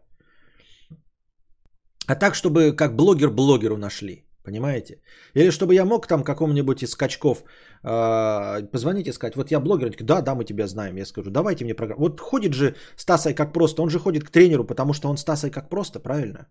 А 2.07 2.15
так, 2.15 2.35
чтобы 2.35 2.73
как 2.75 2.97
блогер 2.97 3.31
блогеру 3.31 3.77
нашли. 3.77 4.26
Понимаете? 4.47 5.01
Или 5.35 5.51
чтобы 5.51 5.75
я 5.75 5.85
мог 5.85 6.07
там 6.07 6.23
какому-нибудь 6.23 6.83
из 6.83 6.91
скачков 6.91 7.39
э, 7.83 8.71
позвонить 8.73 9.09
и 9.09 9.13
сказать, 9.13 9.37
вот 9.37 9.51
я 9.51 9.61
блогер, 9.61 9.91
да, 10.05 10.23
да, 10.23 10.35
мы 10.35 10.45
тебя 10.45 10.67
знаем. 10.67 10.97
Я 10.97 11.05
скажу, 11.05 11.31
давайте 11.31 11.65
мне 11.65 11.75
программу. 11.75 12.03
Вот 12.03 12.21
ходит 12.21 12.53
же 12.53 12.75
Стасой 12.97 13.35
как 13.35 13.53
просто, 13.53 13.83
он 13.83 13.91
же 13.91 13.99
ходит 13.99 14.25
к 14.25 14.31
тренеру, 14.31 14.65
потому 14.65 14.93
что 14.93 15.09
он 15.09 15.17
Стасой 15.17 15.51
как 15.51 15.69
просто, 15.69 15.99
правильно? 15.99 16.47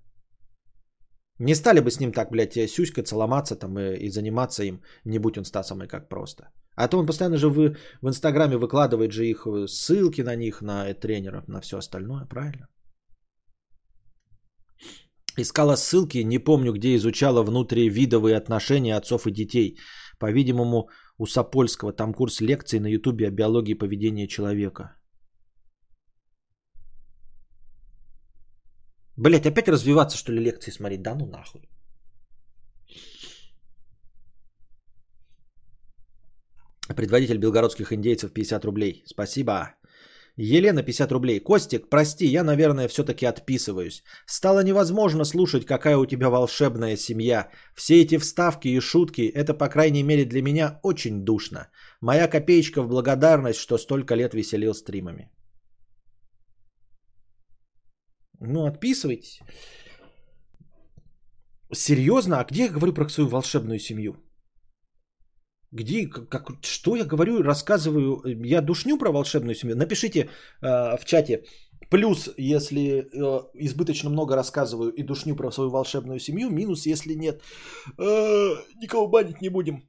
Не 1.40 1.56
стали 1.56 1.80
бы 1.80 1.90
с 1.90 2.00
ним 2.00 2.12
так, 2.12 2.32
блядь, 2.32 2.70
сюськаться, 2.70 3.16
ломаться 3.16 3.56
там 3.56 3.80
и, 3.80 3.96
и 4.06 4.10
заниматься 4.10 4.64
им, 4.64 4.82
не 5.06 5.20
будь 5.20 5.38
он 5.38 5.46
Стасом 5.46 5.82
и 5.84 5.88
как 5.88 6.10
просто. 6.10 6.44
А 6.76 6.88
то 6.88 6.98
он 6.98 7.06
постоянно 7.06 7.38
же 7.38 7.48
в, 7.48 7.76
в 8.02 8.08
Инстаграме 8.08 8.58
выкладывает 8.58 9.12
же 9.12 9.26
их 9.26 9.48
э, 9.48 9.68
ссылки 9.68 10.22
на 10.22 10.36
них, 10.36 10.62
на 10.62 10.94
тренеров, 10.94 11.48
на 11.48 11.62
все 11.62 11.78
остальное, 11.78 12.26
правильно? 12.26 12.68
Искала 15.38 15.76
ссылки, 15.76 16.24
не 16.24 16.40
помню, 16.40 16.74
где 16.74 16.96
изучала 16.96 17.44
внутривидовые 17.44 18.38
отношения 18.38 18.96
отцов 18.96 19.28
и 19.28 19.32
детей. 19.32 19.78
По-видимому, 20.20 20.90
у 21.18 21.26
Сапольского. 21.26 21.94
Там 21.94 22.14
курс 22.14 22.42
лекций 22.42 22.80
на 22.80 22.88
ютубе 22.88 23.28
о 23.28 23.32
биологии 23.32 23.74
поведения 23.74 24.28
человека. 24.28 24.96
Блять, 29.18 29.46
опять 29.46 29.68
развиваться, 29.68 30.18
что 30.18 30.34
ли, 30.34 30.44
лекции 30.44 30.72
смотреть? 30.72 31.02
Да 31.02 31.16
ну 31.16 31.26
нахуй. 31.26 31.70
Предводитель 36.96 37.40
белгородских 37.40 37.92
индейцев 37.92 38.32
50 38.34 38.66
рублей. 38.66 39.04
Спасибо. 39.06 39.76
Елена 40.38 40.84
50 40.84 41.12
рублей. 41.12 41.40
Костик, 41.40 41.90
прости, 41.90 42.26
я, 42.26 42.44
наверное, 42.44 42.88
все-таки 42.88 43.26
отписываюсь. 43.26 44.04
Стало 44.26 44.64
невозможно 44.64 45.26
слушать, 45.26 45.66
какая 45.66 45.98
у 45.98 46.06
тебя 46.06 46.30
волшебная 46.30 46.98
семья. 46.98 47.50
Все 47.76 48.02
эти 48.02 48.18
вставки 48.18 48.68
и 48.68 48.80
шутки, 48.80 49.22
это, 49.22 49.54
по 49.54 49.70
крайней 49.70 50.04
мере, 50.04 50.26
для 50.26 50.42
меня 50.42 50.80
очень 50.84 51.24
душно. 51.24 51.70
Моя 52.02 52.28
копеечка 52.28 52.82
в 52.82 52.88
благодарность, 52.88 53.60
что 53.60 53.78
столько 53.78 54.16
лет 54.16 54.34
веселил 54.34 54.74
стримами. 54.74 55.32
Ну, 58.40 58.66
отписывайтесь. 58.66 59.40
Серьезно? 61.74 62.40
А 62.40 62.44
где 62.44 62.66
я 62.66 62.70
говорю 62.70 62.94
про 62.94 63.10
свою 63.10 63.30
волшебную 63.30 63.80
семью? 63.80 64.16
Где, 65.76 66.08
как, 66.08 66.52
что 66.62 66.96
я 66.96 67.04
говорю, 67.04 67.44
рассказываю, 67.44 68.22
я 68.46 68.62
душню 68.62 68.98
про 68.98 69.12
волшебную 69.12 69.56
семью? 69.56 69.76
Напишите 69.76 70.20
э, 70.20 70.98
в 70.98 71.06
чате 71.06 71.44
плюс, 71.90 72.30
если 72.38 72.82
э, 72.82 73.42
избыточно 73.56 74.10
много 74.10 74.36
рассказываю 74.36 74.92
и 74.92 75.04
душню 75.04 75.36
про 75.36 75.52
свою 75.52 75.70
волшебную 75.70 76.20
семью, 76.20 76.50
минус, 76.50 76.86
если 76.86 77.14
нет. 77.16 77.42
Э, 78.00 78.56
никого 78.82 79.08
банить 79.08 79.42
не 79.42 79.50
будем. 79.50 79.84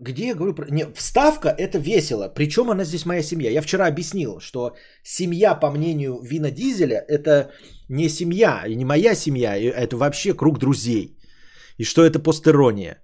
Где 0.00 0.26
я 0.26 0.34
говорю 0.34 0.54
про... 0.54 0.66
Не, 0.68 0.92
вставка 0.94 1.48
это 1.48 1.78
весело. 1.78 2.28
Причем 2.34 2.68
она 2.68 2.84
здесь 2.84 3.06
моя 3.06 3.22
семья. 3.22 3.50
Я 3.50 3.62
вчера 3.62 3.86
объяснил, 3.86 4.40
что 4.40 4.74
семья, 5.04 5.54
по 5.54 5.70
мнению 5.70 6.20
Вина 6.22 6.50
Дизеля, 6.50 7.04
это 7.08 7.52
не 7.88 8.08
семья, 8.08 8.64
и 8.66 8.74
не 8.74 8.84
моя 8.84 9.14
семья, 9.14 9.56
это 9.56 9.96
вообще 9.96 10.34
круг 10.34 10.58
друзей. 10.58 11.16
И 11.78 11.84
что 11.84 12.04
это 12.04 12.18
постерония. 12.18 12.98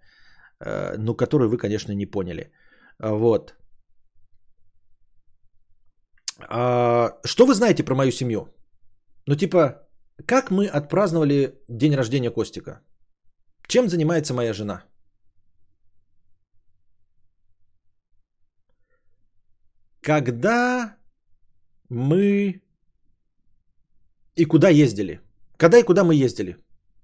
Э, 0.61 0.97
ну, 0.99 1.15
которую 1.15 1.51
вы, 1.51 1.59
конечно, 1.59 1.93
не 1.93 2.07
поняли. 2.07 2.53
Вот. 2.99 3.55
А, 6.49 7.19
что 7.25 7.47
вы 7.47 7.55
знаете 7.55 7.85
про 7.85 7.95
мою 7.95 8.13
семью? 8.13 8.49
Ну, 9.27 9.37
типа, 9.37 9.89
как 10.27 10.51
мы 10.51 10.67
отпраздновали 10.67 11.55
день 11.69 11.95
рождения 11.95 12.31
Костика? 12.31 12.81
Чем 13.69 13.89
занимается 13.89 14.35
моя 14.35 14.53
жена? 14.53 14.85
Когда 20.01 20.97
мы 21.91 22.63
и 24.37 24.45
куда 24.45 24.71
ездили? 24.71 25.21
Когда 25.57 25.79
и 25.79 25.83
куда 25.83 26.05
мы 26.05 26.15
ездили? 26.15 26.57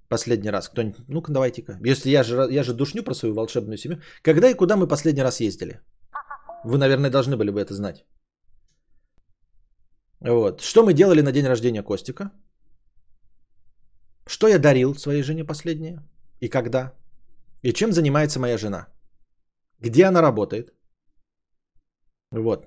Последний 0.09 0.51
раз. 0.51 0.69
Кто-нибудь? 0.69 1.09
Ну-ка, 1.09 1.33
давайте-ка. 1.33 1.79
Если 1.85 2.11
я 2.11 2.23
же, 2.23 2.47
я 2.51 2.63
же 2.63 2.75
душню 2.75 3.03
про 3.03 3.15
свою 3.15 3.35
волшебную 3.35 3.79
семью. 3.79 4.01
Когда 4.23 4.51
и 4.51 4.55
куда 4.55 4.77
мы 4.77 4.87
последний 4.87 5.23
раз 5.23 5.41
ездили? 5.41 5.81
Вы, 6.65 6.79
наверное, 6.79 7.11
должны 7.11 7.37
были 7.37 7.51
бы 7.51 7.61
это 7.61 7.75
знать. 7.75 8.05
Вот. 10.21 10.61
Что 10.61 10.83
мы 10.83 10.95
делали 10.95 11.23
на 11.23 11.33
день 11.33 11.47
рождения 11.47 11.83
Костика? 11.83 12.31
Что 14.27 14.49
я 14.49 14.59
дарил 14.59 14.95
своей 14.95 15.23
жене 15.23 15.45
последнее? 15.45 16.03
И 16.41 16.49
когда? 16.49 16.93
И 17.63 17.73
чем 17.73 17.93
занимается 17.93 18.41
моя 18.41 18.59
жена? 18.59 18.87
Где 19.81 20.05
она 20.07 20.23
работает? 20.23 20.73
Вот. 22.31 22.67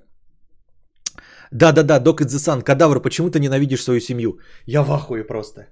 Да-да-да, 1.52 2.00
Док 2.00 2.22
Идзесан, 2.22 2.62
кадавр, 2.62 3.02
почему 3.02 3.30
ты 3.30 3.40
ненавидишь 3.40 3.84
свою 3.84 4.00
семью? 4.00 4.40
Я 4.66 4.84
в 4.84 4.92
ахуе 4.92 5.24
просто. 5.24 5.68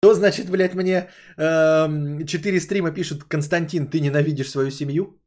То, 0.00 0.14
значит, 0.14 0.50
блядь, 0.50 0.74
мне 0.74 1.08
э, 1.36 2.24
4 2.26 2.60
стрима 2.60 2.90
пишут, 2.90 3.24
Константин, 3.24 3.88
ты 3.90 4.00
ненавидишь 4.00 4.50
свою 4.50 4.70
семью? 4.70 5.20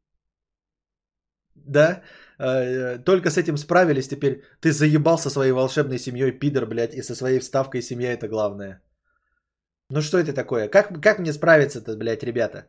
Да? 1.55 2.01
Э, 2.39 2.97
только 2.97 3.29
с 3.29 3.37
этим 3.37 3.57
справились, 3.57 4.07
теперь 4.07 4.43
ты 4.61 4.71
заебал 4.71 5.17
со 5.17 5.29
своей 5.29 5.51
волшебной 5.51 5.99
семьей, 5.99 6.31
пидор, 6.31 6.65
блядь, 6.65 6.93
и 6.93 7.03
со 7.03 7.15
своей 7.15 7.39
вставкой 7.39 7.81
семья 7.81 8.13
это 8.13 8.27
главное. 8.27 8.81
Ну 9.89 10.01
что 10.01 10.17
это 10.17 10.33
такое? 10.33 10.69
Как, 10.69 11.01
как 11.01 11.19
мне 11.19 11.33
справиться-то, 11.33 11.97
блядь, 11.97 12.23
ребята? 12.23 12.67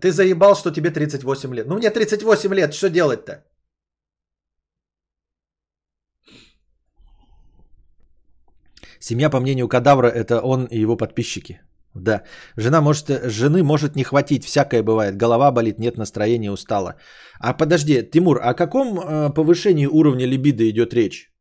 Ты 0.00 0.10
заебал, 0.12 0.54
что 0.54 0.70
тебе 0.70 0.90
38 0.90 1.54
лет. 1.54 1.66
Ну 1.66 1.76
мне 1.76 1.90
38 1.90 2.54
лет, 2.54 2.74
что 2.74 2.90
делать-то? 2.90 3.44
Семья, 9.00 9.30
по 9.30 9.40
мнению 9.40 9.68
кадавра, 9.68 10.08
это 10.08 10.40
он 10.40 10.66
и 10.66 10.78
его 10.78 10.96
подписчики. 10.96 11.60
Да. 11.94 12.22
Жена 12.56 12.80
может, 12.80 13.08
жены 13.08 13.62
может 13.62 13.96
не 13.96 14.04
хватить, 14.04 14.44
всякое 14.44 14.82
бывает. 14.82 15.16
Голова 15.16 15.50
болит, 15.50 15.78
нет 15.78 15.96
настроения, 15.98 16.52
устала. 16.52 16.94
А 17.40 17.54
подожди, 17.54 18.02
Тимур, 18.02 18.38
о 18.42 18.54
каком 18.54 18.98
э, 18.98 19.30
повышении 19.34 19.86
уровня 19.86 20.26
либидо 20.26 20.68
идет 20.68 20.94
речь? 20.94 21.32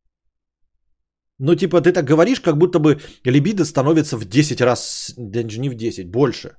Ну, 1.39 1.55
типа, 1.55 1.81
ты 1.81 1.91
так 1.91 2.05
говоришь, 2.05 2.39
как 2.39 2.57
будто 2.57 2.79
бы 2.79 2.99
либидо 3.23 3.65
становится 3.65 4.17
в 4.17 4.25
10 4.25 4.61
раз, 4.61 5.13
даже 5.17 5.59
не 5.59 5.69
в 5.69 5.75
10, 5.75 6.11
больше. 6.11 6.55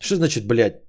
Что 0.00 0.16
значит, 0.16 0.46
блядь? 0.46 0.82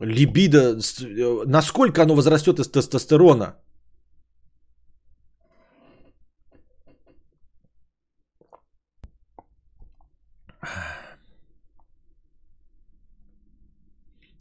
Либидо, 0.00 0.78
э, 0.78 1.44
насколько 1.46 2.02
оно 2.02 2.14
возрастет 2.14 2.60
из 2.60 2.68
тестостерона? 2.68 3.56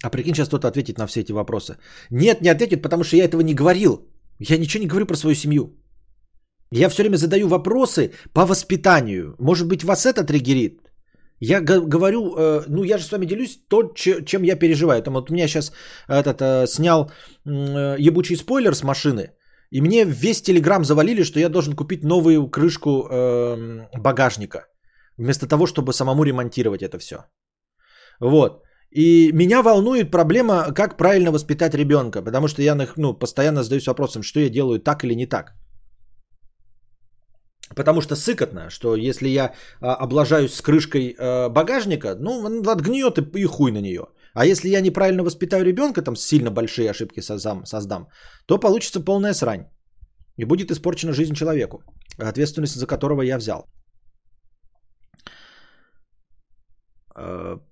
А 0.03 0.10
прикинь, 0.10 0.36
сейчас 0.36 0.48
кто-то 0.48 0.68
ответит 0.68 0.98
на 0.98 1.07
все 1.07 1.22
эти 1.22 1.32
вопросы. 1.32 1.78
Нет, 2.11 2.41
не 2.41 2.49
ответит, 2.49 2.82
потому 2.82 3.03
что 3.03 3.18
я 3.18 3.26
этого 3.26 3.41
не 3.41 3.53
говорил. 3.53 4.07
Я 4.40 4.57
ничего 4.57 4.84
не 4.84 4.88
говорю 4.88 5.06
про 5.06 5.15
свою 5.15 5.36
семью. 5.36 5.74
Я 6.72 6.90
все 6.90 7.03
время 7.03 7.18
задаю 7.18 7.48
вопросы 7.48 8.11
по 8.34 8.45
воспитанию. 8.45 9.36
Может 9.40 9.68
быть, 9.68 9.84
вас 9.84 10.06
это 10.06 10.24
триггерит? 10.24 10.82
Я 11.40 11.61
говорю, 11.61 12.36
э, 12.36 12.64
ну 12.68 12.84
я 12.84 12.98
же 12.98 13.03
с 13.03 13.11
вами 13.11 13.26
делюсь 13.26 13.60
то, 13.69 13.94
чем 13.95 14.44
я 14.44 14.56
переживаю. 14.56 15.02
Там 15.02 15.14
вот 15.14 15.30
у 15.30 15.34
меня 15.34 15.48
сейчас 15.48 15.72
этот, 16.07 16.41
э, 16.41 16.68
снял 16.68 17.11
э, 17.45 17.95
ебучий 17.99 18.36
спойлер 18.36 18.76
с 18.76 18.84
машины. 18.84 19.32
И 19.72 19.82
мне 19.82 20.06
весь 20.06 20.41
телеграм 20.41 20.84
завалили, 20.84 21.24
что 21.24 21.40
я 21.40 21.49
должен 21.49 21.76
купить 21.76 22.03
новую 22.03 22.49
крышку 22.49 22.90
эм, 22.90 23.88
багажника. 23.98 24.68
Вместо 25.18 25.48
того, 25.48 25.68
чтобы 25.68 25.94
самому 25.94 26.24
ремонтировать 26.24 26.82
это 26.82 26.99
все. 26.99 27.26
Вот. 28.19 28.64
И 28.91 29.31
меня 29.34 29.61
волнует 29.61 30.11
проблема, 30.11 30.73
как 30.73 30.97
правильно 30.97 31.31
воспитать 31.31 31.73
ребенка, 31.73 32.22
потому 32.22 32.47
что 32.47 32.61
я 32.61 32.76
ну, 32.97 33.14
постоянно 33.14 33.64
задаюсь 33.64 33.88
вопросом, 33.88 34.23
что 34.23 34.39
я 34.39 34.49
делаю 34.49 34.80
так 34.80 35.03
или 35.03 35.15
не 35.15 35.26
так. 35.26 35.53
Потому 37.76 38.01
что 38.01 38.15
сыкотно, 38.15 38.69
что 38.69 38.95
если 38.95 39.27
я 39.27 39.53
а, 39.81 39.95
облажаюсь 39.95 40.53
с 40.53 40.61
крышкой 40.61 41.15
а, 41.19 41.49
багажника, 41.49 42.15
ну, 42.19 42.61
отгниет 42.72 43.18
и, 43.18 43.41
и 43.41 43.45
хуй 43.45 43.72
на 43.72 43.81
нее. 43.81 44.05
А 44.34 44.45
если 44.45 44.69
я 44.69 44.81
неправильно 44.81 45.23
воспитаю 45.23 45.65
ребенка, 45.65 46.01
там 46.01 46.15
сильно 46.15 46.51
большие 46.51 46.89
ошибки 46.89 47.22
создам, 47.22 47.65
создам, 47.65 48.07
то 48.45 48.57
получится 48.57 48.99
полная 49.03 49.34
срань. 49.34 49.65
И 50.38 50.45
будет 50.45 50.72
испорчена 50.72 51.14
жизнь 51.14 51.34
человеку, 51.34 51.84
ответственность 52.18 52.76
за 52.76 52.88
которого 52.88 53.22
я 53.23 53.38
взял. 53.38 53.68
Э, 57.06 57.06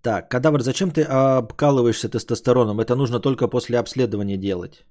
так, 0.01 0.29
кадавр, 0.29 0.61
зачем 0.61 0.91
ты 0.91 1.03
обкалываешься 1.03 2.09
тестостероном? 2.09 2.79
Это 2.79 2.95
нужно 2.95 3.19
только 3.19 3.47
после 3.47 3.77
обследования 3.79 4.37
делать. 4.37 4.85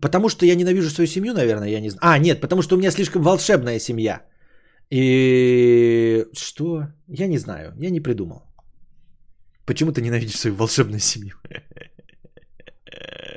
Потому 0.00 0.28
что 0.28 0.46
я 0.46 0.54
ненавижу 0.56 0.90
свою 0.90 1.06
семью, 1.06 1.34
наверное, 1.34 1.68
я 1.68 1.80
не 1.80 1.90
знаю. 1.90 2.14
А, 2.14 2.18
нет, 2.18 2.40
потому 2.40 2.62
что 2.62 2.74
у 2.74 2.78
меня 2.78 2.90
слишком 2.90 3.22
волшебная 3.22 3.78
семья. 3.78 4.22
И 4.90 6.26
что? 6.32 6.88
Я 7.08 7.28
не 7.28 7.38
знаю, 7.38 7.74
я 7.78 7.90
не 7.90 8.00
придумал. 8.00 8.42
Почему 9.66 9.92
ты 9.92 10.00
ненавидишь 10.00 10.38
свою 10.38 10.56
волшебную 10.56 11.00
семью? 11.00 11.36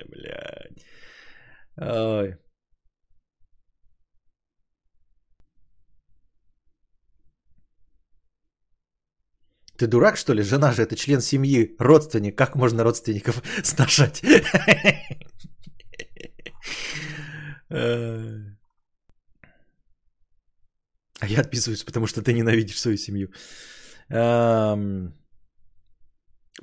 Блядь. 0.09 0.85
Ты 9.77 9.87
дурак, 9.87 10.17
что 10.17 10.33
ли? 10.33 10.43
Жена 10.43 10.71
же 10.71 10.81
это 10.81 10.95
член 10.95 11.21
семьи, 11.21 11.75
родственник. 11.79 12.35
Как 12.37 12.55
можно 12.55 12.83
родственников 12.83 13.43
сношать? 13.63 14.21
А 21.19 21.27
я 21.27 21.41
отписываюсь, 21.41 21.83
потому 21.83 22.07
что 22.07 22.21
ты 22.21 22.33
ненавидишь 22.33 22.79
свою 22.79 22.97
семью. 22.97 23.29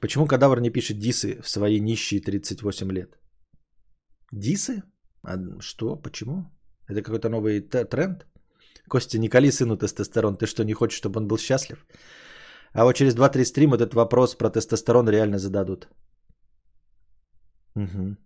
Почему 0.01 0.27
кадавр 0.27 0.61
не 0.61 0.71
пишет 0.71 0.99
дисы 0.99 1.41
в 1.43 1.49
свои 1.49 1.81
нищие 1.81 2.21
38 2.21 2.93
лет? 2.93 3.19
Дисы? 4.33 4.83
А 5.23 5.37
что? 5.61 5.97
Почему? 5.97 6.51
Это 6.89 7.03
какой-то 7.03 7.29
новый 7.29 7.61
тренд? 7.61 8.27
Костя, 8.89 9.19
не 9.19 9.29
кали 9.29 9.51
сыну 9.51 9.77
тестостерон. 9.77 10.37
Ты 10.37 10.47
что, 10.47 10.65
не 10.65 10.75
хочешь, 10.75 10.99
чтобы 10.99 11.21
он 11.21 11.29
был 11.29 11.39
счастлив? 11.39 11.87
А 12.75 12.85
вот 12.85 12.97
через 12.97 13.15
2-3 13.15 13.45
стрима 13.45 13.77
этот 13.77 13.95
вопрос 13.95 14.35
про 14.35 14.51
тестостерон 14.51 15.09
реально 15.09 15.39
зададут. 15.39 15.89
Угу. 17.77 18.17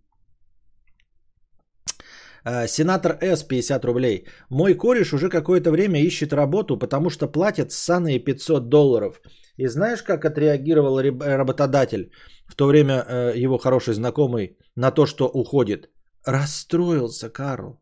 Сенатор 2.66 3.18
С, 3.20 3.42
50 3.42 3.84
рублей. 3.84 4.26
Мой 4.50 4.74
кореш 4.74 5.12
уже 5.12 5.28
какое-то 5.28 5.70
время 5.70 6.00
ищет 6.00 6.32
работу, 6.32 6.78
потому 6.78 7.10
что 7.10 7.28
платят 7.28 7.72
ссаные 7.72 8.18
500 8.18 8.68
долларов. 8.68 9.20
И 9.56 9.68
знаешь, 9.68 10.02
как 10.02 10.24
отреагировал 10.24 10.98
работодатель, 11.00 12.10
в 12.46 12.54
то 12.54 12.66
время 12.66 13.04
э, 13.06 13.32
его 13.44 13.58
хороший 13.58 13.94
знакомый, 13.94 14.56
на 14.76 14.90
то, 14.90 15.06
что 15.06 15.28
уходит? 15.28 15.90
Расстроился 16.24 17.28
Карл. 17.28 17.80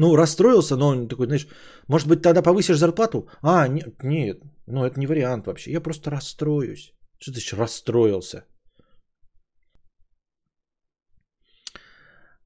Ну, 0.00 0.16
расстроился, 0.16 0.76
но 0.76 0.88
он 0.88 1.08
такой, 1.08 1.26
знаешь, 1.26 1.46
может 1.88 2.08
быть, 2.08 2.22
тогда 2.22 2.42
повысишь 2.42 2.78
зарплату? 2.78 3.28
А, 3.42 3.68
нет, 3.68 4.02
нет, 4.02 4.38
ну 4.66 4.84
это 4.84 4.98
не 4.98 5.06
вариант 5.06 5.46
вообще. 5.46 5.72
Я 5.72 5.80
просто 5.82 6.10
расстроюсь. 6.10 6.94
Что 7.18 7.32
ты 7.32 7.56
расстроился? 7.56 8.44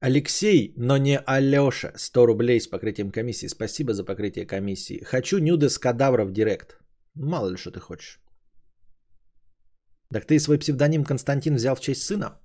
Алексей, 0.01 0.73
но 0.77 0.97
не 0.97 1.17
Алеша. 1.17 1.93
100 1.95 2.25
рублей 2.25 2.59
с 2.59 2.67
покрытием 2.67 3.11
комиссии. 3.11 3.47
Спасибо 3.47 3.93
за 3.93 4.03
покрытие 4.03 4.45
комиссии. 4.45 5.05
Хочу 5.05 5.39
нюдес 5.39 5.79
кадавра 5.79 6.25
в 6.25 6.33
директ. 6.33 6.77
Мало 7.15 7.51
ли 7.51 7.57
что 7.57 7.71
ты 7.71 7.79
хочешь. 7.79 8.19
Так 10.13 10.25
ты 10.25 10.39
свой 10.39 10.59
псевдоним 10.59 11.05
Константин 11.05 11.55
взял 11.55 11.75
в 11.75 11.79
честь 11.79 12.03
сына? 12.03 12.37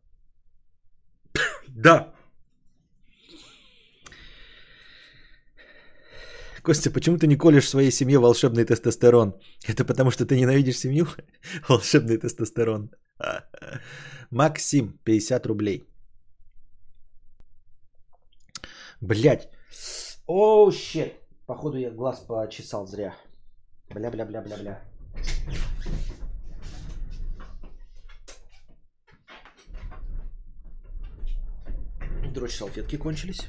Да. 1.68 2.14
Костя, 6.62 6.90
почему 6.90 7.16
ты 7.16 7.26
не 7.26 7.36
колешь 7.36 7.68
своей 7.68 7.90
семье 7.90 8.18
волшебный 8.18 8.64
тестостерон? 8.64 9.34
Это 9.66 9.84
потому, 9.84 10.10
что 10.10 10.26
ты 10.26 10.36
ненавидишь 10.36 10.78
семью? 10.78 11.06
Волшебный 11.68 12.18
тестостерон. 12.18 12.90
Максим, 14.30 14.98
50 15.04 15.46
рублей. 15.46 15.84
Блять. 19.00 19.48
О, 20.26 20.70
щет. 20.70 21.14
Походу 21.46 21.78
я 21.78 21.90
глаз 21.90 22.20
почесал 22.20 22.86
зря. 22.86 23.14
Бля-бля-бля-бля-бля. 23.88 24.78
Дрочь 32.34 32.56
салфетки 32.56 32.96
кончились. 32.96 33.48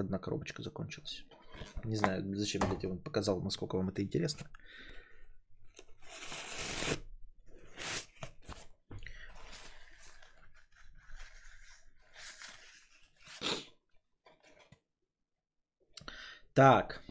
Одна 0.00 0.18
коробочка 0.18 0.62
закончилась. 0.62 1.24
Не 1.84 1.96
знаю, 1.96 2.36
зачем 2.36 2.62
я 2.82 2.88
вам 2.88 2.98
показал, 2.98 3.40
насколько 3.42 3.76
вам 3.76 3.88
это 3.90 4.02
интересно. 4.02 4.46
Так. 16.54 17.02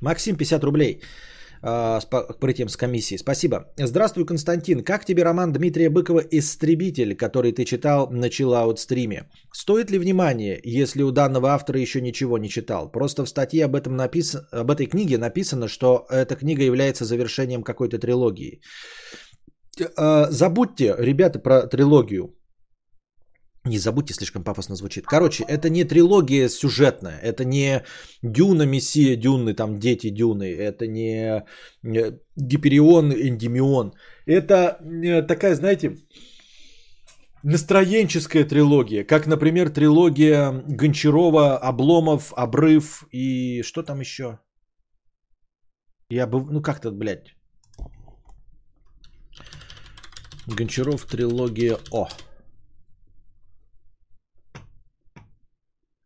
Максим, 0.00 0.36
50 0.36 0.64
рублей 0.64 1.02
э, 1.64 2.00
с 2.00 2.04
покрытием 2.04 2.68
с 2.68 2.76
комиссией. 2.76 3.18
Спасибо. 3.18 3.72
Здравствуй, 3.76 4.26
Константин. 4.26 4.84
Как 4.84 5.04
тебе 5.04 5.24
роман 5.24 5.52
Дмитрия 5.52 5.90
Быкова 5.90 6.20
«Истребитель», 6.30 7.16
который 7.16 7.52
ты 7.52 7.64
читал 7.64 8.10
на 8.10 8.28
чиллаут 8.28 8.78
стриме? 8.78 9.30
Стоит 9.52 9.90
ли 9.90 9.98
внимание, 9.98 10.60
если 10.62 11.02
у 11.02 11.10
данного 11.10 11.48
автора 11.48 11.80
еще 11.80 12.00
ничего 12.00 12.38
не 12.38 12.48
читал? 12.48 12.92
Просто 12.92 13.24
в 13.24 13.28
статье 13.28 13.64
об, 13.64 13.74
этом 13.74 13.96
напис... 13.96 14.36
об 14.52 14.70
этой 14.70 14.86
книге 14.86 15.18
написано, 15.18 15.68
что 15.68 16.06
эта 16.10 16.36
книга 16.36 16.62
является 16.62 17.04
завершением 17.04 17.62
какой-то 17.62 17.98
трилогии. 17.98 18.60
Э, 19.96 20.26
забудьте, 20.30 20.94
ребята, 20.98 21.38
про 21.38 21.66
трилогию. 21.66 22.34
Не 23.66 23.78
забудьте, 23.78 24.12
слишком 24.12 24.44
пафосно 24.44 24.76
звучит. 24.76 25.06
Короче, 25.06 25.44
это 25.44 25.70
не 25.70 25.84
трилогия 25.84 26.48
сюжетная, 26.48 27.18
это 27.22 27.44
не 27.44 27.82
Дюна, 28.22 28.66
Мессия, 28.66 29.16
Дюны, 29.16 29.54
там 29.54 29.78
дети 29.78 30.10
Дюны, 30.10 30.54
это 30.54 30.86
не 30.86 31.44
Гиперион, 32.36 33.12
Эндимион. 33.12 33.94
Это 34.26 34.78
э, 34.82 35.22
такая, 35.22 35.54
знаете, 35.54 35.96
настроенческая 37.42 38.44
трилогия, 38.44 39.02
как, 39.04 39.26
например, 39.26 39.70
трилогия 39.70 40.52
Гончарова, 40.68 41.56
Обломов, 41.56 42.34
Обрыв 42.36 43.06
и 43.12 43.62
что 43.62 43.82
там 43.82 44.00
еще? 44.00 44.40
Я 46.10 46.26
бы, 46.26 46.52
ну 46.52 46.60
как-то, 46.60 46.90
блядь. 46.90 47.34
Гончаров, 50.46 51.06
трилогия 51.06 51.78
О. 51.90 52.08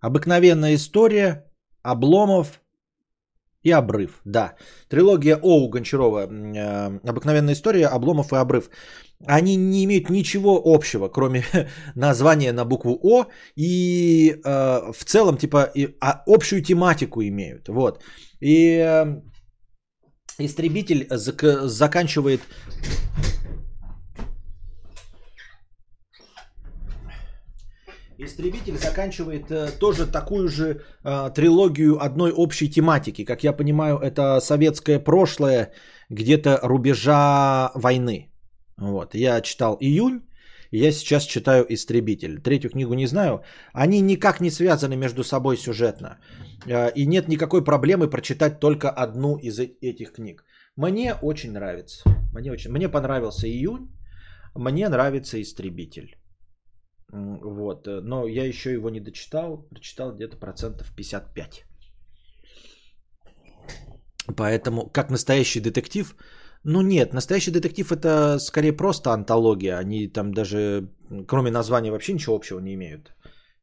Обыкновенная 0.00 0.74
история, 0.74 1.44
Обломов 1.82 2.60
и 3.62 3.72
Обрыв. 3.72 4.20
Да, 4.24 4.54
трилогия 4.88 5.36
О 5.42 5.64
у 5.64 5.68
Гончарова. 5.68 6.26
Э, 6.26 6.98
обыкновенная 7.04 7.54
история, 7.54 7.88
Обломов 7.88 8.32
и 8.32 8.36
Обрыв. 8.36 8.70
Они 9.26 9.56
не 9.56 9.84
имеют 9.84 10.10
ничего 10.10 10.62
общего, 10.64 11.08
кроме 11.08 11.44
названия 11.94 12.52
на 12.52 12.64
букву 12.64 12.98
О 13.02 13.26
и 13.56 14.40
э, 14.44 14.92
в 14.92 15.04
целом 15.04 15.36
типа 15.36 15.70
и, 15.74 15.96
а, 16.00 16.22
общую 16.26 16.62
тематику 16.62 17.22
имеют. 17.22 17.68
Вот. 17.68 18.02
И 18.40 18.76
э, 18.76 19.20
истребитель 20.38 21.08
зак- 21.10 21.66
заканчивает 21.66 22.40
Истребитель 28.20 28.76
заканчивает 28.76 29.50
э, 29.50 29.70
тоже 29.78 30.06
такую 30.06 30.48
же 30.48 30.64
э, 31.04 31.30
трилогию 31.34 31.98
одной 32.02 32.32
общей 32.32 32.68
тематики. 32.68 33.24
Как 33.24 33.44
я 33.44 33.52
понимаю, 33.52 33.98
это 33.98 34.40
советское 34.40 34.98
прошлое 34.98 35.72
где-то 36.10 36.58
рубежа 36.62 37.70
войны. 37.74 38.32
Вот. 38.76 39.14
Я 39.14 39.40
читал 39.40 39.76
июнь, 39.80 40.22
я 40.72 40.92
сейчас 40.92 41.24
читаю 41.24 41.64
«Истребитель». 41.68 42.40
Третью 42.40 42.70
книгу 42.70 42.94
не 42.94 43.06
знаю. 43.06 43.42
Они 43.72 44.00
никак 44.00 44.40
не 44.40 44.50
связаны 44.50 44.96
между 44.96 45.22
собой 45.22 45.56
сюжетно. 45.56 46.18
Э, 46.66 46.90
и 46.94 47.06
нет 47.06 47.28
никакой 47.28 47.64
проблемы 47.64 48.10
прочитать 48.10 48.60
только 48.60 48.90
одну 48.90 49.36
из 49.36 49.58
э, 49.60 49.70
этих 49.80 50.12
книг. 50.12 50.44
Мне 50.76 51.14
очень 51.22 51.52
нравится. 51.52 52.02
Мне, 52.32 52.50
очень... 52.52 52.72
Мне 52.72 52.88
понравился 52.88 53.46
июнь. 53.46 53.88
Мне 54.54 54.88
нравится 54.88 55.40
«Истребитель». 55.40 56.17
Вот. 57.12 57.88
Э, 57.88 58.00
но 58.00 58.26
я 58.26 58.44
еще 58.44 58.72
его 58.72 58.90
не 58.90 59.00
дочитал. 59.00 59.66
Прочитал 59.70 60.14
где-то 60.14 60.36
процентов 60.36 60.94
55. 60.94 61.64
Поэтому, 64.36 64.90
как 64.90 65.10
настоящий 65.10 65.60
детектив, 65.60 66.14
ну 66.64 66.82
нет, 66.82 67.14
настоящий 67.14 67.50
детектив 67.50 67.92
это 67.92 68.38
скорее 68.38 68.72
просто 68.72 69.12
антология. 69.12 69.78
Они 69.78 70.08
там 70.08 70.34
даже, 70.34 70.90
кроме 71.26 71.50
названия, 71.50 71.90
вообще 71.90 72.12
ничего 72.12 72.36
общего 72.36 72.60
не 72.60 72.74
имеют. 72.74 73.14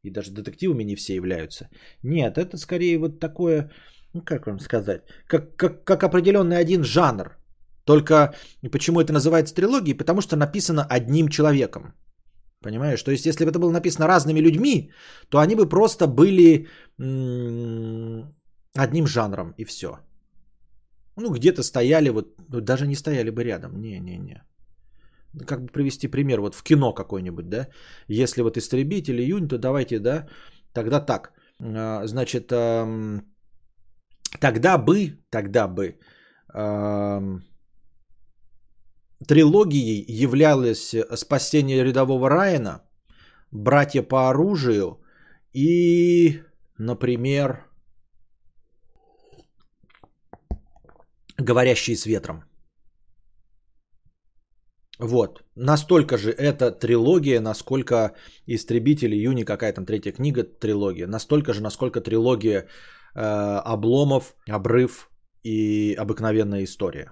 И 0.01 0.11
даже 0.11 0.31
детективами 0.31 0.83
не 0.83 0.95
все 0.95 1.15
являются. 1.15 1.69
Нет, 2.03 2.37
это 2.37 2.57
скорее 2.57 2.97
вот 2.97 3.19
такое, 3.19 3.71
ну 4.13 4.21
как 4.21 4.47
вам 4.47 4.59
сказать, 4.59 5.01
как, 5.27 5.55
как, 5.55 5.83
как 5.83 6.03
определенный 6.03 6.57
один 6.57 6.83
жанр. 6.83 7.37
Только 7.83 8.33
почему 8.71 9.01
это 9.01 9.13
называется 9.13 9.53
трилогией? 9.53 9.97
Потому 9.97 10.21
что 10.21 10.35
написано 10.35 10.83
одним 10.89 11.27
человеком. 11.27 11.93
Понимаешь? 12.65 13.03
То 13.03 13.11
есть, 13.11 13.25
если 13.25 13.45
бы 13.45 13.51
это 13.51 13.59
было 13.59 13.71
написано 13.71 14.07
разными 14.07 14.41
людьми, 14.41 14.91
то 15.29 15.37
они 15.37 15.55
бы 15.55 15.69
просто 15.69 16.07
были 16.07 16.67
одним 18.73 19.05
жанром 19.07 19.53
и 19.57 19.65
все. 19.65 19.87
Ну, 21.17 21.31
где-то 21.31 21.63
стояли, 21.63 22.09
вот, 22.09 22.25
ну, 22.49 22.61
даже 22.61 22.87
не 22.87 22.95
стояли 22.95 23.29
бы 23.29 23.43
рядом. 23.43 23.79
Не-не-не. 23.81 24.43
Как 25.45 25.61
бы 25.61 25.67
привести 25.67 26.07
пример, 26.07 26.41
вот 26.41 26.55
в 26.55 26.63
кино 26.63 26.93
какой-нибудь, 26.93 27.49
да? 27.49 27.67
Если 28.07 28.41
вот 28.41 28.57
истребитель, 28.57 29.19
июнь, 29.19 29.47
то 29.47 29.57
давайте, 29.57 29.99
да, 29.99 30.27
тогда 30.73 30.99
так. 31.05 31.33
А, 31.59 32.07
значит, 32.07 32.47
тогда 34.39 34.77
бы, 34.77 35.19
тогда 35.29 35.67
бы 35.67 35.99
трилогией 39.27 40.05
являлось 40.07 40.95
спасение 41.15 41.83
рядового 41.83 42.29
Райана, 42.29 42.81
братья 43.51 44.01
по 44.01 44.29
оружию 44.29 44.99
и, 45.53 46.41
например, 46.77 47.65
говорящие 51.37 51.95
с 51.95 52.05
ветром. 52.05 52.43
Вот. 54.99 55.43
Настолько 55.55 56.17
же 56.17 56.31
это 56.31 56.71
трилогия, 56.71 57.41
насколько 57.41 58.15
Истребители 58.47 59.15
Юни, 59.15 59.43
какая 59.43 59.73
там 59.73 59.85
третья 59.85 60.11
книга, 60.13 60.43
трилогия. 60.43 61.07
Настолько 61.07 61.53
же, 61.53 61.61
насколько 61.61 62.01
трилогия 62.01 62.67
э, 63.13 63.19
Обломов, 63.65 64.35
Обрыв 64.49 65.09
и 65.43 65.95
Обыкновенная 65.95 66.63
история. 66.63 67.11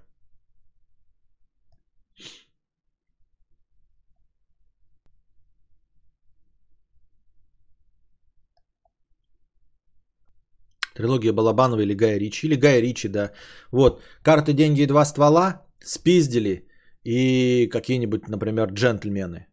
Трилогия 10.95 11.33
Балабанова 11.33 11.81
или 11.81 11.93
Гая 11.93 12.19
Ричи. 12.19 12.47
Или 12.47 12.55
Гая 12.55 12.81
Ричи, 12.81 13.07
да. 13.07 13.31
Вот. 13.71 14.01
Карты, 14.23 14.53
деньги 14.53 14.81
и 14.81 14.87
два 14.87 15.05
ствола 15.05 15.65
спиздили. 15.83 16.67
И 17.03 17.67
какие-нибудь, 17.71 18.27
например, 18.27 18.69
джентльмены. 18.71 19.47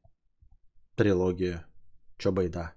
Трилогия. 0.97 1.67
Чё 2.19 2.33
бы 2.33 2.45
и 2.45 2.49
да. 2.49 2.75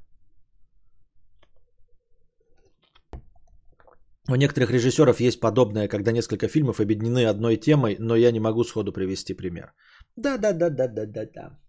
У 4.29 4.35
некоторых 4.35 4.71
режиссеров 4.71 5.19
есть 5.19 5.39
подобное, 5.41 5.89
когда 5.89 6.11
несколько 6.11 6.47
фильмов 6.47 6.79
объединены 6.79 7.25
одной 7.25 7.57
темой, 7.57 7.97
но 7.99 8.15
я 8.15 8.31
не 8.31 8.39
могу 8.39 8.63
сходу 8.63 8.93
привести 8.93 9.33
пример. 9.33 9.73
Да, 10.15 10.37
да, 10.37 10.53
да, 10.53 10.69
да, 10.69 10.87
да, 10.87 11.05
да, 11.05 11.25
да. 11.25 11.59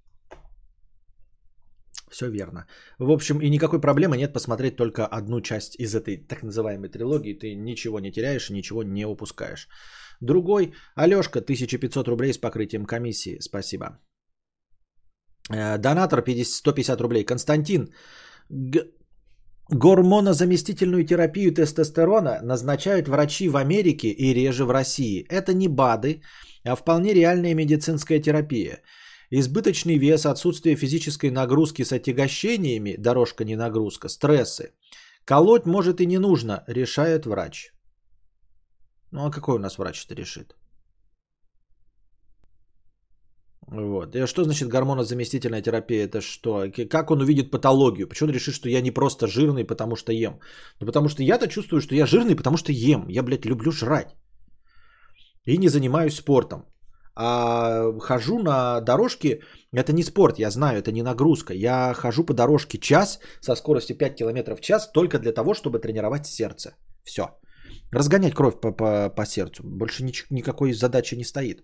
Все 2.14 2.30
верно. 2.30 2.66
В 3.00 3.10
общем, 3.10 3.40
и 3.40 3.50
никакой 3.50 3.80
проблемы 3.80 4.16
нет 4.16 4.32
посмотреть 4.32 4.76
только 4.76 5.04
одну 5.06 5.40
часть 5.40 5.74
из 5.80 5.94
этой 5.94 6.16
так 6.16 6.42
называемой 6.42 6.88
трилогии. 6.88 7.38
Ты 7.38 7.56
ничего 7.56 7.98
не 7.98 8.12
теряешь 8.12 8.50
и 8.50 8.54
ничего 8.54 8.84
не 8.84 9.04
упускаешь. 9.04 9.68
Другой, 10.20 10.72
Алешка, 10.94 11.40
1500 11.40 12.08
рублей 12.08 12.32
с 12.32 12.38
покрытием 12.38 12.86
комиссии. 12.86 13.40
Спасибо. 13.40 13.86
Э, 15.50 15.78
донатор 15.78 16.22
150 16.22 17.00
рублей. 17.00 17.24
Константин, 17.24 17.88
г- 18.48 18.86
гормонозаместительную 19.70 21.04
терапию 21.04 21.52
тестостерона 21.52 22.38
назначают 22.42 23.08
врачи 23.08 23.48
в 23.48 23.56
Америке 23.56 24.08
и 24.08 24.34
реже 24.34 24.64
в 24.64 24.70
России. 24.70 25.26
Это 25.28 25.52
не 25.52 25.66
БАДы, 25.68 26.22
а 26.64 26.76
вполне 26.76 27.12
реальная 27.12 27.54
медицинская 27.54 28.20
терапия. 28.20 28.82
Избыточный 29.30 29.98
вес, 29.98 30.26
отсутствие 30.26 30.76
физической 30.76 31.30
нагрузки 31.30 31.84
с 31.84 31.92
отягощениями, 31.92 32.96
дорожка 32.98 33.44
не 33.44 33.56
нагрузка, 33.56 34.08
стрессы. 34.08 34.72
Колоть 35.24 35.66
может 35.66 36.00
и 36.00 36.06
не 36.06 36.18
нужно, 36.18 36.64
решает 36.68 37.26
врач. 37.26 37.72
Ну 39.10 39.26
а 39.26 39.30
какой 39.30 39.56
у 39.56 39.58
нас 39.58 39.78
врач 39.78 40.04
это 40.04 40.14
решит? 40.14 40.54
Вот. 43.66 44.14
И 44.14 44.26
что 44.26 44.44
значит 44.44 44.68
гормонозаместительная 44.68 45.62
терапия? 45.62 46.04
Это 46.04 46.20
что? 46.20 46.66
Как 46.90 47.10
он 47.10 47.22
увидит 47.22 47.50
патологию? 47.50 48.08
Почему 48.08 48.28
он 48.28 48.34
решит, 48.34 48.54
что 48.54 48.68
я 48.68 48.82
не 48.82 48.90
просто 48.90 49.26
жирный, 49.26 49.64
потому 49.64 49.96
что 49.96 50.12
ем? 50.12 50.38
Ну, 50.80 50.86
потому 50.86 51.08
что 51.08 51.22
я-то 51.22 51.48
чувствую, 51.48 51.80
что 51.80 51.94
я 51.94 52.06
жирный, 52.06 52.36
потому 52.36 52.56
что 52.56 52.72
ем. 52.72 53.08
Я, 53.08 53.22
блядь, 53.22 53.46
люблю 53.46 53.72
жрать. 53.72 54.14
И 55.46 55.56
не 55.58 55.68
занимаюсь 55.68 56.16
спортом. 56.16 56.66
А 57.16 57.92
хожу 58.00 58.38
на 58.38 58.80
дорожке, 58.80 59.40
это 59.72 59.92
не 59.92 60.02
спорт, 60.02 60.38
я 60.38 60.50
знаю, 60.50 60.78
это 60.78 60.92
не 60.92 61.02
нагрузка. 61.02 61.54
Я 61.54 61.94
хожу 61.94 62.24
по 62.24 62.34
дорожке 62.34 62.78
час 62.78 63.20
со 63.40 63.54
скоростью 63.54 63.96
5 63.96 64.16
км 64.16 64.56
в 64.56 64.60
час 64.60 64.90
только 64.92 65.18
для 65.18 65.32
того, 65.32 65.54
чтобы 65.54 65.78
тренировать 65.78 66.26
сердце. 66.26 66.76
Все. 67.04 67.22
Разгонять 67.92 68.34
кровь 68.34 68.60
по, 68.60 68.72
по, 68.72 69.10
по 69.10 69.26
сердцу. 69.26 69.62
Больше 69.64 70.02
нич- 70.02 70.26
никакой 70.30 70.72
задачи 70.72 71.14
не 71.14 71.24
стоит. 71.24 71.62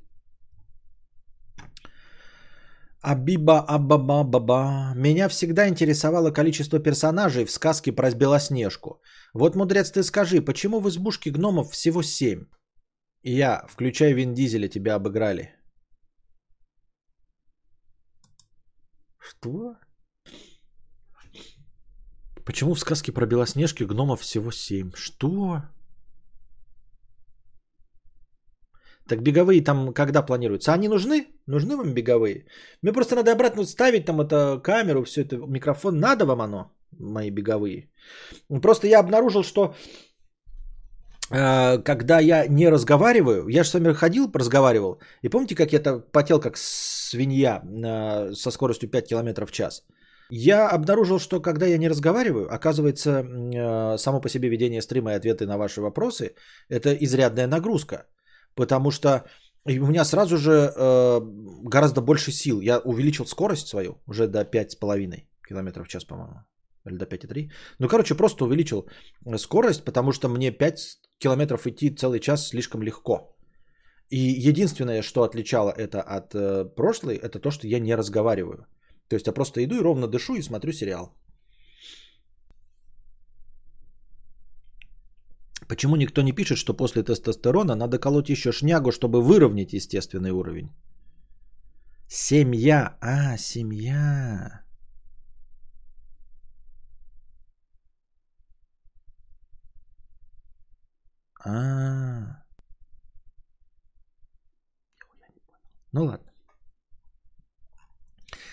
Абиба 3.02 3.64
Абаба 3.66 4.24
Баба. 4.24 4.92
Меня 4.94 5.28
всегда 5.28 5.68
интересовало 5.68 6.30
количество 6.30 6.78
персонажей 6.78 7.44
в 7.46 7.50
сказке 7.50 7.92
про 7.92 8.10
Белоснежку. 8.14 9.00
Вот, 9.34 9.56
мудрец, 9.56 9.90
ты 9.90 10.02
скажи, 10.02 10.42
почему 10.42 10.80
в 10.80 10.88
избушке 10.88 11.30
гномов 11.30 11.72
всего 11.72 12.02
семь? 12.02 12.44
Я, 13.22 13.66
включай 13.68 14.14
Вин 14.14 14.34
Дизеля, 14.34 14.68
тебя 14.68 14.94
обыграли. 14.94 15.54
Что? 19.18 19.76
Почему 22.46 22.74
в 22.74 22.80
сказке 22.80 23.12
про 23.12 23.26
Белоснежки 23.26 23.84
гномов 23.84 24.20
всего 24.20 24.50
семь? 24.50 24.90
Что? 24.94 25.62
Так 29.06 29.22
беговые 29.22 29.64
там 29.64 29.92
когда 29.92 30.22
планируются? 30.22 30.72
Они 30.72 30.88
нужны? 30.88 31.26
Нужны 31.46 31.76
вам 31.76 31.94
беговые? 31.94 32.46
Мне 32.82 32.92
просто 32.92 33.16
надо 33.16 33.32
обратно 33.32 33.64
ставить 33.64 34.06
там 34.06 34.20
это 34.20 34.60
камеру, 34.62 35.04
все 35.04 35.22
это, 35.22 35.36
микрофон. 35.36 35.98
Надо 35.98 36.24
вам 36.24 36.40
оно, 36.40 36.72
мои 36.98 37.30
беговые? 37.30 37.90
Просто 38.62 38.86
я 38.86 39.00
обнаружил, 39.00 39.42
что 39.42 39.74
когда 41.30 42.18
я 42.20 42.46
не 42.48 42.68
разговариваю, 42.68 43.48
я 43.48 43.62
же 43.62 43.70
с 43.70 43.74
вами 43.74 43.92
ходил, 43.92 44.30
разговаривал, 44.34 45.00
и 45.22 45.28
помните, 45.28 45.54
как 45.54 45.72
я 45.72 45.80
потел 46.12 46.40
как 46.40 46.56
свинья 46.56 47.62
э, 47.62 48.34
со 48.34 48.50
скоростью 48.50 48.90
5 48.90 49.08
км 49.08 49.46
в 49.46 49.52
час? 49.52 49.84
Я 50.30 50.68
обнаружил, 50.68 51.18
что 51.18 51.40
когда 51.40 51.66
я 51.66 51.78
не 51.78 51.88
разговариваю, 51.88 52.52
оказывается, 52.52 53.10
э, 53.10 53.98
само 53.98 54.20
по 54.20 54.28
себе 54.28 54.48
ведение 54.48 54.82
стрима 54.82 55.12
и 55.12 55.16
ответы 55.16 55.46
на 55.46 55.56
ваши 55.56 55.80
вопросы– 55.80 56.34
это 56.68 56.92
изрядная 56.92 57.46
нагрузка. 57.46 58.06
Потому 58.54 58.90
что 58.90 59.24
у 59.64 59.86
меня 59.86 60.04
сразу 60.04 60.36
же 60.36 60.72
гораздо 61.62 62.00
больше 62.00 62.32
сил. 62.32 62.60
Я 62.60 62.80
увеличил 62.80 63.26
скорость 63.26 63.68
свою 63.68 64.00
уже 64.06 64.26
до 64.26 64.40
5,5 64.40 65.26
км 65.46 65.84
в 65.84 65.88
час, 65.88 66.04
по-моему. 66.04 66.40
Или 66.86 66.96
до 66.96 67.04
5,3. 67.04 67.50
Ну, 67.78 67.88
короче, 67.88 68.14
просто 68.14 68.44
увеличил 68.44 68.88
скорость, 69.36 69.84
потому 69.84 70.12
что 70.12 70.28
мне 70.28 70.50
5 70.50 70.98
километров 71.18 71.66
идти 71.66 71.90
целый 71.90 72.20
час 72.20 72.48
слишком 72.48 72.82
легко. 72.82 73.36
И 74.10 74.48
единственное, 74.48 75.02
что 75.02 75.22
отличало 75.22 75.70
это 75.70 76.00
от 76.00 76.34
э, 76.34 76.64
прошлой, 76.76 77.16
это 77.16 77.38
то, 77.38 77.50
что 77.50 77.68
я 77.68 77.78
не 77.78 77.96
разговариваю. 77.96 78.66
То 79.08 79.16
есть 79.16 79.26
я 79.26 79.32
просто 79.32 79.60
иду 79.60 79.76
и 79.76 79.82
ровно 79.82 80.08
дышу 80.08 80.34
и 80.34 80.42
смотрю 80.42 80.72
сериал. 80.72 81.14
Почему 85.68 85.96
никто 85.96 86.22
не 86.22 86.32
пишет, 86.32 86.58
что 86.58 86.74
после 86.74 87.02
тестостерона 87.04 87.76
надо 87.76 87.98
колоть 87.98 88.28
еще 88.28 88.50
шнягу, 88.50 88.90
чтобы 88.90 89.22
выровнять 89.22 89.72
естественный 89.72 90.32
уровень? 90.32 90.70
Семья. 92.08 92.96
А, 93.00 93.36
семья. 93.38 94.64
А. 101.44 102.44
Ну 105.92 106.04
ладно. 106.04 106.30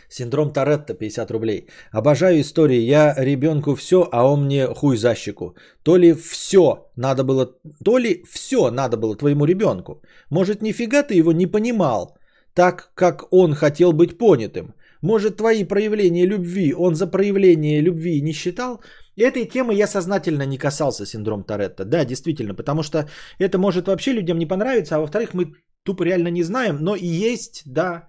Синдром 0.09 0.53
Торетто 0.53 0.93
50 0.93 1.31
рублей. 1.31 1.67
Обожаю 1.91 2.39
истории. 2.39 2.79
Я 2.79 3.13
ребенку 3.17 3.75
все, 3.75 4.07
а 4.11 4.23
он 4.23 4.45
мне 4.45 4.67
хуй 4.67 4.97
за 4.97 5.15
щеку. 5.15 5.55
То 5.83 5.97
ли 5.97 6.13
все 6.13 6.89
надо 6.95 7.23
было, 7.23 7.45
то 7.83 7.97
ли 7.97 8.23
все 8.23 8.71
надо 8.71 8.97
было 8.97 9.17
твоему 9.17 9.45
ребенку. 9.45 10.01
Может, 10.29 10.61
нифига 10.61 11.03
ты 11.03 11.15
его 11.15 11.33
не 11.33 11.45
понимал, 11.45 12.17
так 12.53 12.91
как 12.95 13.27
он 13.31 13.53
хотел 13.53 13.91
быть 13.91 14.17
понятым. 14.17 14.73
Может, 15.01 15.37
твои 15.37 15.63
проявления 15.63 16.25
любви 16.25 16.73
он 16.73 16.95
за 16.95 17.07
проявление 17.07 17.81
любви 17.81 18.21
не 18.21 18.33
считал? 18.33 18.81
Этой 19.15 19.45
темы 19.45 19.73
я 19.73 19.87
сознательно 19.87 20.45
не 20.45 20.57
касался, 20.57 21.05
синдром 21.05 21.43
Торетто. 21.43 21.85
Да, 21.85 22.05
действительно, 22.05 22.53
потому 22.53 22.83
что 22.83 23.09
это 23.39 23.57
может 23.57 23.87
вообще 23.87 24.13
людям 24.13 24.37
не 24.37 24.45
понравиться, 24.45 24.95
а 24.95 24.99
во-вторых, 24.99 25.33
мы 25.33 25.53
тупо 25.83 26.03
реально 26.03 26.27
не 26.27 26.43
знаем, 26.43 26.77
но 26.81 26.95
и 26.95 27.05
есть, 27.05 27.63
да, 27.65 28.07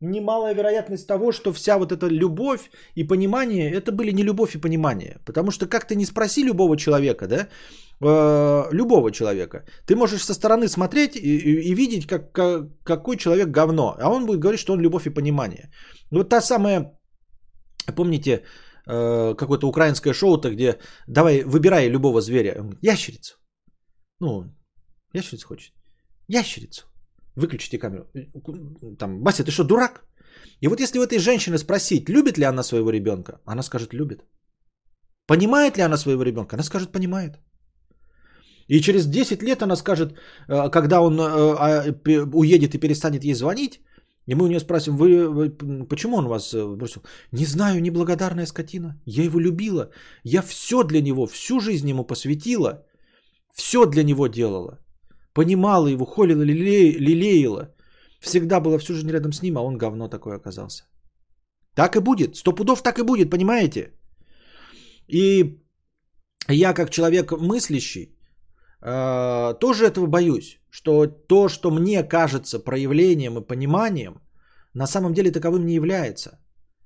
немалая 0.00 0.54
вероятность 0.54 1.06
того, 1.06 1.32
что 1.32 1.52
вся 1.52 1.78
вот 1.78 1.92
эта 1.92 2.06
любовь 2.06 2.70
и 2.96 3.04
понимание, 3.04 3.72
это 3.72 3.92
были 3.92 4.12
не 4.12 4.22
любовь 4.22 4.54
и 4.54 4.60
понимание. 4.60 5.20
Потому 5.24 5.50
что 5.50 5.66
как 5.66 5.86
ты 5.86 5.96
не 5.96 6.06
спроси 6.06 6.44
любого 6.44 6.76
человека, 6.76 7.26
да, 7.26 7.48
э, 8.00 8.68
любого 8.72 9.10
человека, 9.10 9.64
ты 9.86 9.96
можешь 9.96 10.24
со 10.24 10.34
стороны 10.34 10.68
смотреть 10.68 11.16
и, 11.16 11.20
и, 11.20 11.70
и 11.70 11.74
видеть, 11.74 12.06
как, 12.06 12.32
как, 12.32 12.68
какой 12.84 13.16
человек 13.16 13.48
говно, 13.48 13.96
а 13.98 14.08
он 14.08 14.26
будет 14.26 14.40
говорить, 14.40 14.60
что 14.60 14.72
он 14.72 14.80
любовь 14.80 15.06
и 15.06 15.14
понимание. 15.14 15.70
Вот 16.10 16.28
та 16.28 16.40
самая, 16.40 16.92
помните, 17.96 18.44
э, 18.86 19.34
какое-то 19.34 19.68
украинское 19.68 20.14
шоу-то, 20.14 20.50
где 20.50 20.78
давай 21.06 21.42
выбирай 21.42 21.88
любого 21.88 22.20
зверя, 22.20 22.64
ящерицу. 22.82 23.34
Ну, 24.20 24.44
ящерицу 25.12 25.48
хочет. 25.48 25.72
Ящерицу 26.28 26.87
выключите 27.38 27.78
камеру. 27.78 28.04
Там, 28.98 29.22
Бася, 29.22 29.44
ты 29.44 29.50
что, 29.50 29.64
дурак? 29.64 30.04
И 30.60 30.68
вот 30.68 30.80
если 30.80 30.98
у 30.98 31.02
этой 31.02 31.18
женщины 31.18 31.58
спросить, 31.58 32.08
любит 32.08 32.38
ли 32.38 32.44
она 32.44 32.62
своего 32.62 32.90
ребенка, 32.90 33.40
она 33.46 33.62
скажет, 33.62 33.94
любит. 33.94 34.24
Понимает 35.26 35.76
ли 35.76 35.82
она 35.82 35.96
своего 35.96 36.22
ребенка? 36.24 36.56
Она 36.56 36.62
скажет, 36.62 36.92
понимает. 36.92 37.38
И 38.68 38.80
через 38.80 39.06
10 39.06 39.42
лет 39.42 39.62
она 39.62 39.76
скажет, 39.76 40.12
э, 40.48 40.70
когда 40.70 41.00
он 41.00 41.18
э, 41.18 41.24
а, 41.24 41.84
уедет 42.34 42.74
и 42.74 42.78
перестанет 42.78 43.24
ей 43.24 43.34
звонить, 43.34 43.80
и 44.26 44.34
мы 44.34 44.44
у 44.44 44.48
нее 44.48 44.60
спросим, 44.60 44.96
вы, 44.96 45.28
вы 45.28 45.50
почему 45.88 46.16
он 46.16 46.28
вас 46.28 46.54
э, 46.54 46.76
бросил? 46.76 47.02
Не 47.32 47.46
знаю, 47.46 47.80
неблагодарная 47.80 48.46
скотина. 48.46 49.00
Я 49.06 49.24
его 49.24 49.40
любила. 49.40 49.90
Я 50.24 50.42
все 50.42 50.82
для 50.82 51.00
него, 51.00 51.26
всю 51.26 51.60
жизнь 51.60 51.88
ему 51.88 52.04
посвятила. 52.04 52.84
Все 53.54 53.86
для 53.86 54.02
него 54.02 54.28
делала 54.28 54.78
понимала 55.38 55.88
его, 55.88 56.04
холила, 56.04 56.44
леле... 56.44 56.98
лелеяла. 56.98 57.74
Всегда 58.20 58.60
была 58.60 58.78
всю 58.78 58.94
жизнь 58.94 59.10
рядом 59.10 59.32
с 59.32 59.42
ним, 59.42 59.56
а 59.56 59.62
он 59.62 59.78
говно 59.78 60.08
такое 60.08 60.36
оказался. 60.36 60.84
Так 61.74 61.96
и 61.96 62.00
будет. 62.00 62.36
Сто 62.36 62.52
пудов 62.52 62.82
так 62.82 62.98
и 62.98 63.04
будет, 63.04 63.30
понимаете? 63.30 63.92
И 65.06 65.58
я 66.48 66.74
как 66.74 66.90
человек 66.90 67.30
мыслящий, 67.32 68.18
э, 68.82 69.54
тоже 69.60 69.86
этого 69.86 70.06
боюсь. 70.06 70.58
Что 70.70 71.06
то, 71.06 71.48
что 71.48 71.70
мне 71.70 72.02
кажется 72.08 72.64
проявлением 72.64 73.38
и 73.38 73.46
пониманием, 73.46 74.14
на 74.74 74.86
самом 74.86 75.14
деле 75.14 75.30
таковым 75.30 75.66
не 75.66 75.74
является. 75.74 76.30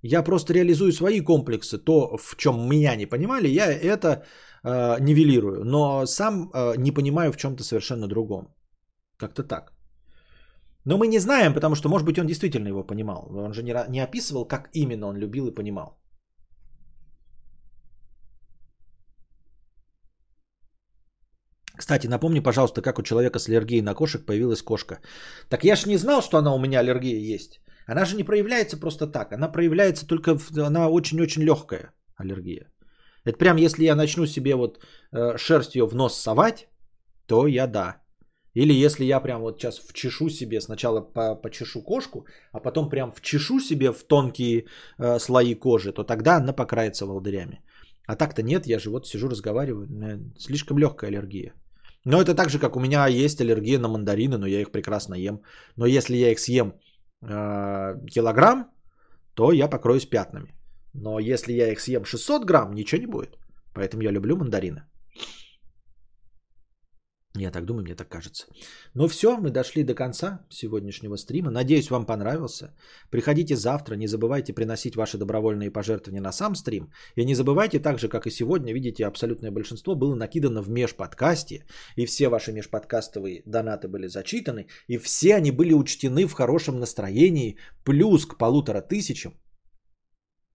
Я 0.03 0.23
просто 0.23 0.53
реализую 0.53 0.93
свои 0.93 1.20
комплексы, 1.20 1.79
то, 1.79 2.19
в 2.19 2.37
чем 2.37 2.69
меня 2.69 2.97
не 2.97 3.07
понимали, 3.07 3.49
я 3.49 3.73
это 3.73 4.24
э, 4.64 5.01
нивелирую, 5.01 5.64
но 5.64 6.06
сам 6.06 6.51
э, 6.55 6.76
не 6.76 6.93
понимаю 6.93 7.32
в 7.32 7.36
чем-то 7.36 7.64
совершенно 7.64 8.09
другом. 8.09 8.55
Как-то 9.18 9.43
так. 9.43 9.72
Но 10.84 10.98
мы 10.98 11.06
не 11.06 11.20
знаем, 11.20 11.55
потому 11.55 11.74
что, 11.74 11.89
может 11.89 12.06
быть, 12.06 12.18
он 12.18 12.26
действительно 12.26 12.68
его 12.68 12.86
понимал. 12.86 13.28
Он 13.34 13.55
же 13.55 13.62
не, 13.62 13.74
не 13.89 14.01
описывал, 14.01 14.48
как 14.48 14.68
именно 14.72 15.06
он 15.06 15.16
любил 15.16 15.47
и 15.47 15.55
понимал. 15.55 16.02
Кстати, 21.76 22.06
напомни, 22.06 22.40
пожалуйста, 22.40 22.82
как 22.82 22.98
у 22.98 23.02
человека 23.02 23.39
с 23.39 23.48
аллергией 23.48 23.82
на 23.82 23.94
кошек 23.94 24.26
появилась 24.26 24.62
кошка. 24.62 25.01
Так 25.48 25.64
я 25.64 25.76
ж 25.76 25.86
не 25.86 25.97
знал, 25.98 26.22
что 26.22 26.39
она 26.39 26.55
у 26.55 26.59
меня 26.59 26.80
аллергия 26.80 27.34
есть. 27.34 27.60
Она 27.86 28.05
же 28.05 28.16
не 28.16 28.24
проявляется 28.24 28.76
просто 28.76 29.06
так. 29.06 29.32
Она 29.32 29.48
проявляется 29.48 30.06
только, 30.06 30.39
в... 30.39 30.51
она 30.59 30.89
очень-очень 30.89 31.43
легкая 31.43 31.93
аллергия. 32.16 32.72
Это 33.24 33.39
прям 33.39 33.57
если 33.57 33.85
я 33.85 33.94
начну 33.94 34.27
себе 34.27 34.55
вот 34.55 34.78
э, 35.12 35.36
шерстью 35.36 35.86
в 35.86 35.94
нос 35.94 36.15
совать, 36.15 36.69
то 37.27 37.47
я 37.47 37.66
да. 37.66 38.03
Или 38.55 38.85
если 38.85 39.05
я 39.05 39.20
прям 39.20 39.40
вот 39.40 39.59
сейчас 39.59 39.78
вчешу 39.78 40.28
себе, 40.28 40.61
сначала 40.61 41.01
по, 41.01 41.35
почешу 41.35 41.82
кошку, 41.82 42.27
а 42.53 42.61
потом 42.61 42.89
прям 42.89 43.12
вчешу 43.12 43.61
себе 43.61 43.93
в 43.93 44.03
тонкие 44.05 44.66
э, 44.99 45.19
слои 45.19 45.55
кожи, 45.55 45.93
то 45.93 46.05
тогда 46.05 46.36
она 46.36 46.53
покроется 46.53 47.07
волдырями. 47.07 47.61
А 48.07 48.16
так-то 48.16 48.43
нет, 48.43 48.66
я 48.66 48.78
же 48.78 48.90
вот 48.90 49.07
сижу, 49.07 49.28
разговариваю. 49.28 49.89
Слишком 50.39 50.78
легкая 50.78 51.11
аллергия. 51.11 51.55
Но 52.05 52.20
это 52.20 52.35
так 52.35 52.51
же, 52.51 52.59
как 52.59 52.77
у 52.77 52.81
меня 52.81 53.07
есть 53.07 53.40
аллергия 53.40 53.78
на 53.78 53.89
мандарины, 53.89 54.39
но 54.39 54.47
я 54.47 54.61
их 54.61 54.73
прекрасно 54.73 55.15
ем. 55.15 55.40
Но 55.77 55.86
если 55.86 56.16
я 56.16 56.32
их 56.32 56.40
съем 56.40 56.74
э, 57.23 58.07
килограмм, 58.11 58.70
то 59.35 59.53
я 59.53 59.69
покроюсь 59.69 60.07
пятнами. 60.07 60.55
Но 60.94 61.19
если 61.19 61.52
я 61.52 61.73
их 61.73 61.81
съем 61.81 62.05
600 62.05 62.44
грамм, 62.44 62.74
ничего 62.74 63.01
не 63.01 63.06
будет. 63.06 63.39
Поэтому 63.74 64.02
я 64.02 64.10
люблю 64.10 64.36
мандарины. 64.36 64.82
Я 67.39 67.51
так 67.51 67.64
думаю, 67.64 67.85
мне 67.85 67.94
так 67.94 68.09
кажется. 68.09 68.47
Ну 68.94 69.09
все, 69.09 69.39
мы 69.39 69.51
дошли 69.51 69.85
до 69.85 69.94
конца 69.94 70.47
сегодняшнего 70.51 71.16
стрима. 71.16 71.51
Надеюсь, 71.51 71.90
вам 71.90 72.05
понравился. 72.05 72.74
Приходите 73.10 73.56
завтра. 73.56 73.97
Не 73.97 74.06
забывайте 74.06 74.52
приносить 74.52 74.97
ваши 74.97 75.16
добровольные 75.16 75.70
пожертвования 75.70 76.20
на 76.20 76.32
сам 76.32 76.55
стрим. 76.55 76.93
И 77.16 77.24
не 77.24 77.35
забывайте 77.35 77.78
так 77.78 77.98
же, 77.98 78.09
как 78.09 78.27
и 78.27 78.31
сегодня, 78.31 78.74
видите, 78.74 79.06
абсолютное 79.06 79.51
большинство 79.51 79.94
было 79.94 80.14
накидано 80.14 80.62
в 80.62 80.69
межподкасте. 80.69 81.64
И 81.97 82.05
все 82.05 82.28
ваши 82.28 82.52
межподкастовые 82.52 83.43
донаты 83.47 83.89
были 83.89 84.09
зачитаны. 84.09 84.66
И 84.89 84.98
все 84.98 85.36
они 85.36 85.52
были 85.52 85.73
учтены 85.73 86.27
в 86.27 86.35
хорошем 86.35 86.81
настроении. 86.81 87.56
Плюс 87.82 88.27
к 88.27 88.36
полутора 88.36 88.82
тысячам 88.82 89.32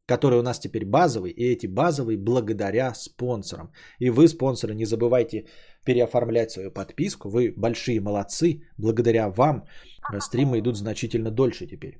которые 0.07 0.39
у 0.39 0.43
нас 0.43 0.59
теперь 0.59 0.85
базовые, 0.85 1.33
и 1.33 1.55
эти 1.55 1.67
базовые 1.67 2.17
благодаря 2.17 2.93
спонсорам. 2.95 3.71
И 3.99 4.09
вы, 4.09 4.27
спонсоры, 4.27 4.73
не 4.73 4.85
забывайте 4.85 5.45
переоформлять 5.85 6.51
свою 6.51 6.71
подписку. 6.71 7.29
Вы 7.29 7.53
большие 7.57 7.99
молодцы. 7.99 8.61
Благодаря 8.77 9.29
вам 9.29 9.65
э, 10.13 10.19
стримы 10.21 10.59
идут 10.59 10.77
значительно 10.77 11.31
дольше 11.31 11.67
теперь. 11.67 11.99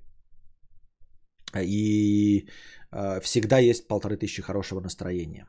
И 1.61 2.47
э, 2.91 3.19
всегда 3.21 3.59
есть 3.59 3.87
полторы 3.87 4.17
тысячи 4.17 4.41
хорошего 4.41 4.81
настроения. 4.81 5.45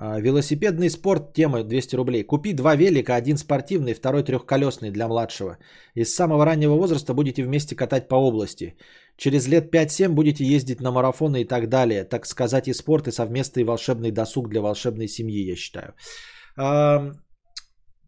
Э, 0.00 0.20
велосипедный 0.20 0.90
спорт, 0.90 1.32
тема 1.34 1.62
200 1.62 1.96
рублей. 1.96 2.24
Купи 2.24 2.54
два 2.54 2.76
велика, 2.76 3.14
один 3.14 3.36
спортивный, 3.36 3.94
второй 3.94 4.24
трехколесный 4.24 4.90
для 4.90 5.06
младшего. 5.06 5.58
Из 5.94 6.14
самого 6.14 6.44
раннего 6.44 6.74
возраста 6.74 7.14
будете 7.14 7.44
вместе 7.44 7.76
катать 7.76 8.08
по 8.08 8.16
области. 8.16 8.76
Через 9.18 9.48
лет 9.48 9.74
5-7 9.74 10.14
будете 10.14 10.44
ездить 10.44 10.80
на 10.80 10.92
марафоны 10.92 11.42
и 11.42 11.44
так 11.44 11.68
далее. 11.68 12.04
Так 12.04 12.26
сказать, 12.26 12.68
и 12.68 12.72
спорт, 12.72 13.08
и 13.08 13.12
совместный 13.12 13.64
волшебный 13.64 14.12
досуг 14.12 14.48
для 14.48 14.60
волшебной 14.60 15.08
семьи, 15.08 15.50
я 15.50 15.56
считаю. 15.56 15.94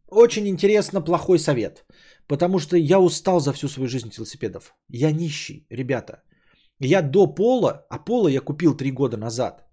Очень 0.09 0.47
интересно, 0.47 1.01
плохой 1.03 1.39
совет. 1.39 1.85
Потому 2.29 2.61
что 2.61 2.77
я 2.77 3.01
устал 3.01 3.41
за 3.41 3.53
всю 3.53 3.69
свою 3.69 3.89
жизнь 3.89 4.11
велосипедов. 4.17 4.73
Я 4.89 5.11
нищий, 5.13 5.67
ребята. 5.71 6.23
Я 6.79 7.03
до 7.03 7.27
пола, 7.27 7.87
а 7.91 7.99
пола 7.99 8.29
я 8.29 8.41
купил 8.41 8.77
3 8.77 8.93
года 8.93 9.17
назад, 9.17 9.65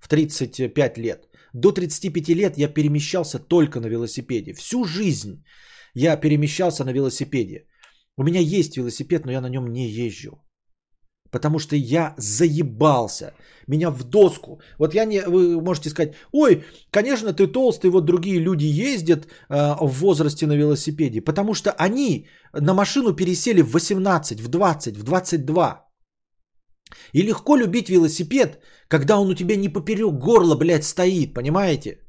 в 0.00 0.08
35 0.08 0.98
лет. 0.98 1.28
До 1.52 1.70
35 1.72 2.28
лет 2.28 2.58
я 2.58 2.68
перемещался 2.68 3.38
только 3.38 3.80
на 3.80 3.86
велосипеде. 3.86 4.54
Всю 4.54 4.84
жизнь 4.84 5.44
я 5.94 6.16
перемещался 6.16 6.84
на 6.84 6.92
велосипеде. 6.92 7.66
У 8.16 8.24
меня 8.24 8.40
есть 8.40 8.76
велосипед, 8.76 9.24
но 9.26 9.32
я 9.32 9.40
на 9.40 9.48
нем 9.48 9.72
не 9.72 9.88
езжу. 9.88 10.41
Потому 11.32 11.58
что 11.58 11.76
я 11.76 12.14
заебался. 12.18 13.32
Меня 13.66 13.90
в 13.90 14.04
доску. 14.04 14.60
Вот 14.78 14.94
я 14.94 15.04
не... 15.06 15.20
Вы 15.20 15.60
можете 15.60 15.88
сказать, 15.88 16.14
ой, 16.32 16.64
конечно, 16.90 17.32
ты 17.32 17.46
толстый, 17.46 17.90
вот 17.90 18.04
другие 18.04 18.38
люди 18.38 18.66
ездят 18.66 19.26
э, 19.26 19.76
в 19.80 19.92
возрасте 20.00 20.46
на 20.46 20.56
велосипеде. 20.56 21.20
Потому 21.24 21.54
что 21.54 21.70
они 21.70 22.28
на 22.52 22.74
машину 22.74 23.16
пересели 23.16 23.62
в 23.62 23.72
18, 23.72 24.40
в 24.40 24.48
20, 24.48 24.96
в 24.96 25.02
22. 25.02 25.88
И 27.14 27.22
легко 27.22 27.56
любить 27.56 27.88
велосипед, 27.88 28.60
когда 28.88 29.18
он 29.18 29.30
у 29.30 29.34
тебя 29.34 29.56
не 29.56 29.68
поперек 29.68 30.18
горла, 30.18 30.56
блядь, 30.56 30.84
стоит, 30.84 31.34
понимаете? 31.34 32.01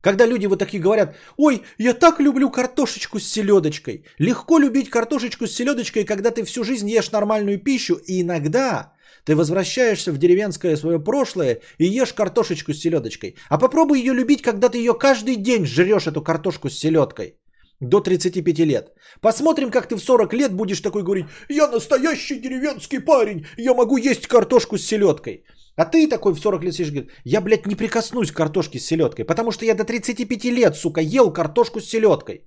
Когда 0.00 0.26
люди 0.26 0.46
вот 0.46 0.58
такие 0.58 0.82
говорят, 0.82 1.14
ой, 1.36 1.62
я 1.78 1.92
так 1.92 2.20
люблю 2.20 2.50
картошечку 2.50 3.18
с 3.18 3.24
селедочкой. 3.24 4.04
Легко 4.18 4.58
любить 4.58 4.88
картошечку 4.88 5.46
с 5.46 5.52
селедочкой, 5.52 6.04
когда 6.04 6.30
ты 6.30 6.44
всю 6.44 6.64
жизнь 6.64 6.88
ешь 6.88 7.12
нормальную 7.12 7.58
пищу, 7.58 7.96
и 8.06 8.22
иногда 8.22 8.94
ты 9.24 9.36
возвращаешься 9.36 10.12
в 10.12 10.18
деревенское 10.18 10.76
свое 10.76 10.98
прошлое 10.98 11.60
и 11.78 11.84
ешь 11.84 12.14
картошечку 12.14 12.72
с 12.72 12.80
селедочкой. 12.80 13.36
А 13.50 13.58
попробуй 13.58 13.98
ее 13.98 14.14
любить, 14.14 14.42
когда 14.42 14.70
ты 14.70 14.78
ее 14.78 14.94
каждый 14.94 15.36
день 15.36 15.66
жрешь, 15.66 16.06
эту 16.06 16.22
картошку 16.22 16.70
с 16.70 16.78
селедкой. 16.78 17.36
До 17.80 18.00
35 18.00 18.58
лет. 18.60 18.92
Посмотрим, 19.20 19.70
как 19.70 19.88
ты 19.88 19.96
в 19.96 20.00
40 20.00 20.34
лет 20.34 20.52
будешь 20.52 20.80
такой 20.80 21.02
говорить, 21.02 21.26
я 21.48 21.68
настоящий 21.68 22.38
деревенский 22.38 23.00
парень, 23.00 23.46
я 23.56 23.74
могу 23.74 23.96
есть 23.98 24.26
картошку 24.26 24.78
с 24.78 24.86
селедкой. 24.86 25.44
А 25.80 25.86
ты 25.86 26.08
такой 26.08 26.34
в 26.34 26.38
40 26.38 26.64
лет 26.64 26.74
сидишь 26.74 26.88
и 26.88 26.92
говоришь, 26.92 27.12
я, 27.24 27.40
блядь, 27.40 27.66
не 27.66 27.74
прикоснусь 27.74 28.32
к 28.32 28.36
картошке 28.36 28.78
с 28.78 28.86
селедкой, 28.86 29.24
потому 29.24 29.50
что 29.50 29.64
я 29.64 29.74
до 29.74 29.84
35 29.84 30.44
лет, 30.44 30.76
сука, 30.76 31.00
ел 31.00 31.32
картошку 31.32 31.80
с 31.80 31.88
селедкой. 31.88 32.46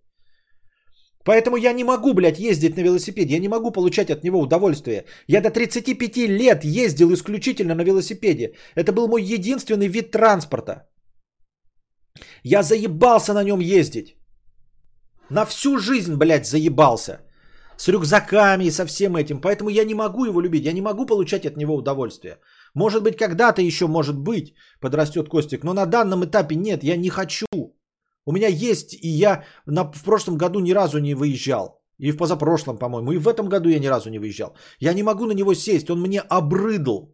Поэтому 1.25 1.57
я 1.57 1.73
не 1.73 1.83
могу, 1.83 2.13
блядь, 2.13 2.37
ездить 2.37 2.77
на 2.77 2.83
велосипеде, 2.83 3.33
я 3.33 3.39
не 3.39 3.49
могу 3.49 3.71
получать 3.71 4.11
от 4.11 4.23
него 4.23 4.39
удовольствие. 4.39 5.05
Я 5.27 5.41
до 5.41 5.49
35 5.49 6.17
лет 6.29 6.63
ездил 6.63 7.11
исключительно 7.11 7.73
на 7.73 7.83
велосипеде. 7.83 8.53
Это 8.75 8.91
был 8.91 9.07
мой 9.07 9.23
единственный 9.23 9.87
вид 9.87 10.11
транспорта. 10.11 10.87
Я 12.43 12.61
заебался 12.61 13.33
на 13.33 13.43
нем 13.43 13.59
ездить. 13.61 14.15
На 15.29 15.45
всю 15.45 15.79
жизнь, 15.79 16.15
блядь, 16.17 16.45
заебался. 16.45 17.21
С 17.77 17.87
рюкзаками 17.87 18.65
и 18.65 18.71
со 18.71 18.85
всем 18.85 19.15
этим. 19.15 19.41
Поэтому 19.41 19.69
я 19.71 19.85
не 19.85 19.95
могу 19.95 20.25
его 20.25 20.39
любить. 20.39 20.65
Я 20.65 20.73
не 20.73 20.81
могу 20.81 21.07
получать 21.07 21.45
от 21.45 21.57
него 21.57 21.75
удовольствие. 21.75 22.37
Может 22.75 23.03
быть, 23.03 23.17
когда-то 23.17 23.61
еще, 23.61 23.87
может 23.87 24.17
быть, 24.17 24.55
подрастет 24.79 25.29
Костик. 25.29 25.63
Но 25.63 25.73
на 25.73 25.85
данном 25.85 26.25
этапе 26.25 26.55
нет, 26.55 26.83
я 26.83 26.97
не 26.97 27.09
хочу. 27.09 27.45
У 28.25 28.31
меня 28.31 28.47
есть, 28.47 28.93
и 28.93 29.07
я 29.07 29.43
на, 29.65 29.91
в 29.91 30.03
прошлом 30.03 30.37
году 30.37 30.59
ни 30.59 30.73
разу 30.73 30.99
не 30.99 31.13
выезжал. 31.13 31.83
И 31.99 32.11
в 32.11 32.17
позапрошлом, 32.17 32.77
по-моему. 32.77 33.11
И 33.11 33.17
в 33.17 33.27
этом 33.27 33.47
году 33.47 33.69
я 33.69 33.79
ни 33.79 33.87
разу 33.87 34.09
не 34.09 34.19
выезжал. 34.19 34.55
Я 34.79 34.93
не 34.93 35.03
могу 35.03 35.25
на 35.25 35.33
него 35.33 35.53
сесть. 35.53 35.89
Он 35.89 36.01
мне 36.01 36.19
обрыдл. 36.19 37.13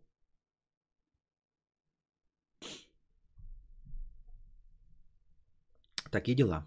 Такие 6.11 6.35
дела. 6.35 6.65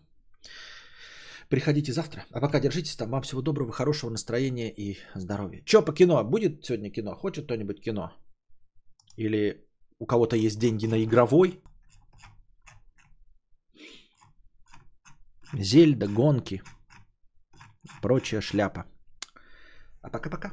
Приходите 1.49 1.93
завтра. 1.93 2.25
А 2.31 2.41
пока 2.41 2.61
держитесь 2.61 2.97
там. 2.97 3.11
Вам 3.11 3.23
всего 3.23 3.43
доброго, 3.43 3.73
хорошего 3.73 4.11
настроения 4.11 4.71
и 4.71 4.99
здоровья. 5.15 5.63
Че 5.65 5.83
по 5.83 5.93
кино? 5.93 6.23
Будет 6.25 6.65
сегодня 6.65 6.91
кино? 6.91 7.15
Хочет 7.15 7.47
кто-нибудь 7.47 7.81
кино? 7.81 8.13
Или 9.17 9.67
у 9.99 10.07
кого-то 10.07 10.37
есть 10.37 10.59
деньги 10.59 10.87
на 10.87 11.03
игровой? 11.03 11.63
Зельда, 15.53 16.09
гонки, 16.09 16.63
прочая 18.01 18.41
шляпа. 18.41 18.87
А 20.01 20.09
пока-пока. 20.09 20.53